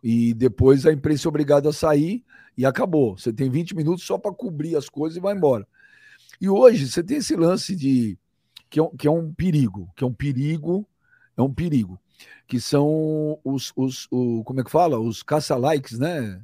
e 0.04 0.34
depois 0.34 0.86
a 0.86 0.92
imprensa 0.92 1.28
é 1.28 1.30
obrigada 1.30 1.70
a 1.70 1.74
sair 1.74 2.24
e 2.58 2.66
acabou. 2.66 3.18
Você 3.18 3.32
tem 3.34 3.50
20 3.50 3.76
minutos 3.76 4.06
só 4.06 4.18
para 4.18 4.34
cobrir 4.34 4.76
as 4.76 4.90
coisas 4.90 5.18
e 5.18 5.22
vai 5.22 5.34
embora. 5.34 5.68
E 6.40 6.50
hoje 6.50 6.88
você 6.88 7.02
tem 7.02 7.18
esse 7.18 7.36
lance 7.36 7.76
de 7.76 8.18
que 8.70 8.80
é, 8.80 8.90
que 8.98 9.08
é 9.08 9.12
um 9.12 9.34
perigo, 9.34 9.90
que 9.96 10.04
é 10.04 10.08
um 10.08 10.14
perigo, 10.14 10.88
é 11.38 11.42
um 11.42 11.54
perigo 11.54 12.00
que 12.48 12.60
são 12.60 13.40
os, 13.44 13.72
os 13.76 14.08
o, 14.12 14.44
como 14.44 14.62
é 14.62 14.64
que 14.64 14.72
fala? 14.72 15.00
Os 15.00 15.24
caça-likes, 15.24 15.98
né? 15.98 16.42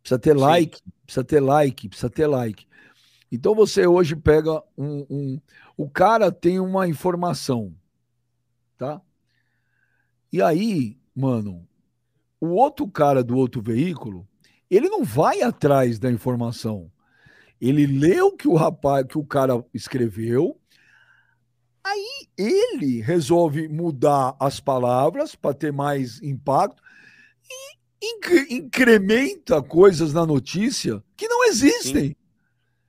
Precisa 0.00 0.18
ter 0.18 0.34
Sim. 0.34 0.40
like, 0.40 0.82
precisa 1.04 1.24
ter 1.24 1.40
like, 1.40 1.88
precisa 1.88 2.10
ter 2.10 2.26
like. 2.26 2.66
Então 3.30 3.54
você 3.54 3.86
hoje 3.86 4.14
pega 4.14 4.62
um, 4.76 5.06
um, 5.10 5.40
O 5.76 5.88
cara 5.88 6.30
tem 6.30 6.60
uma 6.60 6.86
informação, 6.86 7.74
tá? 8.76 9.00
E 10.32 10.42
aí, 10.42 10.98
mano, 11.14 11.66
o 12.40 12.48
outro 12.48 12.86
cara 12.88 13.24
do 13.24 13.36
outro 13.36 13.62
veículo, 13.62 14.26
ele 14.70 14.88
não 14.88 15.04
vai 15.04 15.42
atrás 15.42 15.98
da 15.98 16.10
informação. 16.10 16.90
Ele 17.60 17.86
lê 17.86 18.20
o 18.20 18.32
que 18.36 18.48
o 18.48 18.54
rapaz, 18.54 19.06
que 19.06 19.16
o 19.16 19.24
cara 19.24 19.64
escreveu, 19.72 20.60
Aí 21.84 22.28
ele 22.38 23.02
resolve 23.02 23.68
mudar 23.68 24.34
as 24.40 24.58
palavras 24.58 25.34
para 25.34 25.54
ter 25.54 25.72
mais 25.72 26.22
impacto 26.22 26.82
e 27.50 28.56
incrementa 28.56 29.62
coisas 29.62 30.12
na 30.12 30.24
notícia 30.24 31.02
que 31.16 31.28
não 31.28 31.44
existem, 31.44 32.08
Sim. 32.08 32.16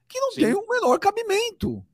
que 0.08 0.20
não 0.20 0.32
Sim. 0.32 0.42
tem 0.42 0.54
o 0.54 0.68
menor 0.68 0.98
cabimento. 0.98 1.86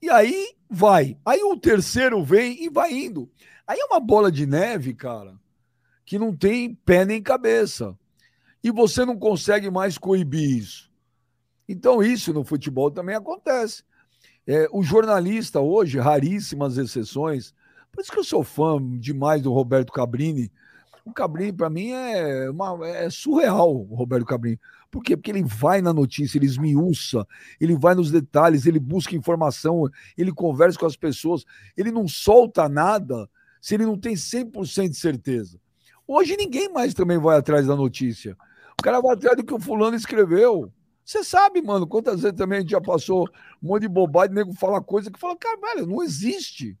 E 0.00 0.10
aí 0.10 0.54
vai. 0.68 1.16
Aí 1.24 1.40
o 1.44 1.56
terceiro 1.56 2.24
vem 2.24 2.64
e 2.64 2.68
vai 2.68 2.92
indo. 2.92 3.30
Aí 3.64 3.78
é 3.78 3.84
uma 3.84 4.00
bola 4.00 4.32
de 4.32 4.44
neve, 4.44 4.94
cara, 4.94 5.38
que 6.04 6.18
não 6.18 6.36
tem 6.36 6.74
pé 6.74 7.04
nem 7.04 7.22
cabeça. 7.22 7.96
E 8.62 8.70
você 8.72 9.04
não 9.04 9.16
consegue 9.16 9.70
mais 9.70 9.96
coibir 9.98 10.58
isso. 10.58 10.90
Então, 11.68 12.02
isso 12.02 12.32
no 12.32 12.44
futebol 12.44 12.90
também 12.90 13.14
acontece. 13.14 13.84
É, 14.46 14.68
o 14.72 14.82
jornalista 14.82 15.60
hoje, 15.60 15.98
raríssimas 15.98 16.76
exceções, 16.76 17.54
por 17.92 18.02
isso 18.02 18.10
que 18.10 18.18
eu 18.18 18.24
sou 18.24 18.42
fã 18.42 18.78
demais 18.98 19.42
do 19.42 19.52
Roberto 19.52 19.92
Cabrini. 19.92 20.50
O 21.04 21.12
Cabrini, 21.12 21.52
para 21.52 21.68
mim, 21.68 21.90
é, 21.90 22.48
uma, 22.48 22.86
é 22.88 23.10
surreal, 23.10 23.70
o 23.70 23.94
Roberto 23.94 24.24
Cabrini. 24.24 24.58
Por 24.90 25.02
quê? 25.02 25.16
Porque 25.16 25.30
ele 25.30 25.42
vai 25.42 25.80
na 25.80 25.92
notícia, 25.92 26.38
ele 26.38 26.46
esmiuça, 26.46 27.26
ele 27.60 27.76
vai 27.76 27.94
nos 27.94 28.10
detalhes, 28.10 28.66
ele 28.66 28.78
busca 28.78 29.16
informação, 29.16 29.88
ele 30.16 30.32
conversa 30.32 30.78
com 30.78 30.86
as 30.86 30.96
pessoas, 30.96 31.44
ele 31.76 31.90
não 31.90 32.06
solta 32.06 32.68
nada 32.68 33.28
se 33.60 33.74
ele 33.74 33.86
não 33.86 33.96
tem 33.96 34.14
100% 34.14 34.90
de 34.90 34.96
certeza. 34.96 35.58
Hoje 36.06 36.36
ninguém 36.36 36.68
mais 36.68 36.94
também 36.94 37.18
vai 37.18 37.38
atrás 37.38 37.66
da 37.66 37.76
notícia. 37.76 38.36
O 38.78 38.82
cara 38.82 39.00
vai 39.00 39.14
atrás 39.14 39.36
do 39.36 39.44
que 39.44 39.54
o 39.54 39.60
fulano 39.60 39.96
escreveu. 39.96 40.72
Você 41.04 41.24
sabe, 41.24 41.60
mano, 41.60 41.86
quantas 41.86 42.22
vezes 42.22 42.36
também 42.36 42.58
a 42.58 42.60
gente 42.60 42.70
já 42.70 42.80
passou 42.80 43.28
um 43.62 43.68
monte 43.68 43.82
de 43.82 43.88
bobagem, 43.88 44.34
nego 44.34 44.52
fala 44.54 44.80
coisa 44.80 45.10
que 45.10 45.18
fala, 45.18 45.36
cara, 45.36 45.58
velho, 45.58 45.86
não 45.86 46.02
existe. 46.02 46.72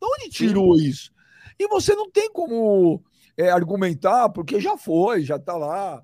De 0.00 0.06
onde 0.06 0.30
tirou 0.30 0.76
isso? 0.76 1.12
E 1.58 1.66
você 1.68 1.94
não 1.94 2.10
tem 2.10 2.30
como 2.30 3.02
é, 3.36 3.50
argumentar, 3.50 4.28
porque 4.28 4.60
já 4.60 4.76
foi, 4.76 5.22
já 5.22 5.38
tá 5.38 5.56
lá. 5.56 6.02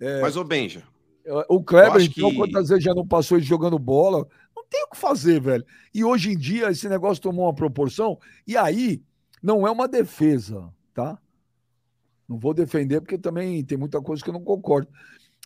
É, 0.00 0.20
Mas, 0.20 0.36
ô 0.36 0.44
Benja. 0.44 0.82
É, 1.24 1.46
o 1.48 1.62
Kleber, 1.62 2.02
então, 2.02 2.30
que... 2.30 2.36
quantas 2.36 2.68
vezes 2.68 2.84
já 2.84 2.94
não 2.94 3.06
passou 3.06 3.38
ele 3.38 3.46
jogando 3.46 3.78
bola? 3.78 4.26
Não 4.54 4.64
tem 4.68 4.82
o 4.84 4.90
que 4.90 4.96
fazer, 4.96 5.40
velho. 5.40 5.64
E 5.92 6.04
hoje 6.04 6.32
em 6.32 6.36
dia 6.36 6.70
esse 6.70 6.88
negócio 6.88 7.22
tomou 7.22 7.46
uma 7.46 7.54
proporção, 7.54 8.18
e 8.46 8.56
aí 8.56 9.02
não 9.42 9.66
é 9.66 9.70
uma 9.70 9.88
defesa, 9.88 10.68
tá? 10.92 11.18
Não 12.28 12.38
vou 12.38 12.54
defender, 12.54 13.00
porque 13.00 13.18
também 13.18 13.64
tem 13.64 13.78
muita 13.78 14.00
coisa 14.00 14.22
que 14.22 14.30
eu 14.30 14.34
não 14.34 14.42
concordo. 14.42 14.88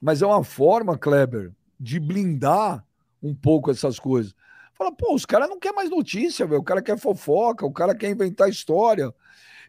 Mas 0.00 0.22
é 0.22 0.26
uma 0.26 0.44
forma, 0.44 0.96
Kleber, 0.96 1.52
de 1.78 2.00
blindar 2.00 2.84
um 3.22 3.34
pouco 3.34 3.70
essas 3.70 3.98
coisas. 3.98 4.34
Fala, 4.74 4.92
pô, 4.92 5.14
os 5.14 5.26
caras 5.26 5.48
não 5.48 5.58
querem 5.58 5.76
mais 5.76 5.90
notícia, 5.90 6.46
velho. 6.46 6.60
O 6.60 6.64
cara 6.64 6.80
quer 6.80 6.98
fofoca, 6.98 7.66
o 7.66 7.72
cara 7.72 7.94
quer 7.94 8.10
inventar 8.10 8.48
história. 8.48 9.12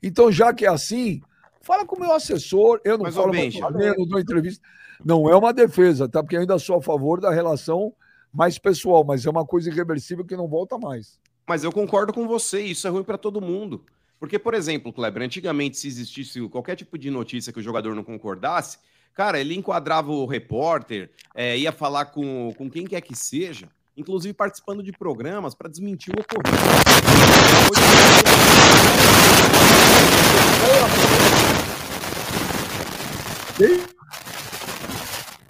Então, 0.01 0.31
já 0.31 0.53
que 0.53 0.65
é 0.65 0.69
assim, 0.69 1.21
fala 1.61 1.85
com 1.85 1.95
o 1.95 1.99
meu 1.99 2.13
assessor. 2.13 2.79
Eu 2.83 2.97
não 2.97 3.05
Mas, 3.05 3.15
falo, 3.15 3.33
mais, 3.33 3.55
eu 3.55 3.95
não 3.97 4.07
dou 4.07 4.19
entrevista. 4.19 4.63
Não 5.03 5.29
é 5.29 5.35
uma 5.35 5.53
defesa, 5.53 6.07
tá? 6.07 6.21
Porque 6.21 6.35
eu 6.35 6.41
ainda 6.41 6.59
sou 6.59 6.77
a 6.77 6.81
favor 6.81 7.19
da 7.19 7.31
relação 7.31 7.93
mais 8.31 8.59
pessoal, 8.59 9.03
mas 9.03 9.25
é 9.25 9.29
uma 9.29 9.45
coisa 9.45 9.69
irreversível 9.69 10.25
que 10.25 10.35
não 10.35 10.47
volta 10.47 10.77
mais. 10.77 11.19
Mas 11.47 11.63
eu 11.63 11.71
concordo 11.71 12.13
com 12.13 12.27
você, 12.27 12.61
isso 12.61 12.85
é 12.85 12.91
ruim 12.91 13.03
para 13.03 13.17
todo 13.17 13.41
mundo. 13.41 13.83
Porque, 14.19 14.37
por 14.37 14.53
exemplo, 14.53 14.93
Kleber, 14.93 15.23
antigamente, 15.23 15.77
se 15.77 15.87
existisse 15.87 16.47
qualquer 16.49 16.75
tipo 16.75 16.97
de 16.97 17.09
notícia 17.09 17.51
que 17.51 17.59
o 17.59 17.63
jogador 17.63 17.95
não 17.95 18.03
concordasse, 18.03 18.77
Cara, 19.13 19.39
ele 19.39 19.55
enquadrava 19.55 20.11
o 20.11 20.25
repórter, 20.25 21.11
é, 21.35 21.57
ia 21.57 21.71
falar 21.71 22.05
com, 22.05 22.53
com 22.57 22.69
quem 22.69 22.85
quer 22.85 23.01
que 23.01 23.15
seja, 23.15 23.67
inclusive 23.97 24.33
participando 24.33 24.81
de 24.81 24.91
programas 24.91 25.53
para 25.53 25.69
desmentir 25.69 26.13
o 26.15 26.21
ocorrido. 26.21 26.49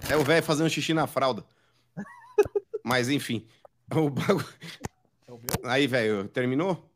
É 0.08 0.16
o 0.16 0.24
velho 0.24 0.42
fazendo 0.42 0.68
xixi 0.68 0.92
na 0.92 1.06
fralda. 1.06 1.44
Mas 2.84 3.08
enfim. 3.08 3.46
O 3.94 4.10
bagulho. 4.10 4.46
É 5.28 5.32
Aí, 5.62 5.86
velho, 5.86 6.26
terminou? 6.28 6.90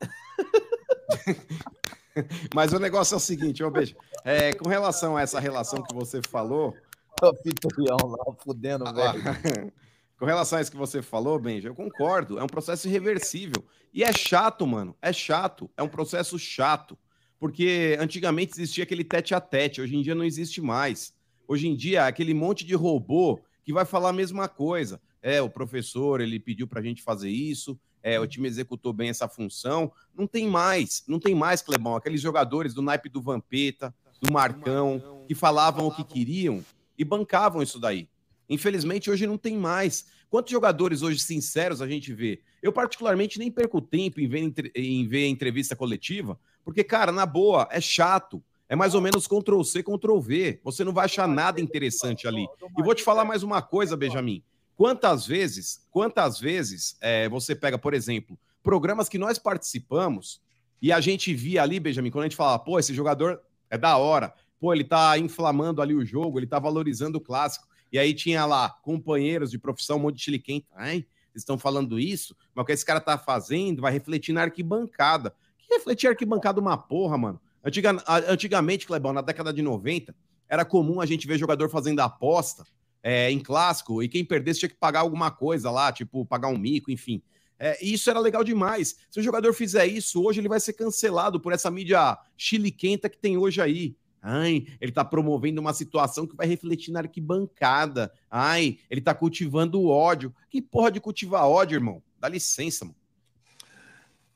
Mas 2.54 2.72
o 2.72 2.78
negócio 2.78 3.14
é 3.14 3.16
o 3.16 3.20
seguinte, 3.20 3.62
ô 3.62 3.70
beijo. 3.70 3.94
É, 4.24 4.52
com 4.52 4.68
relação 4.68 5.16
a 5.16 5.22
essa 5.22 5.40
relação 5.40 5.82
que 5.82 5.94
você 5.94 6.20
falou. 6.28 6.74
O 7.22 8.06
lá, 8.06 8.34
fudendo, 8.42 8.84
ah, 8.86 8.92
velho. 8.92 9.72
com 10.18 10.24
relação 10.24 10.58
a 10.58 10.62
isso 10.62 10.70
que 10.70 10.76
você 10.76 11.02
falou, 11.02 11.38
Benji, 11.38 11.66
eu 11.66 11.74
concordo. 11.74 12.38
É 12.38 12.42
um 12.42 12.48
processo 12.48 12.88
irreversível. 12.88 13.64
E 13.92 14.02
é 14.02 14.12
chato, 14.12 14.66
mano. 14.66 14.96
É 15.02 15.12
chato. 15.12 15.70
É 15.76 15.82
um 15.82 15.88
processo 15.88 16.38
chato. 16.38 16.98
Porque 17.38 17.96
antigamente 17.98 18.52
existia 18.52 18.84
aquele 18.84 19.02
tete 19.02 19.34
a 19.34 19.40
tete, 19.40 19.80
hoje 19.80 19.96
em 19.96 20.02
dia 20.02 20.14
não 20.14 20.24
existe 20.24 20.60
mais. 20.60 21.14
Hoje 21.48 21.66
em 21.66 21.74
dia, 21.74 22.06
aquele 22.06 22.34
monte 22.34 22.66
de 22.66 22.74
robô 22.74 23.40
que 23.64 23.72
vai 23.72 23.86
falar 23.86 24.10
a 24.10 24.12
mesma 24.12 24.46
coisa. 24.46 25.00
É, 25.22 25.40
o 25.40 25.48
professor, 25.48 26.20
ele 26.20 26.38
pediu 26.38 26.68
para 26.68 26.80
a 26.80 26.82
gente 26.82 27.02
fazer 27.02 27.30
isso, 27.30 27.78
é, 28.02 28.18
o 28.18 28.26
time 28.26 28.48
executou 28.48 28.92
bem 28.92 29.10
essa 29.10 29.28
função. 29.28 29.92
Não 30.16 30.26
tem 30.26 30.48
mais, 30.48 31.02
não 31.06 31.18
tem 31.18 31.34
mais, 31.34 31.62
Clebão. 31.62 31.96
Aqueles 31.96 32.20
jogadores 32.20 32.74
do 32.74 32.82
naipe 32.82 33.08
do 33.08 33.20
Vampeta, 33.20 33.94
do 34.20 34.32
Marcão, 34.32 35.24
que 35.26 35.34
falavam 35.34 35.86
o 35.86 35.94
que 35.94 36.04
queriam 36.04 36.64
e 36.98 37.04
bancavam 37.04 37.62
isso 37.62 37.78
daí. 37.78 38.08
Infelizmente, 38.48 39.10
hoje 39.10 39.26
não 39.26 39.38
tem 39.38 39.56
mais. 39.56 40.06
Quantos 40.28 40.50
jogadores 40.50 41.02
hoje 41.02 41.20
sinceros 41.20 41.80
a 41.80 41.88
gente 41.88 42.12
vê? 42.12 42.40
Eu, 42.62 42.72
particularmente, 42.72 43.38
nem 43.38 43.50
perco 43.50 43.80
tempo 43.80 44.20
em 44.20 44.28
ver, 44.28 44.52
em 44.74 45.06
ver 45.06 45.26
entrevista 45.28 45.74
coletiva, 45.74 46.38
porque, 46.64 46.84
cara, 46.84 47.10
na 47.10 47.24
boa, 47.24 47.68
é 47.70 47.80
chato. 47.80 48.42
É 48.68 48.76
mais 48.76 48.94
ou 48.94 49.00
menos 49.00 49.26
Ctrl 49.26 49.62
C, 49.62 49.82
Ctrl 49.82 50.20
V. 50.20 50.60
Você 50.62 50.84
não 50.84 50.92
vai 50.92 51.06
achar 51.06 51.26
nada 51.26 51.60
interessante 51.60 52.28
ali. 52.28 52.46
E 52.78 52.82
vou 52.82 52.94
te 52.94 53.02
falar 53.02 53.24
mais 53.24 53.42
uma 53.42 53.60
coisa, 53.60 53.96
Benjamin. 53.96 54.44
Quantas 54.80 55.26
vezes, 55.26 55.86
quantas 55.90 56.40
vezes 56.40 56.96
é, 57.02 57.28
você 57.28 57.54
pega, 57.54 57.76
por 57.76 57.92
exemplo, 57.92 58.38
programas 58.62 59.10
que 59.10 59.18
nós 59.18 59.38
participamos 59.38 60.40
e 60.80 60.90
a 60.90 61.02
gente 61.02 61.34
via 61.34 61.62
ali, 61.62 61.78
Benjamin, 61.78 62.10
quando 62.10 62.22
a 62.22 62.28
gente 62.28 62.36
fala, 62.36 62.58
pô, 62.58 62.78
esse 62.78 62.94
jogador 62.94 63.42
é 63.68 63.76
da 63.76 63.98
hora, 63.98 64.32
pô, 64.58 64.72
ele 64.72 64.82
tá 64.82 65.18
inflamando 65.18 65.82
ali 65.82 65.94
o 65.94 66.02
jogo, 66.02 66.38
ele 66.38 66.46
tá 66.46 66.58
valorizando 66.58 67.18
o 67.18 67.20
clássico. 67.20 67.68
E 67.92 67.98
aí 67.98 68.14
tinha 68.14 68.46
lá 68.46 68.70
companheiros 68.70 69.50
de 69.50 69.58
profissão, 69.58 69.98
um 69.98 70.00
monte 70.00 70.16
de 70.16 70.22
chiliquento. 70.22 70.66
Ai, 70.74 70.94
eles 70.94 71.42
estão 71.42 71.58
falando 71.58 72.00
isso, 72.00 72.34
mas 72.54 72.62
o 72.62 72.66
que 72.66 72.72
esse 72.72 72.86
cara 72.86 73.02
tá 73.02 73.18
fazendo 73.18 73.82
vai 73.82 73.92
refletir 73.92 74.32
na 74.32 74.44
arquibancada. 74.44 75.34
Que 75.58 75.74
refletir 75.74 76.08
arquibancada 76.08 76.58
uma 76.58 76.78
porra, 76.78 77.18
mano? 77.18 77.38
Antiga, 77.62 78.02
antigamente, 78.26 78.86
Clebão, 78.86 79.12
na 79.12 79.20
década 79.20 79.52
de 79.52 79.60
90, 79.60 80.16
era 80.48 80.64
comum 80.64 81.02
a 81.02 81.04
gente 81.04 81.26
ver 81.26 81.36
jogador 81.36 81.68
fazendo 81.68 82.00
aposta 82.00 82.64
é, 83.02 83.30
em 83.30 83.38
clássico 83.38 84.02
e 84.02 84.08
quem 84.08 84.24
perdesse 84.24 84.60
tinha 84.60 84.68
que 84.68 84.76
pagar 84.76 85.00
alguma 85.00 85.30
coisa 85.30 85.70
lá, 85.70 85.92
tipo 85.92 86.24
pagar 86.24 86.48
um 86.48 86.58
mico, 86.58 86.90
enfim. 86.90 87.22
É, 87.58 87.82
isso 87.84 88.08
era 88.08 88.18
legal 88.18 88.42
demais. 88.42 88.96
Se 89.10 89.20
o 89.20 89.22
jogador 89.22 89.52
fizer 89.52 89.86
isso 89.86 90.22
hoje, 90.22 90.40
ele 90.40 90.48
vai 90.48 90.58
ser 90.58 90.72
cancelado 90.72 91.38
por 91.38 91.52
essa 91.52 91.70
mídia 91.70 92.16
chiliquenta 92.36 93.08
que 93.08 93.18
tem 93.18 93.36
hoje 93.36 93.60
aí. 93.60 93.96
Ai, 94.22 94.66
ele 94.80 94.90
está 94.90 95.04
promovendo 95.04 95.60
uma 95.60 95.72
situação 95.72 96.26
que 96.26 96.36
vai 96.36 96.46
refletir 96.46 96.90
na 96.90 97.00
arquibancada. 97.00 98.12
Ai, 98.30 98.78
ele 98.90 99.00
está 99.00 99.14
cultivando 99.14 99.80
o 99.80 99.88
ódio. 99.88 100.34
Que 100.48 100.60
porra 100.60 100.90
de 100.90 101.00
cultivar 101.00 101.46
ódio, 101.46 101.76
irmão? 101.76 102.02
Dá 102.18 102.28
licença, 102.28 102.84
mano. 102.84 102.96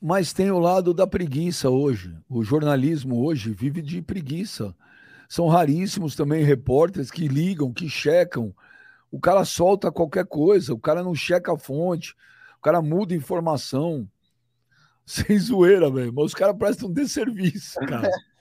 Mas 0.01 0.35
tem 0.35 0.51
o 0.51 0.59
lado 0.59 0.93
da 0.93 1.07
preguiça 1.07 1.71
hoje. 1.71 2.15
O 2.29 2.45
jornalismo 2.45 3.25
hoje 3.25 3.51
vive 3.53 3.81
de 3.81 4.03
preguiça. 4.03 4.75
São 5.35 5.49
raríssimos 5.49 6.15
também 6.15 6.45
repórteres 6.45 7.11
que 7.11 7.27
ligam, 7.27 7.73
que 7.73 7.89
checam. 7.89 8.55
O 9.11 9.19
cara 9.19 9.45
solta 9.45 9.91
qualquer 9.91 10.27
coisa, 10.27 10.73
o 10.73 10.79
cara 10.79 11.03
não 11.03 11.15
checa 11.15 11.53
a 11.53 11.59
fonte 11.59 12.15
cara 12.65 12.81
muda 12.81 13.15
informação. 13.15 14.09
Sem 15.05 15.39
zoeira, 15.39 15.91
velho. 15.91 16.13
Mas 16.15 16.25
os 16.27 16.35
caras 16.35 16.57
prestam 16.57 16.91
desserviço, 16.91 17.79
cara. 17.81 18.11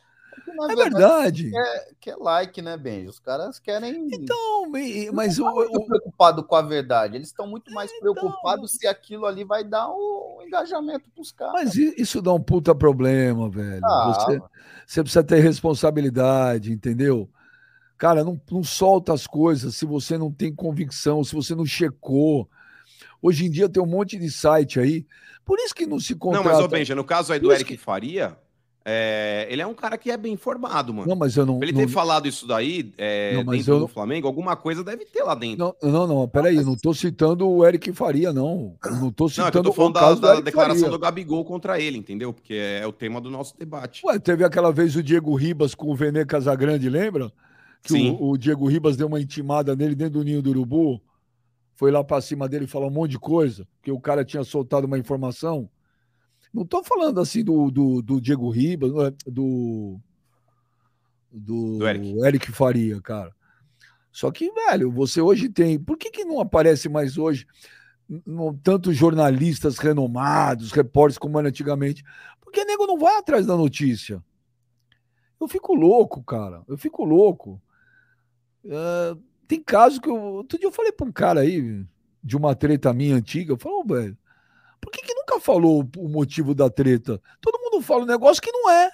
É, 0.61 0.71
é 0.71 0.75
verdade. 0.75 1.51
Quer, 1.51 1.87
quer 1.99 2.15
like, 2.17 2.61
né, 2.61 2.77
Benji? 2.77 3.07
Os 3.07 3.19
caras 3.19 3.59
querem. 3.59 4.07
Então, 4.11 4.69
mas 5.13 5.39
o. 5.39 5.45
o... 5.45 5.85
preocupado 5.85 6.43
com 6.43 6.55
a 6.55 6.61
verdade. 6.61 7.15
Eles 7.15 7.27
estão 7.27 7.47
muito 7.47 7.71
mais 7.73 7.91
então... 7.91 8.13
preocupados 8.13 8.71
se 8.73 8.87
aquilo 8.87 9.25
ali 9.25 9.43
vai 9.43 9.63
dar 9.63 9.89
o 9.89 10.41
engajamento 10.45 11.09
pros 11.11 11.31
caras. 11.31 11.53
Mas 11.53 11.75
isso 11.75 12.21
dá 12.21 12.33
um 12.33 12.41
puta 12.41 12.75
problema, 12.75 13.49
velho. 13.49 13.83
Ah, 13.83 14.13
você, 14.13 14.41
você 14.85 15.01
precisa 15.01 15.23
ter 15.23 15.39
responsabilidade, 15.39 16.71
entendeu? 16.71 17.29
Cara, 17.97 18.23
não, 18.23 18.39
não 18.51 18.63
solta 18.63 19.13
as 19.13 19.25
coisas 19.25 19.75
se 19.75 19.85
você 19.85 20.17
não 20.17 20.31
tem 20.31 20.53
convicção, 20.53 21.23
se 21.23 21.33
você 21.33 21.55
não 21.55 21.65
checou. 21.65 22.49
Hoje 23.21 23.45
em 23.45 23.49
dia 23.49 23.69
tem 23.69 23.81
um 23.81 23.87
monte 23.87 24.17
de 24.17 24.29
site 24.29 24.79
aí. 24.79 25.05
Por 25.45 25.59
isso 25.59 25.73
que 25.73 25.85
não 25.85 25.99
se 25.99 26.15
contrata. 26.15 26.49
Não, 26.49 26.55
mas, 26.55 26.63
ô 26.63 26.67
Benja, 26.67 26.95
no 26.95 27.03
caso 27.03 27.31
aí 27.31 27.39
do 27.39 27.51
Eric 27.51 27.77
que... 27.77 27.77
Faria, 27.77 28.37
é, 28.85 29.47
ele 29.49 29.61
é 29.61 29.67
um 29.67 29.73
cara 29.73 29.97
que 29.97 30.11
é 30.11 30.17
bem 30.17 30.33
informado, 30.33 30.93
mano. 30.93 31.07
Não, 31.07 31.15
mas 31.15 31.37
eu 31.37 31.45
não. 31.45 31.57
Pra 31.57 31.67
ele 31.67 31.77
não... 31.77 31.85
ter 31.85 31.91
falado 31.91 32.27
isso 32.27 32.45
daí 32.45 32.93
é, 32.97 33.35
não, 33.35 33.45
dentro 33.45 33.75
eu... 33.75 33.79
do 33.79 33.87
Flamengo, 33.87 34.27
alguma 34.27 34.55
coisa 34.55 34.83
deve 34.83 35.05
ter 35.05 35.23
lá 35.23 35.33
dentro. 35.35 35.73
Não, 35.81 35.91
não, 35.91 36.07
não 36.07 36.27
peraí, 36.27 36.57
eu 36.57 36.65
não 36.65 36.75
tô 36.75 36.93
citando 36.93 37.49
o 37.49 37.65
Eric 37.65 37.93
Faria, 37.93 38.33
não. 38.33 38.75
Eu 38.83 38.95
não 38.95 39.11
tô 39.11 39.29
citando 39.29 39.51
não, 39.51 39.57
é 39.57 39.59
eu 39.59 39.63
tô 39.63 39.73
falando 39.73 39.93
da, 39.93 40.33
da 40.33 40.41
declaração 40.41 40.81
Faria. 40.81 40.97
do 40.97 40.99
Gabigol 40.99 41.45
contra 41.45 41.79
ele, 41.79 41.97
entendeu? 41.97 42.33
Porque 42.33 42.55
é, 42.55 42.85
o 42.85 42.91
tema 42.91 43.21
do 43.21 43.29
nosso 43.29 43.57
debate. 43.57 44.05
Ué, 44.05 44.19
teve 44.19 44.43
aquela 44.43 44.71
vez 44.71 44.95
o 44.95 45.03
Diego 45.03 45.33
Ribas 45.35 45.73
com 45.73 45.91
o 45.91 45.95
Vene 45.95 46.25
Casagrande, 46.25 46.89
lembra? 46.89 47.31
Que 47.81 47.93
Sim. 47.93 48.17
O, 48.19 48.31
o 48.31 48.37
Diego 48.37 48.67
Ribas 48.67 48.97
deu 48.97 49.07
uma 49.07 49.19
intimada 49.19 49.75
nele 49.75 49.95
dentro 49.95 50.19
do 50.19 50.23
ninho 50.23 50.41
do 50.41 50.49
urubu 50.49 51.01
foi 51.75 51.91
lá 51.91 52.03
para 52.03 52.21
cima 52.21 52.47
dele 52.47 52.67
falar 52.67 52.87
um 52.87 52.91
monte 52.91 53.11
de 53.11 53.19
coisa, 53.19 53.67
que 53.81 53.91
o 53.91 53.99
cara 53.99 54.23
tinha 54.23 54.43
soltado 54.43 54.87
uma 54.87 54.97
informação. 54.97 55.69
Não 56.53 56.63
estou 56.63 56.83
falando 56.83 57.19
assim 57.19 57.43
do, 57.43 57.71
do, 57.71 58.01
do, 58.01 58.21
Diego 58.21 58.49
Ribas, 58.49 58.91
é, 58.91 59.31
do, 59.31 59.99
do, 61.31 61.77
do 61.79 61.87
Eric. 61.87 62.19
Eric. 62.19 62.51
Faria, 62.51 63.01
cara. 63.01 63.33
Só 64.11 64.31
que, 64.31 64.51
velho, 64.51 64.91
você 64.91 65.19
hoje 65.19 65.49
tem. 65.49 65.79
Por 65.79 65.97
que, 65.97 66.11
que 66.11 66.23
não 66.23 66.39
aparece 66.39 66.87
mais 66.87 67.17
hoje 67.17 67.47
tantos 68.61 68.95
jornalistas 68.95 69.79
renomados, 69.79 70.71
repórteres 70.71 71.17
como 71.17 71.39
era 71.39 71.49
antigamente? 71.49 72.03
Porque 72.39 72.63
nego 72.63 72.85
não 72.85 72.99
vai 72.99 73.17
atrás 73.17 73.47
da 73.47 73.57
notícia. 73.57 74.23
Eu 75.41 75.47
fico 75.47 75.73
louco, 75.73 76.21
cara. 76.23 76.61
Eu 76.67 76.77
fico 76.77 77.03
louco. 77.03 77.59
Uh, 78.63 79.19
tem 79.47 79.61
caso 79.61 79.99
que 79.99 80.07
eu. 80.07 80.15
Outro 80.15 80.59
dia 80.59 80.67
eu 80.67 80.71
falei 80.71 80.91
para 80.91 81.07
um 81.07 81.11
cara 81.11 81.39
aí, 81.41 81.83
de 82.23 82.37
uma 82.37 82.55
treta 82.55 82.93
minha 82.93 83.15
antiga, 83.15 83.51
eu 83.51 83.57
falei, 83.57 83.77
oh, 83.79 83.83
velho, 83.83 84.17
por 84.83 84.91
que, 84.91 85.01
que 85.01 85.13
nunca 85.13 85.39
falou 85.39 85.89
o 85.97 86.09
motivo 86.09 86.53
da 86.53 86.69
treta? 86.69 87.21
Todo 87.39 87.59
mundo 87.59 87.81
fala 87.81 88.03
um 88.03 88.07
negócio 88.07 88.41
que 88.41 88.51
não 88.51 88.69
é. 88.69 88.91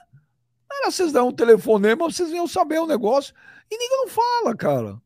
Era 0.72 0.92
vocês 0.92 1.12
dar 1.12 1.24
um 1.24 1.32
telefonema, 1.32 2.10
vocês 2.10 2.30
iam 2.30 2.48
saber 2.48 2.80
o 2.80 2.86
negócio. 2.86 3.34
E 3.72 3.76
ninguém 3.78 3.98
não 3.98 4.08
fala, 4.08 4.56
cara. 4.56 5.02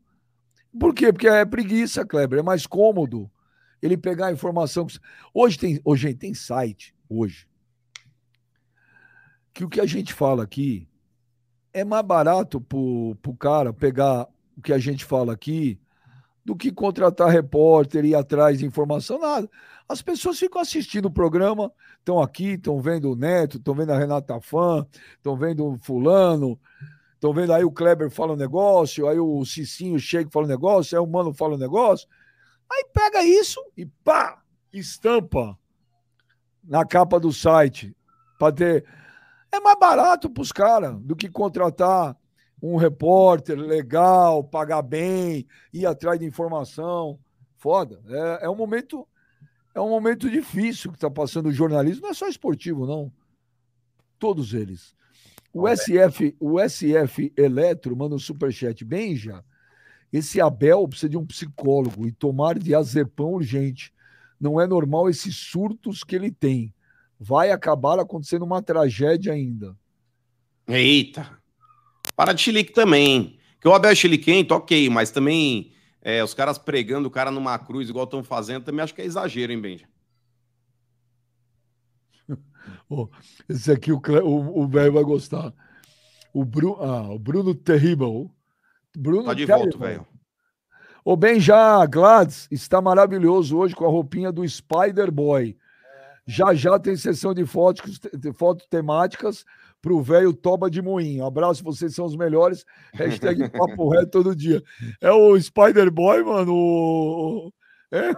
Por 0.78 0.94
quê? 0.94 1.14
Porque 1.14 1.28
é 1.28 1.46
preguiça, 1.46 2.06
Kleber. 2.06 2.40
É 2.40 2.42
mais 2.42 2.68
cômodo 2.68 3.32
ele 3.82 3.96
pegar 3.96 4.28
a 4.28 4.32
informação. 4.34 4.86
Hoje 5.34 5.58
tem, 5.58 5.80
hoje 5.86 6.14
tem 6.14 6.34
site, 6.34 6.94
hoje, 7.08 7.48
que 9.54 9.64
o 9.64 9.70
que 9.70 9.80
a 9.80 9.86
gente 9.86 10.14
fala 10.14 10.44
aqui 10.44 10.88
é 11.72 11.86
mais 11.86 12.06
barato 12.06 12.60
pro, 12.60 13.16
pro 13.22 13.34
cara 13.36 13.72
pegar 13.72 14.28
o 14.58 14.62
que 14.62 14.74
a 14.74 14.78
gente 14.78 15.06
fala 15.06 15.32
aqui 15.32 15.80
do 16.46 16.56
que 16.56 16.72
contratar 16.72 17.30
repórter 17.30 18.04
e 18.04 18.10
ir 18.10 18.16
atrás 18.16 18.60
de 18.60 18.66
informação, 18.66 19.20
nada. 19.20 19.50
As 19.88 20.02
pessoas 20.02 20.40
ficam 20.40 20.62
assistindo 20.62 21.06
o 21.06 21.12
programa, 21.12 21.72
estão 22.00 22.22
aqui, 22.22 22.54
estão 22.54 22.80
vendo 22.82 23.12
o 23.12 23.16
Neto, 23.16 23.58
estão 23.58 23.74
vendo 23.74 23.92
a 23.92 23.98
Renata 23.98 24.40
Fã, 24.42 24.86
estão 25.16 25.38
vendo 25.38 25.66
o 25.66 25.78
Fulano, 25.78 26.60
estão 27.14 27.34
vendo 27.34 27.54
aí 27.54 27.64
o 27.64 27.72
Kleber 27.72 28.10
fala 28.10 28.34
um 28.34 28.38
negócio, 28.38 29.08
aí 29.08 29.20
o 29.20 29.46
Cicinho 29.46 30.00
chega 30.00 30.30
fala 30.32 30.46
um 30.46 30.50
negócio, 30.50 30.98
aí 30.98 31.04
o 31.04 31.08
Mano 31.08 31.34
fala 31.34 31.56
um 31.56 31.60
negócio. 31.60 32.08
Aí 32.72 32.86
pega 32.94 33.24
isso 33.24 33.64
e 33.78 33.86
pá, 33.86 34.42
estampa 34.72 35.58
na 36.64 36.86
capa 36.86 37.20
do 37.20 37.32
site 37.32 37.96
para 38.40 38.54
ter. 38.54 38.86
É 39.52 39.60
mais 39.60 39.78
barato 39.78 40.30
para 40.30 40.42
os 40.42 40.52
caras 40.52 40.98
do 41.02 41.16
que 41.16 41.30
contratar 41.30 42.18
um 42.64 42.78
repórter 42.78 43.60
legal, 43.60 44.42
pagar 44.42 44.82
bem, 44.82 45.46
ir 45.74 45.86
atrás 45.86 46.18
de 46.18 46.26
informação. 46.26 47.20
Foda. 47.58 48.02
É, 48.08 48.46
é 48.46 48.50
um 48.50 48.56
momento 48.56 49.06
é 49.76 49.82
um 49.82 49.90
momento 49.90 50.30
difícil 50.30 50.92
que 50.92 50.98
está 50.98 51.10
passando 51.10 51.48
o 51.48 51.54
jornalismo, 51.54 52.04
não 52.04 52.12
é 52.12 52.14
só 52.14 52.28
esportivo, 52.28 52.86
não. 52.86 53.12
Todos 54.18 54.54
eles. 54.54 54.96
O 55.52 55.68
SF, 55.68 56.36
o 56.40 56.60
SF 56.60 57.34
Eletro 57.36 57.98
manda 57.98 58.16
um 58.16 58.20
superchat. 58.20 58.86
Bem, 58.86 59.16
já. 59.16 59.44
Esse 60.12 60.40
Abel 60.40 60.88
precisa 60.88 61.10
de 61.10 61.18
um 61.18 61.26
psicólogo 61.26 62.08
e 62.08 62.12
tomar 62.12 62.58
diazepam 62.58 63.26
urgente. 63.26 63.92
Não 64.40 64.62
é 64.62 64.68
normal 64.68 65.10
esses 65.10 65.36
surtos 65.36 66.04
que 66.04 66.16
ele 66.16 66.32
tem. 66.32 66.74
Vai 67.20 67.52
acabar 67.52 68.00
acontecendo 68.00 68.46
uma 68.46 68.62
tragédia 68.62 69.34
ainda. 69.34 69.76
Eita. 70.68 71.43
Para 72.24 72.34
de 72.34 72.42
chilique 72.42 72.72
também. 72.72 73.38
Que 73.60 73.68
o 73.68 73.74
Abel 73.74 73.92
é 73.92 73.96
chiliquento, 73.96 74.54
ok, 74.54 74.90
mas 74.90 75.12
também 75.12 75.74
é, 76.02 76.24
os 76.24 76.34
caras 76.34 76.58
pregando 76.58 77.10
o 77.10 77.12
cara 77.12 77.30
numa 77.30 77.60
cruz, 77.60 77.90
igual 77.90 78.06
estão 78.06 78.24
fazendo, 78.24 78.64
também 78.64 78.82
acho 78.82 78.96
que 78.96 79.02
é 79.02 79.06
exagero, 79.06 79.52
hein, 79.52 79.60
Benja? 79.60 79.86
oh, 82.90 83.10
esse 83.50 83.70
aqui 83.72 83.92
o 83.92 84.68
velho 84.68 84.94
vai 84.94 85.04
gostar. 85.04 85.54
O, 86.34 86.46
Bru, 86.46 86.78
ah, 86.80 87.10
o 87.14 87.20
Bruno 87.20 87.54
Terrible. 87.54 88.32
Bruno 88.96 89.26
tá 89.26 89.34
de 89.34 89.46
volta, 89.46 89.78
velho. 89.78 90.08
O 91.04 91.18
Benja 91.18 91.86
Glads 91.86 92.48
está 92.50 92.82
maravilhoso 92.82 93.58
hoje 93.58 93.76
com 93.76 93.84
a 93.86 93.90
roupinha 93.90 94.32
do 94.32 94.48
Spider 94.48 95.12
Boy. 95.12 95.58
Já 96.26 96.54
já 96.54 96.80
tem 96.80 96.96
sessão 96.96 97.34
de 97.34 97.46
fotos, 97.46 98.00
de 98.18 98.32
fotos 98.32 98.66
temáticas 98.68 99.44
pro 99.84 100.02
velho 100.02 100.34
Toba 100.34 100.72
de 100.72 100.82
Moinho. 100.82 101.26
Abraço, 101.26 101.62
vocês 101.62 101.94
são 101.94 102.06
os 102.06 102.16
melhores. 102.16 102.66
Hashtag 102.94 103.50
Papo 103.52 103.90
Reto 103.90 104.10
todo 104.10 104.36
dia. 104.36 104.64
É 105.02 105.12
o 105.12 105.40
Spider 105.40 105.92
Boy, 105.92 106.24
mano. 106.24 107.54
É. 107.92 108.12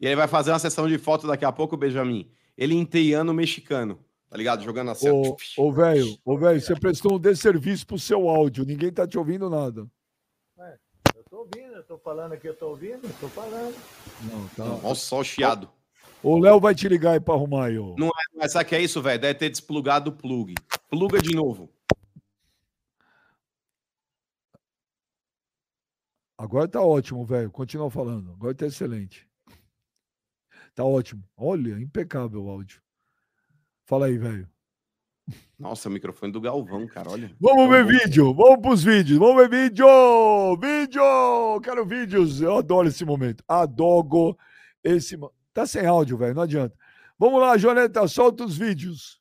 E 0.00 0.06
ele 0.06 0.14
vai 0.16 0.28
fazer 0.28 0.52
uma 0.52 0.58
sessão 0.60 0.88
de 0.88 0.96
foto 0.96 1.26
daqui 1.26 1.44
a 1.44 1.50
pouco, 1.50 1.76
Benjamin. 1.76 2.30
Ele 2.56 2.74
inteiano 2.74 3.34
mexicano, 3.34 3.98
tá 4.30 4.36
ligado? 4.36 4.62
Jogando 4.62 4.92
assim. 4.92 5.10
Ô, 5.10 5.36
ô 5.58 5.72
velho, 5.72 6.16
ô, 6.24 6.38
velho, 6.38 6.60
você 6.60 6.78
prestou 6.78 7.14
um 7.16 7.18
desserviço 7.18 7.84
pro 7.84 7.98
seu 7.98 8.28
áudio. 8.28 8.64
Ninguém 8.64 8.92
tá 8.92 9.08
te 9.08 9.18
ouvindo 9.18 9.50
nada. 9.50 9.84
É, 10.56 10.76
eu 11.16 11.24
tô 11.28 11.38
ouvindo, 11.38 11.74
eu 11.74 11.82
tô 11.82 11.98
falando 11.98 12.32
aqui, 12.32 12.46
eu 12.46 12.54
tô 12.54 12.68
ouvindo, 12.68 13.00
eu 13.02 13.14
tô 13.20 13.28
falando. 13.28 13.74
Não, 14.22 14.48
tá. 14.48 14.86
Olha 14.86 14.94
só 14.94 15.18
o 15.18 15.24
chiado. 15.24 15.68
O 16.24 16.38
Léo 16.38 16.58
vai 16.58 16.74
te 16.74 16.88
ligar 16.88 17.12
aí 17.12 17.20
pra 17.20 17.34
arrumar 17.34 17.66
aí. 17.66 17.78
Ó. 17.78 17.94
Não 17.98 18.08
é, 18.08 18.38
mas 18.38 18.52
sabe 18.52 18.64
que 18.64 18.74
é 18.74 18.80
isso, 18.80 19.02
velho? 19.02 19.20
Deve 19.20 19.38
ter 19.38 19.50
desplugado 19.50 20.10
o 20.10 20.16
plug. 20.16 20.54
Pluga 20.88 21.20
de 21.20 21.36
novo. 21.36 21.70
Agora 26.38 26.66
tá 26.66 26.80
ótimo, 26.80 27.26
velho. 27.26 27.50
Continua 27.50 27.90
falando. 27.90 28.32
Agora 28.32 28.54
tá 28.54 28.66
excelente. 28.66 29.28
Tá 30.74 30.82
ótimo. 30.82 31.22
Olha, 31.36 31.78
impecável 31.78 32.44
o 32.44 32.48
áudio. 32.48 32.80
Fala 33.84 34.06
aí, 34.06 34.16
velho. 34.16 34.48
Nossa, 35.58 35.90
o 35.90 35.92
microfone 35.92 36.32
do 36.32 36.40
Galvão, 36.40 36.86
cara, 36.86 37.10
olha. 37.10 37.34
Vamos 37.38 37.68
ver 37.68 37.84
tá 37.84 38.04
vídeo, 38.04 38.34
vamos 38.34 38.60
pros 38.60 38.82
vídeos, 38.82 39.18
vamos 39.18 39.36
ver 39.36 39.48
vídeo! 39.48 39.86
Vídeo! 40.60 41.60
Quero 41.62 41.86
vídeos, 41.86 42.42
eu 42.42 42.58
adoro 42.58 42.88
esse 42.88 43.04
momento. 43.04 43.42
Adogo 43.48 44.38
esse. 44.82 45.18
Tá 45.54 45.64
sem 45.66 45.86
áudio, 45.86 46.18
velho, 46.18 46.34
não 46.34 46.42
adianta. 46.42 46.76
Vamos 47.16 47.40
lá, 47.40 47.56
Joneta, 47.56 48.06
solta 48.08 48.44
os 48.44 48.58
vídeos. 48.58 49.20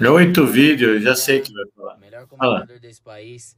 Oito 0.00 0.44
vídeos, 0.44 1.02
já 1.02 1.14
sei 1.14 1.40
que 1.40 1.52
vai 1.52 1.64
falar. 1.74 1.96
Melhor 1.98 2.26
comunicador 2.26 2.80
desse 2.80 3.00
país. 3.00 3.56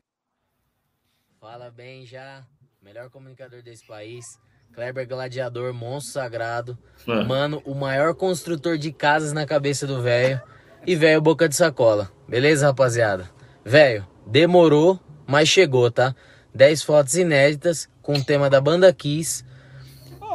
Fala 1.41 1.71
bem 1.71 2.05
já. 2.05 2.47
Melhor 2.83 3.09
comunicador 3.11 3.63
desse 3.63 3.85
país. 3.87 4.39
Kleber 4.75 5.09
Gladiador, 5.09 5.73
monstro 5.73 6.13
sagrado. 6.13 6.79
Ah. 7.09 7.25
Mano, 7.25 7.63
o 7.65 7.75
maior 7.75 8.15
construtor 8.15 8.77
de 8.77 8.93
casas 8.93 9.33
na 9.33 9.47
cabeça 9.47 9.87
do 9.87 10.03
velho. 10.03 10.41
E 10.87 10.95
velho, 10.95 11.21
boca 11.21 11.49
de 11.49 11.57
sacola. 11.57 12.13
Beleza, 12.29 12.67
rapaziada? 12.67 13.31
Velho, 13.65 14.07
demorou, 14.27 15.01
mas 15.27 15.49
chegou, 15.49 15.91
tá? 15.91 16.15
10 16.55 16.83
fotos 16.83 17.15
inéditas 17.15 17.89
com 18.03 18.13
o 18.13 18.25
tema 18.25 18.49
da 18.49 18.61
banda 18.61 18.93
Kiss. 18.93 19.48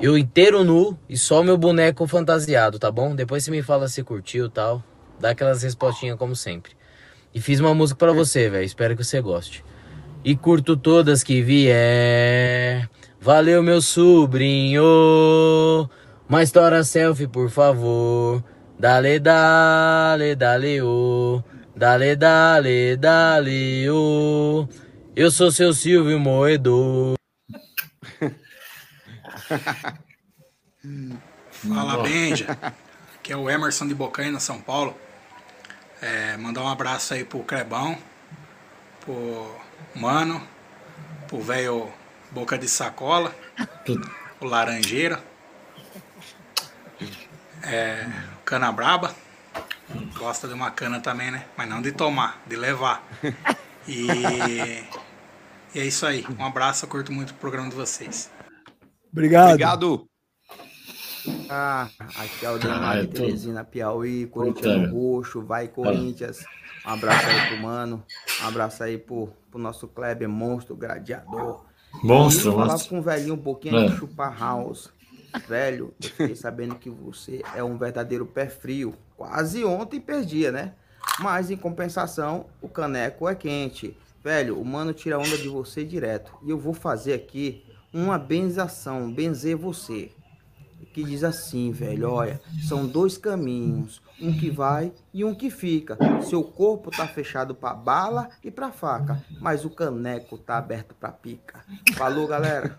Eu 0.02 0.18
inteiro 0.18 0.64
nu 0.64 0.98
e 1.08 1.18
só 1.18 1.44
meu 1.44 1.58
boneco 1.58 2.08
fantasiado, 2.08 2.80
tá 2.80 2.92
bom? 2.92 3.16
Depois 3.16 3.44
você 3.44 3.52
me 3.52 3.62
fala 3.62 3.88
se 3.88 4.04
curtiu 4.04 4.50
tal. 4.50 4.84
Dá 5.20 5.30
aquelas 5.30 5.64
respostinhas 5.64 6.18
como 6.18 6.36
sempre. 6.36 6.74
E 7.34 7.40
fiz 7.40 7.60
uma 7.60 7.74
música 7.74 7.98
pra 7.98 8.12
você, 8.12 8.50
velho. 8.50 8.64
Espero 8.64 8.96
que 8.96 9.04
você 9.04 9.22
goste. 9.22 9.64
E 10.24 10.36
curto 10.36 10.78
todas 10.78 11.24
que 11.24 11.42
vier. 11.42 12.90
Valeu, 13.20 13.64
meu 13.64 13.82
sobrinho. 13.82 14.84
Uma 16.28 16.44
história 16.44 16.84
selfie, 16.84 17.28
por 17.28 17.50
favor. 17.50 18.44
Dale, 18.78 19.20
dale, 19.20 20.36
dale, 20.36 20.82
ô. 20.82 21.42
Dale, 21.76 22.16
dale, 22.16 22.96
dale, 22.98 23.90
ô. 23.90 24.68
Eu 25.16 25.32
sou 25.32 25.52
seu 25.52 25.74
Silvio 25.74 26.20
Moedor. 26.20 27.16
Fala, 31.52 32.04
Benja. 32.04 32.58
Aqui 33.16 33.32
é 33.32 33.38
o 33.38 33.50
Emerson 33.50 33.88
de 33.88 33.96
Bocaina, 33.96 34.40
São 34.40 34.60
Paulo. 34.60 34.98
É, 36.02 36.36
mandar 36.38 36.62
um 36.62 36.68
abraço 36.68 37.14
aí 37.14 37.24
pro 37.24 37.44
Crebão, 37.44 37.98
pro 39.00 39.56
Mano, 39.96 40.46
pro 41.28 41.40
velho 41.40 41.92
Boca 42.32 42.58
de 42.58 42.68
Sacola, 42.68 43.34
o 44.42 44.46
Laranjeira, 44.46 45.24
é, 47.62 48.08
o 48.40 48.44
Cana 48.44 48.72
Braba. 48.72 49.16
Gosta 50.18 50.48
de 50.48 50.54
uma 50.54 50.72
cana 50.72 51.00
também, 51.00 51.30
né? 51.30 51.46
Mas 51.56 51.70
não 51.70 51.82
de 51.82 51.92
tomar, 51.92 52.42
de 52.48 52.56
levar. 52.56 53.04
E, 53.88 54.08
e 55.76 55.80
é 55.80 55.86
isso 55.86 56.06
aí. 56.06 56.26
Um 56.40 56.46
abraço, 56.46 56.86
eu 56.86 56.90
curto 56.90 57.12
muito 57.12 57.32
o 57.32 57.36
programa 57.36 57.70
de 57.70 57.76
vocês. 57.76 58.32
Obrigado. 59.14 59.50
Obrigado. 59.52 60.08
Ah, 61.50 61.88
aqui 62.18 62.46
é 62.46 62.50
o 62.52 62.58
Demar 62.58 62.84
Ah, 62.84 62.94
de 62.96 63.02
eu 63.02 63.08
tô- 63.08 63.14
Teresina, 63.22 63.64
Piauí, 63.64 64.26
Corinthians. 64.28 64.92
Roxo, 64.92 65.42
vai 65.42 65.68
Corinthians. 65.70 66.44
Um 66.86 66.90
abraço 66.90 67.26
aí 67.28 67.48
pro 67.48 67.62
Mano, 67.62 68.04
um 68.44 68.48
abraço 68.48 68.84
aí 68.84 68.98
pro, 68.98 69.30
pro 69.50 69.60
nosso 69.60 69.88
Kleber 69.88 70.28
Monstro, 70.28 70.76
Gladiador. 70.76 71.64
Monstro, 72.04 72.52
e 72.52 72.56
falar 72.56 72.68
monstro. 72.74 72.90
com 72.90 72.98
um 72.98 73.02
velhinho 73.02 73.36
um 73.36 73.42
pouquinho 73.42 73.78
É. 73.78 73.86
de 73.88 73.96
chupar 73.96 74.38
house. 74.38 74.90
Velho, 75.48 75.94
eu 76.04 76.10
fiquei 76.10 76.36
sabendo 76.36 76.76
que 76.76 76.90
você 76.90 77.42
é 77.56 77.64
um 77.64 77.78
verdadeiro 77.78 78.26
pé 78.26 78.48
frio. 78.50 78.94
Quase 79.16 79.64
ontem 79.64 80.00
perdia, 80.02 80.52
né? 80.52 80.74
Mas 81.20 81.50
em 81.50 81.56
compensação, 81.56 82.48
o 82.62 82.68
caneco 82.68 83.30
é 83.30 83.36
quente. 83.36 83.96
Velho, 84.24 84.60
o 84.60 84.66
mano 84.66 84.92
tira 84.94 85.18
onda 85.18 85.38
de 85.38 85.48
você 85.48 85.84
direto. 85.86 86.34
E 86.44 86.50
eu 86.50 86.58
vou 86.58 86.74
fazer 86.74 87.14
aqui 87.14 87.64
uma 87.94 88.18
benzação, 88.18 89.12
benzer 89.12 89.56
você. 89.56 90.12
Que 90.94 91.04
diz 91.04 91.24
assim, 91.24 91.72
velho, 91.72 92.12
olha, 92.12 92.40
são 92.68 92.86
dois 92.86 93.18
caminhos, 93.18 94.00
um 94.22 94.32
que 94.32 94.52
vai 94.52 94.92
e 95.12 95.26
um 95.26 95.34
que 95.34 95.50
fica. 95.50 95.98
Seu 96.22 96.44
corpo 96.44 96.92
tá 96.92 97.08
fechado 97.08 97.56
pra 97.56 97.74
bala 97.74 98.30
e 98.44 98.52
pra 98.52 98.72
faca, 98.72 99.24
mas 99.42 99.66
o 99.66 99.72
caneco 99.72 100.38
tá 100.38 100.58
aberto 100.58 100.94
pra 100.94 101.10
pica. 101.12 101.66
Falou, 101.96 102.28
galera. 102.28 102.78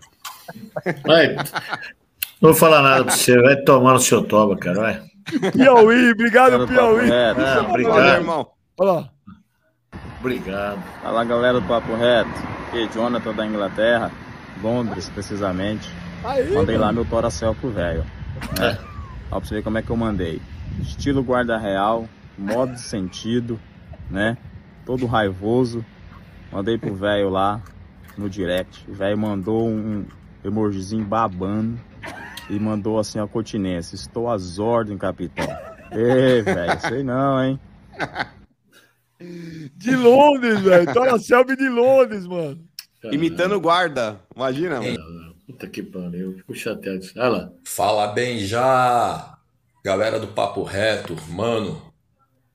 Vai. 1.05 1.35
Não 1.35 2.51
vou 2.51 2.53
falar 2.53 2.81
nada 2.81 3.03
pra 3.03 3.13
você. 3.13 3.41
Vai 3.41 3.57
tomar 3.63 3.93
no 3.93 3.99
seu 3.99 4.23
toba, 4.23 4.55
cara. 4.55 4.79
Vai. 4.79 5.03
Piauí, 5.51 6.11
obrigado, 6.11 6.67
Piauí. 6.67 7.11
Ah, 7.11 7.33
Valeu, 7.33 7.69
obrigado. 7.69 8.17
irmão. 8.19 8.47
Olha 8.77 8.91
lá. 8.91 9.09
Obrigado. 10.19 10.81
Fala 11.01 11.23
galera 11.23 11.59
do 11.59 11.67
Papo 11.67 11.95
Reto, 11.95 12.29
aqui 12.67 12.83
é 12.83 12.87
Jonathan 12.87 13.33
da 13.33 13.45
Inglaterra, 13.45 14.11
Londres 14.61 15.09
precisamente. 15.09 15.89
Aí, 16.23 16.53
Mandei 16.53 16.77
lá 16.77 16.87
mano. 16.87 17.01
meu 17.01 17.05
Toracel 17.09 17.53
pro 17.55 17.69
velho. 17.69 18.03
Né? 18.59 18.77
Ó, 19.31 19.39
pra 19.39 19.47
você 19.47 19.55
ver 19.55 19.63
como 19.63 19.77
é 19.77 19.81
que 19.81 19.89
eu 19.89 19.97
mandei. 19.97 20.41
Estilo 20.81 21.23
guarda 21.23 21.57
real, 21.57 22.07
modo 22.37 22.73
de 22.73 22.81
sentido, 22.81 23.59
né? 24.09 24.37
Todo 24.85 25.05
raivoso. 25.05 25.85
Mandei 26.51 26.77
pro 26.77 26.95
velho 26.95 27.29
lá 27.29 27.61
no 28.17 28.29
direct. 28.29 28.85
O 28.89 28.93
velho 28.93 29.17
mandou 29.17 29.67
um 29.67 30.05
emojizinho 30.43 31.05
babando 31.05 31.79
e 32.49 32.59
mandou 32.59 32.99
assim 32.99 33.19
a 33.19 33.27
continência. 33.27 33.95
Estou 33.95 34.29
às 34.29 34.59
ordens, 34.59 34.99
capitão. 34.99 35.47
Ei, 35.91 36.41
velho, 36.41 36.79
sei 36.81 37.03
não, 37.03 37.43
hein? 37.43 37.59
De 39.75 39.95
Londres, 39.95 40.59
velho. 40.61 40.93
Tô 40.93 41.05
na 41.05 41.17
selva 41.19 41.55
de 41.55 41.67
Londres, 41.69 42.27
mano. 42.27 42.59
Imitando 43.11 43.55
o 43.55 43.59
guarda. 43.59 44.19
Imagina, 44.35 44.81
mano. 44.81 45.35
Puta 45.47 45.67
que 45.67 45.83
pariu. 45.83 46.33
Fico 46.37 46.55
chateado. 46.55 46.99
Olha 47.15 47.27
lá. 47.29 47.51
Fala 47.63 48.07
bem 48.07 48.39
já, 48.39 49.37
galera 49.83 50.19
do 50.19 50.27
Papo 50.27 50.63
Reto, 50.63 51.15
mano. 51.29 51.81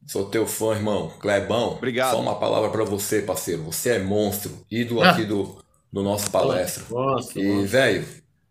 Sou 0.07 0.27
teu 0.29 0.47
fã, 0.47 0.75
irmão. 0.75 1.13
Clebão. 1.21 1.75
Obrigado. 1.77 2.11
Só 2.13 2.21
uma 2.21 2.35
palavra 2.35 2.69
pra 2.71 2.85
você, 2.85 3.23
parceiro. 3.23 3.63
Você 3.65 3.91
é 3.91 3.99
monstro, 4.01 4.51
ídolo 4.71 5.03
Ah. 5.03 5.11
aqui 5.11 5.25
do, 5.25 5.63
do 5.93 6.03
nosso 6.03 6.31
palestra. 6.33 6.83
Monstro, 6.91 7.41
E, 7.41 7.65
velho, 7.65 8.05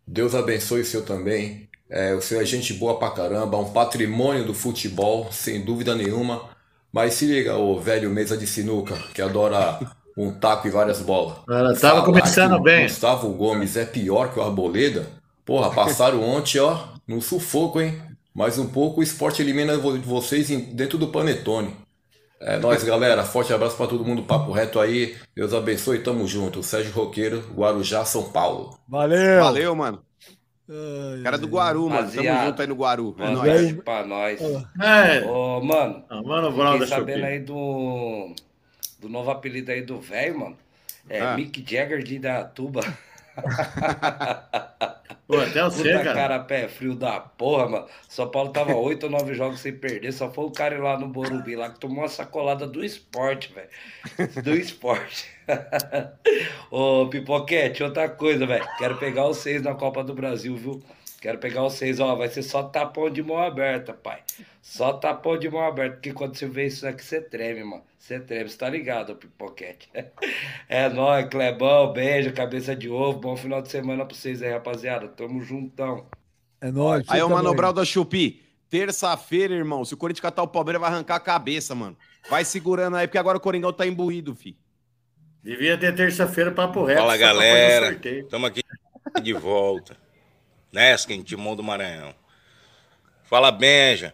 Deus 0.07 0.33
abençoe 0.33 0.81
o 0.81 0.85
seu 0.85 1.03
também. 1.03 1.67
É, 1.89 2.13
o 2.13 2.21
senhor 2.21 2.41
é 2.41 2.45
gente 2.45 2.71
boa 2.73 2.97
pra 2.97 3.09
caramba, 3.11 3.57
um 3.57 3.71
patrimônio 3.73 4.45
do 4.45 4.53
futebol, 4.53 5.29
sem 5.31 5.65
dúvida 5.65 5.95
nenhuma. 5.95 6.43
Mas 6.93 7.15
se 7.15 7.25
liga, 7.25 7.55
ô 7.57 7.79
velho 7.79 8.09
mesa 8.09 8.37
de 8.37 8.47
sinuca, 8.47 8.95
que 9.13 9.21
adora 9.21 9.79
um 10.21 10.31
taco 10.33 10.67
e 10.67 10.71
várias 10.71 11.01
bolas. 11.01 11.37
Ela 11.47 11.73
tava 11.73 11.77
Falar 11.77 12.03
começando 12.03 12.59
bem. 12.61 12.83
Gustavo 12.83 13.29
Gomes 13.33 13.77
é 13.77 13.85
pior 13.85 14.33
que 14.33 14.39
o 14.39 14.43
Arboleda. 14.43 15.07
Porra, 15.45 15.71
passaram 15.71 16.21
ontem, 16.27 16.59
ó, 16.59 16.77
no 17.07 17.21
sufoco, 17.21 17.79
hein? 17.79 17.99
Mais 18.35 18.57
um 18.59 18.67
pouco 18.67 18.99
o 18.99 19.03
esporte 19.03 19.41
elimina 19.41 19.77
vo- 19.77 19.97
vocês 19.99 20.49
dentro 20.49 20.97
do 20.97 21.07
panetone. 21.07 21.73
É 22.41 22.57
nóis, 22.57 22.83
galera. 22.83 23.23
Forte 23.25 23.51
abraço 23.53 23.75
pra 23.75 23.87
todo 23.87 24.05
mundo. 24.05 24.23
Papo 24.23 24.51
reto 24.51 24.79
aí. 24.79 25.15
Deus 25.35 25.53
abençoe. 25.53 25.99
Tamo 25.99 26.25
junto. 26.25 26.63
Sérgio 26.63 26.93
Roqueiro, 26.93 27.43
Guarujá, 27.53 28.05
São 28.05 28.23
Paulo. 28.31 28.77
Valeu. 28.87 29.43
Valeu, 29.43 29.75
mano. 29.75 30.01
Ai, 30.69 31.21
Cara 31.23 31.37
do 31.37 31.47
Guaru, 31.47 31.89
mano. 31.89 31.95
Tamo 32.09 32.11
Rapaziada. 32.11 32.45
junto 32.45 32.61
aí 32.61 32.67
no 32.67 32.75
Guaru. 32.75 33.15
É 33.19 33.29
nóis. 33.31 33.73
pra 33.83 34.05
nós. 34.05 34.39
É. 34.79 35.25
Ô, 35.27 35.59
mano, 35.61 36.03
Ah, 36.09 36.21
mano, 36.21 36.51
Brown 36.51 36.85
sabendo 36.87 37.25
aí 37.25 37.39
do, 37.39 38.33
do 38.99 39.09
novo 39.09 39.31
apelido 39.31 39.71
aí 39.71 39.81
do 39.81 39.99
velho, 39.99 40.39
mano. 40.39 40.57
É 41.09 41.19
Ah. 41.21 41.35
Mick 41.35 41.63
Jagger 41.67 42.03
de 42.03 42.19
Datuba. 42.19 42.81
Pô, 45.27 45.37
até 45.39 45.63
Puta 45.69 45.83
cara. 46.03 46.13
cara 46.13 46.39
pé 46.39 46.67
frio 46.67 46.95
da 46.95 47.19
porra, 47.19 47.69
mano. 47.69 47.87
São 48.07 48.27
Paulo 48.29 48.49
tava 48.51 48.73
oito 48.75 49.03
ou 49.03 49.11
nove 49.11 49.35
jogos 49.35 49.59
sem 49.59 49.71
perder. 49.73 50.11
Só 50.11 50.31
foi 50.31 50.45
o 50.45 50.51
cara 50.51 50.77
lá 50.81 50.97
no 50.97 51.07
Borumbi 51.07 51.55
lá 51.55 51.69
que 51.69 51.79
tomou 51.79 51.99
uma 51.99 52.07
sacolada 52.07 52.65
do 52.67 52.83
esporte, 52.83 53.53
velho. 53.53 53.69
Do 54.43 54.55
esporte. 54.55 55.27
Ô, 56.71 57.07
Pipoquete, 57.07 57.83
outra 57.83 58.09
coisa, 58.09 58.45
velho. 58.47 58.65
Quero 58.79 58.97
pegar 58.97 59.27
os 59.27 59.37
seis 59.37 59.61
na 59.61 59.75
Copa 59.75 60.03
do 60.03 60.13
Brasil, 60.15 60.55
viu? 60.55 60.81
Quero 61.19 61.37
pegar 61.37 61.65
os 61.65 61.73
seis, 61.73 61.99
ó. 61.99 62.15
Vai 62.15 62.29
ser 62.29 62.43
só 62.43 62.63
tapão 62.63 63.09
de 63.09 63.21
mão 63.21 63.37
aberta, 63.37 63.93
pai. 63.93 64.21
Só 64.61 64.93
tapão 64.93 65.37
de 65.37 65.49
mão 65.49 65.61
aberta. 65.61 65.95
Porque 65.95 66.13
quando 66.13 66.35
você 66.35 66.47
vê 66.47 66.67
isso 66.67 66.87
aqui, 66.87 67.03
você 67.03 67.21
treme, 67.21 67.63
mano. 67.63 67.83
Você 67.97 68.19
treme, 68.19 68.49
você 68.49 68.57
tá 68.57 68.69
ligado, 68.69 69.15
Pipoquete. 69.15 69.89
É 70.69 70.87
nóis, 70.87 71.27
Clebão. 71.27 71.91
Beijo, 71.91 72.31
cabeça 72.31 72.75
de 72.75 72.89
ovo. 72.89 73.19
Bom 73.19 73.35
final 73.35 73.61
de 73.61 73.69
semana 73.69 74.05
pra 74.05 74.15
vocês 74.15 74.41
aí, 74.41 74.51
rapaziada. 74.51 75.07
Tamo 75.07 75.41
juntão. 75.41 76.05
É 76.61 76.71
nóis. 76.71 77.03
Aí, 77.07 77.19
você 77.19 77.23
o 77.23 77.29
Mano 77.29 77.43
também. 77.43 77.57
Brau 77.57 77.73
da 77.73 77.83
Chupi. 77.83 78.41
Terça-feira, 78.69 79.53
irmão. 79.53 79.83
Se 79.83 79.93
o 79.93 79.97
Corinthians 79.97 80.21
catar 80.21 80.43
o 80.43 80.47
Palmeiras, 80.47 80.79
vai 80.81 80.91
arrancar 80.91 81.15
a 81.15 81.19
cabeça, 81.19 81.73
mano. 81.73 81.97
Vai 82.29 82.45
segurando 82.45 82.97
aí, 82.97 83.07
porque 83.07 83.17
agora 83.17 83.37
o 83.37 83.41
Coringão 83.41 83.73
tá 83.73 83.85
imbuído, 83.85 84.35
fi. 84.35 84.55
Devia 85.43 85.77
ter 85.77 85.95
terça-feira 85.95 86.51
papo 86.51 86.83
reto. 86.83 86.99
Fala 86.99 87.17
galera, 87.17 87.91
estamos 87.93 88.49
aqui 88.49 88.61
de 89.23 89.33
volta. 89.33 89.97
Neskin, 90.71 91.23
Timão 91.23 91.55
do 91.55 91.63
Maranhão. 91.63 92.13
Fala 93.23 93.51
Benja, 93.51 94.13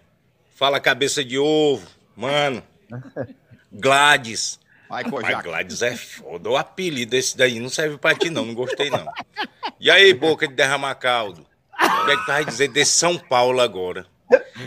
fala 0.55 0.79
cabeça 0.79 1.23
de 1.23 1.37
ovo, 1.37 1.87
mano. 2.15 2.63
Gladys. 3.71 4.59
Vai, 4.87 5.03
Mas. 5.03 5.43
Gladys 5.43 5.81
é 5.81 5.95
foda. 5.95 6.49
O 6.49 6.57
apelido 6.57 7.11
desse 7.11 7.35
daí 7.35 7.59
não 7.59 7.69
serve 7.69 7.97
pra 7.97 8.15
ti, 8.15 8.29
não. 8.29 8.45
Não 8.45 8.53
gostei, 8.53 8.89
não. 8.89 9.05
E 9.79 9.89
aí, 9.89 10.13
boca 10.13 10.47
de 10.47 10.53
derramar 10.53 10.95
caldo? 10.95 11.45
O 11.73 12.05
que 12.05 12.11
é 12.11 12.15
que 12.15 12.21
tu 12.21 12.27
vai 12.27 12.45
dizer 12.45 12.67
desse 12.69 12.91
São 12.91 13.17
Paulo 13.17 13.59
agora? 13.59 14.05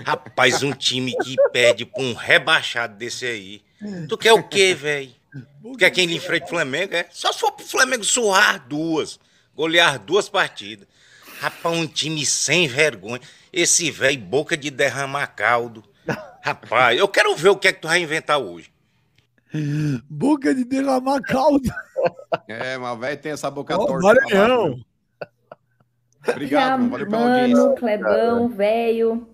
Rapaz, 0.04 0.62
um 0.62 0.72
time 0.72 1.16
que 1.22 1.36
perde 1.52 1.86
pra 1.86 2.02
um 2.02 2.12
rebaixado 2.12 2.96
desse 2.96 3.24
aí. 3.24 3.62
Tu 4.08 4.18
quer 4.18 4.32
o 4.32 4.42
quê, 4.42 4.74
velho? 4.74 5.14
Quer 5.78 5.90
quem 5.90 6.06
lhe 6.06 6.16
enfrente 6.16 6.46
o 6.46 6.48
Flamengo, 6.48 6.94
é? 6.94 7.06
Só 7.10 7.32
se 7.32 7.40
for 7.40 7.52
pro 7.52 7.64
Flamengo 7.64 8.04
surrar 8.04 8.66
duas, 8.66 9.18
golear 9.54 9.98
duas 9.98 10.28
partidas. 10.28 10.86
Rapaz, 11.40 11.76
um 11.76 11.86
time 11.86 12.26
sem 12.26 12.66
vergonha. 12.66 13.20
Esse 13.52 13.90
velho 13.90 14.20
boca 14.20 14.56
de 14.56 14.70
derramar 14.70 15.28
caldo. 15.28 15.84
Rapaz, 16.42 16.98
eu 16.98 17.08
quero 17.08 17.34
ver 17.36 17.50
o 17.50 17.56
que 17.56 17.68
é 17.68 17.72
que 17.72 17.80
tu 17.80 17.88
vai 17.88 18.00
inventar 18.00 18.38
hoje. 18.38 18.70
Boca 20.08 20.54
de 20.54 20.64
derramar 20.64 21.20
caldo. 21.22 21.70
É, 22.46 22.76
mas 22.76 22.96
o 22.96 23.00
velho 23.00 23.20
tem 23.20 23.32
essa 23.32 23.50
boca 23.50 23.76
Ó, 23.76 23.86
torta. 23.86 24.06
Maranhão. 24.06 24.80
Obrigado, 26.26 26.80
mano. 26.80 26.90
Valeu 26.90 27.06
pela 27.08 27.20
Mano, 27.22 27.40
audiência. 27.40 27.74
Clebão, 27.76 28.48
velho. 28.48 29.28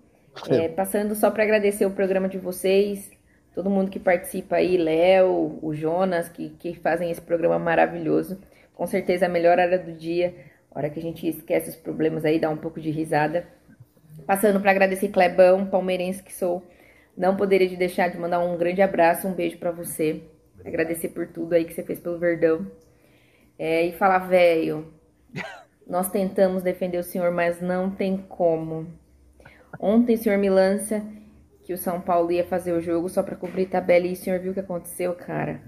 É, 0.49 0.67
passando 0.69 1.15
só 1.15 1.31
para 1.31 1.43
agradecer 1.43 1.85
o 1.85 1.91
programa 1.91 2.27
de 2.29 2.37
vocês, 2.37 3.09
todo 3.53 3.69
mundo 3.69 3.89
que 3.89 3.99
participa 3.99 4.57
aí, 4.57 4.77
Léo, 4.77 5.59
o 5.61 5.73
Jonas, 5.73 6.29
que, 6.29 6.49
que 6.49 6.75
fazem 6.75 7.09
esse 7.09 7.21
programa 7.21 7.57
maravilhoso. 7.57 8.39
Com 8.73 8.85
certeza 8.85 9.25
a 9.25 9.29
melhor 9.29 9.57
hora 9.57 9.79
do 9.79 9.93
dia, 9.93 10.35
hora 10.79 10.89
que 10.89 10.99
a 10.99 11.01
gente 11.01 11.27
esquece 11.27 11.69
os 11.69 11.75
problemas 11.75 12.25
aí, 12.25 12.39
dá 12.39 12.49
um 12.49 12.57
pouco 12.57 12.79
de 12.79 12.91
risada. 12.91 13.47
Passando 14.25 14.59
para 14.59 14.71
agradecer 14.71 15.09
Clebão, 15.09 15.65
palmeirense 15.65 16.21
que 16.21 16.33
sou. 16.33 16.63
Não 17.17 17.35
poderia 17.35 17.69
de 17.69 17.75
deixar 17.75 18.09
de 18.09 18.17
mandar 18.17 18.39
um 18.39 18.57
grande 18.57 18.81
abraço, 18.81 19.27
um 19.27 19.33
beijo 19.33 19.57
para 19.57 19.71
você. 19.71 20.21
Agradecer 20.65 21.09
por 21.09 21.27
tudo 21.27 21.53
aí 21.53 21.63
que 21.63 21.73
você 21.73 21.83
fez 21.83 21.99
pelo 21.99 22.19
Verdão. 22.19 22.69
É, 23.57 23.85
e 23.85 23.93
falar, 23.93 24.19
velho, 24.19 24.93
nós 25.87 26.09
tentamos 26.09 26.61
defender 26.61 26.97
o 26.97 27.03
senhor, 27.03 27.31
mas 27.31 27.61
não 27.61 27.89
tem 27.89 28.17
como. 28.17 28.87
Ontem 29.79 30.15
o 30.15 30.17
senhor 30.17 30.37
me 30.37 30.49
lança 30.49 31.05
que 31.63 31.73
o 31.73 31.77
São 31.77 31.99
Paulo 32.01 32.31
ia 32.31 32.45
fazer 32.45 32.73
o 32.73 32.81
jogo 32.81 33.09
só 33.09 33.23
para 33.23 33.35
cumprir 33.35 33.69
tabela 33.69 34.05
e 34.05 34.13
o 34.13 34.15
senhor 34.15 34.39
viu 34.39 34.51
o 34.51 34.53
que 34.53 34.59
aconteceu, 34.59 35.13
cara. 35.13 35.61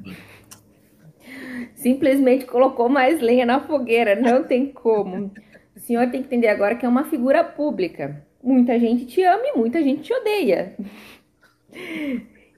Simplesmente 1.76 2.46
colocou 2.46 2.90
mais 2.90 3.22
lenha 3.22 3.46
na 3.46 3.60
fogueira, 3.62 4.16
não 4.16 4.44
tem 4.44 4.68
como. 4.72 5.32
O 5.76 5.80
senhor 5.80 6.10
tem 6.10 6.22
que 6.22 6.28
entender 6.28 6.48
agora 6.48 6.76
que 6.76 6.86
é 6.86 6.90
uma 6.90 7.04
figura 7.06 7.44
pública. 7.44 8.26
Muita 8.44 8.80
gente 8.80 9.06
te 9.06 9.22
ama 9.24 9.44
e 9.46 9.58
muita 9.58 9.82
gente 9.84 10.02
te 10.04 10.14
odeia. 10.14 10.76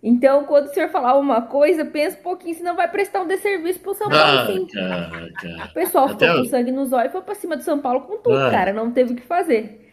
Então, 0.02 0.46
quando 0.46 0.68
o 0.68 0.74
senhor 0.74 0.90
falar 0.90 1.18
uma 1.18 1.42
coisa, 1.42 1.84
pensa 1.84 2.18
um 2.18 2.24
pouquinho, 2.24 2.56
senão 2.56 2.76
vai 2.76 2.90
prestar 2.90 3.22
um 3.22 3.28
desserviço 3.28 3.80
pro 3.82 3.94
São 3.94 4.08
Paulo, 4.10 4.40
Ah, 4.40 4.48
sim. 4.48 4.66
cara, 4.68 5.30
cara. 5.34 5.66
O 5.66 5.74
pessoal 5.74 6.06
Até 6.06 6.26
ficou 6.26 6.28
eu- 6.38 6.44
com 6.44 6.50
sangue 6.50 6.72
nos 6.72 6.94
olhos 6.94 7.10
e 7.10 7.12
foi 7.12 7.22
pra 7.22 7.36
cima 7.36 7.58
do 7.58 7.64
São 7.64 7.80
Paulo 7.80 8.02
com 8.02 8.18
tudo, 8.18 8.38
Ah. 8.38 8.50
cara. 8.50 8.72
Não 8.72 8.92
teve 8.92 9.12
o 9.12 9.16
que 9.16 9.22
fazer. 9.24 9.86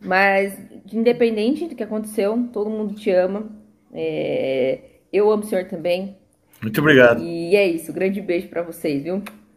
Mas, 0.00 0.56
independente 0.92 1.66
do 1.66 1.74
que 1.74 1.82
aconteceu, 1.82 2.48
todo 2.52 2.70
mundo 2.70 2.94
te 2.94 3.10
ama. 3.10 3.48
É, 3.92 4.78
Eu 5.12 5.30
amo 5.30 5.44
o 5.44 5.46
senhor 5.46 5.64
também. 5.66 6.18
Muito 6.64 6.80
obrigado. 6.80 7.22
E 7.22 7.54
é 7.54 7.66
isso. 7.68 7.92
Grande 7.92 8.20
beijo 8.20 8.48
pra 8.48 8.62
vocês, 8.62 9.02
viu? 9.02 9.16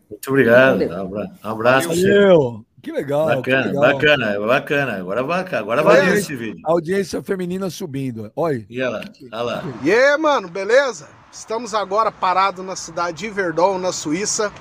Muito 0.10 0.30
obrigado. 0.30 0.82
Um 0.84 1.02
abra- 1.02 1.32
abraço. 1.42 1.88
Valeu. 1.90 2.66
Que 2.82 2.92
legal. 2.92 3.26
Bacana, 3.26 3.42
que 3.64 3.68
legal. 3.70 3.82
bacana, 3.94 4.40
bacana. 4.46 4.94
Agora, 4.98 5.24
vaca- 5.24 5.60
agora 5.60 5.82
valeu 5.84 6.14
esse 6.16 6.36
vídeo. 6.36 6.62
Audiência 6.66 7.22
feminina 7.24 7.70
subindo. 7.70 8.32
Olha. 8.36 8.66
E 8.70 8.82
olha 8.82 8.90
lá, 8.90 9.02
olha 9.34 9.42
lá. 9.42 9.64
E 9.84 9.92
aí, 9.92 10.18
mano, 10.18 10.48
beleza? 10.48 11.08
Estamos 11.32 11.74
agora 11.74 12.12
parados 12.12 12.64
na 12.66 12.76
cidade 12.76 13.18
de 13.18 13.30
Verdon, 13.30 13.78
na 13.80 13.92
Suíça. 13.92 14.52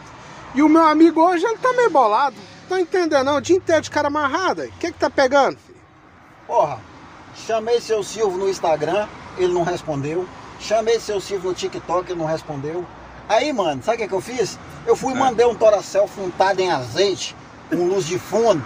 E 0.54 0.62
o 0.62 0.68
meu 0.68 0.82
amigo 0.82 1.20
hoje, 1.20 1.44
ele 1.44 1.58
tá 1.58 1.72
meio 1.74 1.90
bolado. 1.90 2.36
Tô 2.68 2.76
entendendo 2.76 3.24
não, 3.26 3.36
o 3.36 3.40
dia 3.40 3.56
inteiro 3.56 3.82
de 3.82 3.90
cara 3.90 4.08
amarrado. 4.08 4.62
aí. 4.62 4.68
O 4.68 4.72
que 4.72 4.90
que 4.90 4.98
tá 4.98 5.10
pegando? 5.10 5.56
filho? 5.58 5.78
Porra, 6.46 6.80
chamei 7.46 7.80
seu 7.80 8.02
Silvio 8.02 8.38
no 8.38 8.48
Instagram, 8.48 9.06
ele 9.38 9.52
não 9.52 9.62
respondeu. 9.62 10.26
Chamei 10.66 10.98
seu 10.98 11.20
Silvio 11.20 11.50
no 11.50 11.54
TikTok, 11.54 12.10
ele 12.10 12.18
não 12.18 12.26
respondeu. 12.26 12.84
Aí, 13.28 13.52
mano, 13.52 13.80
sabe 13.84 13.98
o 13.98 14.00
que, 14.00 14.08
que 14.08 14.14
eu 14.14 14.20
fiz? 14.20 14.58
Eu 14.84 14.96
fui 14.96 15.12
e 15.12 15.16
mandei 15.16 15.46
um 15.46 15.54
Toracel 15.54 16.10
untado 16.18 16.58
em 16.58 16.72
azeite, 16.72 17.36
com 17.70 17.86
luz 17.86 18.04
de 18.04 18.18
fundo, 18.18 18.64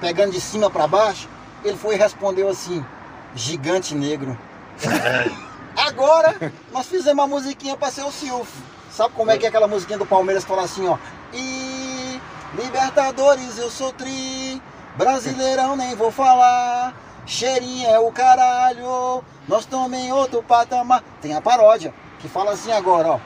pegando 0.00 0.30
de 0.30 0.40
cima 0.40 0.70
pra 0.70 0.86
baixo. 0.86 1.28
Ele 1.64 1.76
foi 1.76 1.96
e 1.96 1.98
respondeu 1.98 2.48
assim: 2.48 2.86
gigante 3.34 3.96
negro. 3.96 4.38
Agora, 5.76 6.52
nós 6.70 6.86
fizemos 6.86 7.24
uma 7.24 7.26
musiquinha 7.26 7.76
pra 7.76 7.90
ser 7.90 8.02
o 8.02 8.12
Silvio. 8.12 8.46
Sabe 8.88 9.12
como 9.14 9.32
é 9.32 9.38
que 9.38 9.44
é 9.44 9.48
aquela 9.48 9.66
musiquinha 9.66 9.98
do 9.98 10.06
Palmeiras 10.06 10.44
que 10.44 10.50
fala 10.50 10.62
assim, 10.62 10.86
ó? 10.86 10.98
E 11.32 12.20
Libertadores 12.54 13.58
eu 13.58 13.70
sou 13.72 13.92
tri, 13.92 14.62
Brasileirão 14.96 15.74
nem 15.74 15.96
vou 15.96 16.12
falar. 16.12 16.94
Cheirinho 17.28 17.86
é 17.86 17.98
o 17.98 18.10
caralho, 18.10 19.22
nós 19.46 19.68
em 19.92 20.10
outro 20.10 20.42
patamar. 20.42 21.04
Tem 21.20 21.34
a 21.34 21.42
paródia 21.42 21.92
que 22.18 22.26
fala 22.26 22.52
assim 22.52 22.72
agora, 22.72 23.08
ó. 23.10 23.20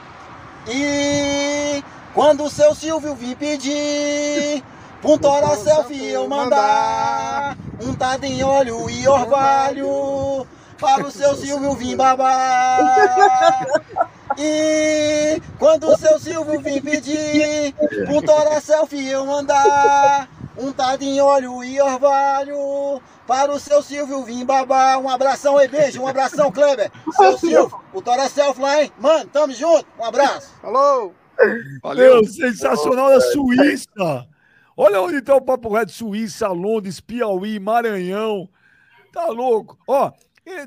E 0.67 1.81
quando 2.13 2.43
o 2.43 2.49
seu 2.49 2.75
Silvio 2.75 3.15
vir 3.15 3.37
pedir, 3.37 4.61
um 5.01 5.17
tora 5.17 5.55
selfie 5.55 6.09
eu 6.09 6.27
mandar, 6.27 7.57
untado 7.81 8.25
em 8.25 8.43
óleo 8.43 8.89
e 8.89 9.07
orvalho, 9.07 10.45
para 10.77 11.07
o 11.07 11.11
seu 11.11 11.33
Silvio 11.37 11.73
vir 11.73 11.95
babar. 11.95 12.79
E 14.37 15.41
quando 15.57 15.87
o 15.87 15.97
seu 15.97 16.19
Silvio 16.19 16.59
vir 16.59 16.81
pedir, 16.81 17.73
um 18.09 18.21
tora 18.21 18.59
selfie 18.59 19.07
eu 19.07 19.25
mandar, 19.25 20.27
untado 20.57 21.03
em 21.03 21.19
óleo 21.19 21.63
e 21.63 21.81
orvalho, 21.81 23.01
para 23.27 23.51
o 23.51 23.59
seu 23.59 23.81
Silvio 23.81 24.23
vir 24.23 24.45
babar. 24.45 24.99
Um 24.99 25.09
abração 25.09 25.61
e 25.61 25.67
beijo, 25.67 26.01
um 26.01 26.07
abração, 26.07 26.51
Kleber. 26.51 26.91
Seu 27.15 27.37
Silvio, 27.37 27.79
o 27.93 28.01
tora 28.01 28.23
hein? 28.79 28.91
Mano, 28.99 29.29
tamo 29.29 29.53
junto, 29.53 29.85
um 29.99 30.03
abraço. 30.03 30.53
Falou! 30.61 31.13
Meu, 31.95 32.25
sensacional 32.25 33.09
da 33.09 33.21
Suíça. 33.21 34.27
Olha 34.75 35.01
onde 35.01 35.21
tá 35.21 35.35
o 35.35 35.41
Papo 35.41 35.73
Reto, 35.73 35.91
Suíça, 35.91 36.47
Londres, 36.47 36.99
Piauí, 36.99 37.59
Maranhão. 37.59 38.49
Tá 39.11 39.27
louco. 39.27 39.77
Ó, 39.87 40.11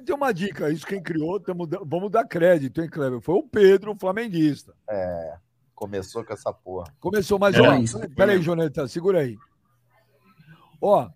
tem 0.05 0.15
uma 0.15 0.33
dica, 0.33 0.71
isso 0.71 0.87
quem 0.87 1.03
criou, 1.03 1.41
tamo 1.41 1.69
vamos 1.85 2.11
dar 2.11 2.25
crédito, 2.25 2.81
hein, 2.81 2.89
Kleber? 2.89 3.21
Foi 3.21 3.35
o 3.35 3.43
Pedro, 3.43 3.93
o 3.93 3.99
flamenguista. 3.99 4.73
É, 4.89 5.35
começou 5.75 6.25
com 6.25 6.33
essa 6.33 6.53
porra. 6.53 6.87
Começou, 7.01 7.39
mas 7.39 7.57
É 7.57 7.61
ó, 7.61 7.75
peraí, 8.15 8.41
Jonathan, 8.41 8.87
segura 8.87 9.21
aí. 9.21 9.37
Ó, 10.81 11.09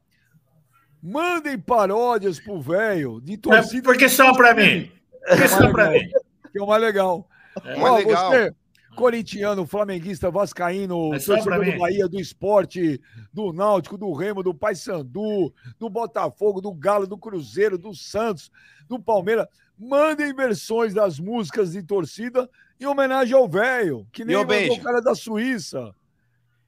mandem 1.03 1.59
paródias 1.59 2.39
pro 2.41 2.61
velho 2.61 3.21
de 3.21 3.37
torcida. 3.37 3.83
por 3.83 3.97
que 3.97 4.09
só 4.09 4.35
pra 4.35 4.55
mim? 4.55 4.91
Por 5.27 5.37
que 5.37 5.43
É 5.43 5.47
o 5.47 5.49
só 5.49 5.61
mais 5.61 5.73
pra 5.73 5.89
legal. 5.89 5.93
mim? 6.05 6.11
Que 6.53 6.59
é 6.59 6.63
o 6.63 6.67
mais 6.67 6.83
legal. 6.83 7.29
É. 7.65 7.75
Ó, 7.75 7.79
Mais 7.81 8.05
legal. 8.07 8.31
você, 8.31 8.55
corintiano, 8.97 9.67
flamenguista, 9.67 10.31
vascaíno, 10.31 11.15
É 11.15 11.19
torcedor 11.19 11.65
do 11.65 11.79
Bahia, 11.79 12.09
do 12.09 12.21
esporte, 12.21 13.01
do 13.33 13.53
Náutico, 13.53 13.97
do 13.99 14.13
Remo, 14.13 14.43
do 14.43 14.55
Paysandu, 14.55 15.53
do 15.79 15.89
Botafogo, 15.91 16.61
do 16.61 16.73
Galo, 16.73 17.07
do 17.07 17.19
Cruzeiro, 17.19 17.77
do 17.79 17.95
Santos, 17.95 18.51
do 18.89 18.99
Palmeiras, 19.01 19.47
mandem 19.79 20.35
versões 20.35 20.93
das 20.95 21.19
músicas 21.19 21.73
de 21.73 21.83
torcida 21.83 22.49
em 22.81 22.87
homenagem 22.87 23.35
ao 23.37 23.49
velho, 23.49 24.07
que 24.13 24.25
nem 24.25 24.37
o 24.37 24.81
cara 24.83 25.01
da 25.01 25.15
Suíça. 25.15 25.95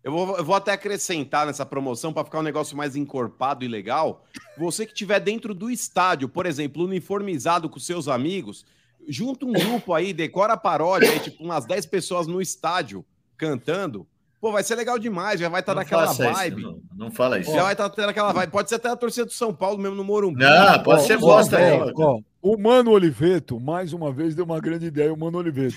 Eu 0.04 0.10
vou, 0.10 0.36
eu 0.36 0.44
vou 0.44 0.54
até 0.56 0.72
acrescentar 0.72 1.46
nessa 1.46 1.64
promoção 1.64 2.12
para 2.12 2.24
ficar 2.24 2.40
um 2.40 2.42
negócio 2.42 2.76
mais 2.76 2.96
encorpado 2.96 3.64
e 3.64 3.68
legal. 3.68 4.24
Você 4.58 4.84
que 4.84 4.92
estiver 4.92 5.20
dentro 5.20 5.54
do 5.54 5.70
estádio, 5.70 6.28
por 6.28 6.44
exemplo, 6.44 6.84
uniformizado 6.84 7.68
com 7.68 7.78
seus 7.78 8.08
amigos, 8.08 8.64
junta 9.08 9.46
um 9.46 9.52
grupo 9.52 9.94
aí, 9.94 10.12
decora 10.12 10.54
a 10.54 10.56
paródia, 10.56 11.08
aí, 11.10 11.20
tipo 11.20 11.42
umas 11.44 11.64
10 11.64 11.86
pessoas 11.86 12.26
no 12.26 12.40
estádio 12.42 13.04
cantando. 13.36 14.06
Pô, 14.40 14.50
vai 14.50 14.64
ser 14.64 14.74
legal 14.74 14.98
demais, 14.98 15.38
já 15.38 15.48
vai 15.48 15.60
estar 15.60 15.72
Não 15.72 15.82
naquela 15.82 16.08
faça 16.08 16.24
isso, 16.24 16.32
vibe. 16.34 16.62
não. 16.62 16.80
Não 16.96 17.10
fala 17.12 17.38
isso. 17.38 17.52
Já 17.52 17.62
vai 17.62 17.74
estar 17.74 17.88
tendo 17.90 18.08
aquela 18.08 18.32
vibe. 18.32 18.50
Pode 18.50 18.68
ser 18.68 18.74
até 18.74 18.88
a 18.88 18.96
torcida 18.96 19.26
do 19.26 19.32
São 19.32 19.54
Paulo 19.54 19.78
mesmo 19.78 19.94
no 19.94 20.02
Morumbi. 20.02 20.40
Não, 20.40 20.82
pode 20.82 21.04
ser 21.06 21.16
bosta 21.16 21.56
ó, 21.56 21.60
aí. 21.60 21.92
ó, 21.96 22.18
O 22.42 22.58
Mano 22.58 22.90
Oliveto, 22.90 23.60
mais 23.60 23.92
uma 23.92 24.10
vez, 24.12 24.34
deu 24.34 24.44
uma 24.44 24.58
grande 24.60 24.86
ideia, 24.86 25.14
o 25.14 25.16
Mano 25.16 25.38
Oliveto. 25.38 25.76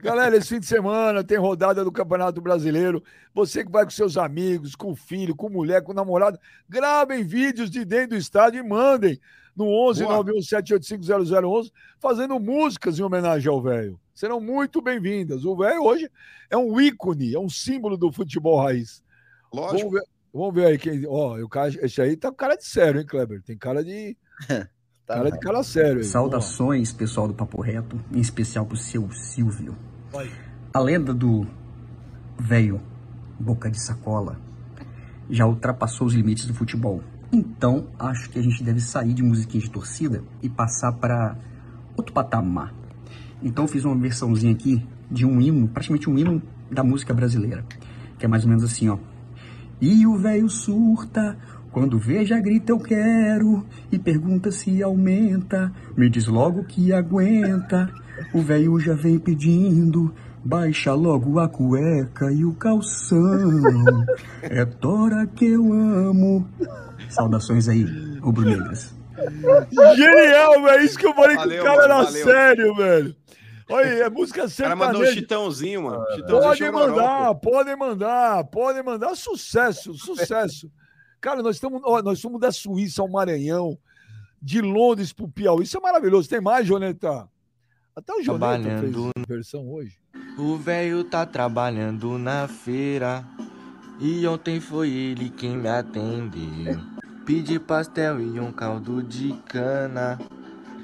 Galera, 0.00 0.36
esse 0.36 0.48
fim 0.48 0.60
de 0.60 0.66
semana 0.66 1.22
tem 1.22 1.36
rodada 1.36 1.84
do 1.84 1.92
Campeonato 1.92 2.40
Brasileiro. 2.40 3.02
Você 3.34 3.64
que 3.64 3.70
vai 3.70 3.84
com 3.84 3.90
seus 3.90 4.16
amigos, 4.16 4.74
com 4.74 4.92
o 4.92 4.96
filho, 4.96 5.36
com 5.36 5.48
mulher, 5.48 5.82
com 5.82 5.92
namorado, 5.92 6.38
gravem 6.68 7.22
vídeos 7.22 7.70
de 7.70 7.84
dentro 7.84 8.10
do 8.10 8.16
estádio 8.16 8.60
e 8.60 8.68
mandem 8.68 9.20
no 9.54 9.66
11 9.88 10.04
917850011 10.04 11.70
fazendo 12.00 12.40
músicas 12.40 12.98
em 12.98 13.02
homenagem 13.02 13.50
ao 13.50 13.60
velho. 13.60 14.00
Serão 14.14 14.40
muito 14.40 14.80
bem-vindas. 14.80 15.44
O 15.44 15.56
velho 15.56 15.82
hoje 15.82 16.10
é 16.48 16.56
um 16.56 16.80
ícone, 16.80 17.34
é 17.34 17.38
um 17.38 17.48
símbolo 17.48 17.96
do 17.96 18.10
futebol 18.10 18.62
raiz. 18.62 19.02
Lógico. 19.52 19.78
Vamos 19.78 19.92
ver, 19.92 20.08
vamos 20.32 20.54
ver 20.54 20.66
aí 20.66 20.78
quem. 20.78 21.06
Ó, 21.06 21.46
cara, 21.48 21.68
esse 21.84 22.00
aí 22.00 22.16
tá 22.16 22.30
com 22.30 22.36
cara 22.36 22.56
de 22.56 22.64
sério, 22.64 23.00
hein, 23.00 23.06
Kleber? 23.06 23.42
Tem 23.42 23.56
cara 23.56 23.84
de. 23.84 24.16
cara 25.14 25.30
de 25.30 25.38
cara 25.38 25.62
sério. 25.62 25.98
Aí. 25.98 26.04
Saudações, 26.04 26.92
pessoal 26.92 27.28
do 27.28 27.34
Papo 27.34 27.60
Reto, 27.60 28.00
em 28.12 28.20
especial 28.20 28.66
pro 28.66 28.76
seu 28.76 29.10
Silvio. 29.12 29.76
Vai. 30.12 30.30
A 30.72 30.80
lenda 30.80 31.12
do 31.12 31.46
velho 32.38 32.80
boca 33.38 33.70
de 33.70 33.80
sacola 33.80 34.38
já 35.28 35.46
ultrapassou 35.46 36.06
os 36.06 36.14
limites 36.14 36.46
do 36.46 36.54
futebol. 36.54 37.02
Então, 37.32 37.86
acho 37.98 38.28
que 38.28 38.38
a 38.38 38.42
gente 38.42 38.62
deve 38.62 38.80
sair 38.80 39.14
de 39.14 39.22
musiquinha 39.22 39.62
de 39.62 39.70
torcida 39.70 40.22
e 40.42 40.48
passar 40.48 40.92
para 40.92 41.36
outro 41.96 42.12
patamar. 42.12 42.74
Então, 43.42 43.64
eu 43.64 43.68
fiz 43.68 43.84
uma 43.84 43.96
versãozinha 43.96 44.52
aqui 44.52 44.86
de 45.10 45.24
um 45.24 45.40
hino, 45.40 45.66
praticamente 45.68 46.08
um 46.08 46.18
hino 46.18 46.42
da 46.70 46.84
música 46.84 47.12
brasileira, 47.14 47.64
que 48.18 48.24
é 48.24 48.28
mais 48.28 48.44
ou 48.44 48.50
menos 48.50 48.64
assim, 48.64 48.88
ó. 48.88 48.98
E 49.80 50.06
o 50.06 50.16
velho 50.16 50.48
surta, 50.48 51.36
quando 51.72 51.98
veja 51.98 52.38
grita 52.38 52.72
eu 52.72 52.78
quero 52.78 53.66
e 53.90 53.98
pergunta 53.98 54.50
se 54.52 54.82
aumenta, 54.82 55.72
me 55.96 56.08
diz 56.10 56.26
logo 56.26 56.64
que 56.64 56.92
aguenta. 56.92 57.88
O 58.32 58.40
velho 58.42 58.78
já 58.78 58.94
vem 58.94 59.18
pedindo, 59.18 60.14
baixa 60.44 60.92
logo 60.92 61.38
a 61.38 61.48
cueca 61.48 62.30
e 62.30 62.44
o 62.44 62.54
calção. 62.54 64.04
É 64.42 64.64
tora 64.64 65.26
que 65.26 65.46
eu 65.46 65.72
amo. 65.72 66.46
Saudações 67.08 67.68
aí, 67.68 67.84
rubro-negras. 68.20 68.94
Genial, 69.96 70.62
velho. 70.62 70.68
É 70.68 70.84
isso 70.84 70.98
que 70.98 71.06
eu 71.06 71.14
falei 71.14 71.36
Valeu, 71.36 71.50
que 71.54 71.60
o 71.60 71.64
cara 71.64 71.76
mano, 71.76 71.94
era 71.94 72.04
valeu. 72.04 72.24
sério, 72.24 72.74
velho. 72.74 73.16
Olha 73.70 73.86
aí, 73.86 74.00
é 74.02 74.10
música 74.10 74.44
O 74.44 74.50
cara 74.50 74.76
mandou 74.76 74.88
um 74.88 75.04
sertaneja. 75.04 75.12
chitãozinho, 75.14 75.82
mano. 75.84 76.04
Chitãozinho 76.14 76.42
Podem 76.42 76.72
mandar, 76.72 77.34
podem 77.36 77.76
mandar, 77.76 78.44
podem 78.44 78.82
mandar. 78.82 79.14
Sucesso, 79.14 79.94
sucesso. 79.94 80.70
Cara, 81.22 81.40
nós 81.40 81.54
estamos, 81.54 81.80
ó, 81.84 82.02
nós 82.02 82.18
somos 82.18 82.40
da 82.40 82.50
Suíça 82.50 83.00
ao 83.00 83.08
Maranhão, 83.08 83.78
de 84.42 84.60
Londres 84.60 85.12
pro 85.12 85.28
Piauí. 85.28 85.62
Isso 85.62 85.78
é 85.78 85.80
maravilhoso. 85.80 86.28
Tem 86.28 86.40
mais, 86.40 86.66
Joneta? 86.66 87.28
Até 87.94 88.12
o 88.12 88.20
Joneta 88.20 88.80
fez 88.80 88.92
versão 89.28 89.72
hoje. 89.72 89.96
O 90.36 90.56
velho 90.56 91.04
tá 91.04 91.24
trabalhando 91.24 92.18
na 92.18 92.48
feira 92.48 93.24
e 94.00 94.26
ontem 94.26 94.58
foi 94.58 94.90
ele 94.90 95.30
quem 95.30 95.56
me 95.56 95.68
atendeu. 95.68 96.80
Pedi 97.24 97.60
pastel 97.60 98.20
e 98.20 98.40
um 98.40 98.50
caldo 98.50 99.00
de 99.00 99.32
cana. 99.48 100.18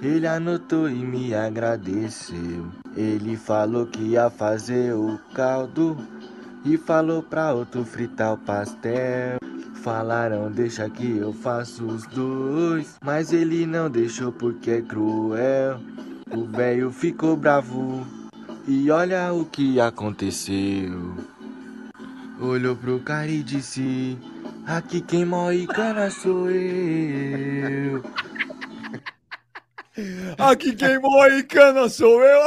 Ele 0.01 0.29
anotou 0.29 0.89
e 0.89 0.95
me 0.95 1.35
agradeceu. 1.35 2.71
Ele 2.97 3.37
falou 3.37 3.87
que 3.87 4.03
ia 4.03 4.31
fazer 4.31 4.95
o 4.95 5.19
caldo 5.35 5.97
e 6.65 6.77
falou 6.77 7.25
pra 7.25 7.53
outro 7.53 7.85
fritar 7.85 8.35
o 8.35 8.39
pastel. 8.39 9.39
Falaram, 9.89 10.51
deixa 10.51 10.91
que 10.91 11.17
eu 11.17 11.33
faço 11.33 11.87
os 11.87 12.07
dois. 12.09 12.99
Mas 13.03 13.33
ele 13.33 13.65
não 13.65 13.89
deixou 13.89 14.31
porque 14.31 14.71
é 14.71 14.83
cruel. 14.83 15.81
O 16.31 16.45
velho 16.45 16.91
ficou 16.91 17.35
bravo. 17.35 18.07
E 18.67 18.91
olha 18.91 19.33
o 19.33 19.47
que 19.47 19.81
aconteceu. 19.81 21.17
Olhou 22.39 22.77
pro 22.77 23.01
cara 23.01 23.29
e 23.29 23.43
disse: 23.43 24.19
Aqui 24.67 25.01
quem 25.01 25.25
morre 25.25 25.67
cana 25.67 26.11
sou 26.11 26.51
eu. 26.51 28.05
Aqui 30.37 30.77
quem 30.77 30.99
morre 31.01 31.43
cana 31.45 31.89
sou 31.89 32.23
eu. 32.23 32.41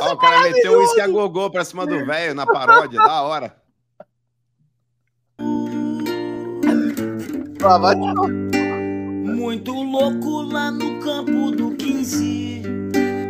Ó, 0.00 0.12
o 0.12 0.18
cara 0.18 0.42
meteu 0.42 0.74
um 0.74 0.80
uísque 0.80 1.00
a 1.00 1.08
gogô 1.08 1.50
pra 1.50 1.64
cima 1.64 1.86
do 1.86 2.04
velho 2.04 2.34
na 2.34 2.44
paródia, 2.44 3.00
da 3.00 3.22
hora. 3.22 3.67
Muito 9.36 9.72
louco 9.72 10.42
lá 10.42 10.70
no 10.70 11.00
campo 11.00 11.50
do 11.50 11.72
15. 11.72 12.62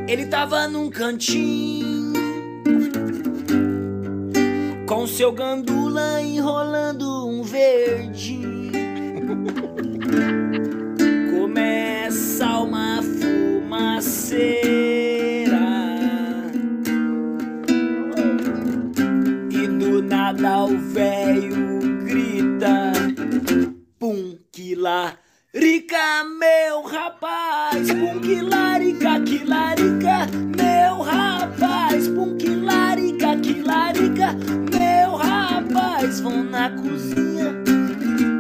Ele 0.07 0.27
tava 0.27 0.69
num 0.69 0.91
cantinho. 0.91 2.13
Com 4.87 5.07
seu 5.07 5.33
gandula 5.33 6.21
enrolando 6.21 7.27
um 7.27 7.43
verde. 7.43 8.39
Começa 11.33 12.47
uma 12.59 13.01
fumaceira. 13.03 14.39
E 19.51 19.67
do 19.67 20.03
nada 20.03 20.65
o 20.65 20.77
velho 20.77 21.58
que 25.53 25.59
larica, 25.59 26.25
meu 26.39 26.83
rapaz. 26.83 27.91
Pum, 27.91 28.21
que 28.21 28.41
larica, 28.41 29.21
que 29.21 29.45
larica, 29.45 30.27
meu 30.57 31.03
rapaz. 31.03 32.09
Pum, 32.09 32.37
que 32.37 32.49
larica, 32.49 33.37
que 33.37 33.63
larica, 33.63 34.35
meu 34.73 35.17
rapaz. 35.17 36.21
Vão 36.21 36.43
na 36.45 36.71
cozinha, 36.71 37.55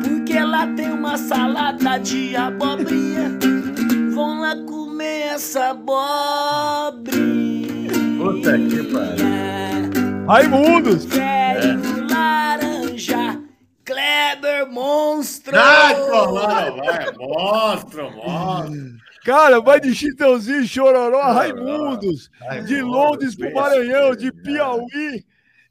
porque 0.02 0.40
lá 0.40 0.66
tem 0.68 0.90
uma 0.90 1.18
salada 1.18 1.98
de 1.98 2.34
abobrinha. 2.36 3.38
Vão 4.14 4.40
lá 4.40 4.56
comer 4.66 5.34
essa 5.34 5.70
abobrinha. 5.70 7.08
Puta 8.18 8.58
que 8.58 8.82
pariu. 8.84 10.26
Raimundos! 10.26 11.06
Laranja, 11.06 11.97
Kleber 13.88 14.70
monstro. 14.70 15.56
Vai 15.56 15.94
tomar, 15.94 16.70
vai. 16.72 17.12
Monstro, 17.16 18.10
monstro. 18.10 18.98
Cara, 19.24 19.60
vai 19.62 19.80
de 19.80 19.94
Chitãozinho, 19.94 20.66
Chororó, 20.66 21.32
Raimundos, 21.32 22.30
de 22.66 22.82
Londres 22.82 23.34
pro 23.34 23.52
Maranhão, 23.54 24.14
de 24.14 24.30
Piauí, 24.30 25.24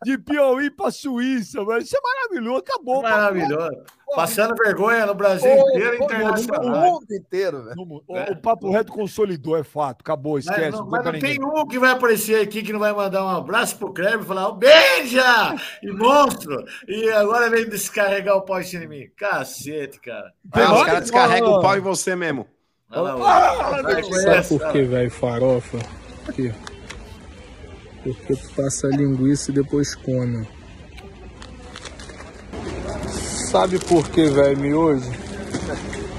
de 0.03 0.17
Piauí 0.17 0.71
pra 0.71 0.89
Suíça, 0.89 1.63
velho. 1.63 1.81
Isso 1.81 1.95
é 1.95 2.01
maravilhoso, 2.01 2.57
acabou. 2.59 3.03
Maravilhoso. 3.03 3.83
Passando 4.15 4.55
vergonha 4.55 5.05
no 5.05 5.13
Brasil 5.13 5.51
Ô, 5.51 5.69
inteiro 5.69 5.95
e 5.95 5.99
ô, 5.99 6.03
internacional. 6.05 6.63
no 6.63 6.77
mundo 6.77 7.05
inteiro, 7.11 7.63
velho. 7.63 7.75
O, 8.07 8.31
o 8.31 8.35
Papo 8.37 8.71
Reto 8.71 8.91
consolidou, 8.93 9.57
é 9.57 9.63
fato. 9.63 10.01
Acabou, 10.01 10.39
esquece. 10.39 10.61
Mas, 10.61 10.71
não, 10.71 10.79
não 10.85 10.89
mas 10.89 11.03
tem 11.03 11.11
não 11.13 11.19
tem 11.19 11.37
ninguém. 11.39 11.61
um 11.61 11.67
que 11.67 11.77
vai 11.77 11.91
aparecer 11.91 12.41
aqui 12.41 12.63
que 12.63 12.71
não 12.71 12.79
vai 12.79 12.93
mandar 12.93 13.23
um 13.25 13.29
abraço 13.29 13.77
pro 13.77 13.93
Kleber 13.93 14.21
e 14.21 14.25
falar 14.25 14.51
beija! 14.53 15.55
E 15.83 15.91
monstro! 15.91 16.63
E 16.87 17.09
agora 17.11 17.49
vem 17.49 17.67
descarregar 17.69 18.37
o 18.37 18.41
pau 18.41 18.61
em 18.61 18.87
mim. 18.87 19.09
Cacete, 19.15 19.99
cara. 19.99 20.33
Ah, 20.51 20.73
os 20.73 20.83
caras 20.83 21.01
descarregam 21.01 21.51
o 21.53 21.61
pau 21.61 21.77
em 21.77 21.81
você 21.81 22.15
mesmo. 22.15 22.47
Olha 22.89 23.13
lá, 23.13 23.49
Ah, 23.49 23.81
vai, 23.81 24.03
Sabe 24.03 24.47
por 24.47 24.71
que, 24.71 24.83
velho, 24.83 25.11
farofa? 25.11 25.77
Por 26.25 26.33
quê? 26.33 26.53
Porque 28.03 28.35
tu 28.35 28.53
passa 28.55 28.87
a 28.87 28.89
linguiça 28.91 29.51
e 29.51 29.53
depois 29.53 29.93
come. 29.95 30.47
Sabe 33.49 33.79
por 33.79 34.09
que, 34.09 34.25
velho, 34.25 34.57
miojo? 34.59 35.09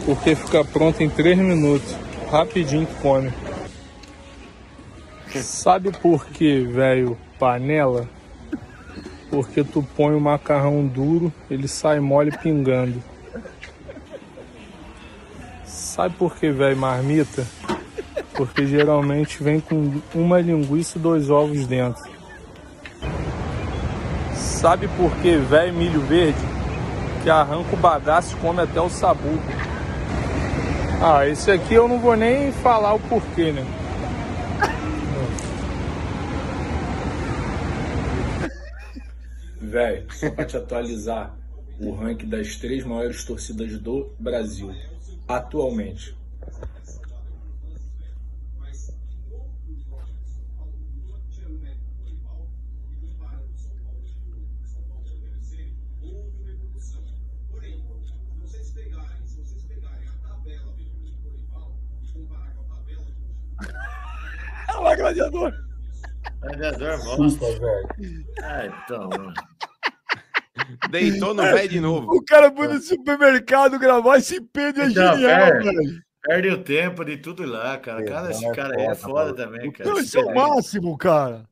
Porque 0.06 0.34
fica 0.34 0.64
pronto 0.64 1.02
em 1.02 1.10
3 1.10 1.36
minutos. 1.36 1.94
Rapidinho 2.30 2.86
tu 2.86 2.94
come. 3.02 3.30
Sabe 5.42 5.92
por 5.92 6.24
que, 6.24 6.62
velho, 6.64 7.18
panela? 7.38 8.08
Porque 9.30 9.62
tu 9.62 9.86
põe 9.94 10.14
o 10.14 10.20
macarrão 10.20 10.86
duro, 10.86 11.30
ele 11.50 11.68
sai 11.68 12.00
mole 12.00 12.30
pingando. 12.30 13.02
Sabe 15.66 16.14
por 16.16 16.34
que, 16.34 16.50
velho, 16.50 16.78
marmita? 16.78 17.46
Porque 18.32 18.66
geralmente 18.66 19.42
vem 19.42 19.60
com 19.60 20.00
uma 20.14 20.40
linguiça 20.40 20.96
e 20.96 21.02
dois 21.02 21.28
ovos 21.28 21.66
dentro. 21.66 22.02
Sabe 24.34 24.88
por 24.96 25.14
que, 25.16 25.36
velho, 25.36 25.74
milho 25.74 26.00
verde? 26.00 26.57
Que 27.28 27.32
arranca 27.32 27.74
o 27.74 27.76
bagaço 27.76 28.34
e 28.34 28.40
come 28.40 28.62
até 28.62 28.80
o 28.80 28.88
sabugo. 28.88 29.42
Ah, 30.98 31.28
esse 31.28 31.50
aqui 31.50 31.74
eu 31.74 31.86
não 31.86 31.98
vou 31.98 32.16
nem 32.16 32.50
falar 32.50 32.94
o 32.94 33.00
porquê, 33.00 33.52
né? 33.52 33.66
Véi, 39.60 40.06
só 40.08 40.30
pra 40.30 40.46
te 40.46 40.56
atualizar, 40.56 41.36
o 41.78 41.92
ranking 41.92 42.30
das 42.30 42.56
três 42.56 42.82
maiores 42.82 43.22
torcidas 43.24 43.78
do 43.78 44.10
Brasil, 44.18 44.74
atualmente. 45.28 46.16
Vai, 64.82 64.96
gladiador. 64.96 65.52
Gladiador 66.40 67.04
mostra, 67.04 67.48
velho. 67.48 68.24
Ah, 68.42 68.66
então. 68.66 69.08
mano. 69.08 69.34
Deitou 70.90 71.34
no 71.34 71.42
velho 71.42 71.68
de 71.68 71.80
novo. 71.80 72.12
O 72.14 72.24
cara 72.24 72.50
foi 72.54 72.68
no 72.68 72.80
supermercado 72.80 73.78
gravar 73.78 74.18
esse 74.18 74.40
Pedro 74.40 74.82
é 74.82 74.86
Então, 74.88 75.14
genial, 75.16 75.38
perde, 75.50 75.64
velho. 75.64 76.02
perde 76.22 76.48
o 76.48 76.62
tempo 76.62 77.04
de 77.04 77.16
tudo 77.16 77.44
lá, 77.46 77.78
cara. 77.78 78.04
Cara, 78.04 78.30
esse 78.30 78.50
cara 78.52 78.74
aí 78.76 78.86
é 78.86 78.94
foda 78.94 79.34
também, 79.34 79.70
cara. 79.72 79.90
Não, 79.90 79.98
isso 79.98 80.18
é 80.18 80.24
o 80.24 80.34
máximo, 80.34 80.96
cara. 80.98 81.48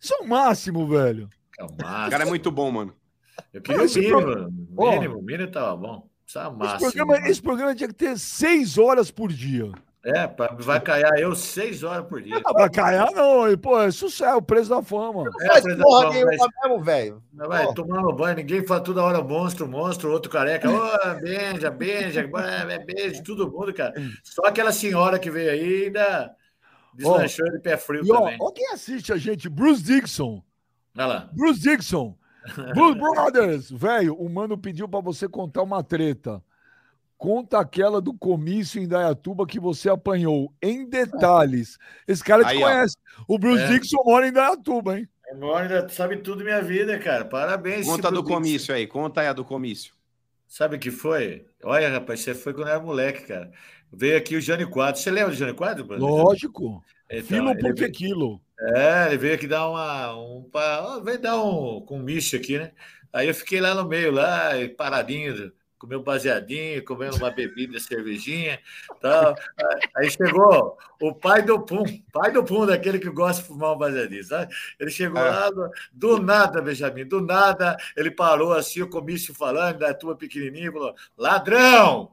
Isso 0.00 0.14
é 0.14 0.18
o 0.18 0.28
máximo, 0.28 0.86
velho. 0.88 1.28
É 1.58 1.62
o 1.64 1.66
O 1.66 1.76
cara 1.76 2.24
é 2.24 2.26
muito 2.26 2.50
bom, 2.50 2.70
mano. 2.70 2.94
Eu 3.52 3.62
queria 3.62 3.82
o 3.82 3.84
Esse 3.84 4.00
mínimo. 4.00 4.20
pro-. 4.20 4.50
Mínimo, 4.90 5.18
o 5.18 5.22
mínimo 5.22 5.50
tava 5.50 5.76
bom. 5.76 6.08
Isso 6.26 6.38
é 6.38 6.48
o 6.48 6.50
Esse 6.50 6.58
máximo. 6.58 6.92
programa, 6.92 7.28
esse 7.28 7.42
programa 7.42 7.74
tinha 7.74 7.88
que 7.88 7.94
ter 7.94 8.18
seis 8.18 8.76
horas 8.76 9.10
por 9.10 9.32
dia. 9.32 9.70
É, 10.04 10.28
vai 10.58 10.80
caiar 10.80 11.16
eu 11.16 11.32
seis 11.36 11.84
horas 11.84 12.04
por 12.06 12.20
dia. 12.20 12.40
Ah, 12.44 12.52
vai 12.52 12.68
caiar, 12.68 13.12
não. 13.12 13.48
e, 13.48 13.56
Pô, 13.56 13.80
é 13.80 13.90
sucesso, 13.92 14.36
o 14.38 14.42
preço 14.42 14.68
da 14.68 14.82
fama. 14.82 15.22
É, 15.42 15.46
Mas 15.46 15.76
porra 15.76 16.06
mas- 16.06 16.14
nenhuma 16.14 16.48
mesmo, 16.64 16.84
velho. 16.84 17.22
Vai 17.32 17.72
tomando 17.72 18.12
banho, 18.12 18.36
ninguém 18.36 18.66
fala 18.66 18.80
toda 18.80 19.02
hora 19.04 19.22
monstro, 19.22 19.68
monstro, 19.68 20.10
outro 20.10 20.28
careca. 20.30 20.68
Ô, 20.68 21.20
beija, 21.20 21.70
beija, 21.70 22.20
é, 22.68 22.78
beijo, 22.84 23.22
todo 23.22 23.48
mundo, 23.50 23.72
cara. 23.72 23.94
Só 24.24 24.42
aquela 24.46 24.72
senhora 24.72 25.20
que 25.20 25.30
veio 25.30 25.50
aí 25.52 25.84
ainda 25.84 26.34
deslanchou 26.94 27.48
de 27.52 27.60
pé 27.60 27.76
frio 27.76 28.04
E 28.04 28.10
ó, 28.10 28.18
também. 28.18 28.36
ó 28.40 28.50
quem 28.50 28.72
assiste 28.72 29.12
a 29.12 29.16
gente, 29.16 29.48
Bruce 29.48 29.82
Dixon. 29.84 30.42
Olha 30.96 31.06
lá. 31.06 31.30
Bruce 31.32 31.60
Dixon. 31.60 32.16
Bruce 32.74 32.98
Brothers. 32.98 33.70
Velho, 33.70 34.16
o 34.16 34.28
mano 34.28 34.58
pediu 34.58 34.88
pra 34.88 35.00
você 35.00 35.28
contar 35.28 35.62
uma 35.62 35.82
treta. 35.84 36.42
Conta 37.22 37.60
aquela 37.60 38.00
do 38.00 38.12
comício 38.12 38.82
em 38.82 38.88
Dayatuba 38.88 39.46
que 39.46 39.60
você 39.60 39.88
apanhou, 39.88 40.52
em 40.60 40.84
detalhes. 40.88 41.78
Esse 42.08 42.22
cara 42.24 42.42
te 42.44 42.50
Aí, 42.50 42.58
ó. 42.58 42.62
conhece. 42.68 42.96
O 43.28 43.38
Bruce 43.38 43.62
É. 43.62 43.68
Dixon 43.68 44.02
mora 44.04 44.26
em 44.26 44.32
Dayatuba, 44.32 44.98
hein? 44.98 45.08
Agora 45.30 45.88
sabe 45.88 46.16
tudo 46.16 46.42
minha 46.42 46.60
vida, 46.60 46.98
cara. 46.98 47.24
Parabéns. 47.24 47.86
Conta 47.86 48.10
do 48.10 48.22
Bruce 48.24 48.34
comício 48.34 48.74
aí, 48.74 48.88
conta 48.88 49.20
aí 49.20 49.28
a 49.28 49.32
do 49.32 49.44
comício. 49.44 49.94
Sabe 50.48 50.74
o 50.74 50.78
que 50.80 50.90
foi? 50.90 51.46
Olha, 51.62 51.88
rapaz, 51.90 52.20
você 52.20 52.34
foi 52.34 52.52
quando 52.52 52.66
eu 52.66 52.74
era 52.74 52.82
moleque, 52.82 53.22
cara. 53.26 53.52
Veio 53.92 54.16
aqui 54.18 54.34
o 54.34 54.40
Jânio 54.40 54.68
Quadro. 54.68 55.00
Você 55.00 55.10
lembra 55.10 55.30
do 55.30 55.36
Jânio 55.36 55.54
Quadro? 55.54 55.84
Bruno? 55.84 56.04
Lógico. 56.04 56.82
Então, 57.08 57.24
Filo 57.26 57.50
ele 57.50 57.60
por 57.60 57.72
que 57.74 57.80
veio- 57.82 57.92
quilo? 57.92 58.40
É, 58.74 59.06
ele 59.06 59.16
veio 59.18 59.34
aqui 59.36 59.46
dar 59.46 59.68
uma. 59.70 60.16
Um, 60.16 60.50
ó, 60.52 61.00
veio 61.00 61.20
dar 61.20 61.40
um 61.40 61.80
com 61.82 61.98
um 61.98 62.02
misto 62.02 62.34
aqui, 62.34 62.58
né? 62.58 62.72
Aí 63.12 63.28
eu 63.28 63.34
fiquei 63.34 63.60
lá 63.60 63.74
no 63.74 63.86
meio, 63.88 64.10
lá, 64.10 64.58
e 64.58 64.68
paradinho, 64.68 65.52
comeu 65.82 65.98
um 65.98 66.02
baseadinho, 66.02 66.84
comendo 66.84 67.16
uma 67.16 67.30
bebida, 67.32 67.80
cervejinha 67.80 68.60
tal. 69.00 69.34
Aí 69.96 70.08
chegou 70.08 70.78
o 71.00 71.12
pai 71.12 71.42
do 71.42 71.58
Pum, 71.60 71.82
pai 72.12 72.30
do 72.30 72.44
Pum, 72.44 72.64
daquele 72.64 73.00
que 73.00 73.10
gosta 73.10 73.42
de 73.42 73.48
fumar 73.48 73.74
um 73.74 73.78
baseadinho, 73.78 74.22
sabe? 74.22 74.54
Ele 74.78 74.90
chegou 74.92 75.20
É. 75.20 75.28
lá, 75.28 75.50
do, 75.92 76.20
nada, 76.20 76.62
Benjamin, 76.62 77.04
do 77.04 77.20
nada, 77.20 77.76
ele 77.96 78.12
parou 78.12 78.52
assim, 78.52 78.80
o 78.80 78.88
comício 78.88 79.34
falando, 79.34 79.80
da 79.80 79.92
turma 79.92 80.14
pequenininha, 80.14 80.68
e 80.68 80.72
falou: 80.72 80.94
ladrão! 81.18 82.12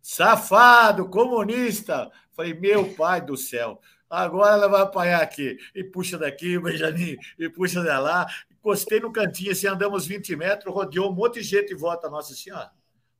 Safado, 0.00 1.08
comunista. 1.08 2.10
Falei, 2.36 2.54
meu 2.54 2.94
pai 2.94 3.20
do 3.20 3.36
céu. 3.36 3.80
Agora 4.08 4.52
ela 4.54 4.68
vai 4.68 4.82
apanhar 4.82 5.20
aqui. 5.20 5.58
E 5.74 5.82
puxa 5.82 6.16
daqui, 6.16 6.56
Benjamin, 6.58 7.18
e 7.36 7.48
puxa 7.50 7.82
de 7.82 7.88
lá. 7.88 8.26
Encostei 8.52 9.00
no 9.00 9.12
cantinho, 9.12 9.50
assim, 9.50 9.66
andamos 9.66 10.06
20 10.06 10.36
metros, 10.36 10.72
rodeou 10.72 11.10
um 11.10 11.14
monte 11.14 11.34
de 11.34 11.42
gente 11.42 11.74
em 11.74 11.76
volta 11.76 12.08
nossa, 12.08 12.32
ó. 12.54 12.77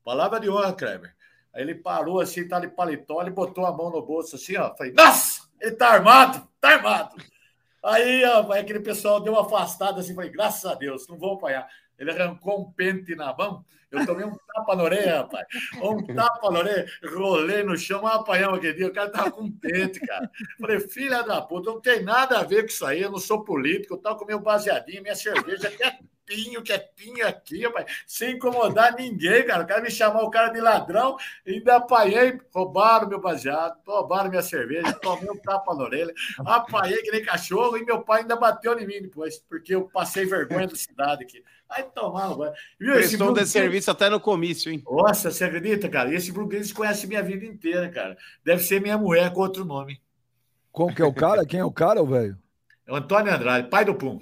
Palavra 0.08 0.40
de 0.40 0.48
honra, 0.48 0.72
Kleber. 0.72 1.14
Aí 1.52 1.60
ele 1.60 1.74
parou 1.74 2.18
assim, 2.18 2.48
tá 2.48 2.58
de 2.58 2.66
paletó, 2.68 3.20
ele 3.20 3.30
botou 3.30 3.66
a 3.66 3.76
mão 3.76 3.90
no 3.90 4.00
bolso 4.00 4.36
assim, 4.36 4.56
ó. 4.56 4.74
Falei, 4.74 4.90
nossa, 4.94 5.42
ele 5.60 5.72
tá 5.72 5.90
armado, 5.90 6.48
tá 6.58 6.70
armado. 6.70 7.22
Aí, 7.84 8.24
ó, 8.24 8.50
aquele 8.52 8.80
pessoal 8.80 9.20
deu 9.20 9.34
uma 9.34 9.42
afastada 9.42 10.00
assim, 10.00 10.14
falei, 10.14 10.30
graças 10.30 10.64
a 10.64 10.74
Deus, 10.74 11.06
não 11.08 11.18
vão 11.18 11.34
apanhar. 11.34 11.68
Ele 11.98 12.10
arrancou 12.10 12.58
um 12.58 12.72
pente 12.72 13.14
na 13.14 13.36
mão, 13.36 13.62
eu 13.90 14.06
tomei 14.06 14.24
um 14.24 14.36
tapa 14.54 14.76
na 14.76 14.82
orelha, 14.82 15.18
rapaz. 15.18 15.46
Um 15.82 16.14
tapa 16.14 16.50
na 16.50 16.58
orelha, 16.58 16.86
rolei 17.04 17.62
no 17.62 17.76
chão, 17.76 18.02
mas 18.02 18.16
apanhamos 18.16 18.58
aquele 18.58 18.74
dia. 18.74 18.88
O 18.88 18.92
cara 18.92 19.10
tava 19.10 19.30
com 19.30 19.42
um 19.42 19.50
pente, 19.50 20.00
cara. 20.00 20.30
Falei, 20.60 20.80
filha 20.80 21.22
da 21.22 21.40
puta, 21.40 21.70
não 21.70 21.80
tem 21.80 22.02
nada 22.02 22.38
a 22.38 22.42
ver 22.42 22.62
com 22.62 22.68
isso 22.68 22.84
aí, 22.84 23.02
eu 23.02 23.10
não 23.10 23.18
sou 23.18 23.44
político, 23.44 23.94
eu 23.94 23.98
tava 23.98 24.16
com 24.18 24.24
meu 24.24 24.40
baseadinho, 24.40 25.02
minha 25.02 25.14
cerveja 25.14 25.70
quietinho, 26.28 26.62
quietinho 26.62 27.26
aqui, 27.26 27.64
rapaz, 27.64 28.04
sem 28.06 28.36
incomodar 28.36 28.94
ninguém, 28.94 29.44
cara. 29.46 29.64
O 29.64 29.66
cara 29.66 29.80
me 29.80 29.90
chamar 29.90 30.22
o 30.22 30.30
cara 30.30 30.48
de 30.48 30.60
ladrão, 30.60 31.16
ainda 31.46 31.76
apanhei, 31.76 32.38
roubaram 32.52 33.08
meu 33.08 33.20
baseado, 33.20 33.78
roubaram 33.86 34.28
minha 34.28 34.42
cerveja, 34.42 34.92
tomei 34.94 35.30
um 35.30 35.38
tapa 35.38 35.74
na 35.74 35.84
orelha, 35.84 36.12
apanhei 36.44 37.00
que 37.02 37.10
nem 37.10 37.24
cachorro 37.24 37.76
e 37.76 37.84
meu 37.84 38.02
pai 38.02 38.20
ainda 38.20 38.36
bateu 38.36 38.78
em 38.78 38.86
mim 38.86 39.02
depois, 39.02 39.38
porque 39.38 39.74
eu 39.74 39.88
passei 39.88 40.26
vergonha 40.26 40.66
da 40.66 40.76
cidade 40.76 41.24
aqui. 41.24 41.42
Aí 41.70 41.84
tomava 41.94 42.34
banho. 42.34 42.52
Viu, 42.80 42.92
esse 42.94 43.08
Prestou 43.08 43.26
Bruno 43.26 43.42
de 43.42 43.48
serviço 43.48 43.90
até 43.90 44.08
no 44.08 44.18
comício, 44.18 44.72
hein? 44.72 44.82
Nossa, 44.86 45.30
você 45.30 45.44
acredita, 45.44 45.88
cara? 45.88 46.10
E 46.10 46.14
esse 46.14 46.32
Bruno 46.32 46.48
Green's 46.48 46.72
conhece 46.72 47.06
minha 47.06 47.22
vida 47.22 47.44
inteira, 47.44 47.88
cara. 47.90 48.16
Deve 48.44 48.62
ser 48.62 48.80
minha 48.80 48.96
mulher 48.96 49.32
com 49.32 49.40
outro 49.40 49.64
nome. 49.64 50.00
Como 50.72 50.94
que 50.94 51.02
é 51.02 51.04
o 51.04 51.12
cara? 51.12 51.44
Quem 51.44 51.60
é 51.60 51.64
o 51.64 51.72
cara, 51.72 52.02
velho? 52.04 52.38
É 52.86 52.92
o 52.92 52.96
Antônio 52.96 53.32
Andrade, 53.32 53.68
pai 53.68 53.84
do 53.84 53.94
Pum. 53.94 54.18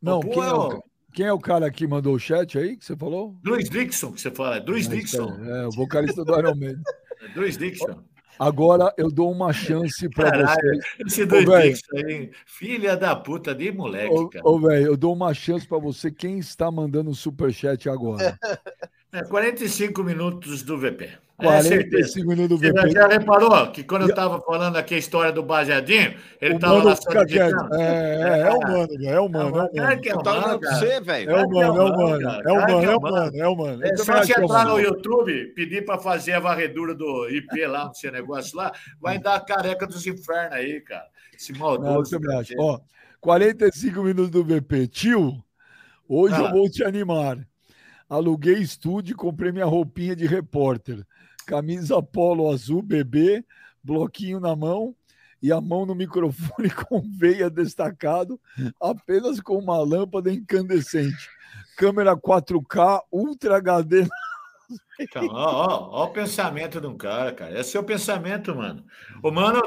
Não, 0.00 0.18
O 0.18 0.20
Pum 0.20 0.30
quem 0.30 0.42
é 0.42 0.46
é, 0.46 0.52
o, 0.52 0.82
quem 1.12 1.26
é 1.26 1.32
o 1.32 1.40
cara 1.40 1.70
que 1.70 1.86
mandou 1.86 2.14
o 2.14 2.18
chat 2.18 2.58
aí 2.58 2.76
que 2.76 2.84
você 2.84 2.96
falou? 2.96 3.36
Luiz 3.44 3.68
Dixon, 3.68 4.12
que 4.12 4.20
você 4.20 4.30
fala. 4.30 4.62
Luiz 4.64 4.86
Ah, 4.86 4.90
Dixon. 4.90 5.44
É, 5.44 5.66
o 5.66 5.70
vocalista 5.72 6.24
do 6.24 6.38
Iron 6.38 6.54
Maiden. 6.54 6.82
Luiz 7.34 7.56
Dixon. 7.56 8.04
Agora 8.38 8.92
eu 8.96 9.10
dou 9.10 9.30
uma 9.30 9.52
chance 9.52 10.08
Caralho, 10.10 10.46
você. 10.46 11.02
esse 11.06 11.22
Ô, 11.22 11.26
Luiz 11.26 11.44
velho, 11.46 11.74
Dixon 11.74 11.96
aí, 11.96 12.30
filha 12.46 12.96
da 12.96 13.14
puta 13.14 13.54
de 13.54 13.70
moleque, 13.72 14.14
Ô, 14.14 14.28
cara. 14.28 14.48
ô, 14.48 14.58
velho, 14.58 14.86
eu 14.86 14.96
dou 14.96 15.12
uma 15.12 15.32
chance 15.32 15.66
pra 15.66 15.78
você. 15.78 16.10
Quem 16.10 16.38
está 16.38 16.70
mandando 16.70 17.10
o 17.10 17.14
superchat 17.14 17.88
agora? 17.88 18.38
É, 19.14 19.22
45 19.22 20.02
minutos 20.02 20.64
do 20.64 20.76
VP. 20.76 21.08
É 21.36 21.44
45 21.46 21.92
certeza. 21.92 22.26
minutos 22.26 22.48
do 22.48 22.58
Você 22.58 22.72
VP. 22.72 22.90
já 22.92 23.08
reparou 23.08 23.66
que 23.72 23.82
quando 23.82 24.02
eu 24.02 24.08
estava 24.08 24.40
falando 24.40 24.76
aqui 24.76 24.94
a 24.94 24.98
história 24.98 25.32
do 25.32 25.42
baseadinho, 25.42 26.14
ele 26.40 26.54
estava 26.54 26.80
lá 26.80 26.94
só 26.94 27.24
digitando? 27.24 27.74
É, 27.74 27.82
é, 27.82 28.40
é 28.40 28.50
o 28.50 28.60
mano, 28.60 28.88
velho, 28.88 29.08
é 29.08 29.20
o 29.20 29.28
mano, 29.28 29.68
é 29.74 29.96
que 29.96 30.08
é 30.10 30.14
o 30.14 30.24
mano, 30.24 30.60
você, 30.60 31.00
velho. 31.00 31.30
É 31.30 31.44
o 31.44 31.50
mano, 31.50 31.62
é 31.62 31.96
mano, 31.96 32.22
é 32.22 32.38
o 32.38 32.42
Claro 32.42 32.72
mano, 32.72 32.80
que 32.80 32.86
é 32.86 32.96
o 32.96 33.00
mano, 33.00 33.36
é 33.36 33.48
o 33.48 33.56
mano. 33.56 33.82
Eu 33.82 33.88
É 33.88 33.94
também 33.94 34.04
só 34.04 34.22
você 34.22 34.40
é 34.40 34.44
entrar 34.44 34.64
no. 34.66 34.78
YouTube, 34.78 35.46
pedir 35.56 35.84
para 35.84 35.98
fazer 35.98 36.34
a 36.34 36.40
varredura 36.40 36.94
do 36.94 37.28
IP 37.28 37.66
lá, 37.66 37.86
no 37.86 37.94
seu 37.94 38.12
negócio 38.12 38.56
lá, 38.56 38.70
vai 39.00 39.18
dar 39.18 39.34
a 39.34 39.40
careca 39.40 39.88
dos 39.88 40.06
infernos 40.06 40.52
aí, 40.52 40.80
cara. 40.82 41.06
Esse 41.34 41.52
maldoso. 41.52 42.16
Ó, 42.58 42.78
45 43.20 44.02
minutos 44.04 44.30
do 44.30 44.44
VP. 44.44 44.86
Tio, 44.86 45.42
hoje 46.08 46.36
Ah 46.36 46.42
eu 46.42 46.50
vou 46.52 46.70
te 46.70 46.84
animar. 46.84 47.38
Aluguei 48.08 48.54
estúdio 48.58 49.14
e 49.14 49.16
comprei 49.16 49.50
minha 49.50 49.64
roupinha 49.64 50.14
de 50.14 50.26
repórter. 50.26 51.04
Camisa 51.46 52.02
polo 52.02 52.50
azul, 52.50 52.82
bebê, 52.82 53.44
bloquinho 53.82 54.40
na 54.40 54.56
mão 54.56 54.94
e 55.44 55.52
a 55.52 55.60
mão 55.60 55.84
no 55.84 55.94
microfone 55.94 56.70
com 56.88 57.02
veia 57.18 57.50
destacado, 57.50 58.40
apenas 58.80 59.40
com 59.40 59.58
uma 59.58 59.78
lâmpada 59.78 60.32
incandescente. 60.32 61.28
Câmera 61.76 62.16
4K, 62.16 63.02
Ultra 63.12 63.58
HD. 63.58 64.06
Então, 64.98 65.26
ó, 65.26 65.66
ó, 65.66 65.88
ó 65.90 66.04
o 66.04 66.08
pensamento 66.10 66.80
de 66.80 66.86
um 66.86 66.96
cara, 66.96 67.32
cara. 67.32 67.58
É 67.58 67.62
seu 67.62 67.82
pensamento, 67.82 68.54
mano. 68.54 68.84
Ô, 69.22 69.30
mano, 69.30 69.60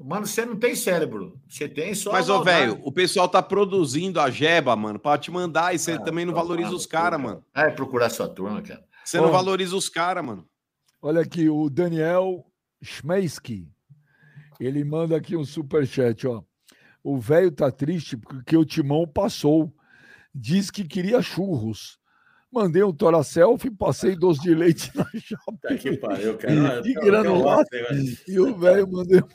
mano, 0.00 0.26
você 0.26 0.44
não 0.44 0.56
tem 0.56 0.74
cérebro. 0.74 1.38
Você 1.48 1.68
tem 1.68 1.94
só. 1.94 2.10
Mas, 2.10 2.28
ô, 2.28 2.42
velho, 2.42 2.80
o 2.82 2.90
pessoal 2.90 3.28
tá 3.28 3.42
produzindo 3.42 4.20
a 4.20 4.30
jeba, 4.30 4.74
mano, 4.74 4.98
pra 4.98 5.16
te 5.16 5.30
mandar 5.30 5.74
e 5.74 5.78
você 5.78 5.98
também 5.98 6.24
não 6.24 6.34
valoriza 6.34 6.74
os 6.74 6.86
caras, 6.86 7.20
mano. 7.20 7.44
Vai 7.54 7.72
procurar 7.72 8.10
sua 8.10 8.28
turma, 8.28 8.60
cara. 8.62 8.82
Você 9.04 9.20
não 9.20 9.30
valoriza 9.30 9.76
os 9.76 9.88
caras, 9.88 10.24
mano. 10.24 10.44
Olha 11.02 11.20
aqui, 11.22 11.48
o 11.48 11.68
Daniel 11.70 12.44
Schmeisky. 12.82 13.68
Ele 14.58 14.84
manda 14.84 15.16
aqui 15.16 15.36
um 15.36 15.44
superchat, 15.44 16.26
ó. 16.26 16.42
O 17.02 17.18
velho 17.18 17.50
tá 17.50 17.70
triste 17.70 18.16
porque 18.16 18.56
o 18.56 18.64
timão 18.64 19.06
passou. 19.06 19.72
Diz 20.34 20.70
que 20.70 20.84
queria 20.84 21.22
churros. 21.22 21.98
Mandei 22.52 22.82
um 22.82 22.92
tora 22.92 23.22
selfie, 23.22 23.70
passei 23.70 24.14
doce 24.14 24.42
de 24.42 24.54
leite 24.54 24.90
na 24.94 25.04
chapa. 25.18 25.52
Tá 25.62 25.74
que 25.76 25.96
pariu, 25.96 26.36
cara. 26.36 26.82
De 26.82 26.92
granulado. 26.94 27.66
E 28.28 28.38
o 28.38 28.54
velho 28.56 28.86
mandou. 28.90 29.26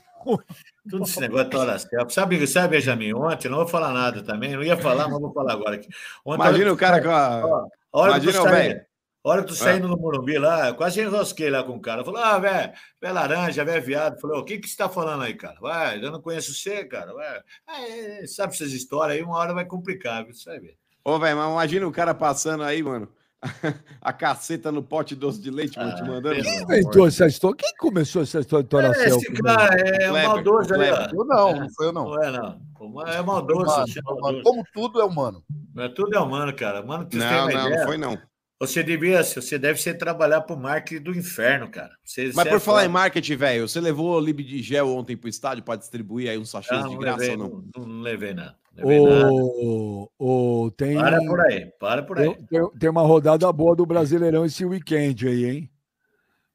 Tudo 0.90 1.04
esse 1.04 1.20
negócio 1.20 1.50
de 1.50 1.58
selfie. 1.80 2.14
Sabe, 2.14 2.48
sabe, 2.48 2.76
Benjamin, 2.78 3.14
ontem, 3.14 3.50
não 3.50 3.58
vou 3.60 3.68
falar 3.68 3.94
nada 3.94 4.22
também, 4.24 4.54
não 4.54 4.62
ia 4.64 4.78
falar, 4.78 5.08
mas 5.08 5.20
vou 5.20 5.34
falar 5.34 5.54
agora 5.54 5.76
aqui. 5.76 5.88
Ontem, 6.24 6.44
Imagina 6.44 6.74
o 6.74 6.78
cara 6.78 7.02
com 7.02 7.10
a- 7.10 7.46
Ó, 7.46 7.68
a 7.94 8.00
hora 8.02 8.14
que 8.20 8.26
Imagina 8.26 8.44
o 8.44 8.46
velho. 8.52 8.86
A 9.26 9.30
hora 9.34 9.42
que 9.42 9.48
tu 9.50 9.54
Ah. 9.54 9.58
saindo 9.58 9.88
no 9.88 9.98
Morumbi 9.98 10.38
lá, 10.38 10.68
eu 10.70 10.76
quase 10.76 11.02
enrosquei 11.02 11.50
lá 11.50 11.64
com 11.64 11.74
o 11.76 11.82
cara. 11.82 12.04
Falou, 12.06 12.22
ah, 12.22 12.38
velho, 12.40 12.72
velho 13.02 13.14
laranja, 13.14 13.66
velho 13.66 13.84
viado. 13.84 14.20
Falei, 14.20 14.38
"Ô, 14.38 14.42
o 14.42 14.46
que 14.46 14.58
que 14.60 14.68
você 14.70 14.78
tá 14.78 14.88
falando 14.88 15.24
aí, 15.24 15.34
cara? 15.34 15.58
Vai, 15.60 16.04
eu 16.04 16.12
não 16.12 16.22
conheço 16.22 16.54
você, 16.54 16.84
cara. 16.86 17.14
Vai. 17.14 17.42
Ah, 17.68 17.82
é, 17.82 18.24
é, 18.24 18.28
sabe 18.28 18.54
essas 18.54 18.72
histórias 18.72 19.18
aí, 19.18 19.24
uma 19.24 19.38
hora 19.38 19.54
vai 19.54 19.66
complicar, 19.66 20.24
viu? 20.26 20.34
Ver. 20.62 20.76
Ô, 21.04 21.20
velho, 21.20 21.38
mas 21.38 21.52
imagina 21.52 21.88
o 21.88 21.92
cara 21.92 22.14
passando 22.14 22.64
aí, 22.64 22.82
mano. 22.84 23.08
a 24.02 24.12
caceta 24.12 24.72
no 24.72 24.82
pote 24.82 25.14
doce 25.16 25.40
de 25.40 25.52
leite, 25.52 25.78
mano, 25.78 25.96
te 25.96 26.02
mandando. 26.02 26.42
Quem 26.42 26.62
inventou 26.64 27.08
essa 27.08 27.28
história? 27.28 27.56
Quem 27.58 27.76
começou 27.78 28.24
essa 28.24 28.40
história 28.40 28.64
de 28.64 28.70
Toracel? 28.70 29.18
Esse 29.18 29.34
cara 29.34 29.76
é 29.76 30.08
Kleber, 30.10 30.28
maldoso 30.28 30.74
ó. 30.74 30.78
Eu 31.14 31.26
não, 31.26 31.56
não 31.60 31.70
foi 31.70 31.88
eu 31.88 31.92
não. 31.94 32.06
Não 32.06 32.24
é, 32.24 32.32
não. 32.32 32.60
É 33.08 33.22
maldoso. 33.22 33.86
Humano. 34.08 34.42
Como 34.44 34.64
tudo 34.74 35.02
é 35.02 35.04
humano. 35.04 35.44
Mas 35.74 35.94
tudo 35.94 36.16
é 36.16 36.20
humano, 36.20 36.56
cara. 36.56 36.82
Mano, 36.84 37.08
Não, 37.14 37.48
não, 37.50 37.70
não 37.70 37.86
foi 37.86 37.98
não. 37.98 38.18
Você 38.60 38.82
devia, 38.82 39.22
você 39.22 39.60
deve 39.60 39.82
ser 39.82 39.96
trabalhar 39.96 40.40
pro 40.42 40.56
marketing 40.56 41.04
do 41.04 41.12
inferno, 41.14 41.70
cara. 41.70 41.92
Você, 42.06 42.28
Mas 42.28 42.36
você 42.36 42.50
por 42.50 42.56
é 42.56 42.60
falar 42.60 42.82
em 42.84 42.86
foda. 42.88 42.94
marketing, 42.94 43.36
velho, 43.36 43.68
você 43.68 43.82
levou 43.82 44.18
Lib 44.18 44.42
de 44.44 44.62
gel 44.64 44.88
ontem 44.96 45.18
pro 45.18 45.28
estádio 45.28 45.62
pra 45.64 45.76
distribuir 45.76 46.30
aí 46.30 46.38
uns 46.38 46.50
sachês 46.52 46.82
Não, 46.82 46.90
de 46.92 46.98
graça 46.98 47.20
levei, 47.20 47.36
ou 47.36 47.38
não? 47.50 47.64
não, 47.76 47.86
não 47.88 48.02
levei 48.02 48.34
nada. 48.34 48.56
Levei 48.74 49.02
nada. 49.06 49.30
O, 49.30 50.10
o, 50.18 50.72
tem, 50.72 50.96
Para 50.96 51.18
por 51.20 51.40
aí, 51.42 51.66
para 51.78 52.04
por 52.04 52.18
aí. 52.20 52.34
Tem, 52.48 52.70
tem- 52.80 52.90
uma 52.90 53.02
rodada 53.02 53.52
boa 53.52 53.76
do 53.76 53.86
Brasileirão 53.86 54.46
esse 54.46 54.64
weekend 54.66 55.28
aí, 55.28 55.46
hein? 55.46 55.72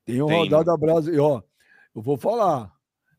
Tem 0.07 0.23
uma 0.23 0.29
Tem, 0.29 0.39
rodada 0.39 0.75
brasileira. 0.79 1.23
Ó, 1.23 1.43
eu 1.95 2.01
vou 2.01 2.17
falar. 2.17 2.73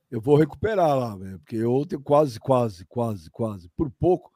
Eu 0.10 0.20
vou 0.20 0.36
recuperar 0.36 0.98
lá, 0.98 1.16
velho. 1.16 1.38
Porque 1.40 1.64
ontem 1.64 1.98
quase, 1.99 2.40
quase, 2.40 2.84
quase, 2.86 3.30
quase. 3.30 3.70
Por 3.78 3.90
pouco. 3.91 4.32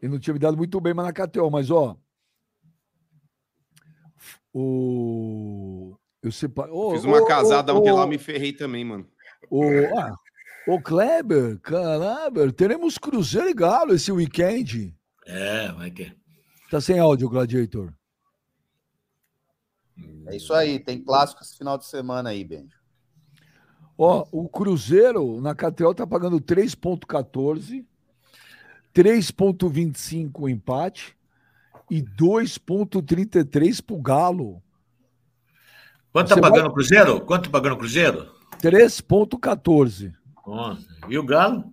Eu 0.00 0.10
não 0.10 0.18
tinha 0.18 0.34
me 0.34 0.38
dado 0.38 0.56
muito 0.56 0.78
bem, 0.80 0.92
mas 0.94 1.06
na 1.06 1.12
KTO. 1.12 1.50
Mas, 1.50 1.70
ó. 1.70 1.96
O. 4.52 5.96
Eu 6.22 6.32
separo. 6.32 6.74
ô, 6.74 6.90
Fiz 6.92 7.04
uma 7.04 7.20
ô, 7.20 7.26
casada 7.26 7.72
ô, 7.72 7.78
ontem 7.78 7.92
lá, 7.92 8.06
me 8.06 8.18
ferrei 8.18 8.52
também, 8.52 8.84
mano. 8.84 9.06
Ô, 9.50 9.62
ah, 9.96 10.14
ô 10.66 10.80
Kleber, 10.80 11.58
Kleber, 11.60 12.52
teremos 12.52 12.98
Cruzeiro 12.98 13.48
e 13.48 13.54
Galo 13.54 13.94
esse 13.94 14.10
weekend. 14.10 14.94
É, 15.26 15.70
vai 15.72 15.90
ter. 15.90 16.16
Tá 16.70 16.80
sem 16.80 16.98
áudio, 16.98 17.28
Gladiator. 17.28 17.92
É 20.26 20.36
isso 20.36 20.52
aí, 20.52 20.78
tem 20.78 21.02
clássico 21.02 21.42
esse 21.42 21.56
final 21.56 21.78
de 21.78 21.86
semana 21.86 22.30
aí, 22.30 22.44
Benjo. 22.44 22.78
Ó, 23.96 24.26
o 24.30 24.48
Cruzeiro 24.48 25.40
na 25.40 25.54
KTO 25.54 25.94
tá 25.94 26.06
pagando 26.06 26.40
3,14, 26.40 27.84
3,25 28.94 30.30
o 30.42 30.48
empate 30.48 31.17
e 31.90 32.02
2,33 32.02 33.80
pro 33.80 33.96
Galo. 33.98 34.62
Quanto 36.12 36.28
tá 36.28 36.34
Você 36.34 36.40
pagando 36.40 36.60
vai- 36.62 36.70
o 36.70 36.72
Cruzeiro? 36.74 37.20
Quanto 37.22 37.44
tá 37.44 37.50
pagando 37.50 37.74
o 37.74 37.78
Cruzeiro? 37.78 38.32
3,14. 38.60 40.12
Nossa. 40.46 40.86
E 41.08 41.18
o 41.18 41.22
Galo? 41.24 41.72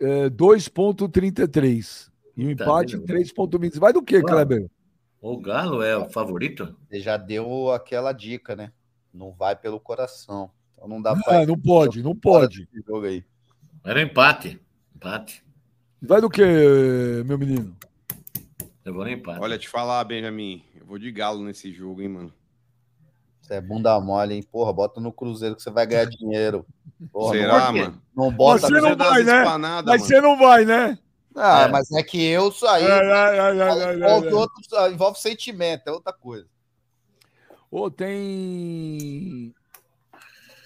É, 0.00 0.28
2,33. 0.30 2.10
E 2.36 2.46
o 2.46 2.56
Tá 2.56 2.64
empate, 2.64 2.96
vendo? 2.96 3.06
3,20. 3.06 3.78
Vai 3.78 3.92
do 3.92 4.02
que, 4.02 4.16
Ah. 4.16 4.22
Kleber? 4.22 4.70
O 5.20 5.36
Galo 5.40 5.82
é 5.82 5.96
o 5.96 6.08
favorito? 6.08 6.76
Você 6.88 7.00
já 7.00 7.16
deu 7.16 7.72
aquela 7.72 8.12
dica, 8.12 8.54
né? 8.54 8.72
Não 9.12 9.32
vai 9.32 9.56
pelo 9.56 9.80
coração. 9.80 10.50
Então 10.74 10.86
não 10.88 11.02
dá 11.02 11.16
pra. 11.16 11.44
Não 11.44 11.58
pode, 11.58 12.02
não 12.02 12.14
pode. 12.14 12.68
Esse 12.72 12.86
jogo 12.86 13.04
aí. 13.06 13.24
Era 13.84 14.00
empate. 14.00 14.60
Empate. 14.94 15.42
Vai 16.00 16.20
do 16.20 16.30
que, 16.30 16.42
meu 17.26 17.36
menino? 17.36 17.76
Eu 18.88 18.94
vou 18.94 19.04
no 19.04 19.10
empate. 19.10 19.38
Olha, 19.40 19.58
te 19.58 19.68
falar, 19.68 20.02
Benjamin, 20.04 20.64
eu 20.74 20.86
vou 20.86 20.98
de 20.98 21.12
galo 21.12 21.44
nesse 21.44 21.70
jogo, 21.70 22.00
hein, 22.00 22.08
mano. 22.08 22.32
Você 23.42 23.54
é 23.54 23.60
bunda 23.60 23.98
mole, 24.00 24.34
hein? 24.34 24.42
Porra, 24.42 24.72
bota 24.72 24.98
no 25.00 25.12
Cruzeiro 25.12 25.54
que 25.56 25.62
você 25.62 25.70
vai 25.70 25.86
ganhar 25.86 26.06
dinheiro. 26.06 26.64
Porra, 27.12 27.34
Será, 27.34 27.70
não, 27.72 27.78
mano? 27.78 28.02
Não 28.16 28.32
bota 28.32 28.62
Mas 28.62 28.70
você 28.72 28.80
não 28.80 28.96
vai, 28.96 29.24
né? 29.24 29.44
Mas 29.44 29.58
mano. 29.84 29.98
você 29.98 30.20
não 30.22 30.38
vai, 30.38 30.64
né? 30.64 30.98
Ah, 31.36 31.62
É. 31.64 31.68
mas 31.68 31.90
é 31.92 32.02
que 32.02 32.20
eu 32.24 32.50
saí. 32.50 32.82
É, 32.84 32.88
é, 32.88 32.90
é, 32.90 33.56
é, 33.58 33.90
é, 33.90 33.94
envolve, 33.94 34.28
outros- 34.32 34.72
ah, 34.72 34.88
envolve 34.88 35.18
sentimento, 35.20 35.82
é 35.86 35.92
outra 35.92 36.12
coisa. 36.12 36.46
Ô, 37.70 37.90
tem. 37.90 39.54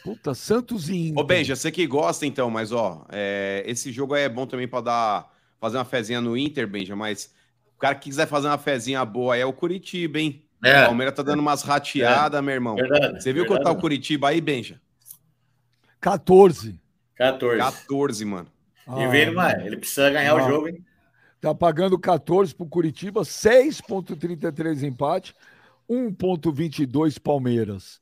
Puta, 0.05 0.33
Santos 0.35 0.89
e 0.89 1.09
Inter. 1.09 1.19
Ô, 1.23 1.25
Benja, 1.27 1.57
você 1.57 1.71
que 1.73 1.87
gosta, 1.87 2.25
então, 2.25 2.49
mas, 2.51 2.71
ó, 2.73 3.05
é, 3.11 3.63
esse 3.67 3.91
jogo 3.93 4.15
aí 4.15 4.23
é 4.23 4.29
bom 4.29 4.47
também 4.47 4.67
pra 4.69 4.81
dar, 4.81 5.33
fazer 5.61 5.77
uma 5.77 5.85
fezinha 5.85 6.21
no 6.21 6.37
Inter, 6.37 6.67
Benja, 6.69 6.95
mas 6.97 7.33
cara 7.83 7.95
que 7.97 8.05
quiser 8.09 8.27
fazer 8.29 8.47
uma 8.47 8.59
fezinha 8.59 9.05
boa 9.05 9.35
aí 9.35 9.41
é 9.41 9.47
o 9.47 9.53
Curitiba, 9.53 10.19
hein? 10.21 10.45
É. 10.65 10.85
O 10.85 10.87
Palmeiras 10.87 11.15
tá 11.15 11.23
dando 11.25 11.41
umas 11.41 11.63
rateadas, 11.63 12.43
meu 12.43 12.55
irmão. 12.55 12.77
Verdade, 12.77 13.21
Você 13.21 13.33
viu 13.33 13.43
verdade. 13.43 13.49
quanto 13.49 13.65
tá 13.65 13.71
o 13.73 13.81
Curitiba 13.81 14.29
aí, 14.29 14.41
Benja? 14.41 14.81
14. 16.01 16.81
14. 17.17 17.59
14, 17.59 18.25
mano. 18.25 18.49
E 18.99 19.07
vem 19.09 19.33
mais. 19.35 19.65
Ele 19.65 19.77
precisa 19.77 20.11
ganhar 20.11 20.33
Ah. 20.33 20.45
o 20.45 20.49
jogo, 20.49 20.69
hein? 20.69 20.85
Tá 21.41 21.53
pagando 21.53 21.99
14 21.99 22.55
pro 22.55 22.67
Curitiba, 22.67 23.25
6,33 23.25 24.85
empate, 24.85 25.35
1,22 25.91 27.19
Palmeiras. 27.19 28.01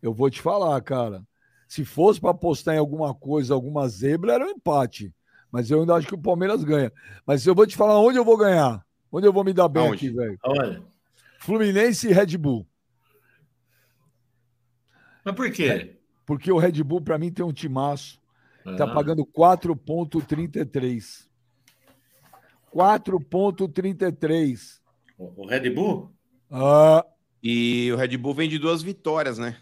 Eu 0.00 0.12
vou 0.14 0.30
te 0.30 0.40
falar, 0.40 0.80
cara. 0.82 1.22
Se 1.66 1.84
fosse 1.84 2.20
para 2.20 2.30
apostar 2.30 2.76
em 2.76 2.78
alguma 2.78 3.12
coisa, 3.12 3.52
alguma 3.54 3.88
zebra, 3.88 4.34
era 4.34 4.44
um 4.46 4.50
empate. 4.50 5.12
Mas 5.50 5.68
eu 5.68 5.80
ainda 5.80 5.94
acho 5.94 6.06
que 6.06 6.14
o 6.14 6.18
Palmeiras 6.18 6.62
ganha. 6.62 6.92
Mas 7.26 7.44
eu 7.44 7.56
vou 7.56 7.66
te 7.66 7.76
falar 7.76 7.98
onde 7.98 8.18
eu 8.18 8.24
vou 8.24 8.36
ganhar. 8.36 8.85
Onde 9.16 9.26
eu 9.26 9.32
vou 9.32 9.42
me 9.42 9.54
dar 9.54 9.66
bem 9.66 9.82
Aonde? 9.82 10.08
aqui, 10.08 10.14
velho. 10.14 10.38
Olha. 10.44 10.82
Fluminense 11.38 12.06
e 12.06 12.12
Red 12.12 12.36
Bull. 12.36 12.66
Mas 15.24 15.34
por 15.34 15.50
quê? 15.50 15.96
Porque 16.26 16.52
o 16.52 16.58
Red 16.58 16.82
Bull, 16.82 17.00
para 17.00 17.16
mim, 17.16 17.32
tem 17.32 17.42
um 17.42 17.50
timaço. 17.52 18.20
Tá 18.76 18.84
Ah. 18.84 18.92
pagando 18.92 19.24
4,33. 19.24 21.26
4,33. 22.70 24.82
O 25.16 25.44
o 25.44 25.46
Red 25.46 25.70
Bull? 25.70 26.12
Ah, 26.50 27.02
E 27.42 27.90
o 27.92 27.96
Red 27.96 28.18
Bull 28.18 28.34
vem 28.34 28.50
de 28.50 28.58
duas 28.58 28.82
vitórias, 28.82 29.38
né? 29.38 29.56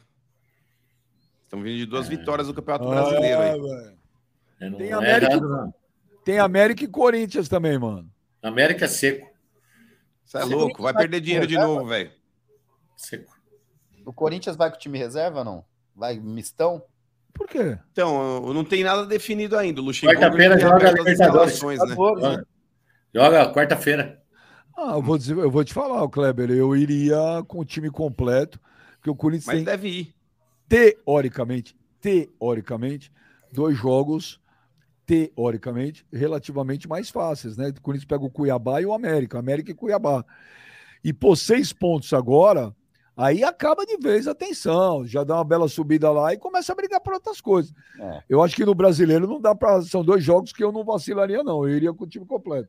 Estão 1.45 1.63
vindo 1.63 1.77
de 1.77 1.87
duas 1.87 2.09
vitórias 2.09 2.49
no 2.49 2.55
Campeonato 2.55 2.87
ah, 2.87 2.91
Brasileiro 2.91 3.41
aí. 3.41 3.61
velho. 3.61 3.97
É, 4.61 4.71
Tem 4.71 4.89
é 4.91 4.93
América, 4.95 5.33
errado, 5.35 5.75
tem 6.25 6.39
América 6.41 6.83
e 6.85 6.89
Corinthians 6.89 7.49
também, 7.49 7.79
mano. 7.79 8.11
América 8.43 8.89
seco. 8.89 9.33
Você 10.25 10.39
é 10.39 10.45
louco, 10.45 10.83
vai 10.83 10.95
perder 10.95 11.21
dinheiro 11.21 11.47
de 11.47 11.57
novo, 11.57 11.87
velho. 11.87 12.11
Seco. 12.97 13.35
O 14.05 14.13
Corinthians 14.13 14.57
vai 14.57 14.71
com 14.71 14.77
o 14.77 14.79
time 14.79 14.99
reserva 14.99 15.41
ou 15.41 15.45
não? 15.45 15.65
Vai 15.95 16.19
mistão? 16.19 16.83
Por 17.33 17.49
quê? 17.49 17.79
Então, 17.93 18.53
não 18.53 18.65
tem 18.65 18.85
nada 18.85 19.07
definido 19.07 19.57
ainda. 19.57 19.83
Quarta-feira 19.83 20.59
joga 20.59 20.91
Libertadores. 20.91 21.63
né? 21.63 21.95
Joga. 21.95 22.47
Joga 23.15 23.53
quarta-feira. 23.53 24.23
Ah, 24.77 24.95
eu 24.95 25.03
vou, 25.03 25.17
dizer, 25.17 25.37
eu 25.37 25.51
vou 25.51 25.65
te 25.65 25.73
falar, 25.73 26.03
o 26.03 26.09
Kleber, 26.09 26.51
eu 26.51 26.75
iria 26.75 27.17
com 27.47 27.61
o 27.61 27.65
time 27.65 27.89
completo, 27.91 28.61
porque 28.97 29.11
o 29.11 29.15
Corinthians 29.15 29.47
Mas 29.47 29.57
tem, 29.57 29.65
deve 29.65 29.89
ir. 29.89 30.15
teoricamente, 30.69 31.77
teoricamente, 32.01 33.13
dois 33.53 33.77
jogos, 33.79 34.41
teoricamente, 35.07 36.07
relativamente 36.13 36.89
mais 36.89 37.11
fáceis, 37.11 37.57
né? 37.57 37.69
O 37.69 37.81
Corinthians 37.81 38.09
pega 38.09 38.25
o 38.25 38.31
Cuiabá 38.31 38.81
e 38.81 38.87
o 38.87 38.93
América, 38.93 39.39
América 39.39 39.71
e 39.71 39.75
Cuiabá. 39.75 40.25
E 41.03 41.13
por 41.13 41.37
seis 41.37 41.73
pontos 41.73 42.13
agora, 42.13 42.75
aí 43.17 43.45
acaba 43.45 43.85
de 43.85 43.97
vez 43.99 44.27
a 44.27 44.35
tensão, 44.35 45.07
já 45.07 45.23
dá 45.23 45.37
uma 45.37 45.45
bela 45.45 45.69
subida 45.69 46.11
lá 46.11 46.33
e 46.33 46.39
começa 46.39 46.73
a 46.73 46.75
brigar 46.75 47.01
por 47.01 47.13
outras 47.13 47.41
coisas. 47.41 47.73
É. 48.01 48.23
Eu 48.29 48.43
acho 48.43 48.57
que 48.57 48.65
no 48.65 48.75
brasileiro 48.75 49.27
não 49.27 49.41
dá 49.41 49.55
para. 49.55 49.83
São 49.83 50.03
dois 50.05 50.25
jogos 50.25 50.53
que 50.53 50.65
eu 50.65 50.73
não 50.73 50.85
vacilaria, 50.85 51.43
não. 51.43 51.67
Eu 51.69 51.77
iria 51.77 51.93
com 51.93 52.05
o 52.05 52.09
time 52.09 52.25
completo. 52.25 52.69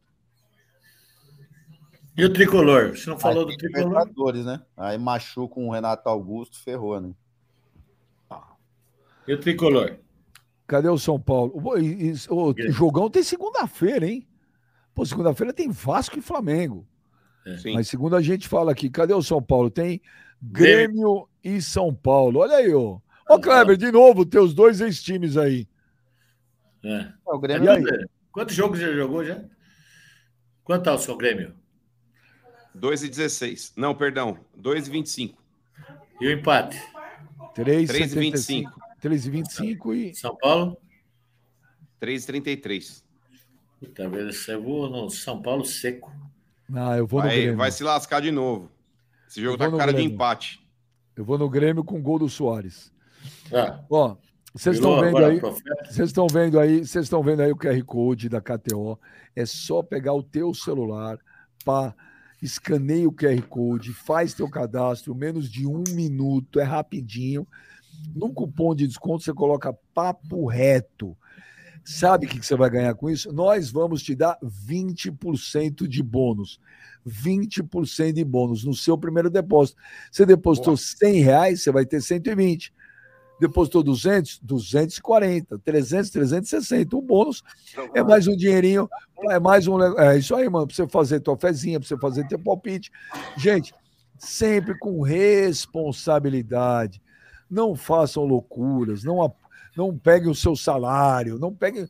E 2.18 2.24
o 2.24 2.32
tricolor? 2.32 2.96
Você 2.96 3.10
não 3.10 3.20
falou 3.20 3.46
Aí 3.46 3.52
do 3.52 3.58
tricolor? 3.58 4.34
Né? 4.36 4.62
Aí 4.78 4.98
machuca 4.98 5.60
o 5.60 5.70
Renato 5.72 6.08
Augusto, 6.08 6.58
ferrou, 6.62 7.00
né? 7.00 7.14
E 9.28 9.34
o 9.34 9.40
tricolor? 9.40 9.98
Cadê 10.68 10.90
o 10.90 10.98
São 10.98 11.20
Paulo? 11.20 11.78
E- 11.78 12.10
e- 12.12 12.14
O 12.30 12.54
jogão 12.72 13.10
tem 13.10 13.22
segunda-feira, 13.24 14.08
hein? 14.08 14.28
Pô, 14.94 15.06
segunda-feira 15.06 15.54
tem 15.54 15.70
Vasco 15.70 16.18
e 16.18 16.22
Flamengo. 16.22 16.88
Sim. 17.60 17.74
Mas 17.76 17.88
segundo 17.88 18.16
a 18.16 18.22
gente 18.22 18.48
fala 18.48 18.72
aqui, 18.72 18.90
cadê 18.90 19.14
o 19.14 19.22
São 19.22 19.42
Paulo? 19.42 19.70
Tem 19.70 20.02
Grêmio 20.42 21.28
e 21.44 21.62
São 21.62 21.94
Paulo. 21.94 22.40
Olha 22.40 22.56
aí, 22.58 22.74
ó. 22.74 22.98
Ô, 23.30 23.40
Kleber, 23.40 23.78
de 23.78 23.92
novo, 23.92 24.26
teus 24.26 24.54
dois 24.54 24.82
ex-times 24.82 25.38
aí. 25.38 25.68
É. 26.84 27.12
O 27.26 27.36
E 27.38 27.40
Grêmio 27.42 27.72
aí? 27.72 27.84
Quantos 28.32 28.56
jogos 28.56 28.80
você 28.80 28.94
jogou 28.96 29.24
já? 29.24 29.44
Quanto 30.64 30.84
tá 30.84 30.94
o 30.94 30.98
seu 30.98 31.16
Grêmio? 31.16 31.54
2 32.74 33.04
e 33.04 33.10
16. 33.10 33.74
Não, 33.78 33.96
perdão. 33.96 34.38
2 34.56 34.88
e 34.88 34.92
25. 34.92 35.42
E 36.20 36.28
o 36.28 36.32
empate? 36.32 36.82
3 37.54 37.88
3 37.90 38.14
e 38.14 38.20
25. 38.20 38.72
3 39.06 39.24
e 39.28 39.30
25 39.30 39.94
e. 39.94 40.16
São 40.16 40.36
Paulo? 40.36 40.78
3 42.00 42.24
e 42.24 42.26
33. 42.26 43.06
Talvez 43.94 44.48
eu 44.48 44.64
vou 44.64 44.90
no 44.90 45.12
São 45.12 45.40
Paulo 45.44 45.64
seco. 45.64 46.12
Ah, 46.74 46.98
eu 46.98 47.06
vou 47.06 47.22
no 47.22 47.28
Vai, 47.28 47.36
Grêmio. 47.38 47.58
vai 47.58 47.72
se 47.72 47.84
lascar 47.84 48.20
de 48.20 48.32
novo. 48.32 48.72
Esse 49.30 49.40
jogo 49.40 49.60
tá 49.60 49.66
com 49.66 49.74
no 49.74 49.78
cara 49.78 49.92
de 49.92 49.98
Grêmio. 49.98 50.16
empate. 50.16 50.68
Eu 51.16 51.24
vou 51.24 51.38
no 51.38 51.48
Grêmio 51.48 51.84
com 51.84 52.02
gol 52.02 52.18
do 52.18 52.28
Soares. 52.28 52.92
Ah, 53.54 53.80
Ó, 53.92 54.16
vocês 54.52 54.78
estão 54.78 55.00
vendo 55.00 55.18
aí, 55.24 55.40
vocês 55.40 56.10
estão 56.10 56.26
vendo 56.28 56.60
aí, 56.60 56.80
vocês 56.80 57.06
estão 57.06 57.22
vendo 57.22 57.42
aí 57.44 57.52
o 57.52 57.56
QR 57.56 57.80
Code 57.84 58.28
da 58.28 58.42
KTO. 58.42 59.00
É 59.36 59.46
só 59.46 59.84
pegar 59.84 60.14
o 60.14 60.24
teu 60.24 60.52
celular, 60.52 61.20
pá, 61.64 61.94
escaneia 62.42 63.08
o 63.08 63.14
QR 63.14 63.40
Code, 63.44 63.94
faz 63.94 64.34
teu 64.34 64.50
cadastro, 64.50 65.14
menos 65.14 65.48
de 65.48 65.68
um 65.68 65.84
minuto, 65.94 66.60
é 66.60 66.64
rapidinho. 66.64 67.48
No 68.16 68.34
cupom 68.34 68.74
de 68.74 68.88
desconto 68.88 69.24
você 69.24 69.34
coloca 69.34 69.78
papo 69.94 70.48
reto. 70.48 71.16
Sabe 71.84 72.26
o 72.26 72.30
que 72.30 72.44
você 72.44 72.56
vai 72.56 72.70
ganhar 72.70 72.96
com 72.96 73.10
isso? 73.10 73.32
Nós 73.32 73.70
vamos 73.70 74.02
te 74.02 74.16
dar 74.16 74.40
20% 74.42 75.88
de 75.88 76.02
bônus. 76.02 76.60
20% 77.08 78.14
de 78.14 78.26
bônus 78.26 78.64
no 78.64 78.74
seu 78.74 78.98
primeiro 78.98 79.30
depósito. 79.30 79.78
Você 80.12 80.26
depositou 80.26 80.76
100 80.76 81.22
reais, 81.22 81.62
você 81.62 81.72
vai 81.72 81.86
ter 81.86 82.02
120. 82.02 82.74
Depositou 83.40 83.84
200, 83.84 84.40
240, 84.42 85.60
300, 85.60 86.10
360. 86.10 86.96
O 86.96 87.02
bônus 87.02 87.44
é 87.94 88.02
mais 88.02 88.28
um 88.28 88.36
dinheirinho, 88.36 88.90
é 89.30 89.40
mais 89.40 89.68
um. 89.68 89.80
É 90.00 90.18
isso 90.18 90.34
aí, 90.34 90.50
mano, 90.50 90.66
para 90.66 90.76
você 90.76 90.88
fazer 90.88 91.20
tua 91.20 91.38
fezinha, 91.38 91.80
para 91.80 91.88
você 91.88 91.98
fazer 91.98 92.28
teu 92.28 92.40
palpite. 92.40 92.90
Gente, 93.38 93.76
sempre 94.18 94.76
com 94.80 95.02
responsabilidade. 95.02 97.00
Não 97.50 97.76
façam 97.76 98.24
loucuras, 98.24 99.04
não, 99.04 99.34
não 99.76 99.98
peguem 99.98 100.30
o 100.30 100.36
seu 100.36 100.56
salário, 100.56 101.40
não 101.40 101.54
peguem. 101.54 101.88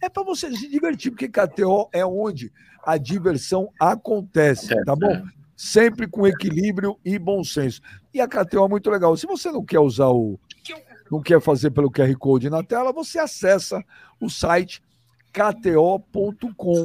É 0.00 0.08
para 0.08 0.22
você 0.22 0.50
se 0.56 0.68
divertir, 0.68 1.10
porque 1.10 1.28
KTO 1.28 1.88
é 1.92 2.04
onde 2.04 2.52
a 2.84 2.96
diversão 2.96 3.70
acontece, 3.78 4.68
tá 4.84 4.96
bom? 4.96 5.22
Sempre 5.54 6.06
com 6.06 6.26
equilíbrio 6.26 6.98
e 7.04 7.18
bom 7.18 7.44
senso. 7.44 7.82
E 8.12 8.20
a 8.20 8.26
KTO 8.26 8.64
é 8.64 8.68
muito 8.68 8.90
legal. 8.90 9.16
Se 9.16 9.26
você 9.26 9.50
não 9.50 9.64
quer 9.64 9.80
usar 9.80 10.08
o. 10.08 10.38
Não 11.10 11.20
quer 11.20 11.40
fazer 11.40 11.70
pelo 11.72 11.90
QR 11.90 12.14
Code 12.16 12.48
na 12.48 12.62
tela, 12.62 12.92
você 12.92 13.18
acessa 13.18 13.84
o 14.20 14.30
site 14.30 14.82
kto.com. 15.32 16.84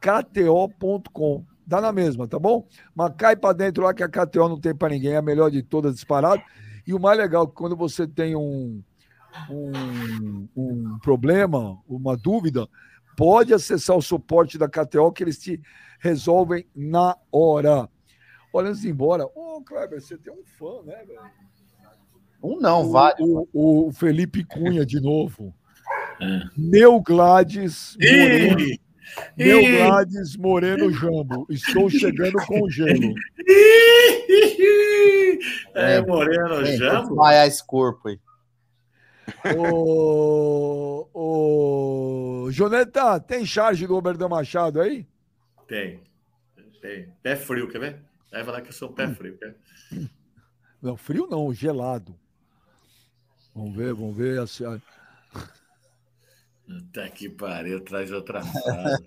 KTO.com. 0.00 1.44
Dá 1.66 1.80
na 1.80 1.92
mesma, 1.92 2.28
tá 2.28 2.38
bom? 2.38 2.66
Mas 2.94 3.12
cai 3.18 3.34
para 3.34 3.52
dentro 3.52 3.82
lá 3.82 3.92
que 3.92 4.02
a 4.02 4.08
KTO 4.08 4.48
não 4.48 4.60
tem 4.60 4.74
para 4.74 4.90
ninguém, 4.90 5.12
é 5.12 5.16
a 5.16 5.22
melhor 5.22 5.50
de 5.50 5.62
todas 5.62 5.94
disparado. 5.94 6.40
E 6.86 6.94
o 6.94 7.00
mais 7.00 7.18
legal 7.18 7.44
é 7.44 7.46
que 7.46 7.52
quando 7.52 7.76
você 7.76 8.06
tem 8.06 8.36
um, 8.36 8.82
um, 9.50 10.48
um 10.56 10.98
problema, 11.00 11.78
uma 11.88 12.16
dúvida, 12.16 12.68
pode 13.16 13.52
acessar 13.52 13.96
o 13.96 14.02
suporte 14.02 14.56
da 14.58 14.68
KTO 14.68 15.10
que 15.12 15.24
eles 15.24 15.38
te 15.38 15.60
resolvem 15.98 16.66
na 16.74 17.16
hora. 17.32 17.88
Olha, 18.52 18.68
antes 18.68 18.82
de 18.82 18.88
ir 18.88 18.92
embora, 18.92 19.24
ô 19.34 19.62
Kleber, 19.62 20.00
você 20.00 20.16
tem 20.16 20.32
um 20.32 20.44
fã, 20.44 20.82
né, 20.84 21.04
velho? 21.04 21.20
Um 22.42 22.60
não, 22.60 22.82
O- 22.82 22.90
vale. 22.92 23.16
O, 23.52 23.88
o 23.88 23.92
Felipe 23.92 24.44
Cunha 24.44 24.86
de 24.86 25.00
novo. 25.00 25.52
Meu 26.56 27.00
Gladys 27.00 27.96
Moreno. 28.00 28.56
Meu! 29.36 29.60
Gladys 29.62 30.36
Moreno 30.36 30.90
Jambo. 30.92 31.46
Estou 31.50 31.88
chegando 31.90 32.36
com 32.46 32.68
gelo. 32.68 33.14
É, 35.74 36.00
Moreno 36.00 36.62
Vem, 36.62 36.78
vou 36.78 36.88
Jambo. 36.88 37.08
desmaiar 37.08 37.46
esse 37.46 37.64
corpo 37.64 38.08
aí. 38.08 38.18
Ô, 39.56 41.08
ô, 41.12 42.50
Joneta, 42.50 43.20
tem 43.20 43.44
charge 43.44 43.86
do 43.86 43.94
Oberdan 43.96 44.28
Machado 44.28 44.80
aí? 44.80 45.06
Tem. 45.68 46.00
Tem. 46.80 47.08
Pé 47.22 47.36
frio, 47.36 47.68
quer 47.68 47.78
ver? 47.78 48.00
Vai 48.32 48.44
falar 48.44 48.60
que 48.62 48.68
eu 48.68 48.72
sou 48.72 48.88
pé 48.92 49.08
frio, 49.12 49.36
quer? 49.38 49.54
Não, 50.80 50.96
frio 50.96 51.26
não, 51.30 51.52
gelado. 51.52 52.14
Vamos 53.54 53.74
ver, 53.76 53.92
vamos 53.94 54.16
ver. 54.16 54.40
a 54.40 54.46
senhora- 54.46 54.82
Tá 56.92 57.08
que 57.08 57.28
pariu, 57.28 57.80
traz 57.80 58.10
outra 58.10 58.42
frase. 58.42 59.04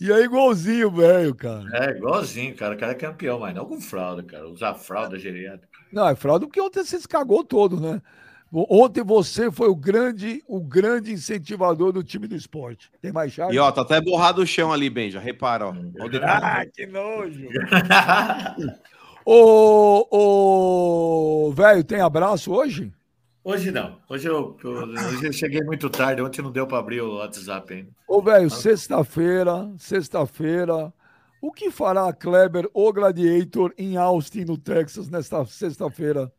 E 0.00 0.12
aí, 0.12 0.24
igualzinho, 0.24 0.90
velho, 0.90 1.34
cara. 1.34 1.64
É, 1.72 1.96
igualzinho, 1.96 2.54
cara. 2.54 2.74
O 2.74 2.78
cara 2.78 2.92
é 2.92 2.96
campeão, 2.96 3.40
mas 3.40 3.54
não 3.54 3.64
com 3.64 3.80
fralda, 3.80 4.22
cara. 4.22 4.48
Usar 4.48 4.74
fralda 4.74 5.18
geriátrica. 5.18 5.68
Não, 5.92 6.06
é 6.08 6.14
fraude 6.14 6.46
porque 6.46 6.60
ontem 6.60 6.84
você 6.84 7.00
se 7.00 7.08
cagou 7.08 7.42
todo, 7.42 7.80
né? 7.80 8.00
Ontem 8.52 9.02
você 9.02 9.50
foi 9.50 9.68
o 9.68 9.74
grande, 9.74 10.42
o 10.46 10.60
grande 10.60 11.12
incentivador 11.12 11.92
do 11.92 12.04
time 12.04 12.28
do 12.28 12.36
esporte. 12.36 12.90
Tem 13.02 13.10
mais 13.10 13.32
charge? 13.32 13.56
E 13.56 13.58
ó, 13.58 13.72
tá 13.72 13.82
até 13.82 14.00
borrado 14.00 14.42
o 14.42 14.46
chão 14.46 14.72
ali, 14.72 14.88
Benja. 14.88 15.18
Repara, 15.18 15.66
ó. 15.66 15.72
Detalhe. 16.08 16.44
Ah, 16.44 16.66
que 16.66 16.86
nojo! 16.86 17.48
Ô, 19.28 20.06
ô, 21.48 21.52
velho, 21.52 21.82
tem 21.82 22.00
abraço 22.00 22.52
hoje? 22.52 22.92
Hoje 23.48 23.70
não. 23.70 23.96
Hoje 24.08 24.28
eu, 24.28 24.56
hoje 24.64 25.24
eu 25.24 25.32
cheguei 25.32 25.62
muito 25.62 25.88
tarde. 25.88 26.20
Ontem 26.20 26.42
não 26.42 26.50
deu 26.50 26.66
para 26.66 26.78
abrir 26.78 27.00
o 27.00 27.18
WhatsApp 27.18 27.74
ainda. 27.74 27.90
Ô, 28.08 28.20
velho, 28.20 28.50
sexta-feira, 28.50 29.70
sexta-feira, 29.78 30.92
o 31.40 31.52
que 31.52 31.70
fará 31.70 32.12
Kleber, 32.12 32.68
o 32.74 32.92
Gladiator, 32.92 33.72
em 33.78 33.96
Austin, 33.96 34.40
no 34.40 34.58
Texas, 34.58 35.08
nesta 35.08 35.44
sexta-feira? 35.46 36.32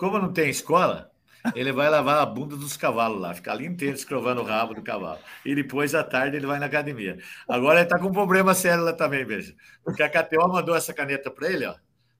Como 0.00 0.18
não 0.18 0.32
tem 0.32 0.48
escola, 0.48 1.10
ele 1.54 1.72
vai 1.72 1.90
lavar 1.90 2.22
a 2.22 2.24
bunda 2.24 2.56
dos 2.56 2.74
cavalos 2.74 3.20
lá, 3.20 3.34
ficar 3.34 3.52
ali 3.52 3.66
inteiro 3.66 3.94
escrovando 3.94 4.40
o 4.40 4.44
rabo 4.44 4.72
do 4.72 4.80
cavalo. 4.80 5.18
E 5.44 5.54
depois, 5.54 5.94
à 5.94 6.02
tarde, 6.02 6.38
ele 6.38 6.46
vai 6.46 6.58
na 6.58 6.64
academia. 6.64 7.18
Agora 7.46 7.80
ele 7.80 7.88
tá 7.90 7.98
com 7.98 8.06
um 8.06 8.12
problema 8.12 8.54
sério 8.54 8.82
lá 8.82 8.94
também, 8.94 9.26
veja. 9.26 9.54
Porque 9.84 10.02
a 10.02 10.08
KTO 10.08 10.48
mandou 10.48 10.74
essa 10.74 10.94
caneta 10.94 11.30
para 11.30 11.52
ele, 11.52 11.66
ó. 11.66 11.74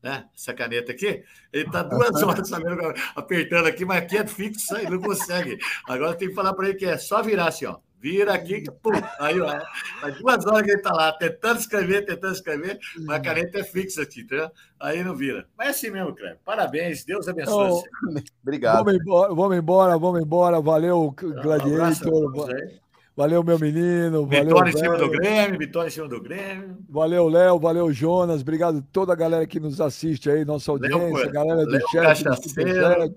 Né? 0.07 0.25
Essa 0.37 0.55
caneta 0.55 0.93
aqui, 0.93 1.25
ele 1.53 1.69
tá 1.69 1.83
duas 1.83 2.15
horas 2.23 2.49
sabendo, 2.49 2.95
apertando 3.17 3.67
aqui, 3.67 3.85
mas 3.85 4.05
aqui 4.05 4.17
é 4.17 4.25
fixo, 4.25 4.77
ele 4.77 4.91
não 4.91 5.01
consegue. 5.01 5.59
Agora 5.89 6.15
tem 6.15 6.29
que 6.29 6.35
falar 6.35 6.55
para 6.55 6.69
ele 6.69 6.79
que 6.79 6.87
é 6.87 6.97
só 6.97 7.21
virar 7.21 7.49
assim, 7.49 7.67
ó. 7.67 7.79
Vira 7.99 8.35
aqui, 8.35 8.63
pum, 8.83 8.93
aí, 9.19 9.41
ó. 9.41 9.59
Faz 10.01 10.17
duas 10.21 10.47
horas 10.47 10.63
que 10.63 10.71
ele 10.71 10.81
tá 10.81 10.93
lá, 10.93 11.11
tentando 11.11 11.59
escrever, 11.59 12.05
tentando 12.05 12.35
escrever, 12.35 12.79
mas 12.99 13.17
a 13.17 13.21
caneta 13.21 13.59
é 13.59 13.65
fixa 13.65 14.03
aqui, 14.03 14.21
entendeu? 14.21 14.49
Aí 14.79 15.03
não 15.03 15.17
vira. 15.17 15.45
Mas 15.59 15.67
é 15.67 15.71
assim 15.71 15.91
mesmo, 15.91 16.15
Cleber. 16.15 16.39
Parabéns, 16.45 17.05
Deus 17.05 17.27
abençoe 17.27 17.69
você. 17.69 17.89
Vamos 18.77 18.95
embora, 18.95 19.35
vamos 19.35 19.57
embora, 19.57 19.99
vamos 19.99 20.21
embora. 20.21 20.61
Valeu, 20.61 21.17
abraço 21.19 21.43
Gladiator. 21.43 22.33
todos 22.33 22.49
aí. 22.51 22.79
Valeu, 23.17 23.43
meu 23.43 23.59
menino. 23.59 24.27
Valeu, 24.27 24.45
Vitória 24.45 24.71
em 24.71 24.77
cima 24.77 24.97
do. 24.99 25.09
Grêmio, 25.09 25.59
vitória 25.59 25.89
em 25.89 25.91
cima 25.91 26.07
do 26.07 26.21
Grêmio. 26.21 26.77
Valeu, 26.89 27.29
Léo. 27.29 27.59
Valeu, 27.59 27.91
Jonas. 27.91 28.43
Obrigado 28.43 28.79
a 28.79 28.83
toda 28.93 29.15
a 29.15 29.17
galera 29.17 29.47
que 29.47 29.59
nos 29.59 29.81
assiste 29.81 30.31
aí, 30.31 30.45
nossa 30.45 30.71
audiência, 30.71 31.25
Léo, 31.25 31.33
galera 31.33 31.65
do 31.65 31.71
Léo 31.71 31.89
chat, 31.91 32.23
Cachaceiro. 32.23 33.15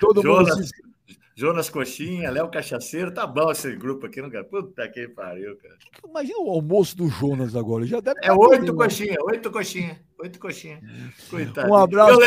Todo 0.00 0.24
mundo 0.24 0.46
Jonas, 0.46 0.68
se 0.68 0.87
Jonas 1.38 1.70
Coxinha, 1.70 2.32
Léo 2.32 2.48
Cachaceiro. 2.48 3.14
Tá 3.14 3.24
bom 3.24 3.52
esse 3.52 3.76
grupo 3.76 4.06
aqui, 4.06 4.20
não, 4.20 4.28
cara? 4.28 4.42
Puta 4.42 4.88
que 4.88 5.06
pariu, 5.06 5.56
cara. 5.58 5.76
Imagina 6.04 6.40
o 6.40 6.50
almoço 6.50 6.96
do 6.96 7.08
Jonas 7.08 7.54
agora. 7.54 7.86
Já 7.86 8.00
deve 8.00 8.18
É 8.24 8.26
tá 8.26 8.34
oito 8.34 8.74
coxinha, 8.74 9.16
oito 9.22 9.48
coxinha, 9.48 10.00
oito 10.18 10.40
coxinha. 10.40 10.80
Coitado. 11.30 11.70
Um 11.70 11.76
abraço 11.76 12.18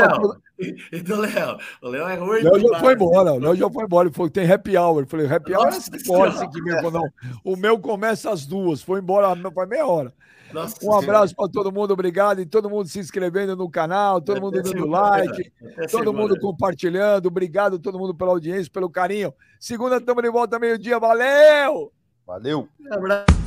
E 0.94 1.02
do 1.02 1.18
Léo? 1.18 1.58
O 1.82 1.90
Léo 1.90 2.08
é 2.08 2.22
oito 2.22 2.46
Léo 2.46 2.60
já 2.62 2.80
foi 2.80 2.94
embora, 2.94 3.34
o 3.34 3.40
Léo 3.40 3.56
já 3.58 3.70
foi 3.70 3.84
embora. 3.84 4.08
Ele 4.08 4.16
falou 4.16 4.32
tem 4.32 4.50
happy 4.50 4.78
hour. 4.78 5.02
Eu 5.02 5.08
falei, 5.08 5.28
happy 5.28 5.54
hour 5.56 5.66
Nossa 5.66 5.82
5 5.82 6.14
horas, 6.14 6.36
Senhora. 6.36 6.52
5 6.54 6.58
e 6.58 6.62
meia. 6.62 6.76
Ele 6.76 6.82
falou, 6.82 7.02
não. 7.02 7.32
O 7.44 7.58
meu 7.58 7.78
começa 7.80 8.32
às 8.32 8.46
duas. 8.46 8.82
Foi 8.82 9.02
embora, 9.02 9.36
faz 9.54 9.68
meia 9.68 9.86
hora. 9.86 10.14
Nossa 10.54 10.78
Um 10.84 10.94
abraço 10.94 11.36
para 11.36 11.50
todo 11.50 11.72
mundo, 11.72 11.92
obrigado. 11.92 12.42
E 12.42 12.46
todo 12.46 12.70
mundo 12.70 12.88
se 12.88 13.00
inscrevendo 13.00 13.56
no 13.56 13.70
canal, 13.70 14.22
todo 14.22 14.42
mundo 14.42 14.60
Até 14.60 14.70
dando 14.70 14.88
like, 14.88 15.52
Até 15.64 15.88
todo 15.88 16.14
mundo 16.14 16.40
compartilhando. 16.40 17.28
Obrigado 17.28 17.80
todo 17.80 17.98
mundo 17.98 18.14
pela 18.14 18.32
audiência, 18.32 18.72
pelo 18.72 18.90
carinho. 18.90 19.34
Segunda, 19.60 19.98
estamos 19.98 20.24
de 20.24 20.30
volta 20.30 20.60
meio-dia. 20.60 21.00
Valeu! 21.00 21.92
Valeu! 22.26 22.68
Um 22.80 22.94
abraço. 22.94 23.41